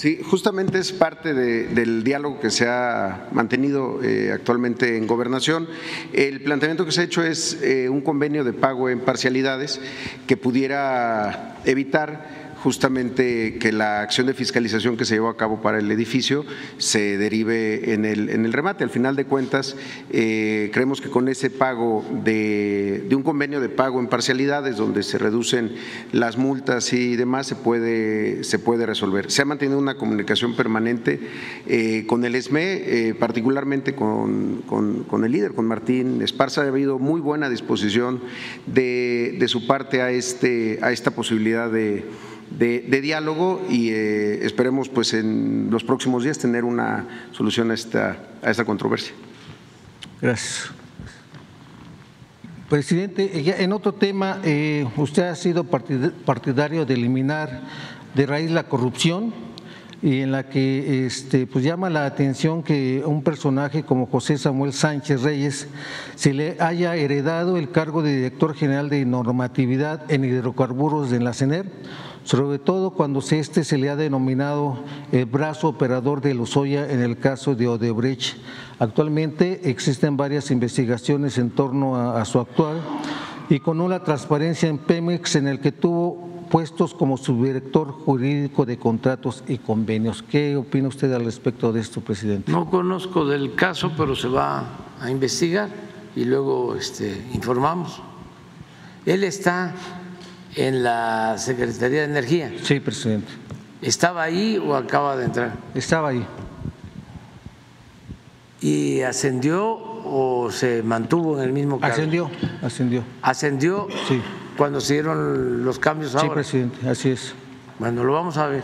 Sí, 0.01 0.19
justamente 0.23 0.79
es 0.79 0.91
parte 0.91 1.35
de- 1.35 1.65
del 1.67 2.03
diálogo 2.03 2.39
que 2.39 2.49
se 2.49 2.67
ha 2.67 3.27
mantenido 3.33 3.99
eh, 4.03 4.31
actualmente 4.33 4.97
en 4.97 5.05
gobernación. 5.05 5.67
El 6.11 6.41
planteamiento 6.41 6.85
que 6.85 6.91
se 6.91 7.01
ha 7.01 7.03
hecho 7.03 7.21
es 7.23 7.61
eh, 7.61 7.87
un 7.87 8.01
convenio 8.01 8.43
de 8.43 8.51
pago 8.51 8.89
en 8.89 9.01
parcialidades 9.01 9.79
que 10.25 10.37
pudiera 10.37 11.59
evitar 11.65 12.40
justamente 12.63 13.57
que 13.59 13.71
la 13.71 14.01
acción 14.01 14.27
de 14.27 14.33
fiscalización 14.33 14.95
que 14.95 15.03
se 15.05 15.15
llevó 15.15 15.29
a 15.29 15.37
cabo 15.37 15.61
para 15.61 15.79
el 15.79 15.89
edificio 15.91 16.45
se 16.77 17.17
derive 17.17 17.93
en 17.93 18.05
el, 18.05 18.29
en 18.29 18.45
el 18.45 18.53
remate. 18.53 18.83
Al 18.83 18.89
final 18.91 19.15
de 19.15 19.25
cuentas, 19.25 19.75
eh, 20.11 20.69
creemos 20.71 21.01
que 21.01 21.09
con 21.09 21.27
ese 21.27 21.49
pago 21.49 22.05
de, 22.23 23.03
de 23.09 23.15
un 23.15 23.23
convenio 23.23 23.59
de 23.59 23.69
pago 23.69 23.99
en 23.99 24.07
parcialidades, 24.07 24.77
donde 24.77 25.01
se 25.01 25.17
reducen 25.17 25.71
las 26.11 26.37
multas 26.37 26.93
y 26.93 27.15
demás, 27.15 27.47
se 27.47 27.55
puede, 27.55 28.43
se 28.43 28.59
puede 28.59 28.85
resolver. 28.85 29.31
Se 29.31 29.41
ha 29.41 29.45
mantenido 29.45 29.79
una 29.79 29.95
comunicación 29.95 30.55
permanente 30.55 31.19
eh, 31.67 32.05
con 32.07 32.23
el 32.25 32.35
ESME, 32.35 32.73
eh, 33.09 33.15
particularmente 33.15 33.95
con, 33.95 34.61
con- 34.67 35.03
con 35.05 35.25
el 35.25 35.31
líder, 35.31 35.53
con 35.53 35.65
Martín 35.65 36.21
Esparza. 36.21 36.61
Ha 36.61 36.67
habido 36.67 36.99
muy 36.99 37.21
buena 37.21 37.49
disposición 37.49 38.21
de, 38.67 39.35
de 39.39 39.47
su 39.47 39.65
parte 39.65 40.01
a, 40.01 40.11
este, 40.11 40.77
a 40.83 40.91
esta 40.91 41.11
posibilidad 41.11 41.71
de 41.71 42.05
de, 42.57 43.01
diálogo 43.01 43.65
y 43.69 43.89
eh, 43.89 44.45
esperemos 44.45 44.89
pues 44.89 45.13
en 45.13 45.69
los 45.71 45.83
próximos 45.83 46.23
días 46.23 46.37
tener 46.37 46.63
una 46.63 47.27
solución 47.31 47.71
a 47.71 47.73
esta, 47.73 48.17
a 48.43 48.51
esta 48.51 48.65
controversia. 48.65 49.13
Gracias. 50.21 50.69
Presidente, 52.69 53.31
eh, 53.37 53.55
en 53.59 53.73
otro 53.73 53.93
tema, 53.93 54.39
eh, 54.43 54.87
usted 54.95 55.23
ha 55.23 55.35
sido 55.35 55.65
partid- 55.65 56.11
partidario 56.23 56.85
de 56.85 56.93
eliminar 56.93 57.61
de 58.15 58.25
raíz 58.25 58.51
la 58.51 58.63
corrupción 58.63 59.33
y 60.01 60.21
en 60.21 60.31
la 60.31 60.49
que 60.49 61.05
este, 61.05 61.45
pues 61.45 61.63
llama 61.63 61.89
la 61.89 62.05
atención 62.05 62.63
que 62.63 63.03
un 63.05 63.23
personaje 63.23 63.83
como 63.83 64.07
José 64.07 64.37
Samuel 64.37 64.73
Sánchez 64.73 65.21
Reyes 65.21 65.67
se 66.15 66.33
le 66.33 66.57
haya 66.59 66.95
heredado 66.95 67.57
el 67.57 67.69
cargo 67.71 68.01
de 68.01 68.15
director 68.15 68.55
general 68.55 68.89
de 68.89 69.05
normatividad 69.05 70.09
en 70.11 70.23
hidrocarburos 70.25 71.11
de 71.11 71.19
la 71.19 71.33
CENER, 71.33 71.65
sobre 72.23 72.59
todo 72.59 72.91
cuando 72.91 73.19
este 73.19 73.63
se 73.63 73.77
le 73.77 73.89
ha 73.89 73.95
denominado 73.95 74.79
el 75.11 75.25
brazo 75.25 75.67
operador 75.67 76.21
de 76.21 76.33
Lozoya 76.33 76.89
en 76.91 77.01
el 77.01 77.17
caso 77.17 77.55
de 77.55 77.67
Odebrecht. 77.67 78.37
Actualmente 78.79 79.69
existen 79.69 80.17
varias 80.17 80.51
investigaciones 80.51 81.37
en 81.37 81.51
torno 81.51 81.95
a, 81.95 82.21
a 82.21 82.25
su 82.25 82.39
actual 82.39 82.81
y 83.49 83.59
con 83.59 83.81
una 83.81 84.03
transparencia 84.03 84.69
en 84.69 84.77
Pemex 84.77 85.35
en 85.35 85.47
el 85.47 85.59
que 85.59 85.71
tuvo 85.71 86.31
puestos 86.51 86.93
como 86.93 87.17
subdirector 87.17 87.91
jurídico 87.91 88.65
de 88.65 88.77
contratos 88.77 89.43
y 89.47 89.57
convenios. 89.57 90.21
¿Qué 90.21 90.57
opina 90.57 90.89
usted 90.89 91.11
al 91.13 91.23
respecto 91.23 91.71
de 91.71 91.79
esto, 91.79 92.01
presidente? 92.01 92.51
No 92.51 92.69
conozco 92.69 93.25
del 93.25 93.55
caso, 93.55 93.93
pero 93.95 94.15
se 94.15 94.27
va 94.27 94.65
a 94.99 95.09
investigar 95.09 95.69
y 96.13 96.25
luego 96.25 96.75
este, 96.75 97.25
informamos. 97.33 98.01
Él 99.05 99.23
está 99.23 99.73
en 100.55 100.83
la 100.83 101.37
Secretaría 101.37 101.99
de 101.99 102.05
Energía. 102.05 102.51
Sí, 102.63 102.79
presidente. 102.79 103.31
¿Estaba 103.81 104.23
ahí 104.23 104.57
o 104.63 104.75
acaba 104.75 105.15
de 105.17 105.25
entrar? 105.25 105.53
Estaba 105.73 106.09
ahí. 106.09 106.25
Y 108.61 109.01
ascendió 109.01 109.71
o 110.03 110.49
se 110.51 110.83
mantuvo 110.83 111.37
en 111.39 111.45
el 111.45 111.53
mismo 111.53 111.79
cargo? 111.79 111.93
Ascendió, 111.93 112.29
ascendió. 112.61 113.03
¿Ascendió 113.21 113.87
Sí. 114.07 114.21
cuando 114.57 114.79
se 114.81 114.93
dieron 114.93 115.63
los 115.65 115.79
cambios 115.79 116.11
Sí, 116.11 116.17
ahora? 116.19 116.33
presidente, 116.35 116.87
así 116.87 117.09
es. 117.09 117.33
Bueno, 117.79 118.03
lo 118.03 118.13
vamos 118.13 118.37
a 118.37 118.47
ver. 118.47 118.63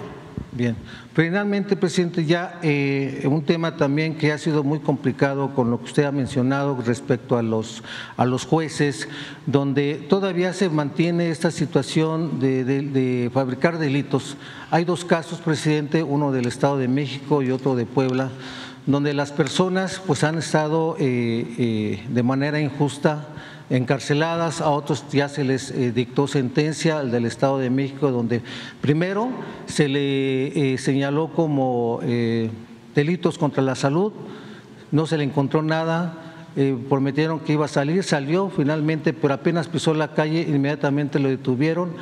Bien. 0.58 0.76
Finalmente, 1.14 1.76
presidente, 1.76 2.26
ya 2.26 2.60
eh, 2.64 3.24
un 3.30 3.44
tema 3.44 3.76
también 3.78 4.16
que 4.18 4.32
ha 4.32 4.40
sido 4.40 4.64
muy 4.64 4.80
complicado 4.80 5.54
con 5.54 5.70
lo 5.70 5.78
que 5.78 5.86
usted 5.86 6.04
ha 6.06 6.12
mencionado 6.12 6.76
respecto 6.84 7.38
a 7.38 7.44
los, 7.44 7.84
a 8.18 8.26
los 8.26 8.44
jueces, 8.46 9.08
donde 9.46 10.04
todavía 10.10 10.54
se 10.54 10.68
mantiene 10.70 11.30
esta 11.30 11.52
situación 11.52 12.40
de, 12.40 12.64
de- 12.64 13.30
fabricar 13.32 13.78
delitos. 13.78 14.36
Hay 14.72 14.84
dos 14.84 15.06
casos, 15.06 15.40
presidente, 15.42 16.02
uno 16.02 16.32
del 16.32 16.48
Estado 16.48 16.80
de 16.80 16.88
México 16.88 17.44
y 17.44 17.52
otro 17.52 17.76
de 17.76 17.86
Puebla, 17.86 18.32
donde 18.88 19.14
las 19.14 19.32
personas 19.32 20.02
pues 20.08 20.24
han 20.24 20.40
estado 20.40 20.96
eh, 21.00 21.46
eh, 21.60 22.04
de 22.10 22.24
manera 22.24 22.60
injusta 22.60 23.28
encarceladas, 23.69 24.61
a 24.61 24.69
otros 24.69 25.06
ya 25.11 25.27
se 25.27 25.44
les 25.44 25.72
eh, 25.72 25.91
dictó 25.91 26.27
sentencia, 26.27 27.03
del 27.03 27.26
Estado 27.26 27.60
de 27.60 27.69
México, 27.69 28.11
donde 28.11 28.41
primero 28.81 29.30
se 29.65 29.88
le 29.88 30.73
eh, 30.73 30.77
señaló 30.77 31.30
como 31.34 31.99
eh, 32.03 32.49
delitos 32.95 33.38
contra 33.38 33.61
la 33.61 33.76
salud, 33.76 34.14
no 34.91 35.06
se 35.06 35.18
le 35.18 35.23
encontró 35.23 35.61
nada, 35.61 36.23
prometieron 36.89 37.39
que 37.41 37.53
iba 37.53 37.65
a 37.65 37.68
salir, 37.68 38.03
salió 38.03 38.49
finalmente, 38.49 39.14
pero 39.14 39.35
apenas 39.35 39.68
pisó 39.68 39.94
la 39.94 40.15
calle, 40.15 40.41
inmediatamente 40.41 41.19
lo 41.19 41.30
detuvieron, 41.30 41.94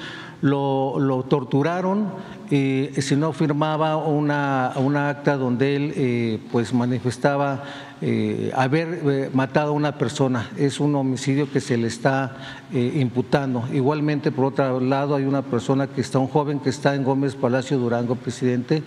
lo, 0.41 1.25
torturaron, 1.27 2.09
eh, 2.51 2.93
si 2.99 3.15
no 3.15 3.33
firmaba 3.33 3.97
una, 3.97 4.73
una 4.75 5.09
acta 5.09 5.37
donde 5.37 5.75
él 5.75 5.93
eh, 5.95 6.39
pues 6.51 6.73
manifestaba 6.73 7.63
eh, 8.01 8.51
haber 8.53 8.99
eh, 9.05 9.29
matado 9.33 9.69
a 9.69 9.71
una 9.71 9.97
persona. 9.97 10.49
Es 10.57 10.81
un 10.81 10.95
homicidio 10.95 11.49
que 11.49 11.61
se 11.61 11.77
le 11.77 11.87
está 11.87 12.35
eh, 12.73 12.97
imputando. 12.97 13.63
Igualmente, 13.71 14.31
por 14.31 14.45
otro 14.45 14.81
lado, 14.81 15.15
hay 15.15 15.23
una 15.23 15.41
persona 15.41 15.87
que 15.87 16.01
está, 16.01 16.19
un 16.19 16.27
joven 16.27 16.59
que 16.59 16.69
está 16.69 16.93
en 16.93 17.03
Gómez 17.03 17.35
Palacio 17.35 17.77
Durango, 17.77 18.15
presidente, 18.15 18.83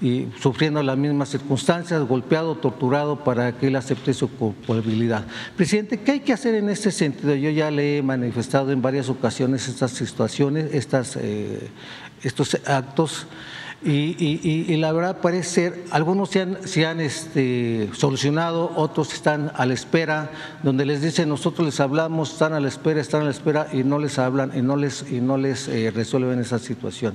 y 0.00 0.28
sufriendo 0.40 0.82
las 0.82 0.96
mismas 0.96 1.28
circunstancias, 1.28 2.02
golpeado, 2.02 2.54
torturado 2.54 3.22
para 3.22 3.52
que 3.58 3.66
él 3.66 3.76
acepte 3.76 4.14
su 4.14 4.28
culpabilidad. 4.28 5.26
Presidente, 5.56 6.00
¿qué 6.00 6.12
hay 6.12 6.20
que 6.20 6.32
hacer 6.32 6.54
en 6.54 6.70
este 6.70 6.90
sentido? 6.90 7.34
Yo 7.34 7.50
ya 7.50 7.70
le 7.70 7.98
he 7.98 8.02
manifestado 8.02 8.72
en 8.72 8.80
varias 8.80 9.08
ocasiones 9.10 9.68
estas 9.68 9.90
situaciones, 9.90 10.72
estas, 10.72 11.16
eh, 11.16 11.68
estos 12.22 12.56
actos. 12.66 13.26
Y, 13.82 14.76
la 14.76 14.92
verdad 14.92 15.20
parece 15.22 15.48
ser, 15.48 15.84
algunos 15.90 16.28
se 16.28 16.42
han, 16.42 16.68
se 16.68 16.84
han 16.84 17.00
este, 17.00 17.88
solucionado, 17.94 18.72
otros 18.76 19.14
están 19.14 19.52
a 19.54 19.64
la 19.64 19.72
espera, 19.72 20.30
donde 20.62 20.84
les 20.84 21.00
dicen 21.00 21.30
nosotros 21.30 21.64
les 21.64 21.80
hablamos, 21.80 22.32
están 22.32 22.52
a 22.52 22.60
la 22.60 22.68
espera, 22.68 23.00
están 23.00 23.22
a 23.22 23.24
la 23.24 23.30
espera 23.30 23.68
y 23.72 23.82
no 23.82 23.98
les 23.98 24.18
hablan 24.18 24.52
y 24.54 24.60
no 24.60 24.76
les, 24.76 25.10
y 25.10 25.22
no 25.22 25.38
les 25.38 25.66
eh, 25.68 25.90
resuelven 25.94 26.40
esa 26.40 26.58
situación. 26.58 27.14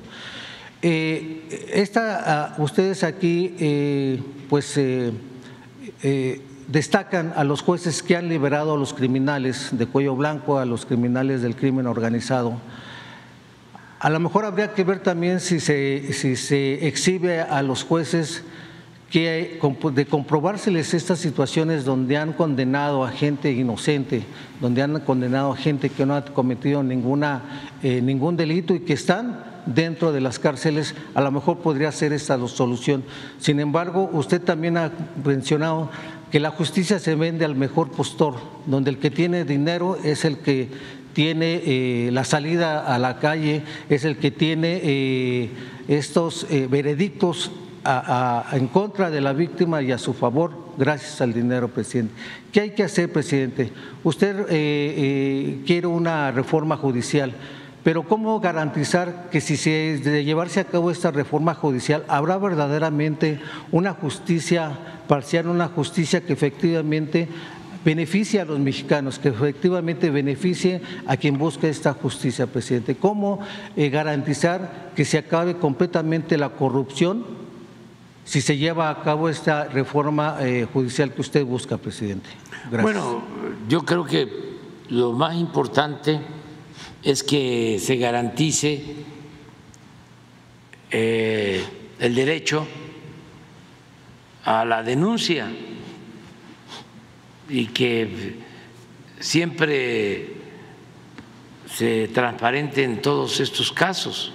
Eh, 0.81 1.87
ah, 1.95 2.55
ustedes 2.57 3.03
aquí, 3.03 3.55
eh, 3.59 4.21
pues, 4.49 4.77
eh, 4.77 5.11
eh, 6.03 6.41
destacan 6.67 7.33
a 7.35 7.43
los 7.43 7.61
jueces 7.61 8.03
que 8.03 8.15
han 8.15 8.27
liberado 8.29 8.73
a 8.73 8.77
los 8.77 8.93
criminales 8.93 9.69
de 9.71 9.85
cuello 9.85 10.15
blanco, 10.15 10.59
a 10.59 10.65
los 10.65 10.85
criminales 10.85 11.41
del 11.41 11.55
crimen 11.55 11.87
organizado. 11.87 12.59
A 13.99 14.09
lo 14.09 14.19
mejor 14.19 14.45
habría 14.45 14.73
que 14.73 14.83
ver 14.83 14.99
también 14.99 15.39
si 15.39 15.59
se, 15.59 16.87
exhibe 16.87 17.41
a 17.41 17.61
los 17.61 17.83
jueces 17.83 18.43
de 19.11 20.07
comprobárseles 20.09 20.93
estas 20.93 21.19
situaciones 21.19 21.85
donde 21.85 22.17
han 22.17 22.33
condenado 22.33 23.05
a 23.05 23.11
gente 23.11 23.51
inocente, 23.51 24.23
donde 24.59 24.81
han 24.81 24.99
condenado 24.99 25.53
a 25.53 25.57
gente 25.57 25.89
que 25.89 26.05
no 26.05 26.15
ha 26.15 26.25
cometido 26.25 26.83
ninguna, 26.83 27.69
ningún 27.81 28.35
delito 28.35 28.75
y 28.75 28.81
que 28.81 28.93
están 28.93 29.54
dentro 29.65 30.11
de 30.11 30.21
las 30.21 30.39
cárceles, 30.39 30.95
a 31.13 31.21
lo 31.21 31.31
mejor 31.31 31.59
podría 31.59 31.91
ser 31.91 32.13
esta 32.13 32.37
solución. 32.47 33.03
Sin 33.39 33.59
embargo, 33.59 34.09
usted 34.13 34.41
también 34.41 34.77
ha 34.77 34.91
mencionado 35.23 35.89
que 36.31 36.39
la 36.39 36.51
justicia 36.51 36.99
se 36.99 37.15
vende 37.15 37.45
al 37.45 37.55
mejor 37.55 37.91
postor, 37.91 38.35
donde 38.65 38.89
el 38.89 38.97
que 38.97 39.11
tiene 39.11 39.45
dinero 39.45 39.97
es 40.03 40.25
el 40.25 40.39
que 40.39 40.69
tiene 41.13 41.61
eh, 41.65 42.09
la 42.11 42.25
salida 42.25 42.93
a 42.93 42.99
la 42.99 43.19
calle, 43.19 43.63
es 43.89 44.03
el 44.03 44.17
que 44.17 44.31
tiene 44.31 44.81
eh, 44.83 45.49
estos 45.87 46.45
eh, 46.49 46.67
veredictos 46.69 47.51
en 48.51 48.67
contra 48.67 49.11
de 49.11 49.21
la 49.21 49.31
víctima 49.31 49.81
y 49.83 49.91
a 49.91 49.99
su 49.99 50.13
favor, 50.13 50.51
gracias 50.75 51.21
al 51.21 51.33
dinero, 51.33 51.67
presidente. 51.67 52.15
¿Qué 52.51 52.61
hay 52.61 52.69
que 52.71 52.81
hacer, 52.81 53.11
presidente? 53.11 53.71
Usted 54.03 54.47
quiere 55.67 55.85
una 55.85 56.31
reforma 56.31 56.77
judicial. 56.77 57.31
Pero 57.85 58.01
¿cómo 58.01 58.39
garantizar 58.39 59.29
que 59.29 59.39
si 59.39 59.57
se 59.57 59.99
de 59.99 60.23
llevarse 60.23 60.59
a 60.59 60.63
cabo 60.63 60.89
esta 60.89 61.11
reforma 61.11 61.53
judicial 61.53 62.03
habrá 62.07 62.35
verdaderamente 62.39 63.39
una 63.71 63.93
justicia 63.93 64.71
parcial, 65.07 65.45
una 65.49 65.67
justicia 65.67 66.21
que 66.21 66.33
efectivamente 66.33 67.27
beneficie 67.85 68.41
a 68.41 68.45
los 68.45 68.57
mexicanos, 68.57 69.19
que 69.19 69.29
efectivamente 69.29 70.09
beneficie 70.09 70.81
a 71.05 71.15
quien 71.15 71.37
busca 71.37 71.67
esta 71.67 71.93
justicia, 71.93 72.47
presidente? 72.47 72.95
¿Cómo 72.95 73.39
eh, 73.75 73.91
garantizar 73.91 74.91
que 74.95 75.05
se 75.05 75.19
acabe 75.19 75.57
completamente 75.57 76.39
la 76.39 76.49
corrupción 76.49 77.23
si 78.23 78.41
se 78.41 78.57
lleva 78.57 78.89
a 78.89 79.03
cabo 79.03 79.29
esta 79.29 79.65
reforma 79.65 80.37
eh, 80.39 80.65
judicial 80.73 81.13
que 81.13 81.21
usted 81.21 81.45
busca, 81.45 81.77
presidente? 81.77 82.29
Gracias. 82.71 82.81
Bueno, 82.81 83.21
yo 83.69 83.85
creo 83.85 84.05
que 84.05 84.27
lo 84.89 85.11
más 85.11 85.35
importante 85.35 86.19
es 87.05 87.23
que 87.23 87.77
se 87.79 87.97
garantice 87.97 88.83
eh, 90.89 91.63
el 91.99 92.15
derecho 92.15 92.67
a 94.43 94.65
la 94.65 94.81
denuncia 94.81 95.47
y 97.47 97.67
que 97.67 98.39
siempre 99.19 100.33
se 101.67 102.07
transparente 102.07 102.83
en 102.83 102.99
todos 103.03 103.39
estos 103.39 103.71
casos, 103.71 104.33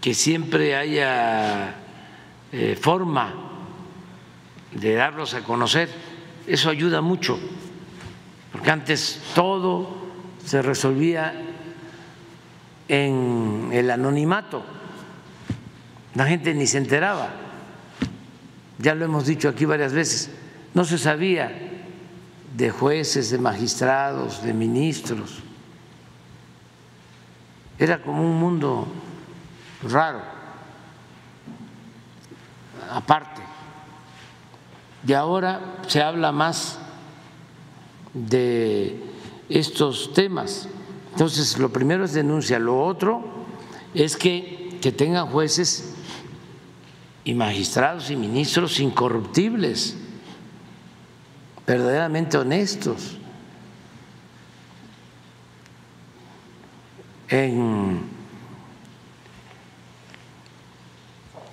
que 0.00 0.14
siempre 0.14 0.76
haya 0.76 1.74
eh, 2.52 2.78
forma 2.80 3.34
de 4.70 4.94
darlos 4.94 5.34
a 5.34 5.42
conocer. 5.42 5.88
Eso 6.46 6.70
ayuda 6.70 7.00
mucho, 7.00 7.36
porque 8.52 8.70
antes 8.70 9.20
todo 9.34 10.01
se 10.44 10.62
resolvía 10.62 11.34
en 12.88 13.70
el 13.72 13.90
anonimato, 13.90 14.62
la 16.14 16.26
gente 16.26 16.54
ni 16.54 16.66
se 16.66 16.78
enteraba, 16.78 17.30
ya 18.78 18.94
lo 18.94 19.04
hemos 19.04 19.26
dicho 19.26 19.48
aquí 19.48 19.64
varias 19.64 19.92
veces, 19.92 20.30
no 20.74 20.84
se 20.84 20.98
sabía 20.98 21.52
de 22.56 22.70
jueces, 22.70 23.30
de 23.30 23.38
magistrados, 23.38 24.42
de 24.42 24.52
ministros, 24.52 25.38
era 27.78 28.02
como 28.02 28.22
un 28.22 28.38
mundo 28.38 28.86
raro, 29.82 30.20
aparte. 32.90 33.42
Y 35.06 35.12
ahora 35.14 35.78
se 35.88 36.00
habla 36.00 36.30
más 36.30 36.78
de 38.14 39.11
estos 39.52 40.12
temas. 40.12 40.68
Entonces, 41.12 41.58
lo 41.58 41.70
primero 41.72 42.04
es 42.04 42.12
denuncia, 42.12 42.58
lo 42.58 42.84
otro 42.84 43.22
es 43.94 44.16
que, 44.16 44.78
que 44.80 44.92
tengan 44.92 45.26
jueces 45.26 45.94
y 47.24 47.34
magistrados 47.34 48.10
y 48.10 48.16
ministros 48.16 48.80
incorruptibles, 48.80 49.96
verdaderamente 51.66 52.38
honestos. 52.38 53.18
En 57.28 58.02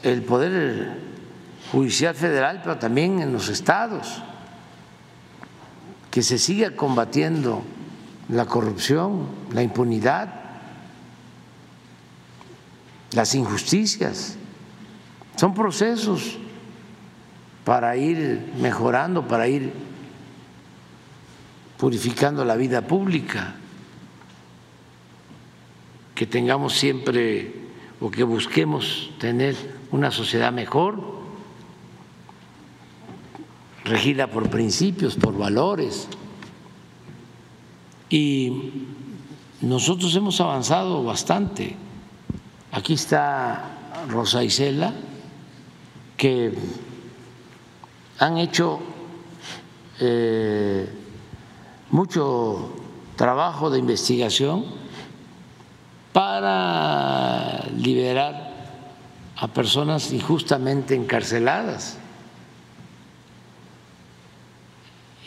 el 0.03 0.21
Poder 0.23 0.99
Judicial 1.71 2.15
Federal, 2.15 2.61
pero 2.63 2.77
también 2.77 3.19
en 3.19 3.31
los 3.31 3.49
estados 3.49 4.21
que 6.11 6.23
se 6.23 6.37
siga 6.37 6.75
combatiendo 6.75 7.63
la 8.29 8.45
corrupción, 8.45 9.27
la 9.51 9.63
impunidad, 9.63 10.33
las 13.11 13.33
injusticias. 13.35 14.37
Son 15.35 15.53
procesos 15.53 16.37
para 17.65 17.95
ir 17.97 18.53
mejorando, 18.59 19.27
para 19.27 19.47
ir 19.47 19.73
purificando 21.77 22.45
la 22.45 22.55
vida 22.55 22.81
pública, 22.81 23.55
que 26.13 26.27
tengamos 26.27 26.73
siempre 26.73 27.53
o 28.01 28.11
que 28.11 28.23
busquemos 28.23 29.11
tener 29.19 29.55
una 29.91 30.11
sociedad 30.11 30.51
mejor, 30.51 31.19
regida 33.85 34.27
por 34.27 34.49
principios, 34.49 35.15
por 35.15 35.37
valores. 35.37 36.07
Y 38.09 38.71
nosotros 39.61 40.15
hemos 40.15 40.41
avanzado 40.41 41.03
bastante. 41.03 41.75
Aquí 42.71 42.93
está 42.93 43.77
Rosa 44.09 44.43
Isela, 44.43 44.93
que 46.17 46.53
han 48.17 48.37
hecho 48.37 48.79
eh, 49.99 50.89
mucho 51.91 52.71
trabajo 53.15 53.69
de 53.69 53.79
investigación 53.79 54.65
para 56.11 57.65
liberar 57.77 58.49
a 59.35 59.47
personas 59.47 60.11
injustamente 60.11 60.95
encarceladas. 60.95 61.98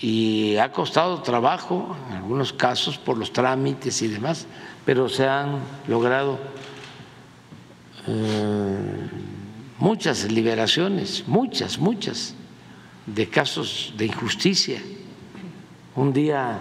Y 0.02 0.56
ha 0.56 0.72
costado 0.72 1.22
trabajo, 1.22 1.96
en 2.10 2.16
algunos 2.16 2.52
casos, 2.52 2.98
por 2.98 3.16
los 3.16 3.32
trámites 3.32 4.02
y 4.02 4.08
demás, 4.08 4.48
pero 4.84 5.08
se 5.08 5.28
han 5.28 5.60
logrado 5.86 6.40
eh, 8.08 9.08
muchas 9.78 10.30
liberaciones, 10.32 11.22
muchas, 11.28 11.78
muchas, 11.78 12.34
de 13.06 13.28
casos 13.28 13.94
de 13.96 14.06
injusticia. 14.06 14.82
Un 15.94 16.12
día 16.12 16.58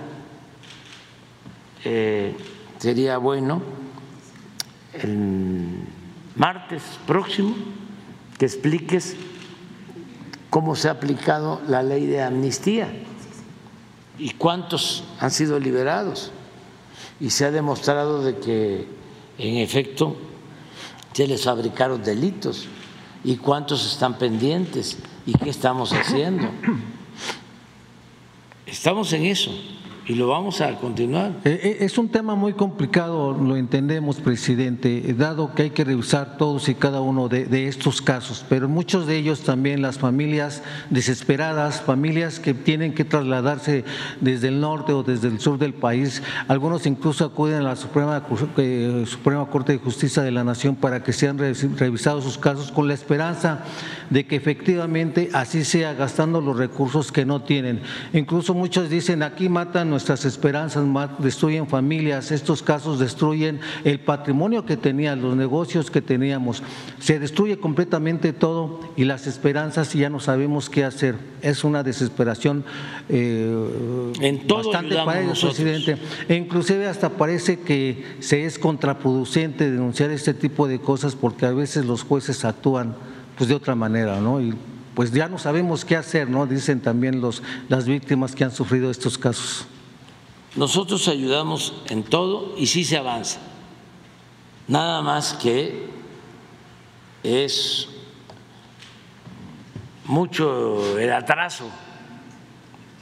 eh, 1.83 2.35
sería 2.77 3.17
bueno, 3.17 3.63
el 5.01 5.79
martes 6.35 6.83
próximo, 7.07 7.55
que 8.37 8.45
expliques 8.45 9.15
cómo 10.51 10.75
se 10.75 10.89
ha 10.89 10.91
aplicado 10.91 11.59
la 11.67 11.81
ley 11.81 12.05
de 12.05 12.21
amnistía 12.21 12.87
y 14.21 14.29
cuántos 14.29 15.03
han 15.19 15.31
sido 15.31 15.59
liberados. 15.59 16.31
Y 17.19 17.31
se 17.31 17.45
ha 17.45 17.51
demostrado 17.51 18.21
de 18.21 18.37
que, 18.37 18.87
en 19.39 19.57
efecto, 19.57 20.15
se 21.11 21.27
les 21.27 21.43
fabricaron 21.43 22.03
delitos 22.03 22.67
y 23.23 23.37
cuántos 23.37 23.91
están 23.91 24.19
pendientes 24.19 24.99
y 25.25 25.33
qué 25.33 25.49
estamos 25.49 25.91
haciendo. 25.91 26.47
Estamos 28.67 29.11
en 29.13 29.25
eso 29.25 29.51
y 30.11 30.15
lo 30.15 30.27
vamos 30.27 30.59
a 30.59 30.75
continuar. 30.75 31.31
Eh, 31.45 31.57
eh, 31.63 31.77
es 31.85 31.97
un 31.97 32.09
tema 32.09 32.35
muy 32.35 32.51
complicado, 32.51 33.31
lo 33.31 33.55
entendemos, 33.55 34.17
presidente, 34.17 35.15
dado 35.17 35.55
que 35.55 35.63
hay 35.63 35.69
que 35.69 35.85
revisar 35.85 36.35
todos 36.35 36.67
y 36.67 36.75
cada 36.75 36.99
uno 36.99 37.29
de, 37.29 37.67
estos 37.69 38.01
casos, 38.01 38.45
pero 38.49 38.67
muchos 38.67 39.07
de 39.07 39.15
ellos 39.15 39.41
también 39.43 39.81
las 39.81 39.97
familias 39.97 40.63
desesperadas, 40.89 41.81
familias 41.81 42.41
que 42.41 42.53
tienen 42.53 42.93
que 42.93 43.05
trasladarse 43.05 43.85
desde 44.19 44.49
el 44.49 44.59
norte 44.59 44.91
o 44.91 45.01
desde 45.01 45.29
el 45.29 45.39
sur 45.39 45.57
del 45.57 45.73
país, 45.73 46.21
algunos 46.49 46.85
incluso 46.87 47.23
acuden 47.23 47.59
a 47.59 47.61
la 47.61 47.75
Suprema, 47.77 48.21
eh, 48.57 49.05
Suprema 49.07 49.45
Corte 49.45 49.71
de 49.71 49.79
Justicia 49.79 50.23
de 50.23 50.31
la 50.31 50.43
Nación 50.43 50.75
para 50.75 51.03
que 51.03 51.13
sean 51.13 51.37
revisados 51.37 52.25
sus 52.25 52.37
casos 52.37 52.69
con 52.69 52.89
la 52.89 52.93
esperanza 52.93 53.63
de 54.09 54.25
que 54.25 54.35
efectivamente 54.35 55.29
así 55.31 55.63
sea, 55.63 55.93
gastando 55.93 56.41
los 56.41 56.57
recursos 56.57 57.13
que 57.13 57.25
no 57.25 57.43
tienen. 57.43 57.81
Incluso 58.11 58.53
muchos 58.53 58.89
dicen, 58.89 59.23
aquí 59.23 59.47
matan 59.47 59.89
nuestras 60.01 60.25
esperanzas, 60.25 60.83
destruyen 61.19 61.67
familias, 61.67 62.31
estos 62.31 62.63
casos 62.63 62.97
destruyen 62.97 63.59
el 63.83 63.99
patrimonio 63.99 64.65
que 64.65 64.75
tenían, 64.75 65.21
los 65.21 65.35
negocios 65.35 65.91
que 65.91 66.01
teníamos. 66.01 66.63
Se 66.99 67.19
destruye 67.19 67.59
completamente 67.59 68.33
todo 68.33 68.79
y 68.95 69.03
las 69.03 69.27
esperanzas 69.27 69.93
ya 69.93 70.09
no 70.09 70.19
sabemos 70.19 70.71
qué 70.71 70.85
hacer. 70.85 71.17
Es 71.43 71.63
una 71.63 71.83
desesperación 71.83 72.65
eh, 73.09 74.11
en 74.21 74.47
bastante 74.47 74.95
para 74.95 75.21
ellos, 75.21 75.39
presidente. 75.39 75.97
E 76.27 76.33
inclusive 76.33 76.87
hasta 76.87 77.09
parece 77.09 77.59
que 77.59 78.03
se 78.21 78.45
es 78.45 78.57
contraproducente 78.57 79.69
denunciar 79.69 80.09
este 80.09 80.33
tipo 80.33 80.67
de 80.67 80.79
cosas 80.79 81.15
porque 81.15 81.45
a 81.45 81.51
veces 81.51 81.85
los 81.85 82.01
jueces 82.01 82.43
actúan 82.43 82.95
pues 83.37 83.49
de 83.49 83.53
otra 83.53 83.75
manera, 83.75 84.19
¿no? 84.19 84.41
Y 84.41 84.55
pues 84.95 85.11
ya 85.11 85.29
no 85.29 85.37
sabemos 85.37 85.85
qué 85.85 85.95
hacer, 85.95 86.27
¿no? 86.27 86.47
Dicen 86.47 86.79
también 86.79 87.21
los, 87.21 87.43
las 87.69 87.85
víctimas 87.85 88.33
que 88.33 88.43
han 88.43 88.51
sufrido 88.51 88.89
estos 88.89 89.19
casos. 89.19 89.67
Nosotros 90.55 91.07
ayudamos 91.07 91.73
en 91.89 92.03
todo 92.03 92.55
y 92.57 92.67
sí 92.67 92.83
se 92.83 92.97
avanza. 92.97 93.39
Nada 94.67 95.01
más 95.01 95.33
que 95.33 95.89
es 97.23 97.87
mucho 100.05 100.99
el 100.99 101.11
atraso, 101.13 101.69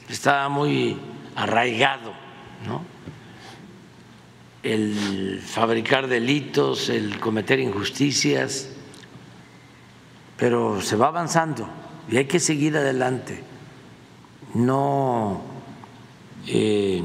está 0.08 0.48
muy 0.48 0.96
arraigado, 1.34 2.12
¿no? 2.66 2.82
El 4.62 5.40
fabricar 5.44 6.06
delitos, 6.06 6.88
el 6.88 7.18
cometer 7.18 7.58
injusticias, 7.58 8.68
pero 10.36 10.80
se 10.82 10.96
va 10.96 11.08
avanzando 11.08 11.68
y 12.10 12.16
hay 12.16 12.26
que 12.26 12.38
seguir 12.38 12.76
adelante. 12.76 13.42
No. 14.54 15.42
Eh, 16.46 17.02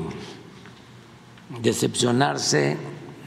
decepcionarse, 1.61 2.77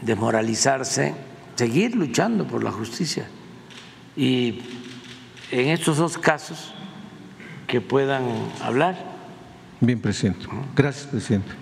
desmoralizarse, 0.02 1.14
seguir 1.56 1.94
luchando 1.94 2.46
por 2.46 2.62
la 2.62 2.70
justicia. 2.70 3.28
Y 4.16 4.60
en 5.50 5.68
estos 5.68 5.96
dos 5.96 6.18
casos 6.18 6.72
que 7.66 7.80
puedan 7.80 8.24
hablar. 8.62 8.96
Bien, 9.80 10.00
presidente. 10.00 10.46
Gracias, 10.74 11.06
presidente. 11.06 11.52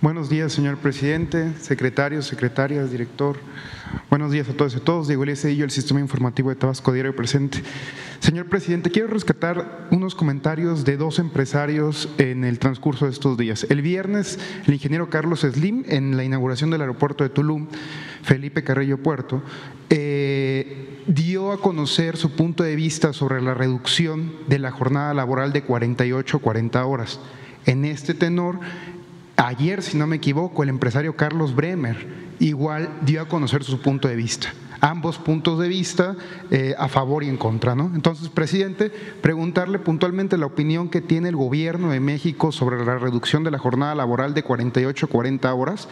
Buenos 0.00 0.30
días, 0.30 0.52
señor 0.52 0.78
presidente, 0.78 1.52
secretarios, 1.60 2.26
secretarias, 2.26 2.90
director. 2.90 3.36
Buenos 4.08 4.30
días 4.30 4.48
a 4.48 4.52
todos 4.52 4.74
y 4.74 4.76
a 4.76 4.80
todos. 4.80 5.08
Diego 5.08 5.22
Elías 5.22 5.44
el 5.44 5.70
Sistema 5.70 6.00
Informativo 6.00 6.50
de 6.50 6.56
Tabasco 6.56 6.92
Diario 6.92 7.14
presente. 7.14 7.62
Señor 8.20 8.46
presidente, 8.46 8.90
quiero 8.90 9.08
rescatar 9.08 9.88
unos 9.90 10.14
comentarios 10.14 10.84
de 10.84 10.96
dos 10.96 11.18
empresarios 11.18 12.08
en 12.18 12.44
el 12.44 12.58
transcurso 12.58 13.06
de 13.06 13.12
estos 13.12 13.36
días. 13.36 13.66
El 13.68 13.82
viernes, 13.82 14.38
el 14.66 14.74
ingeniero 14.74 15.10
Carlos 15.10 15.40
Slim, 15.40 15.84
en 15.88 16.16
la 16.16 16.24
inauguración 16.24 16.70
del 16.70 16.82
aeropuerto 16.82 17.24
de 17.24 17.30
Tulum, 17.30 17.68
Felipe 18.22 18.62
Carrillo 18.62 18.98
Puerto, 18.98 19.42
eh, 19.88 21.02
dio 21.06 21.50
a 21.50 21.60
conocer 21.60 22.16
su 22.16 22.32
punto 22.32 22.62
de 22.62 22.76
vista 22.76 23.12
sobre 23.12 23.40
la 23.40 23.54
reducción 23.54 24.32
de 24.48 24.58
la 24.58 24.70
jornada 24.70 25.14
laboral 25.14 25.52
de 25.52 25.62
48 25.62 26.36
a 26.36 26.40
40 26.40 26.84
horas. 26.84 27.20
En 27.66 27.84
este 27.84 28.14
tenor, 28.14 28.60
Ayer, 29.42 29.82
si 29.82 29.96
no 29.96 30.06
me 30.06 30.16
equivoco, 30.16 30.62
el 30.62 30.68
empresario 30.68 31.16
Carlos 31.16 31.54
Bremer 31.54 31.96
igual 32.40 32.90
dio 33.00 33.22
a 33.22 33.28
conocer 33.28 33.64
su 33.64 33.80
punto 33.80 34.06
de 34.06 34.14
vista. 34.14 34.52
Ambos 34.80 35.18
puntos 35.18 35.58
de 35.58 35.68
vista 35.68 36.16
eh, 36.50 36.74
a 36.78 36.88
favor 36.88 37.22
y 37.22 37.28
en 37.28 37.36
contra. 37.36 37.74
¿no? 37.74 37.90
Entonces, 37.94 38.30
presidente, 38.30 38.90
preguntarle 38.90 39.78
puntualmente 39.78 40.38
la 40.38 40.46
opinión 40.46 40.88
que 40.88 41.02
tiene 41.02 41.28
el 41.28 41.36
gobierno 41.36 41.90
de 41.90 42.00
México 42.00 42.50
sobre 42.50 42.82
la 42.84 42.98
reducción 42.98 43.44
de 43.44 43.50
la 43.50 43.58
jornada 43.58 43.94
laboral 43.94 44.32
de 44.32 44.42
48 44.42 45.06
a 45.06 45.08
40 45.08 45.54
horas, 45.54 45.88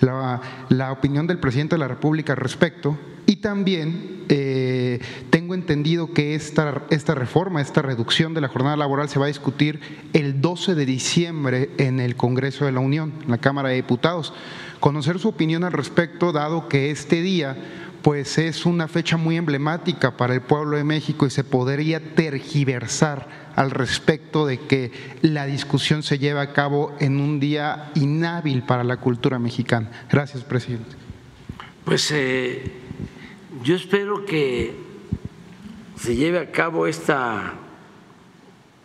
la, 0.00 0.92
opinión 0.92 1.26
del 1.26 1.38
presidente 1.38 1.74
de 1.74 1.80
la 1.80 1.88
República 1.88 2.32
al 2.32 2.38
respecto 2.38 2.96
y 3.26 3.36
también 3.36 4.24
eh, 4.28 5.00
tengo 5.30 5.54
entendido 5.54 6.14
que 6.14 6.34
esta, 6.34 6.82
esta 6.90 7.14
reforma, 7.14 7.60
esta 7.60 7.82
reducción 7.82 8.34
de 8.34 8.40
la 8.40 8.48
jornada 8.48 8.76
laboral 8.76 9.08
se 9.08 9.18
va 9.18 9.26
a 9.26 9.28
discutir 9.28 9.80
el 10.12 10.40
12 10.40 10.74
de 10.74 10.86
diciembre 10.86 11.70
en 11.78 12.00
el 12.00 12.16
Congreso 12.16 12.64
de 12.64 12.72
la 12.72 12.80
Unión, 12.80 13.12
en 13.22 13.30
la 13.30 13.38
Cámara 13.38 13.68
de 13.68 13.74
Diputados. 13.76 14.32
Conocer 14.80 15.18
su 15.18 15.28
opinión 15.28 15.64
al 15.64 15.72
respecto, 15.72 16.32
dado 16.32 16.68
que 16.68 16.90
este 16.90 17.20
día 17.20 17.56
pues 18.02 18.38
es 18.38 18.66
una 18.66 18.88
fecha 18.88 19.16
muy 19.16 19.36
emblemática 19.36 20.16
para 20.16 20.34
el 20.34 20.40
pueblo 20.40 20.76
de 20.76 20.84
México 20.84 21.26
y 21.26 21.30
se 21.30 21.44
podría 21.44 22.14
tergiversar 22.14 23.48
al 23.56 23.70
respecto 23.70 24.46
de 24.46 24.60
que 24.60 24.92
la 25.22 25.46
discusión 25.46 26.02
se 26.02 26.18
lleve 26.18 26.40
a 26.40 26.52
cabo 26.52 26.94
en 27.00 27.20
un 27.20 27.40
día 27.40 27.90
inhábil 27.94 28.62
para 28.62 28.84
la 28.84 28.98
cultura 28.98 29.38
mexicana. 29.38 29.90
Gracias, 30.08 30.44
presidente. 30.44 30.94
Pues 31.84 32.10
eh, 32.12 32.70
yo 33.64 33.74
espero 33.74 34.24
que 34.24 34.76
se 35.96 36.14
lleve 36.14 36.38
a 36.38 36.52
cabo 36.52 36.86
esta 36.86 37.54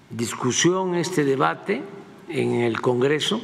discusión, 0.10 0.95
este 0.95 1.23
debate 1.23 1.84
en 2.30 2.53
el 2.61 2.81
Congreso, 2.81 3.41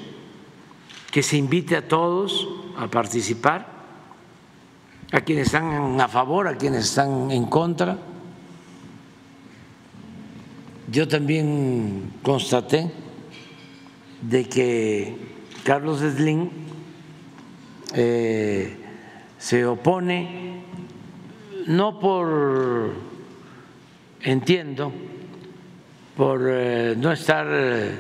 que 1.12 1.24
se 1.24 1.38
invite 1.38 1.76
a 1.76 1.88
todos 1.88 2.48
a 2.78 2.88
participar, 2.88 3.79
a 5.12 5.22
quienes 5.22 5.48
están 5.48 6.00
a 6.00 6.08
favor, 6.08 6.48
a 6.48 6.56
quienes 6.56 6.86
están 6.86 7.32
en 7.32 7.46
contra. 7.46 7.98
Yo 10.92 11.08
también 11.08 12.14
constaté 12.24 12.92
de 14.22 14.48
que 14.48 15.18
Carlos 15.64 16.00
Slim 16.00 16.50
eh, 17.94 18.78
se 19.38 19.66
opone 19.66 20.64
no 21.68 22.00
por, 22.00 22.94
entiendo, 24.22 24.92
por 26.18 26.42
eh, 26.48 26.96
no 26.98 27.12
estar 27.12 27.48
eh, 27.50 27.92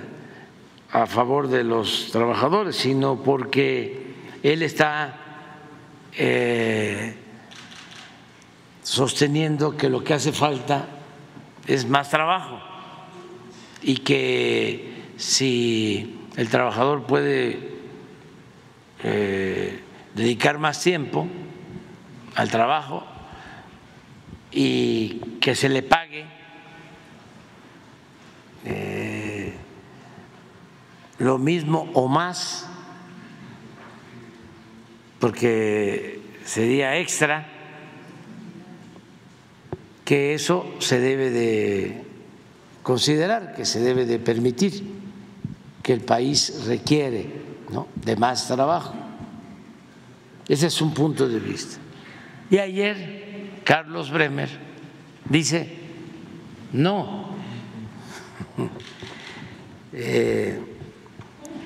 a 0.91 1.05
favor 1.05 1.47
de 1.47 1.63
los 1.63 2.09
trabajadores, 2.11 2.75
sino 2.75 3.21
porque 3.21 4.15
él 4.41 4.63
está 4.63 5.28
eh, 6.13 7.15
sosteniendo 8.83 9.77
que 9.77 9.89
lo 9.89 10.03
que 10.03 10.13
hace 10.13 10.31
falta 10.31 10.87
es 11.67 11.87
más 11.87 12.09
trabajo 12.09 12.59
y 13.81 13.97
que 13.97 15.11
si 15.17 16.27
el 16.35 16.49
trabajador 16.49 17.05
puede 17.05 17.77
dedicar 20.15 20.57
más 20.57 20.81
tiempo 20.81 21.27
al 22.35 22.49
trabajo 22.49 23.03
y 24.51 25.19
que 25.41 25.55
se 25.55 25.69
le 25.69 25.83
pague 25.83 26.25
eh, 28.65 29.53
lo 31.17 31.37
mismo 31.37 31.89
o 31.93 32.07
más, 32.07 32.68
porque 35.19 36.21
sería 36.45 36.97
extra, 36.97 37.47
que 40.05 40.33
eso 40.33 40.65
se 40.79 40.99
debe 40.99 41.29
de 41.29 42.03
considerar, 42.81 43.53
que 43.55 43.65
se 43.65 43.79
debe 43.79 44.05
de 44.05 44.17
permitir, 44.17 44.83
que 45.83 45.93
el 45.93 46.01
país 46.01 46.65
requiere 46.65 47.27
de 48.03 48.15
más 48.15 48.47
trabajo. 48.47 48.95
Ese 50.47 50.67
es 50.67 50.81
un 50.81 50.93
punto 50.93 51.29
de 51.29 51.39
vista. 51.39 51.77
Y 52.49 52.57
ayer 52.57 53.59
Carlos 53.63 54.09
Bremer 54.09 54.49
dice, 55.29 55.69
no, 56.73 57.29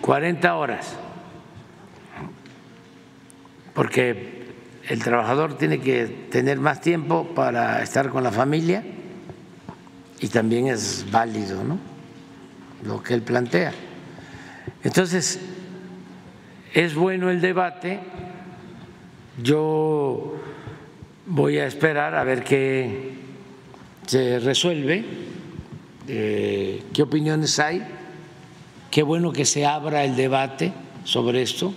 40 0.02 0.48
eh, 0.48 0.52
horas, 0.52 0.98
porque 3.74 4.44
el 4.88 5.02
trabajador 5.02 5.58
tiene 5.58 5.80
que 5.80 6.06
tener 6.30 6.60
más 6.60 6.82
tiempo 6.82 7.34
para 7.34 7.82
estar 7.82 8.10
con 8.10 8.24
la 8.24 8.32
familia 8.32 8.84
y 10.20 10.28
también 10.28 10.68
es 10.68 11.06
válido 11.10 11.64
¿no? 11.64 11.80
lo 12.86 13.02
que 13.02 13.14
él 13.14 13.22
plantea. 13.22 13.74
Entonces, 14.84 15.40
es 16.74 16.96
bueno 16.96 17.30
el 17.30 17.40
debate, 17.40 18.00
yo 19.42 20.36
voy 21.26 21.58
a 21.58 21.66
esperar 21.66 22.16
a 22.16 22.24
ver 22.24 22.44
qué 22.44 23.14
se 24.06 24.40
resuelve, 24.40 25.06
eh, 26.08 26.84
qué 26.94 27.02
opiniones 27.02 27.58
hay, 27.60 27.86
qué 28.92 29.02
bueno 29.04 29.32
que 29.32 29.46
se 29.46 29.66
abra 29.66 30.04
el 30.04 30.16
debate 30.16 30.74
sobre 31.06 31.42
esto 31.42 31.74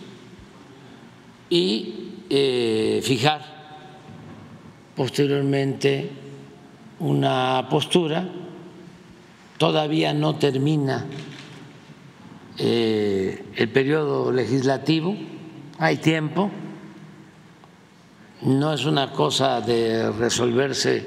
y 1.49 2.25
eh, 2.29 3.01
fijar 3.03 3.43
posteriormente 4.95 6.11
una 7.01 7.67
postura. 7.71 8.29
Todavía 9.59 10.13
no 10.13 10.37
termina 10.37 11.07
eh, 12.59 13.45
el 13.55 13.69
periodo 13.69 14.33
legislativo, 14.33 15.17
hay 15.79 15.97
tiempo. 15.99 16.51
No 18.43 18.73
es 18.73 18.85
una 18.85 19.13
cosa 19.13 19.61
de 19.61 20.11
resolverse 20.13 21.07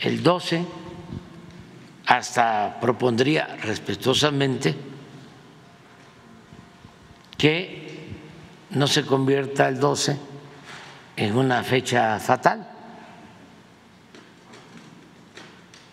el 0.00 0.22
12, 0.22 0.64
hasta 2.06 2.78
propondría 2.80 3.56
respetuosamente 3.62 4.74
que 7.36 7.87
no 8.70 8.86
se 8.86 9.04
convierta 9.04 9.68
el 9.68 9.80
12 9.80 10.16
en 11.16 11.36
una 11.36 11.62
fecha 11.62 12.18
fatal. 12.20 12.68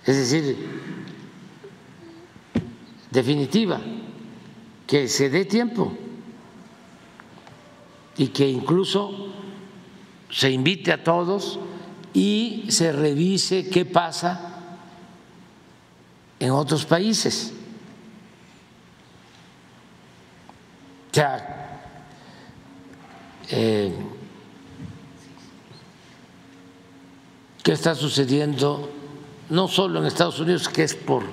Es 0.05 0.17
decir, 0.17 0.57
definitiva, 3.09 3.79
que 4.85 5.07
se 5.07 5.29
dé 5.29 5.45
tiempo 5.45 5.97
y 8.17 8.27
que 8.27 8.47
incluso 8.47 9.33
se 10.29 10.51
invite 10.51 10.91
a 10.91 11.03
todos 11.03 11.59
y 12.13 12.65
se 12.69 12.91
revise 12.91 13.69
qué 13.69 13.85
pasa 13.85 14.55
en 16.39 16.51
otros 16.51 16.85
países. 16.85 17.51
O 21.11 21.15
sea, 21.15 21.64
eh, 23.49 23.93
qué 27.63 27.71
está 27.71 27.95
sucediendo 27.95 28.89
no 29.49 29.67
solo 29.67 29.99
en 29.99 30.05
Estados 30.05 30.39
Unidos, 30.39 30.69
que 30.69 30.83
es 30.83 30.95
por, 30.95 31.23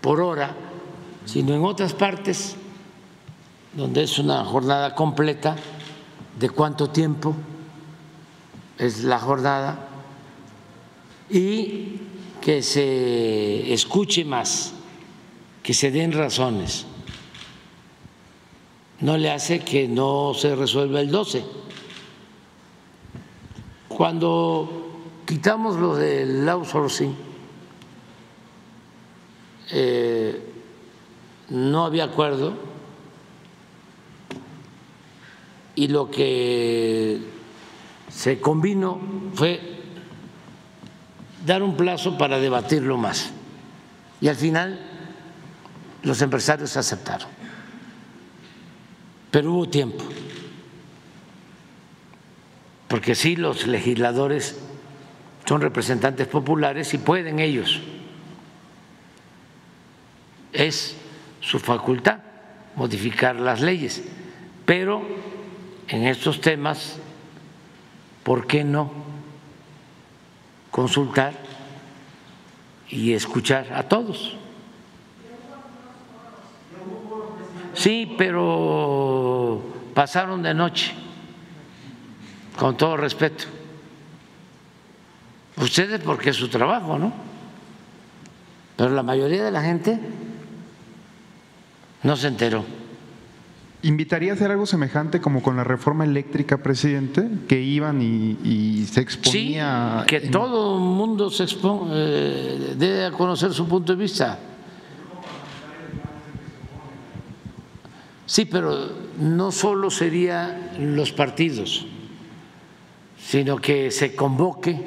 por 0.00 0.20
hora, 0.20 0.54
sino 1.24 1.54
en 1.54 1.64
otras 1.64 1.92
partes 1.92 2.56
donde 3.74 4.02
es 4.02 4.18
una 4.18 4.44
jornada 4.44 4.94
completa, 4.94 5.56
de 6.38 6.48
cuánto 6.50 6.88
tiempo 6.88 7.34
es 8.78 9.04
la 9.04 9.18
jornada, 9.18 9.88
y 11.28 12.00
que 12.40 12.62
se 12.62 13.72
escuche 13.72 14.24
más, 14.24 14.72
que 15.62 15.74
se 15.74 15.90
den 15.90 16.12
razones. 16.12 16.86
No 19.00 19.16
le 19.16 19.30
hace 19.30 19.60
que 19.60 19.88
no 19.88 20.32
se 20.34 20.54
resuelva 20.56 21.00
el 21.00 21.10
12. 21.10 21.44
Cuando 23.88 24.86
quitamos 25.26 25.76
lo 25.76 25.94
del 25.96 26.48
outsourcing, 26.48 27.14
eh, 29.72 30.52
no 31.50 31.84
había 31.84 32.04
acuerdo 32.04 32.54
y 35.74 35.88
lo 35.88 36.10
que 36.10 37.20
se 38.08 38.40
convino 38.40 39.00
fue 39.34 39.60
dar 41.44 41.62
un 41.62 41.76
plazo 41.76 42.16
para 42.18 42.38
debatirlo 42.38 42.96
más. 42.96 43.30
Y 44.20 44.28
al 44.28 44.36
final 44.36 44.80
los 46.02 46.20
empresarios 46.22 46.76
aceptaron. 46.76 47.35
Pero 49.36 49.52
hubo 49.52 49.68
tiempo, 49.68 50.02
porque 52.88 53.14
sí 53.14 53.36
los 53.36 53.66
legisladores 53.66 54.58
son 55.44 55.60
representantes 55.60 56.26
populares 56.26 56.94
y 56.94 56.96
pueden 56.96 57.38
ellos, 57.38 57.82
es 60.54 60.96
su 61.42 61.58
facultad 61.58 62.20
modificar 62.76 63.36
las 63.36 63.60
leyes, 63.60 64.04
pero 64.64 65.02
en 65.88 66.06
estos 66.06 66.40
temas 66.40 66.96
¿por 68.22 68.46
qué 68.46 68.64
no 68.64 68.90
consultar 70.70 71.34
y 72.88 73.12
escuchar 73.12 73.70
a 73.74 73.82
todos? 73.82 74.34
Sí, 77.76 78.14
pero 78.16 79.62
pasaron 79.94 80.42
de 80.42 80.54
noche, 80.54 80.94
con 82.58 82.76
todo 82.76 82.96
respeto. 82.96 83.44
Ustedes 85.58 86.00
porque 86.00 86.30
es 86.30 86.36
su 86.36 86.48
trabajo, 86.48 86.98
¿no? 86.98 87.12
Pero 88.76 88.90
la 88.90 89.02
mayoría 89.02 89.44
de 89.44 89.50
la 89.50 89.62
gente 89.62 89.98
no 92.02 92.16
se 92.16 92.28
enteró. 92.28 92.64
¿Invitaría 93.82 94.32
a 94.32 94.34
hacer 94.34 94.50
algo 94.50 94.64
semejante 94.64 95.20
como 95.20 95.42
con 95.42 95.56
la 95.56 95.64
reforma 95.64 96.04
eléctrica, 96.04 96.62
presidente? 96.62 97.28
Que 97.46 97.60
iban 97.60 98.00
y, 98.00 98.86
se 98.90 99.00
exponía. 99.02 100.00
Sí, 100.00 100.06
que 100.06 100.20
todo 100.28 100.76
el 100.76 100.82
mundo 100.82 101.30
se 101.30 101.44
expone, 101.44 101.92
eh, 101.94 102.74
debe 102.76 103.12
conocer 103.12 103.52
su 103.52 103.68
punto 103.68 103.94
de 103.94 104.02
vista. 104.02 104.38
Sí, 108.26 108.44
pero 108.44 108.90
no 109.18 109.52
solo 109.52 109.88
serían 109.88 110.96
los 110.96 111.12
partidos, 111.12 111.86
sino 113.18 113.56
que 113.58 113.92
se 113.92 114.16
convoque 114.16 114.82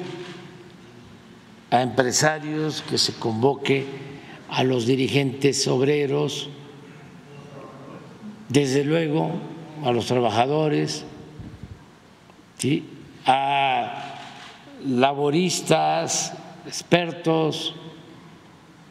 a 1.70 1.80
empresarios, 1.80 2.82
que 2.82 2.98
se 2.98 3.14
convoque 3.14 3.86
a 4.50 4.62
los 4.62 4.84
dirigentes 4.86 5.66
obreros, 5.68 6.50
desde 8.50 8.84
luego 8.84 9.32
a 9.84 9.92
los 9.92 10.06
trabajadores, 10.06 11.04
a 13.24 14.16
laboristas, 14.84 16.34
expertos, 16.66 17.74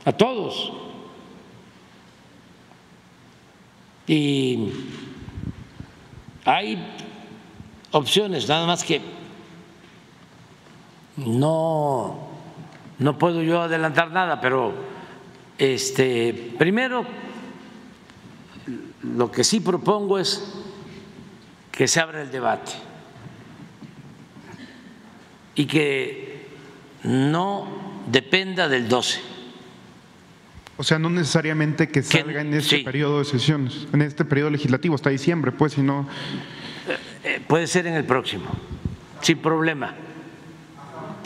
a 0.06 0.12
todos. 0.12 0.89
Y 4.10 4.72
hay 6.44 6.84
opciones, 7.92 8.50
nada 8.50 8.66
más 8.66 8.84
que 8.84 9.02
no, 11.18 12.18
no 12.98 13.18
puedo 13.20 13.44
yo 13.44 13.62
adelantar 13.62 14.10
nada, 14.10 14.42
pero 14.42 14.74
este, 15.60 16.56
primero 16.58 17.06
lo 19.04 19.30
que 19.30 19.44
sí 19.44 19.60
propongo 19.60 20.18
es 20.18 20.56
que 21.72 21.88
se 21.88 22.00
abra 22.00 22.24
el 22.24 22.32
debate 22.32 22.72
y 25.54 25.68
que 25.68 26.48
no 27.04 27.68
dependa 28.08 28.68
del 28.68 28.90
12. 28.90 29.39
O 30.80 30.84
sea, 30.84 30.98
no 30.98 31.10
necesariamente 31.10 31.90
que 31.90 32.02
salga 32.02 32.40
en 32.40 32.54
este 32.54 32.80
periodo 32.86 33.20
de 33.20 33.26
sesiones, 33.26 33.86
en 33.92 34.02
este 34.02 34.24
periodo 34.24 34.52
legislativo, 34.52 34.96
hasta 34.96 35.10
diciembre, 35.10 35.52
pues, 35.52 35.74
si 35.74 35.82
no. 35.82 36.08
Eh, 36.88 36.98
eh, 37.26 37.42
puede 37.46 37.68
ser 37.68 37.86
en 37.88 37.96
el 37.96 38.06
próximo, 38.06 38.46
sin 39.20 39.40
problema. 39.40 39.94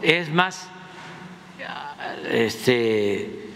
Es 0.02 0.34
más, 0.34 0.68
este, 2.32 3.52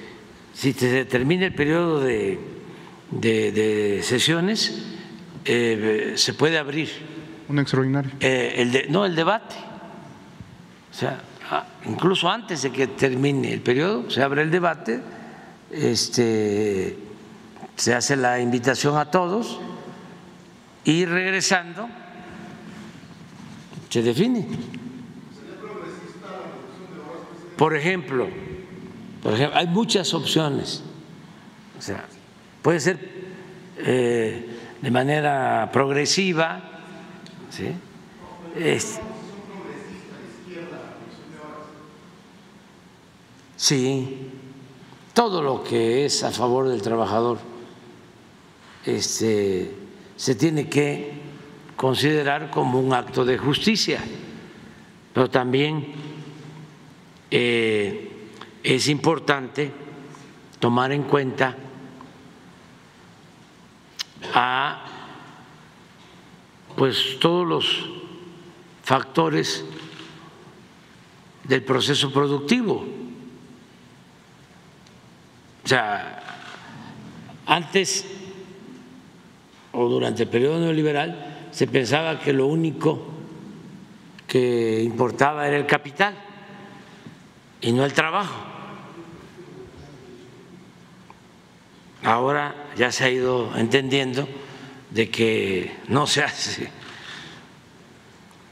si 0.54 0.74
se 0.74 1.06
termina 1.06 1.48
el 1.48 1.56
periodo 1.56 2.00
de, 2.00 2.42
de, 3.10 4.02
sesiones, 4.04 5.00
eh, 5.46 6.14
se 6.16 6.36
puede 6.36 6.60
abrir. 6.60 6.90
Un 7.50 7.58
extraordinario. 7.58 8.12
el 8.20 8.86
no, 8.90 9.04
el 9.04 9.16
debate. 9.16 9.56
O 10.92 10.94
sea, 10.94 11.22
ah, 11.50 11.66
incluso 11.88 12.30
antes 12.30 12.62
de 12.62 12.72
que 12.72 12.86
termine 12.86 13.52
el 13.52 13.62
periodo, 13.62 14.12
se 14.12 14.22
abre 14.22 14.44
el 14.44 14.52
debate 14.52 15.17
este, 15.72 16.98
se 17.76 17.94
hace 17.94 18.16
la 18.16 18.40
invitación 18.40 18.98
a 18.98 19.12
todos 19.12 19.60
y 20.84 21.06
regresando 21.06 21.90
se 23.90 24.02
define. 24.02 24.48
Por 27.58 27.76
ejemplo, 27.76 28.28
por 29.24 29.34
ejemplo, 29.34 29.58
hay 29.58 29.68
muchas 29.68 30.14
opciones. 30.14 30.84
O 31.78 31.82
sea, 31.82 32.06
puede 32.62 32.80
ser 32.80 33.00
eh, 33.80 34.48
de 34.82 34.92
manera 34.92 35.70
progresiva, 35.74 36.62
¿sí? 37.50 37.72
sí, 43.56 44.32
todo 45.18 45.42
lo 45.42 45.64
que 45.64 46.06
es 46.06 46.24
a 46.24 46.30
favor 46.30 46.68
del 46.70 46.80
trabajador 46.80 47.40
este, 48.86 49.76
se 50.16 50.36
tiene 50.36 50.70
que 50.70 51.12
considerar 51.76 52.52
como 52.52 52.80
un 52.80 52.94
acto 52.94 53.26
de 53.26 53.36
justicia, 53.36 54.00
pero 55.12 55.28
también 55.28 55.88
eh, 57.32 58.30
es 58.62 58.88
importante 58.90 59.72
tomar 60.60 60.92
en 60.92 61.02
cuenta 61.02 61.58
a 64.36 64.86
pues 66.76 67.18
todos 67.20 67.48
los 67.48 67.90
factores 68.84 69.66
del 71.44 71.64
proceso 71.64 72.14
productivo 72.14 72.97
o 75.68 75.70
sea, 75.70 76.24
antes 77.46 78.06
o 79.74 79.90
durante 79.90 80.24
el 80.24 80.30
periodo 80.30 80.62
neoliberal 80.62 81.50
se 81.52 81.68
pensaba 81.68 82.22
que 82.22 82.32
lo 82.32 82.48
único 82.48 83.06
que 84.26 84.82
importaba 84.82 85.46
era 85.46 85.58
el 85.58 85.66
capital 85.66 86.16
y 87.60 87.74
no 87.74 87.84
el 87.84 87.92
trabajo. 87.92 88.46
Ahora 92.02 92.70
ya 92.78 92.90
se 92.90 93.04
ha 93.04 93.10
ido 93.10 93.52
entendiendo 93.58 94.26
de 94.92 95.10
que 95.10 95.76
no 95.90 96.08
se 96.08 96.24
hace 96.24 96.72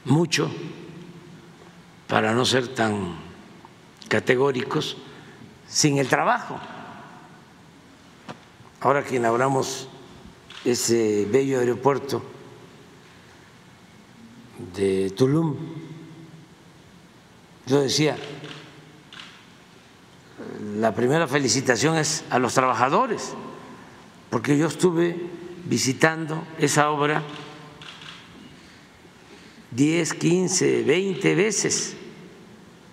mucho 0.04 0.50
para 2.08 2.34
no 2.34 2.44
ser 2.44 2.68
tan 2.68 3.16
categóricos 4.06 4.98
sin 5.66 5.96
el 5.96 6.08
trabajo 6.08 6.60
ahora 8.80 9.04
que 9.04 9.16
inauguramos 9.16 9.88
ese 10.64 11.26
bello 11.30 11.60
aeropuerto 11.60 12.22
de 14.74 15.10
Tulum, 15.10 15.56
yo 17.66 17.80
decía, 17.80 18.16
la 20.78 20.94
primera 20.94 21.26
felicitación 21.26 21.96
es 21.96 22.24
a 22.30 22.38
los 22.38 22.54
trabajadores, 22.54 23.34
porque 24.30 24.56
yo 24.56 24.66
estuve 24.66 25.16
visitando 25.64 26.44
esa 26.58 26.90
obra 26.90 27.22
10, 29.72 30.14
15, 30.14 30.82
20 30.84 31.34
veces 31.34 31.96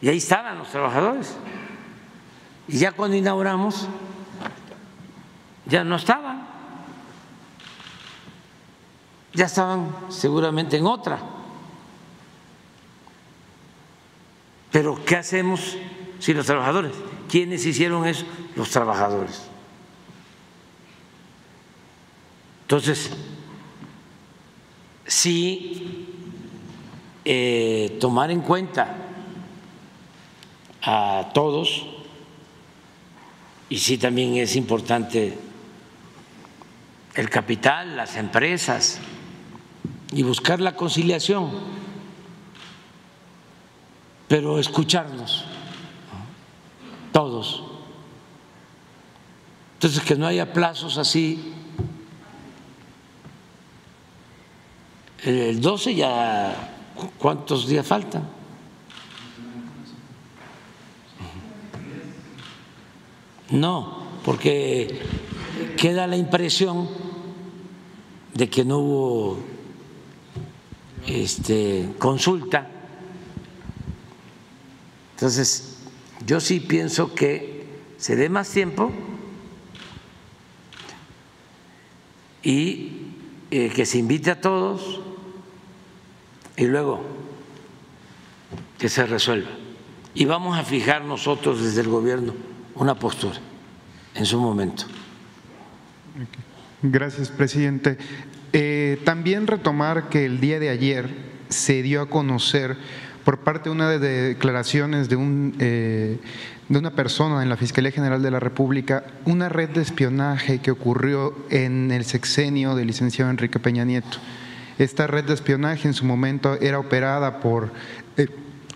y 0.01 0.09
ahí 0.09 0.17
estaban 0.17 0.57
los 0.57 0.69
trabajadores. 0.69 1.33
Y 2.67 2.77
ya 2.77 2.91
cuando 2.91 3.15
inauguramos, 3.15 3.87
ya 5.65 5.83
no 5.83 5.95
estaban, 5.95 6.47
ya 9.33 9.45
estaban 9.45 9.95
seguramente 10.09 10.77
en 10.77 10.85
otra. 10.85 11.19
Pero 14.71 15.03
¿qué 15.05 15.17
hacemos 15.17 15.77
si 16.19 16.33
los 16.33 16.45
trabajadores? 16.45 16.93
¿Quiénes 17.29 17.65
hicieron 17.65 18.07
eso? 18.07 18.25
Los 18.55 18.69
trabajadores. 18.69 19.43
Entonces, 22.61 23.11
sí 25.05 26.07
eh, 27.25 27.97
tomar 27.99 28.31
en 28.31 28.41
cuenta 28.41 28.97
a 30.81 31.29
todos 31.33 31.85
y 33.69 33.77
sí 33.77 33.97
también 33.97 34.35
es 34.35 34.55
importante 34.55 35.37
el 37.15 37.29
capital, 37.29 37.95
las 37.95 38.15
empresas 38.15 38.99
y 40.11 40.23
buscar 40.23 40.59
la 40.59 40.75
conciliación, 40.75 41.51
pero 44.27 44.59
escucharnos 44.59 45.45
todos. 47.11 47.63
Entonces, 49.75 50.01
que 50.03 50.15
no 50.15 50.27
haya 50.27 50.53
plazos 50.53 50.97
así. 50.97 51.53
El 55.23 55.61
12 55.61 55.95
ya, 55.95 56.73
¿cuántos 57.17 57.67
días 57.67 57.85
faltan? 57.85 58.27
No, 63.51 64.03
porque 64.25 65.01
queda 65.77 66.07
la 66.07 66.17
impresión 66.17 67.02
de 68.33 68.49
que 68.49 68.65
no 68.65 68.79
hubo 68.79 69.39
este, 71.07 71.89
consulta. 71.99 72.67
Entonces, 75.15 75.77
yo 76.25 76.39
sí 76.39 76.59
pienso 76.59 77.13
que 77.13 77.65
se 77.97 78.15
dé 78.15 78.29
más 78.29 78.49
tiempo 78.49 78.91
y 82.41 82.91
eh, 83.51 83.69
que 83.69 83.85
se 83.85 83.99
invite 83.99 84.31
a 84.31 84.41
todos 84.41 84.99
y 86.57 86.65
luego 86.65 87.01
que 88.77 88.89
se 88.89 89.05
resuelva. 89.05 89.49
Y 90.15 90.25
vamos 90.25 90.57
a 90.57 90.63
fijar 90.63 91.05
nosotros 91.05 91.61
desde 91.61 91.81
el 91.81 91.87
gobierno 91.87 92.33
una 92.75 92.95
postura 92.95 93.39
en 94.15 94.25
su 94.25 94.39
momento. 94.39 94.85
Gracias, 96.85 97.29
presidente. 97.29 97.97
Eh, 98.51 98.99
también 99.05 99.47
retomar 99.47 100.09
que 100.09 100.25
el 100.25 100.41
día 100.41 100.59
de 100.59 100.67
ayer 100.67 101.07
se 101.47 101.81
dio 101.81 102.01
a 102.01 102.09
conocer 102.09 102.75
por 103.23 103.39
parte 103.39 103.69
de 103.69 103.75
una 103.75 103.89
de 103.89 103.99
declaraciones 103.99 105.07
de, 105.07 105.15
un, 105.15 105.55
eh, 105.59 106.19
de 106.67 106.77
una 106.77 106.91
persona 106.91 107.41
en 107.41 107.47
la 107.47 107.55
Fiscalía 107.55 107.91
General 107.91 108.21
de 108.21 108.31
la 108.31 108.41
República 108.41 109.05
una 109.23 109.47
red 109.47 109.69
de 109.69 109.81
espionaje 109.81 110.59
que 110.59 110.71
ocurrió 110.71 111.33
en 111.49 111.89
el 111.89 112.03
sexenio 112.03 112.75
del 112.75 112.87
licenciado 112.87 113.31
Enrique 113.31 113.59
Peña 113.59 113.85
Nieto. 113.85 114.17
Esta 114.77 115.07
red 115.07 115.23
de 115.23 115.35
espionaje 115.35 115.87
en 115.87 115.93
su 115.93 116.03
momento 116.03 116.59
era 116.59 116.79
operada 116.79 117.39
por 117.39 117.71
eh, 118.17 118.27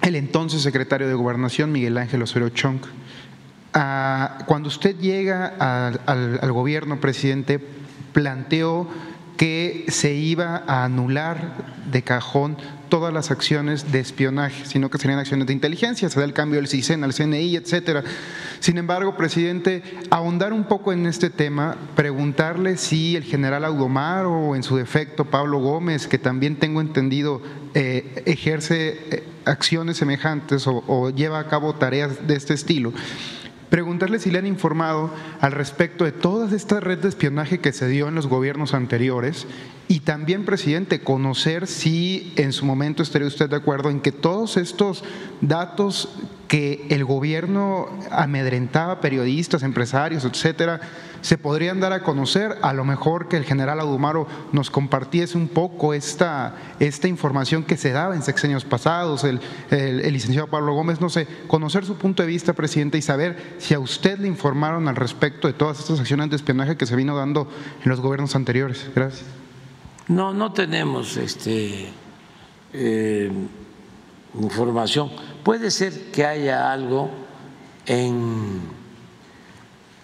el 0.01 0.15
entonces 0.15 0.61
secretario 0.61 1.09
de 1.09 1.13
Gobernación, 1.13 1.73
Miguel 1.73 1.97
Ángel 1.97 2.21
Osorio 2.21 2.47
Chong. 2.47 2.79
Ah, 3.73 4.45
cuando 4.47 4.69
usted 4.69 4.97
llega 4.97 5.45
al, 5.59 5.99
al 6.41 6.51
gobierno, 6.53 7.01
presidente, 7.01 7.59
planteó 8.13 8.87
que 9.37 9.85
se 9.89 10.13
iba 10.13 10.63
a 10.67 10.83
anular 10.83 11.53
de 11.91 12.01
cajón 12.01 12.57
todas 12.89 13.13
las 13.13 13.31
acciones 13.31 13.91
de 13.91 13.99
espionaje, 13.99 14.65
sino 14.65 14.89
que 14.89 14.97
serían 14.97 15.19
acciones 15.19 15.45
de 15.47 15.53
inteligencia, 15.53 16.09
se 16.09 16.19
da 16.19 16.25
el 16.25 16.33
cambio 16.33 16.59
del 16.59 16.67
CISEN 16.67 17.03
al 17.03 17.13
CNI, 17.13 17.55
etcétera. 17.55 18.03
Sin 18.59 18.77
embargo, 18.77 19.15
presidente, 19.15 19.83
ahondar 20.09 20.53
un 20.53 20.63
poco 20.63 20.91
en 20.91 21.05
este 21.05 21.29
tema, 21.29 21.75
preguntarle 21.95 22.77
si 22.77 23.15
el 23.15 23.23
general 23.23 23.63
Audomar 23.65 24.25
o 24.25 24.55
en 24.55 24.63
su 24.63 24.77
defecto 24.77 25.25
Pablo 25.25 25.59
Gómez, 25.59 26.07
que 26.07 26.17
también 26.17 26.55
tengo 26.55 26.81
entendido 26.81 27.41
eh, 27.73 28.23
ejerce 28.25 28.99
eh, 29.11 29.23
acciones 29.45 29.97
semejantes 29.97 30.65
o 30.65 31.09
lleva 31.11 31.39
a 31.39 31.47
cabo 31.47 31.75
tareas 31.75 32.27
de 32.27 32.35
este 32.35 32.53
estilo, 32.53 32.91
preguntarle 33.69 34.19
si 34.19 34.31
le 34.31 34.39
han 34.39 34.47
informado 34.47 35.13
al 35.41 35.51
respecto 35.51 36.05
de 36.05 36.11
toda 36.11 36.55
esta 36.55 36.79
red 36.79 36.99
de 36.99 37.09
espionaje 37.09 37.59
que 37.59 37.73
se 37.73 37.87
dio 37.87 38.07
en 38.07 38.15
los 38.15 38.27
gobiernos 38.27 38.73
anteriores 38.73 39.47
y 39.87 40.01
también, 40.01 40.43
presidente, 40.43 41.01
conocer 41.01 41.65
si 41.67 42.33
en 42.35 42.51
su 42.51 42.65
momento 42.65 43.03
estaría 43.03 43.27
usted 43.27 43.49
de 43.49 43.55
acuerdo 43.55 43.89
en 43.89 44.01
que 44.01 44.11
todos 44.11 44.57
estos 44.57 45.03
datos 45.39 46.09
que 46.47 46.85
el 46.89 47.05
gobierno 47.05 47.87
amedrentaba 48.11 48.99
periodistas, 48.99 49.63
empresarios, 49.63 50.25
etcétera, 50.25 50.81
se 51.21 51.37
podrían 51.37 51.79
dar 51.79 51.93
a 51.93 52.03
conocer, 52.03 52.57
a 52.61 52.73
lo 52.73 52.83
mejor 52.85 53.27
que 53.27 53.37
el 53.37 53.43
general 53.43 53.79
Adumaro 53.79 54.27
nos 54.51 54.69
compartiese 54.69 55.37
un 55.37 55.47
poco 55.47 55.93
esta, 55.93 56.55
esta 56.79 57.07
información 57.07 57.63
que 57.63 57.77
se 57.77 57.91
daba 57.91 58.15
en 58.15 58.21
sexenios 58.21 58.65
pasados, 58.65 59.23
el, 59.23 59.39
el, 59.69 60.13
licenciado 60.13 60.47
Pablo 60.47 60.73
Gómez, 60.73 61.01
no 61.01 61.09
sé, 61.09 61.27
conocer 61.47 61.85
su 61.85 61.97
punto 61.97 62.23
de 62.23 62.27
vista, 62.27 62.53
presidente, 62.53 62.97
y 62.97 63.01
saber 63.01 63.55
si 63.57 63.73
a 63.73 63.79
usted 63.79 64.19
le 64.19 64.27
informaron 64.27 64.87
al 64.87 64.95
respecto 64.95 65.47
de 65.47 65.53
todas 65.53 65.79
estas 65.79 65.99
acciones 65.99 66.29
de 66.29 66.35
espionaje 66.35 66.77
que 66.77 66.85
se 66.85 66.95
vino 66.95 67.15
dando 67.15 67.49
en 67.83 67.89
los 67.89 67.99
gobiernos 67.99 68.35
anteriores. 68.35 68.89
Gracias. 68.95 69.25
No, 70.07 70.33
no 70.33 70.53
tenemos 70.53 71.17
este, 71.17 71.89
eh, 72.73 73.31
información. 74.39 75.11
Puede 75.43 75.71
ser 75.71 76.11
que 76.11 76.25
haya 76.25 76.71
algo 76.71 77.09
en 77.85 78.76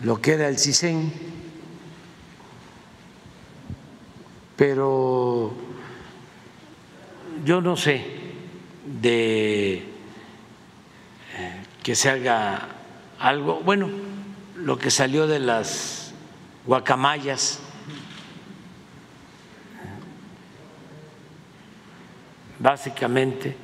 lo 0.04 0.22
que 0.22 0.34
era 0.34 0.50
el 0.50 0.60
CISEN, 0.60 1.12
pero 4.58 5.54
yo 7.46 7.62
no 7.62 7.78
sé 7.78 8.06
de 9.02 9.76
eh, 9.76 9.84
que 11.82 11.96
se 11.96 12.10
haga 12.10 12.68
algo, 13.18 13.62
bueno, 13.62 13.90
lo 14.58 14.78
que 14.78 14.92
salió 14.92 15.26
de 15.26 15.40
las 15.40 16.14
guacamayas, 16.66 17.60
básicamente, 22.60 23.56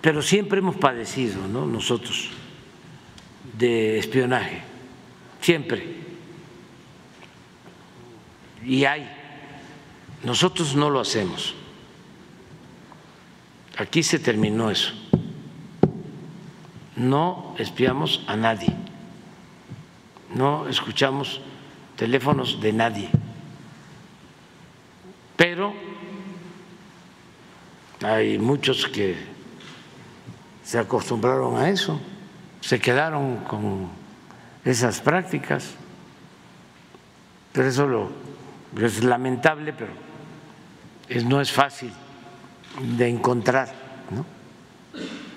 pero 0.00 0.20
siempre 0.20 0.58
hemos 0.58 0.76
padecido, 0.76 1.46
¿no? 1.46 1.64
Nosotros, 1.64 2.30
de 3.56 3.98
espionaje 3.98 4.77
siempre. 5.40 5.96
Y 8.64 8.84
hay. 8.84 9.10
Nosotros 10.24 10.74
no 10.74 10.90
lo 10.90 11.00
hacemos. 11.00 11.54
Aquí 13.76 14.02
se 14.02 14.18
terminó 14.18 14.70
eso. 14.70 14.92
No 16.96 17.54
espiamos 17.58 18.24
a 18.26 18.36
nadie. 18.36 18.74
No 20.34 20.68
escuchamos 20.68 21.40
teléfonos 21.96 22.60
de 22.60 22.72
nadie. 22.72 23.08
Pero 25.36 25.72
hay 28.02 28.38
muchos 28.38 28.86
que 28.86 29.16
se 30.62 30.78
acostumbraron 30.78 31.56
a 31.56 31.70
eso, 31.70 31.98
se 32.60 32.78
quedaron 32.78 33.38
con 33.44 33.88
esas 34.64 35.00
prácticas. 35.00 35.74
Pero 37.52 37.68
eso 37.68 37.86
lo, 37.86 38.10
es 38.80 39.02
lamentable, 39.02 39.72
pero 39.72 39.92
no 41.24 41.40
es 41.40 41.50
fácil 41.50 41.92
de 42.96 43.08
encontrar 43.08 43.72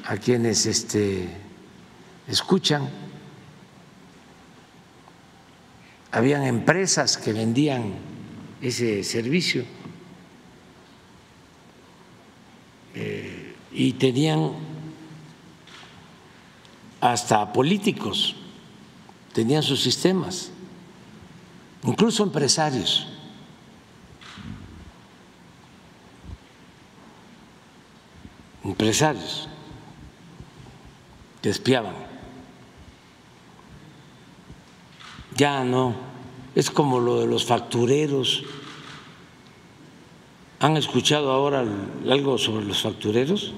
a 0.06 0.18
quienes 0.18 0.66
este, 0.66 1.30
escuchan. 2.28 2.90
Habían 6.12 6.44
empresas 6.44 7.18
que 7.18 7.32
vendían 7.32 7.94
ese 8.62 9.04
servicio 9.04 9.64
eh, 12.94 13.56
y 13.72 13.94
tenían 13.94 14.52
hasta 17.00 17.52
políticos 17.54 18.36
tenían 19.34 19.64
sus 19.64 19.82
sistemas, 19.82 20.52
incluso 21.84 22.24
empresarios. 22.24 23.08
Empresarios 28.64 29.48
que 31.42 31.50
espiaban. 31.50 31.96
Ya 35.36 35.64
no, 35.64 35.96
es 36.54 36.70
como 36.70 37.00
lo 37.00 37.20
de 37.20 37.28
los 37.28 37.46
factureros. 37.46 38.44
¿Han 40.60 40.78
escuchado 40.78 41.32
ahora 41.32 41.66
algo 42.08 42.38
sobre 42.38 42.66
los 42.66 42.82
factureros? 42.82 43.54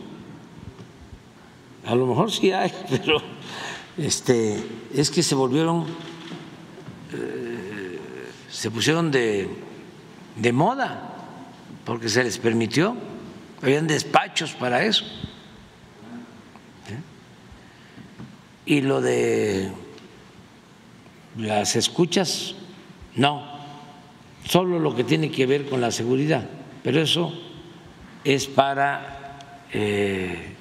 A 1.86 1.96
lo 1.96 2.08
mejor 2.08 2.32
sí 2.32 2.52
hay, 2.52 2.72
pero 2.90 3.22
este, 3.98 4.64
es 4.94 5.12
que 5.12 5.24
se 5.24 5.36
volvieron, 5.36 5.86
eh, 7.14 8.00
se 8.50 8.72
pusieron 8.72 9.12
de, 9.12 9.50
de 10.36 10.52
moda, 10.52 11.14
porque 11.86 12.10
se 12.10 12.24
les 12.24 12.38
permitió, 12.38 12.96
habían 13.62 13.88
despachos 13.88 14.54
para 14.54 14.84
eso. 14.84 15.06
Y 18.66 18.82
lo 18.82 19.02
de 19.02 19.72
las 21.38 21.76
escuchas, 21.76 22.56
no, 23.16 23.44
solo 24.46 24.80
lo 24.80 24.96
que 24.96 25.04
tiene 25.04 25.32
que 25.32 25.46
ver 25.46 25.70
con 25.70 25.82
la 25.82 25.92
seguridad, 25.92 26.48
pero 26.82 27.02
eso 27.02 27.34
es 28.24 28.48
para 28.48 29.38
eh, 29.74 30.53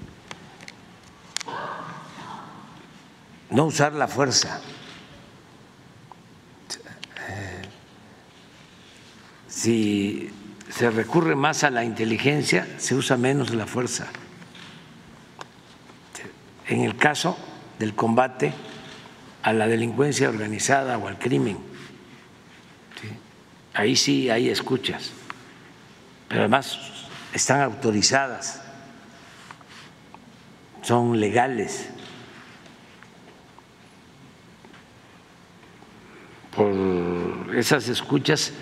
no 3.52 3.66
usar 3.66 3.92
la 3.92 4.08
fuerza. 4.08 4.60
Si 9.48 10.30
se 10.70 10.90
recurre 10.90 11.36
más 11.36 11.62
a 11.62 11.70
la 11.70 11.84
inteligencia, 11.84 12.66
se 12.78 12.94
usa 12.94 13.16
menos 13.16 13.54
la 13.54 13.66
fuerza. 13.66 14.08
En 16.66 16.80
el 16.80 16.96
caso 16.96 17.36
del 17.78 17.94
combate 17.94 18.54
a 19.42 19.52
la 19.52 19.66
delincuencia 19.66 20.28
organizada 20.28 20.96
o 20.96 21.06
al 21.06 21.18
crimen, 21.18 21.58
ahí 23.74 23.94
sí 23.94 24.30
hay 24.30 24.48
escuchas, 24.48 25.10
pero 26.28 26.40
además 26.40 26.78
están 27.34 27.60
autorizadas, 27.60 28.62
son 30.80 31.20
legales. 31.20 31.90
Por 36.54 37.54
esas 37.56 37.88
escuchas 37.88 38.52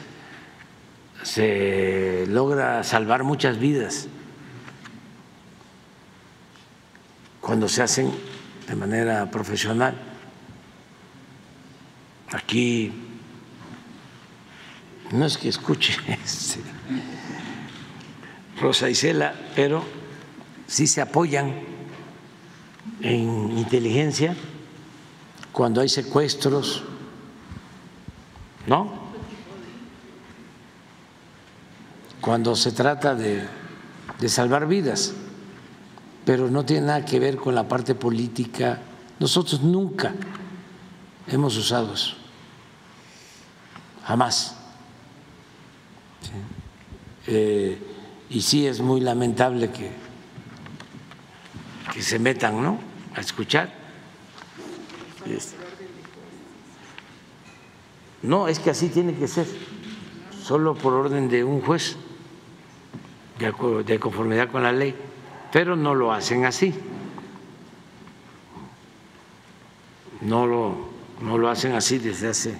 se 1.22 2.24
logra 2.28 2.82
salvar 2.84 3.24
muchas 3.24 3.58
vidas 3.58 4.08
cuando 7.40 7.68
se 7.68 7.82
hacen 7.82 8.10
de 8.68 8.76
manera 8.76 9.30
profesional. 9.30 9.94
Aquí 12.32 12.92
no 15.10 15.26
es 15.26 15.36
que 15.36 15.48
escuche 15.48 15.96
este, 16.24 16.60
Rosa 18.60 18.88
Isela, 18.88 19.34
pero 19.56 19.82
sí 20.66 20.86
se 20.86 21.00
apoyan 21.00 21.54
en 23.00 23.58
inteligencia 23.58 24.36
cuando 25.52 25.80
hay 25.80 25.88
secuestros 25.88 26.84
¿no? 28.66 29.10
Cuando 32.20 32.54
se 32.54 32.72
trata 32.72 33.14
de, 33.14 33.48
salvar 34.28 34.66
vidas. 34.66 35.14
pero 36.24 36.50
no 36.50 36.64
tiene 36.64 36.86
nada 36.86 37.04
que 37.04 37.18
ver 37.18 37.36
con 37.36 37.54
la 37.54 37.66
parte 37.66 37.94
política. 37.94 38.78
Nosotros 39.18 39.62
nunca 39.62 40.12
hemos 41.26 41.56
usado 41.56 41.94
eso, 41.94 42.14
jamás. 44.04 44.56
Eh, 47.26 47.78
y 48.28 48.40
sí 48.42 48.66
es 48.66 48.80
muy 48.80 49.00
lamentable 49.00 49.70
que, 49.70 49.90
que 51.92 52.02
se 52.02 52.18
metan 52.18 52.62
¿no? 52.62 52.78
a 53.14 53.20
escuchar. 53.20 53.72
No, 58.22 58.48
es 58.48 58.58
que 58.58 58.70
así 58.70 58.88
tiene 58.88 59.14
que 59.14 59.26
ser, 59.26 59.46
solo 60.42 60.74
por 60.74 60.92
orden 60.92 61.28
de 61.28 61.42
un 61.44 61.60
juez, 61.60 61.96
de 63.38 63.98
conformidad 63.98 64.50
con 64.50 64.62
la 64.62 64.72
ley, 64.72 64.94
pero 65.50 65.76
no 65.76 65.94
lo 65.94 66.12
hacen 66.12 66.44
así. 66.44 66.74
No 70.20 70.46
lo, 70.46 70.90
no 71.22 71.38
lo 71.38 71.48
hacen 71.48 71.72
así 71.72 71.98
desde 71.98 72.28
hace 72.28 72.58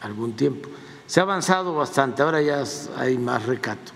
algún 0.00 0.32
tiempo. 0.32 0.70
Se 1.06 1.20
ha 1.20 1.24
avanzado 1.24 1.74
bastante, 1.74 2.22
ahora 2.22 2.40
ya 2.40 2.64
hay 2.96 3.18
más 3.18 3.44
recato. 3.44 3.92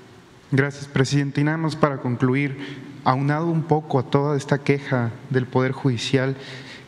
Gracias, 0.52 0.86
presidente. 0.86 1.40
Y 1.40 1.44
nada 1.44 1.56
más 1.56 1.76
para 1.76 1.98
concluir, 1.98 2.58
aunado 3.04 3.46
un 3.46 3.62
poco 3.62 3.98
a 3.98 4.02
toda 4.02 4.36
esta 4.36 4.58
queja 4.58 5.12
del 5.30 5.46
Poder 5.46 5.72
Judicial 5.72 6.36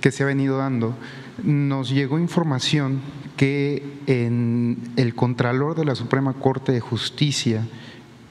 que 0.01 0.11
se 0.11 0.23
ha 0.23 0.27
venido 0.27 0.59
dando, 0.59 0.95
nos 1.43 1.89
llegó 1.89 2.19
información 2.19 3.01
que 3.43 3.83
el 4.07 5.15
Contralor 5.17 5.75
de 5.75 5.85
la 5.85 5.97
Suprema 5.97 6.33
Corte 6.33 6.71
de 6.71 6.79
Justicia 6.79 7.67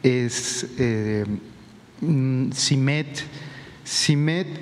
es 0.04 0.68
eh, 0.78 1.26
Simet, 2.54 3.26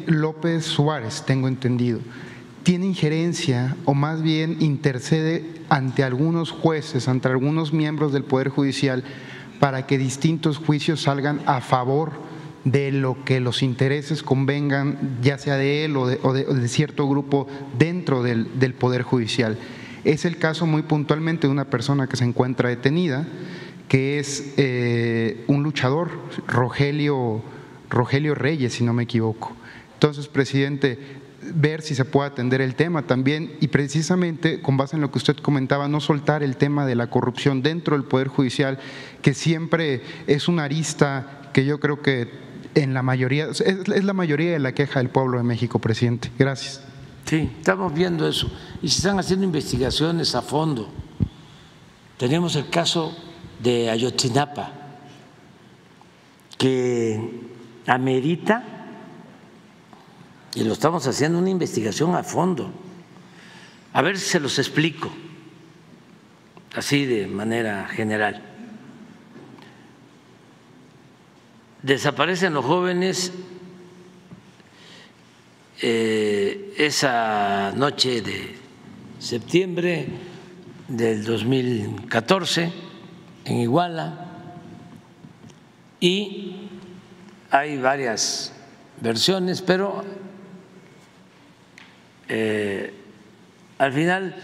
López 0.08 0.66
Suárez, 0.66 1.22
tengo 1.28 1.48
entendido, 1.48 2.00
tiene 2.64 2.88
injerencia 2.88 3.78
o 3.86 3.94
más 3.94 4.24
bien 4.24 4.58
intercede 4.60 5.46
ante 5.70 6.04
algunos 6.04 6.50
jueces, 6.50 7.08
ante 7.08 7.28
algunos 7.28 7.72
miembros 7.72 8.12
del 8.12 8.24
Poder 8.24 8.50
Judicial 8.50 9.04
para 9.60 9.86
que 9.86 10.00
distintos 10.00 10.58
juicios 10.58 11.04
salgan 11.04 11.42
a 11.46 11.62
favor 11.62 12.14
de 12.64 12.92
lo 12.92 13.24
que 13.24 13.40
los 13.40 13.62
intereses 13.62 14.24
convengan, 14.24 15.20
ya 15.22 15.38
sea 15.38 15.58
de 15.58 15.86
él 15.86 15.96
o 15.96 16.08
de, 16.08 16.68
cierto 16.70 17.08
grupo 17.08 17.46
dentro 17.78 18.24
del, 18.24 18.48
Poder 18.80 19.04
Judicial. 19.04 19.56
Es 20.04 20.26
el 20.26 20.38
caso 20.38 20.66
muy 20.66 20.82
puntualmente 20.84 21.48
de 21.48 21.52
una 21.52 21.66
persona 21.66 22.08
que 22.08 22.18
se 22.18 22.24
encuentra 22.24 22.70
detenida, 22.70 23.26
que 23.88 24.20
es 24.20 24.54
eh, 24.58 25.44
un 25.48 25.64
luchador, 25.64 26.12
Rogelio, 26.48 27.42
Rogelio 27.90 28.36
Reyes, 28.36 28.74
si 28.74 28.84
no 28.84 28.94
me 28.94 29.04
equivoco. 29.04 29.54
Entonces, 29.96 30.28
presidente, 30.28 31.00
ver 31.54 31.82
si 31.82 31.96
se 31.96 32.06
puede 32.06 32.30
atender 32.30 32.62
el 32.62 32.76
tema 32.76 33.04
también 33.04 33.54
y 33.60 33.68
precisamente 33.68 34.62
con 34.62 34.78
base 34.78 34.96
en 34.96 35.02
lo 35.02 35.12
que 35.12 35.18
usted 35.18 35.38
comentaba, 35.38 35.88
no 35.88 36.00
soltar 36.00 36.44
el 36.44 36.56
tema 36.58 36.86
de 36.86 36.96
la 36.96 37.10
corrupción 37.10 37.62
dentro 37.62 37.98
del 37.98 38.06
Poder 38.06 38.28
Judicial, 38.28 38.80
que 39.22 39.34
siempre 39.34 40.02
es 40.28 40.48
una 40.48 40.66
arista 40.66 41.50
que 41.54 41.66
yo 41.66 41.80
creo 41.80 42.02
que 42.02 42.30
en 42.76 42.94
la 42.94 43.02
mayoría, 43.02 43.48
es, 43.48 43.88
la 43.88 44.14
mayoría 44.14 44.52
de 44.52 44.60
la 44.60 44.74
queja 44.74 45.00
del 45.00 45.10
pueblo 45.10 45.38
de 45.38 45.44
México, 45.44 45.80
presidente. 45.80 46.32
Gracias. 46.38 46.82
Sí, 47.30 47.48
estamos 47.60 47.94
viendo 47.94 48.28
eso 48.28 48.50
y 48.82 48.90
se 48.90 48.98
están 48.98 49.20
haciendo 49.20 49.46
investigaciones 49.46 50.34
a 50.34 50.42
fondo. 50.42 50.90
Tenemos 52.18 52.56
el 52.56 52.72
caso 52.72 53.16
de 53.60 53.92
Ayotzinapa, 53.92 54.72
que 56.58 57.40
amerita, 57.86 58.64
y 60.56 60.64
lo 60.64 60.74
estamos 60.74 61.06
haciendo, 61.06 61.38
una 61.38 61.52
investigación 61.52 62.16
a 62.16 62.24
fondo. 62.24 62.72
A 63.94 64.02
ver 64.02 64.18
si 64.18 64.28
se 64.28 64.40
los 64.40 64.58
explico, 64.58 65.12
así 66.74 67.06
de 67.06 67.28
manera 67.28 67.88
general. 67.90 68.42
desaparecen 71.84 72.56
los 72.56 72.66
jóvenes 72.66 73.32
eh, 75.82 76.74
esa 76.78 77.72
noche 77.76 78.22
de 78.22 78.56
septiembre 79.20 80.08
del 80.88 81.24
2014 81.24 82.72
en 83.46 83.56
Iguala 83.56 84.26
y 86.00 86.70
hay 87.52 87.78
varias 87.78 88.54
versiones, 89.02 89.62
pero 89.62 90.04
eh, 92.28 92.94
al 93.78 93.94
final 93.94 94.36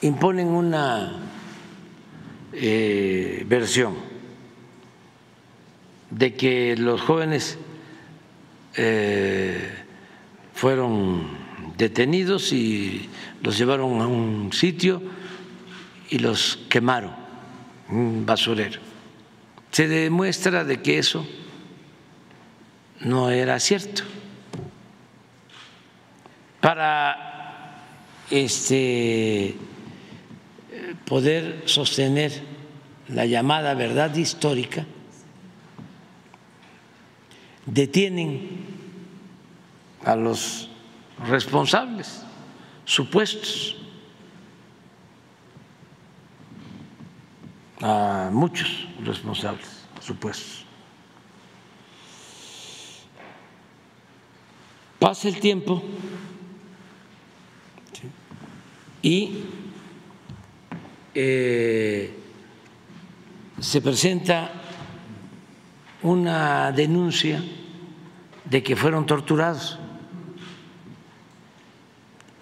imponen 0.00 0.48
una 0.48 1.12
eh, 2.52 3.44
versión 3.46 3.94
de 6.10 6.34
que 6.34 6.76
los 6.76 7.00
jóvenes 7.00 7.58
eh, 8.76 9.70
fueron 10.54 11.36
detenidos 11.76 12.52
y 12.52 13.08
los 13.42 13.58
llevaron 13.58 14.00
a 14.00 14.06
un 14.06 14.52
sitio 14.52 15.02
y 16.10 16.18
los 16.18 16.58
quemaron, 16.68 17.12
un 17.88 18.24
basurero. 18.26 18.80
Se 19.70 19.88
demuestra 19.88 20.64
de 20.64 20.82
que 20.82 20.98
eso 20.98 21.26
no 23.00 23.30
era 23.30 23.58
cierto. 23.58 24.02
Para 26.60 27.82
este 28.30 29.56
poder 31.06 31.62
sostener 31.66 32.32
la 33.08 33.26
llamada 33.26 33.74
verdad 33.74 34.14
histórica, 34.14 34.86
detienen 37.66 38.64
a 40.04 40.16
los 40.16 40.68
responsables 41.26 42.22
supuestos, 42.84 43.76
a 47.80 48.30
muchos 48.32 48.88
responsables 49.04 49.84
supuestos. 50.00 50.64
Pasa 54.98 55.28
el 55.28 55.40
tiempo 55.40 55.82
y 59.02 59.42
eh, 61.14 62.16
se 63.60 63.80
presenta 63.80 64.61
una 66.02 66.72
denuncia 66.72 67.42
de 68.44 68.62
que 68.62 68.76
fueron 68.76 69.06
torturados 69.06 69.78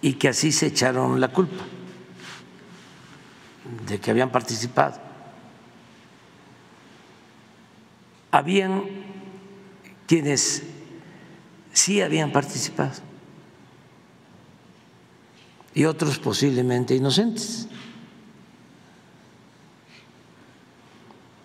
y 0.02 0.14
que 0.14 0.28
así 0.28 0.50
se 0.50 0.66
echaron 0.66 1.20
la 1.20 1.28
culpa 1.28 1.62
de 3.86 4.00
que 4.00 4.10
habían 4.10 4.30
participado. 4.30 4.98
Habían 8.30 8.84
quienes 10.06 10.62
sí 11.72 12.00
habían 12.00 12.32
participado 12.32 13.00
y 15.74 15.84
otros 15.84 16.18
posiblemente 16.18 16.94
inocentes. 16.94 17.68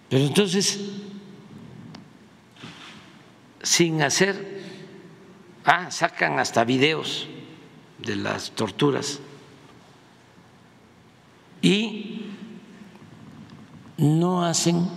Pero 0.09 0.23
entonces 0.23 0.79
sin 3.65 4.03
hacer, 4.03 4.61
ah, 5.65 5.89
sacan 5.89 6.37
hasta 6.37 6.63
videos 6.63 7.27
de 7.97 8.15
las 8.15 8.51
torturas 8.51 9.19
y 11.63 12.27
no 13.97 14.45
hacen 14.45 14.87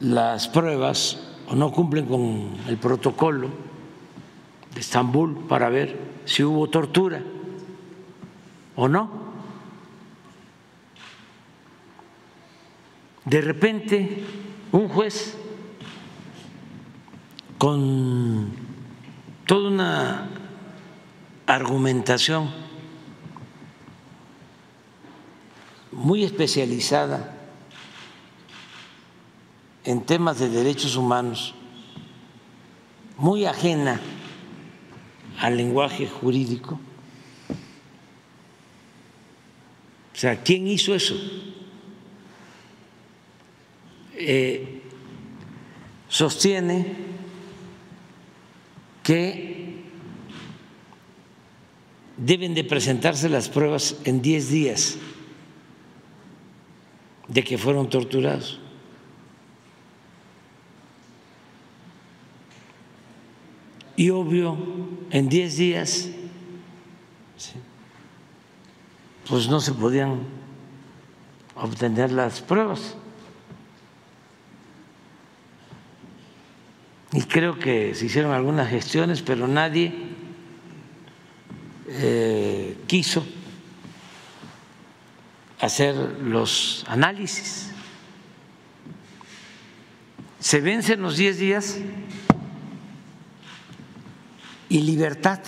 las 0.00 0.48
pruebas 0.48 1.22
o 1.46 1.54
no 1.54 1.70
cumplen 1.70 2.06
con 2.06 2.56
el 2.66 2.78
protocolo 2.78 3.48
de 4.74 4.80
Estambul 4.80 5.46
para 5.46 5.68
ver 5.68 5.96
si 6.24 6.42
hubo 6.42 6.68
tortura 6.68 7.22
o 8.74 8.88
no. 8.88 9.22
De 13.24 13.40
repente, 13.40 14.24
un 14.72 14.88
juez 14.88 15.43
con 17.58 18.52
toda 19.46 19.68
una 19.68 20.28
argumentación 21.46 22.50
muy 25.92 26.24
especializada 26.24 27.34
en 29.84 30.04
temas 30.04 30.38
de 30.38 30.48
derechos 30.48 30.96
humanos 30.96 31.54
muy 33.16 33.44
ajena 33.44 34.00
al 35.40 35.56
lenguaje 35.56 36.08
jurídico. 36.08 36.80
O 40.12 40.16
sea, 40.16 40.42
¿quién 40.42 40.66
hizo 40.66 40.94
eso? 40.94 41.14
Eh, 44.14 44.80
sostiene 46.08 47.13
que 49.04 49.84
deben 52.16 52.54
de 52.54 52.64
presentarse 52.64 53.28
las 53.28 53.48
pruebas 53.48 53.96
en 54.04 54.22
10 54.22 54.48
días 54.48 54.96
de 57.28 57.44
que 57.44 57.58
fueron 57.58 57.88
torturados. 57.88 58.60
Y 63.96 64.10
obvio, 64.10 64.56
en 65.10 65.28
10 65.28 65.56
días, 65.56 66.08
pues 69.28 69.48
no 69.48 69.60
se 69.60 69.72
podían 69.72 70.20
obtener 71.54 72.10
las 72.10 72.40
pruebas. 72.40 72.96
Y 77.14 77.22
creo 77.22 77.60
que 77.60 77.94
se 77.94 78.06
hicieron 78.06 78.32
algunas 78.32 78.68
gestiones, 78.68 79.22
pero 79.22 79.46
nadie 79.46 79.94
eh, 81.86 82.76
quiso 82.88 83.24
hacer 85.60 85.94
los 85.94 86.84
análisis. 86.88 87.70
Se 90.40 90.60
vencen 90.60 91.02
los 91.02 91.16
10 91.16 91.38
días 91.38 91.78
y 94.68 94.80
libertad 94.80 95.38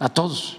a 0.00 0.08
todos. 0.08 0.58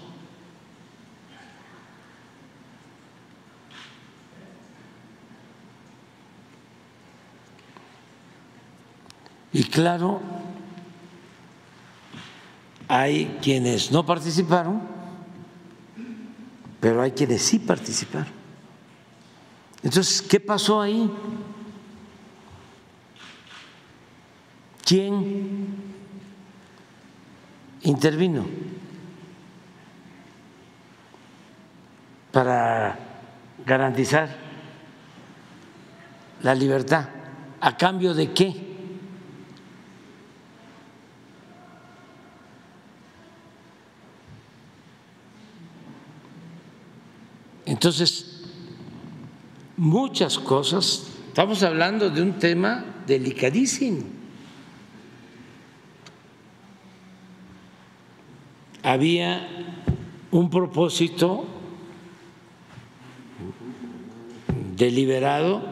Y 9.52 9.64
claro, 9.64 10.20
hay 12.86 13.38
quienes 13.42 13.90
no 13.90 14.06
participaron, 14.06 14.80
pero 16.80 17.02
hay 17.02 17.12
quienes 17.12 17.42
sí 17.42 17.58
participaron. 17.58 18.32
Entonces, 19.82 20.22
¿qué 20.22 20.38
pasó 20.38 20.80
ahí? 20.80 21.10
¿Quién 24.84 25.74
intervino 27.82 28.46
para 32.32 32.98
garantizar 33.64 34.36
la 36.42 36.54
libertad? 36.54 37.08
¿A 37.60 37.76
cambio 37.76 38.14
de 38.14 38.32
qué? 38.32 38.69
Entonces, 47.70 48.26
muchas 49.76 50.40
cosas, 50.40 51.06
estamos 51.28 51.62
hablando 51.62 52.10
de 52.10 52.20
un 52.20 52.32
tema 52.32 52.84
delicadísimo. 53.06 54.02
Había 58.82 59.46
un 60.32 60.50
propósito 60.50 61.46
deliberado 64.74 65.62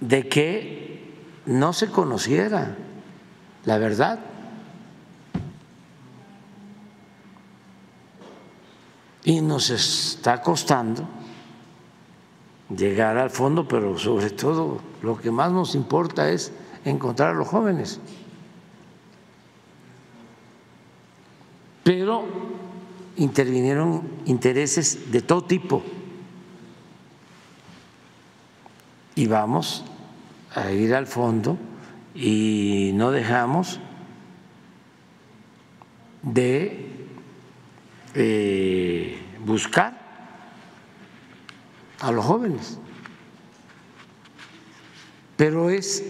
de 0.00 0.28
que 0.28 1.12
no 1.46 1.72
se 1.72 1.92
conociera 1.92 2.76
la 3.66 3.78
verdad. 3.78 4.18
Y 9.24 9.40
nos 9.40 9.70
está 9.70 10.40
costando 10.42 11.06
llegar 12.74 13.16
al 13.16 13.30
fondo, 13.30 13.66
pero 13.66 13.98
sobre 13.98 14.30
todo 14.30 14.80
lo 15.02 15.18
que 15.18 15.30
más 15.30 15.52
nos 15.52 15.74
importa 15.74 16.30
es 16.30 16.52
encontrar 16.84 17.30
a 17.30 17.34
los 17.34 17.48
jóvenes. 17.48 18.00
Pero 21.82 22.24
intervinieron 23.16 24.02
intereses 24.26 25.10
de 25.10 25.20
todo 25.22 25.44
tipo 25.44 25.82
y 29.14 29.26
vamos 29.26 29.84
a 30.54 30.70
ir 30.70 30.94
al 30.94 31.06
fondo 31.06 31.58
y 32.14 32.92
no 32.94 33.10
dejamos 33.10 33.80
de 36.22 36.99
eh, 38.14 39.18
buscar 39.40 39.98
a 42.00 42.10
los 42.10 42.24
jóvenes. 42.24 42.78
Pero 45.36 45.70
es 45.70 46.04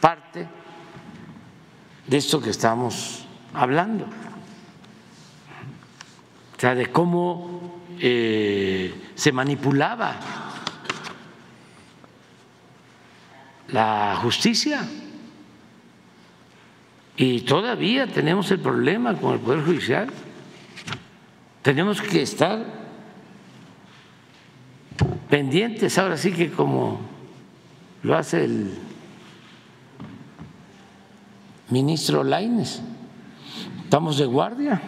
parte 0.00 0.46
de 2.06 2.16
esto 2.16 2.40
que 2.40 2.50
estamos 2.50 3.26
hablando, 3.54 4.06
o 6.56 6.60
sea, 6.60 6.74
de 6.74 6.90
cómo 6.90 7.82
eh, 8.00 9.10
se 9.14 9.30
manipulaba 9.32 10.16
la 13.68 14.18
justicia. 14.22 14.88
Y 17.20 17.40
todavía 17.40 18.06
tenemos 18.06 18.48
el 18.52 18.60
problema 18.60 19.16
con 19.16 19.34
el 19.34 19.40
Poder 19.40 19.64
Judicial. 19.64 20.06
Tenemos 21.62 22.00
que 22.00 22.22
estar 22.22 22.64
pendientes, 25.28 25.98
ahora 25.98 26.16
sí 26.16 26.30
que 26.32 26.52
como 26.52 27.00
lo 28.04 28.16
hace 28.16 28.44
el 28.44 28.78
ministro 31.70 32.22
Laines, 32.22 32.82
estamos 33.82 34.16
de 34.16 34.26
guardia, 34.26 34.80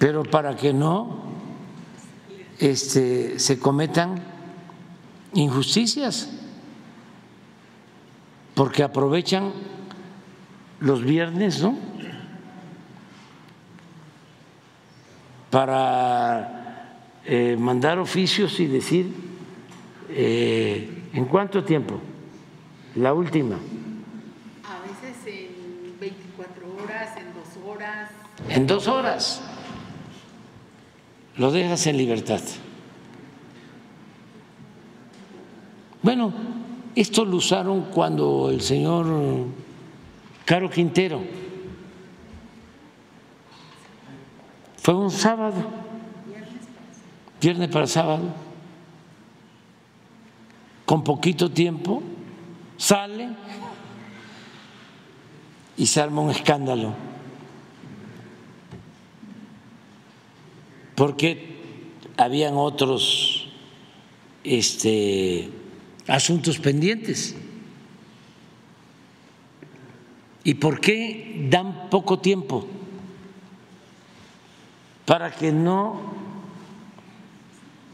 pero 0.00 0.24
para 0.24 0.56
que 0.56 0.72
no 0.72 1.22
este, 2.58 3.38
se 3.38 3.60
cometan 3.60 4.20
injusticias, 5.34 6.30
porque 8.56 8.82
aprovechan 8.82 9.52
los 10.80 11.04
viernes, 11.04 11.62
¿no? 11.62 11.76
Para 15.50 16.96
eh, 17.24 17.56
mandar 17.58 17.98
oficios 17.98 18.58
y 18.60 18.66
decir 18.66 19.12
eh, 20.08 21.08
en 21.12 21.24
cuánto 21.26 21.64
tiempo, 21.64 22.00
la 22.96 23.12
última. 23.12 23.56
A 23.56 24.80
veces 24.86 25.16
en 25.26 25.98
24 26.00 26.76
horas, 26.82 27.16
en 27.16 27.34
dos 27.34 27.66
horas. 27.66 28.10
En 28.48 28.66
dos 28.66 28.88
horas. 28.88 29.42
Lo 31.36 31.50
dejas 31.50 31.86
en 31.86 31.96
libertad. 31.96 32.40
Bueno, 36.02 36.32
esto 36.94 37.24
lo 37.24 37.36
usaron 37.36 37.82
cuando 37.92 38.50
el 38.50 38.62
señor 38.62 39.06
Caro 40.50 40.68
Quintero. 40.68 41.22
Fue 44.78 44.94
un 44.96 45.12
sábado, 45.12 45.54
viernes 47.40 47.68
para 47.68 47.86
sábado, 47.86 48.34
con 50.84 51.04
poquito 51.04 51.52
tiempo, 51.52 52.02
sale 52.76 53.28
y 55.76 55.86
se 55.86 56.00
arma 56.00 56.22
un 56.22 56.30
escándalo. 56.32 56.94
Porque 60.96 61.60
habían 62.16 62.54
otros 62.56 63.46
este, 64.42 65.48
asuntos 66.08 66.58
pendientes. 66.58 67.36
¿Y 70.44 70.54
por 70.54 70.80
qué 70.80 71.46
dan 71.50 71.88
poco 71.90 72.18
tiempo? 72.18 72.66
Para 75.04 75.30
que 75.30 75.52
no 75.52 76.00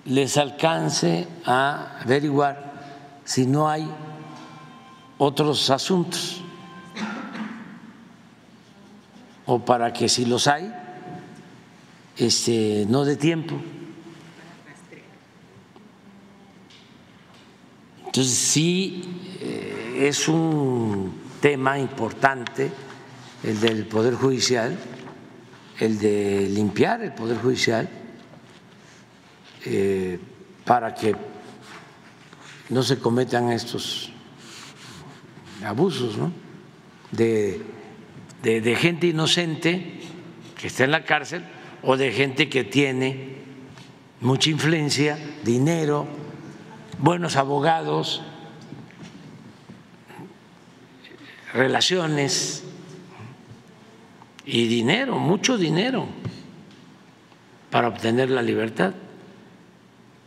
les 0.04 0.36
alcance 0.36 1.26
a 1.44 2.00
averiguar 2.02 3.20
si 3.24 3.46
no 3.46 3.68
hay 3.68 3.88
otros 5.18 5.70
asuntos 5.70 6.42
o 9.46 9.58
para 9.60 9.92
que 9.92 10.08
si 10.08 10.24
los 10.24 10.46
hay, 10.46 10.72
este, 12.16 12.86
no 12.88 13.04
de 13.04 13.16
tiempo. 13.16 13.56
Entonces 18.06 18.34
sí 18.34 19.04
eh, 19.40 20.06
es 20.08 20.28
un 20.28 20.95
tema 21.40 21.78
importante 21.78 22.70
el 23.42 23.60
del 23.60 23.86
Poder 23.86 24.14
Judicial, 24.14 24.76
el 25.78 25.98
de 25.98 26.48
limpiar 26.50 27.02
el 27.02 27.12
Poder 27.12 27.38
Judicial 27.38 27.88
eh, 29.64 30.18
para 30.64 30.94
que 30.94 31.14
no 32.70 32.82
se 32.82 32.98
cometan 32.98 33.52
estos 33.52 34.10
abusos 35.64 36.16
de, 37.12 37.62
de 38.42 38.76
gente 38.76 39.06
inocente 39.06 40.00
que 40.56 40.66
está 40.66 40.84
en 40.84 40.90
la 40.90 41.04
cárcel 41.04 41.44
o 41.82 41.96
de 41.96 42.12
gente 42.12 42.48
que 42.48 42.64
tiene 42.64 43.36
mucha 44.20 44.50
influencia, 44.50 45.18
dinero, 45.44 46.06
buenos 46.98 47.36
abogados, 47.36 48.22
relaciones 51.56 52.62
y 54.44 54.68
dinero, 54.68 55.18
mucho 55.18 55.58
dinero 55.58 56.06
para 57.70 57.88
obtener 57.88 58.30
la 58.30 58.42
libertad. 58.42 58.94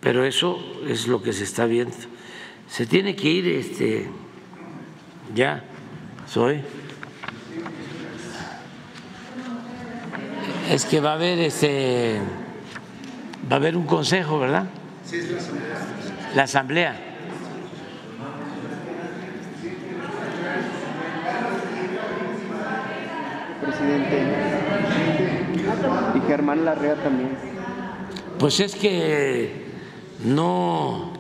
Pero 0.02 0.26
eso 0.26 0.60
es 0.88 1.08
lo 1.08 1.22
que 1.22 1.34
se 1.34 1.44
está 1.44 1.66
viendo. 1.66 1.96
Se 2.68 2.86
tiene 2.86 3.16
que 3.16 3.30
ir 3.30 3.48
este 3.48 4.10
ya 5.34 5.64
soy 6.28 6.62
es 10.70 10.86
que 10.86 11.00
va 11.00 11.12
a 11.12 11.14
haber 11.14 11.40
este 11.40 12.20
va 13.52 13.56
a 13.56 13.60
haber 13.60 13.76
un 13.76 13.86
consejo, 13.86 14.40
¿verdad? 14.40 14.66
Sí, 15.06 15.18
es 15.18 15.32
la 15.32 15.38
asamblea. 15.38 16.36
La 16.36 16.44
asamblea. 16.44 17.09
Y 26.16 26.22
Germán 26.28 26.66
Larrea 26.66 26.96
también. 26.96 27.38
Pues 28.38 28.60
es 28.60 28.76
que 28.76 29.66
no 30.24 31.14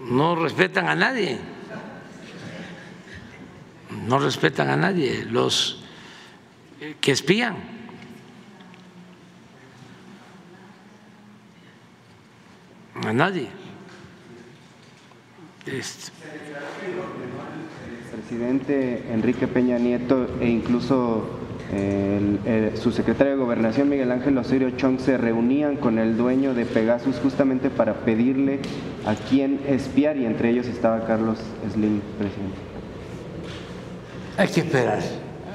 no 0.00 0.36
respetan 0.36 0.88
a 0.88 0.94
nadie. 0.94 1.38
No 4.06 4.18
respetan 4.18 4.70
a 4.70 4.76
nadie 4.76 5.24
los 5.24 5.84
que 7.00 7.12
espían. 7.12 7.72
a 13.04 13.12
nadie. 13.12 13.48
Presidente 18.28 19.02
Enrique 19.12 19.48
Peña 19.48 19.78
Nieto 19.78 20.28
e 20.40 20.48
incluso 20.48 21.24
su 22.80 22.92
secretario 22.92 23.32
de 23.32 23.38
Gobernación 23.38 23.88
Miguel 23.88 24.12
Ángel 24.12 24.36
Osorio 24.36 24.70
Chong 24.76 25.00
se 25.00 25.16
reunían 25.16 25.76
con 25.76 25.98
el 25.98 26.16
dueño 26.16 26.54
de 26.54 26.66
Pegasus 26.66 27.16
justamente 27.16 27.70
para 27.70 28.04
pedirle 28.04 28.60
a 29.06 29.14
quién 29.14 29.60
espiar 29.66 30.16
y 30.18 30.26
entre 30.26 30.50
ellos 30.50 30.66
estaba 30.66 31.04
Carlos 31.06 31.38
Slim, 31.72 32.00
presidente. 32.18 32.58
Hay 34.36 34.48
que 34.48 34.60
esperar, 34.60 35.00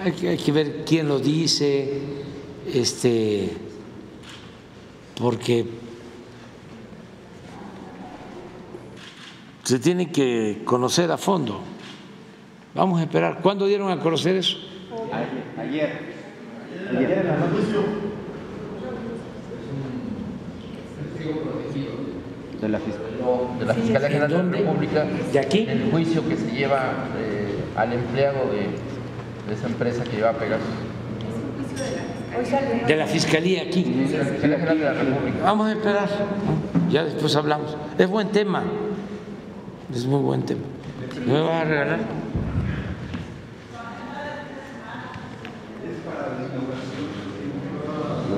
hay 0.03 0.11
que, 0.11 0.30
hay 0.30 0.38
que 0.38 0.52
ver 0.52 0.85
quién 0.85 1.07
lo 1.07 1.19
dice, 1.19 2.02
este, 2.73 3.52
porque 5.19 5.65
se 9.64 9.80
tiene 9.80 10.11
que 10.11 10.64
conocer 10.65 11.11
a 11.11 11.18
fondo. 11.18 11.76
Vamos 12.77 12.99
a 12.99 13.03
esperar. 13.03 13.39
¿Cuándo 13.41 13.65
dieron 13.65 13.89
a 13.91 13.99
conocer 13.99 14.35
eso? 14.35 14.57
Ayer. 15.57 15.91
Ayer. 16.91 17.09
en 22.61 22.71
la 22.71 22.79
De 22.79 22.79
la, 22.79 22.79
de 23.59 23.65
la 23.65 23.73
Fiscalía 23.73 24.09
General 24.09 24.29
de 24.29 24.37
la 24.37 24.57
República. 24.57 25.05
¿De 25.33 25.39
aquí? 25.39 25.65
El 25.67 25.89
juicio 25.91 26.27
que 26.27 26.37
se 26.37 26.51
lleva 26.51 26.93
eh, 27.17 27.55
al 27.75 27.93
empleado 27.93 28.51
de, 28.51 29.47
de, 29.47 29.53
esa 29.53 29.67
empresa 29.67 30.03
que 30.03 30.17
lleva 30.17 30.29
a 30.29 30.33
Pegasus. 30.33 30.67
De 32.87 32.95
la 32.95 33.07
Fiscalía 33.07 33.63
aquí. 33.63 33.83
De 33.83 34.17
la 34.19 34.25
Fiscalía 34.25 34.57
General 34.57 34.77
de 34.77 34.85
la 34.85 34.93
República. 34.93 35.43
Vamos 35.43 35.67
a 35.67 35.71
esperar. 35.71 36.09
Ya 36.91 37.03
después 37.03 37.35
hablamos. 37.35 37.75
Es 37.97 38.07
buen 38.07 38.29
tema. 38.29 38.63
Es 39.93 40.05
muy 40.05 40.21
buen 40.21 40.43
tema. 40.43 40.61
¿Me 41.25 41.41
vas 41.41 41.61
a 41.61 41.63
regalar? 41.63 41.99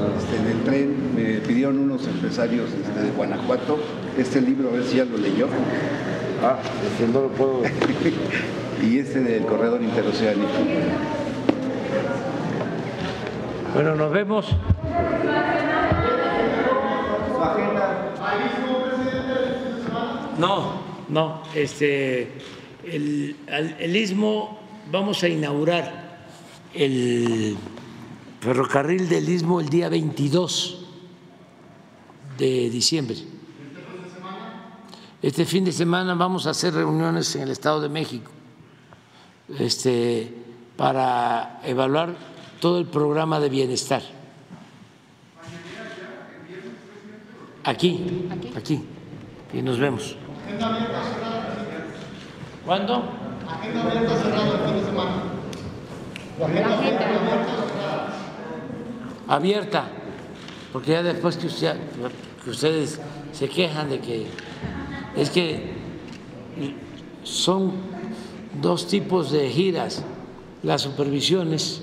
Este, 0.10 0.19
en 0.38 0.48
el 0.48 0.64
tren 0.64 1.16
me 1.16 1.40
pidieron 1.46 1.80
unos 1.80 2.06
empresarios 2.08 2.70
este, 2.72 3.02
de 3.02 3.12
Guanajuato 3.12 3.80
este 4.18 4.42
libro, 4.42 4.70
a 4.70 4.74
ver 4.74 4.84
si 4.84 4.98
ya 4.98 5.06
lo 5.06 5.18
leyó. 5.18 5.48
Ah, 6.44 6.58
es 6.86 7.06
que 7.06 7.12
no 7.12 7.22
lo 7.22 7.30
puedo. 7.30 7.64
y 8.84 9.00
este 9.00 9.20
del 9.20 9.46
corredor 9.46 9.82
interoceánico. 9.82 10.48
Bueno, 13.74 13.96
nos 13.96 14.12
vemos. 14.12 14.48
No. 20.38 20.90
No, 21.10 21.42
este, 21.56 22.34
el, 22.86 23.36
el 23.48 23.96
istmo, 23.96 24.60
vamos 24.92 25.24
a 25.24 25.28
inaugurar 25.28 26.20
el 26.76 27.58
ferrocarril 28.40 29.10
del 29.10 29.28
istmo 29.28 29.60
el 29.60 29.70
día 29.70 29.90
22 29.90 30.86
de 32.38 32.70
diciembre. 32.70 33.18
Este 35.22 35.46
fin 35.46 35.66
de 35.66 35.74
semana 35.74 36.14
vamos 36.14 36.48
a 36.48 36.52
hacer 36.52 36.74
reuniones 36.74 37.36
en 37.36 37.42
el 37.44 37.52
Estado 37.52 37.82
de 37.82 37.90
México 37.90 38.32
este, 39.58 40.34
para 40.78 41.60
evaluar 41.66 42.16
todo 42.62 42.80
el 42.80 42.86
programa 42.86 43.40
de 43.40 43.50
bienestar. 43.50 44.02
Aquí, 47.66 48.30
aquí, 48.56 48.82
y 49.54 49.62
nos 49.62 49.78
vemos. 49.78 50.16
¿Cuándo? 52.66 53.04
Agenda 53.48 53.84
abierta 53.84 54.16
cerrada 54.16 54.52
el 54.52 54.66
fin 54.66 54.76
de 54.80 54.86
semana. 54.86 55.24
Abierta 59.30 59.90
porque 60.74 60.92
ya 60.92 61.04
después 61.04 61.38
que, 61.38 61.48
que 62.44 62.50
ustedes 62.50 63.00
se 63.32 63.48
quejan 63.48 63.90
de 63.90 64.00
que 64.00 64.28
es 65.16 65.30
que 65.30 65.74
son 67.24 67.72
dos 68.62 68.88
tipos 68.88 69.32
de 69.32 69.50
giras, 69.50 70.04
las 70.64 70.82
supervisiones 70.82 71.82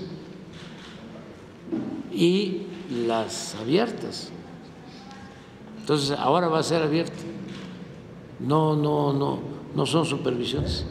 y 2.13 2.63
las 3.07 3.55
abiertas. 3.55 4.29
Entonces, 5.79 6.17
ahora 6.17 6.47
va 6.47 6.59
a 6.59 6.63
ser 6.63 6.83
abierta 6.83 7.15
no, 8.39 8.75
no, 8.75 9.13
no, 9.13 9.39
no 9.75 9.85
son 9.85 10.05
supervisiones. 10.05 10.85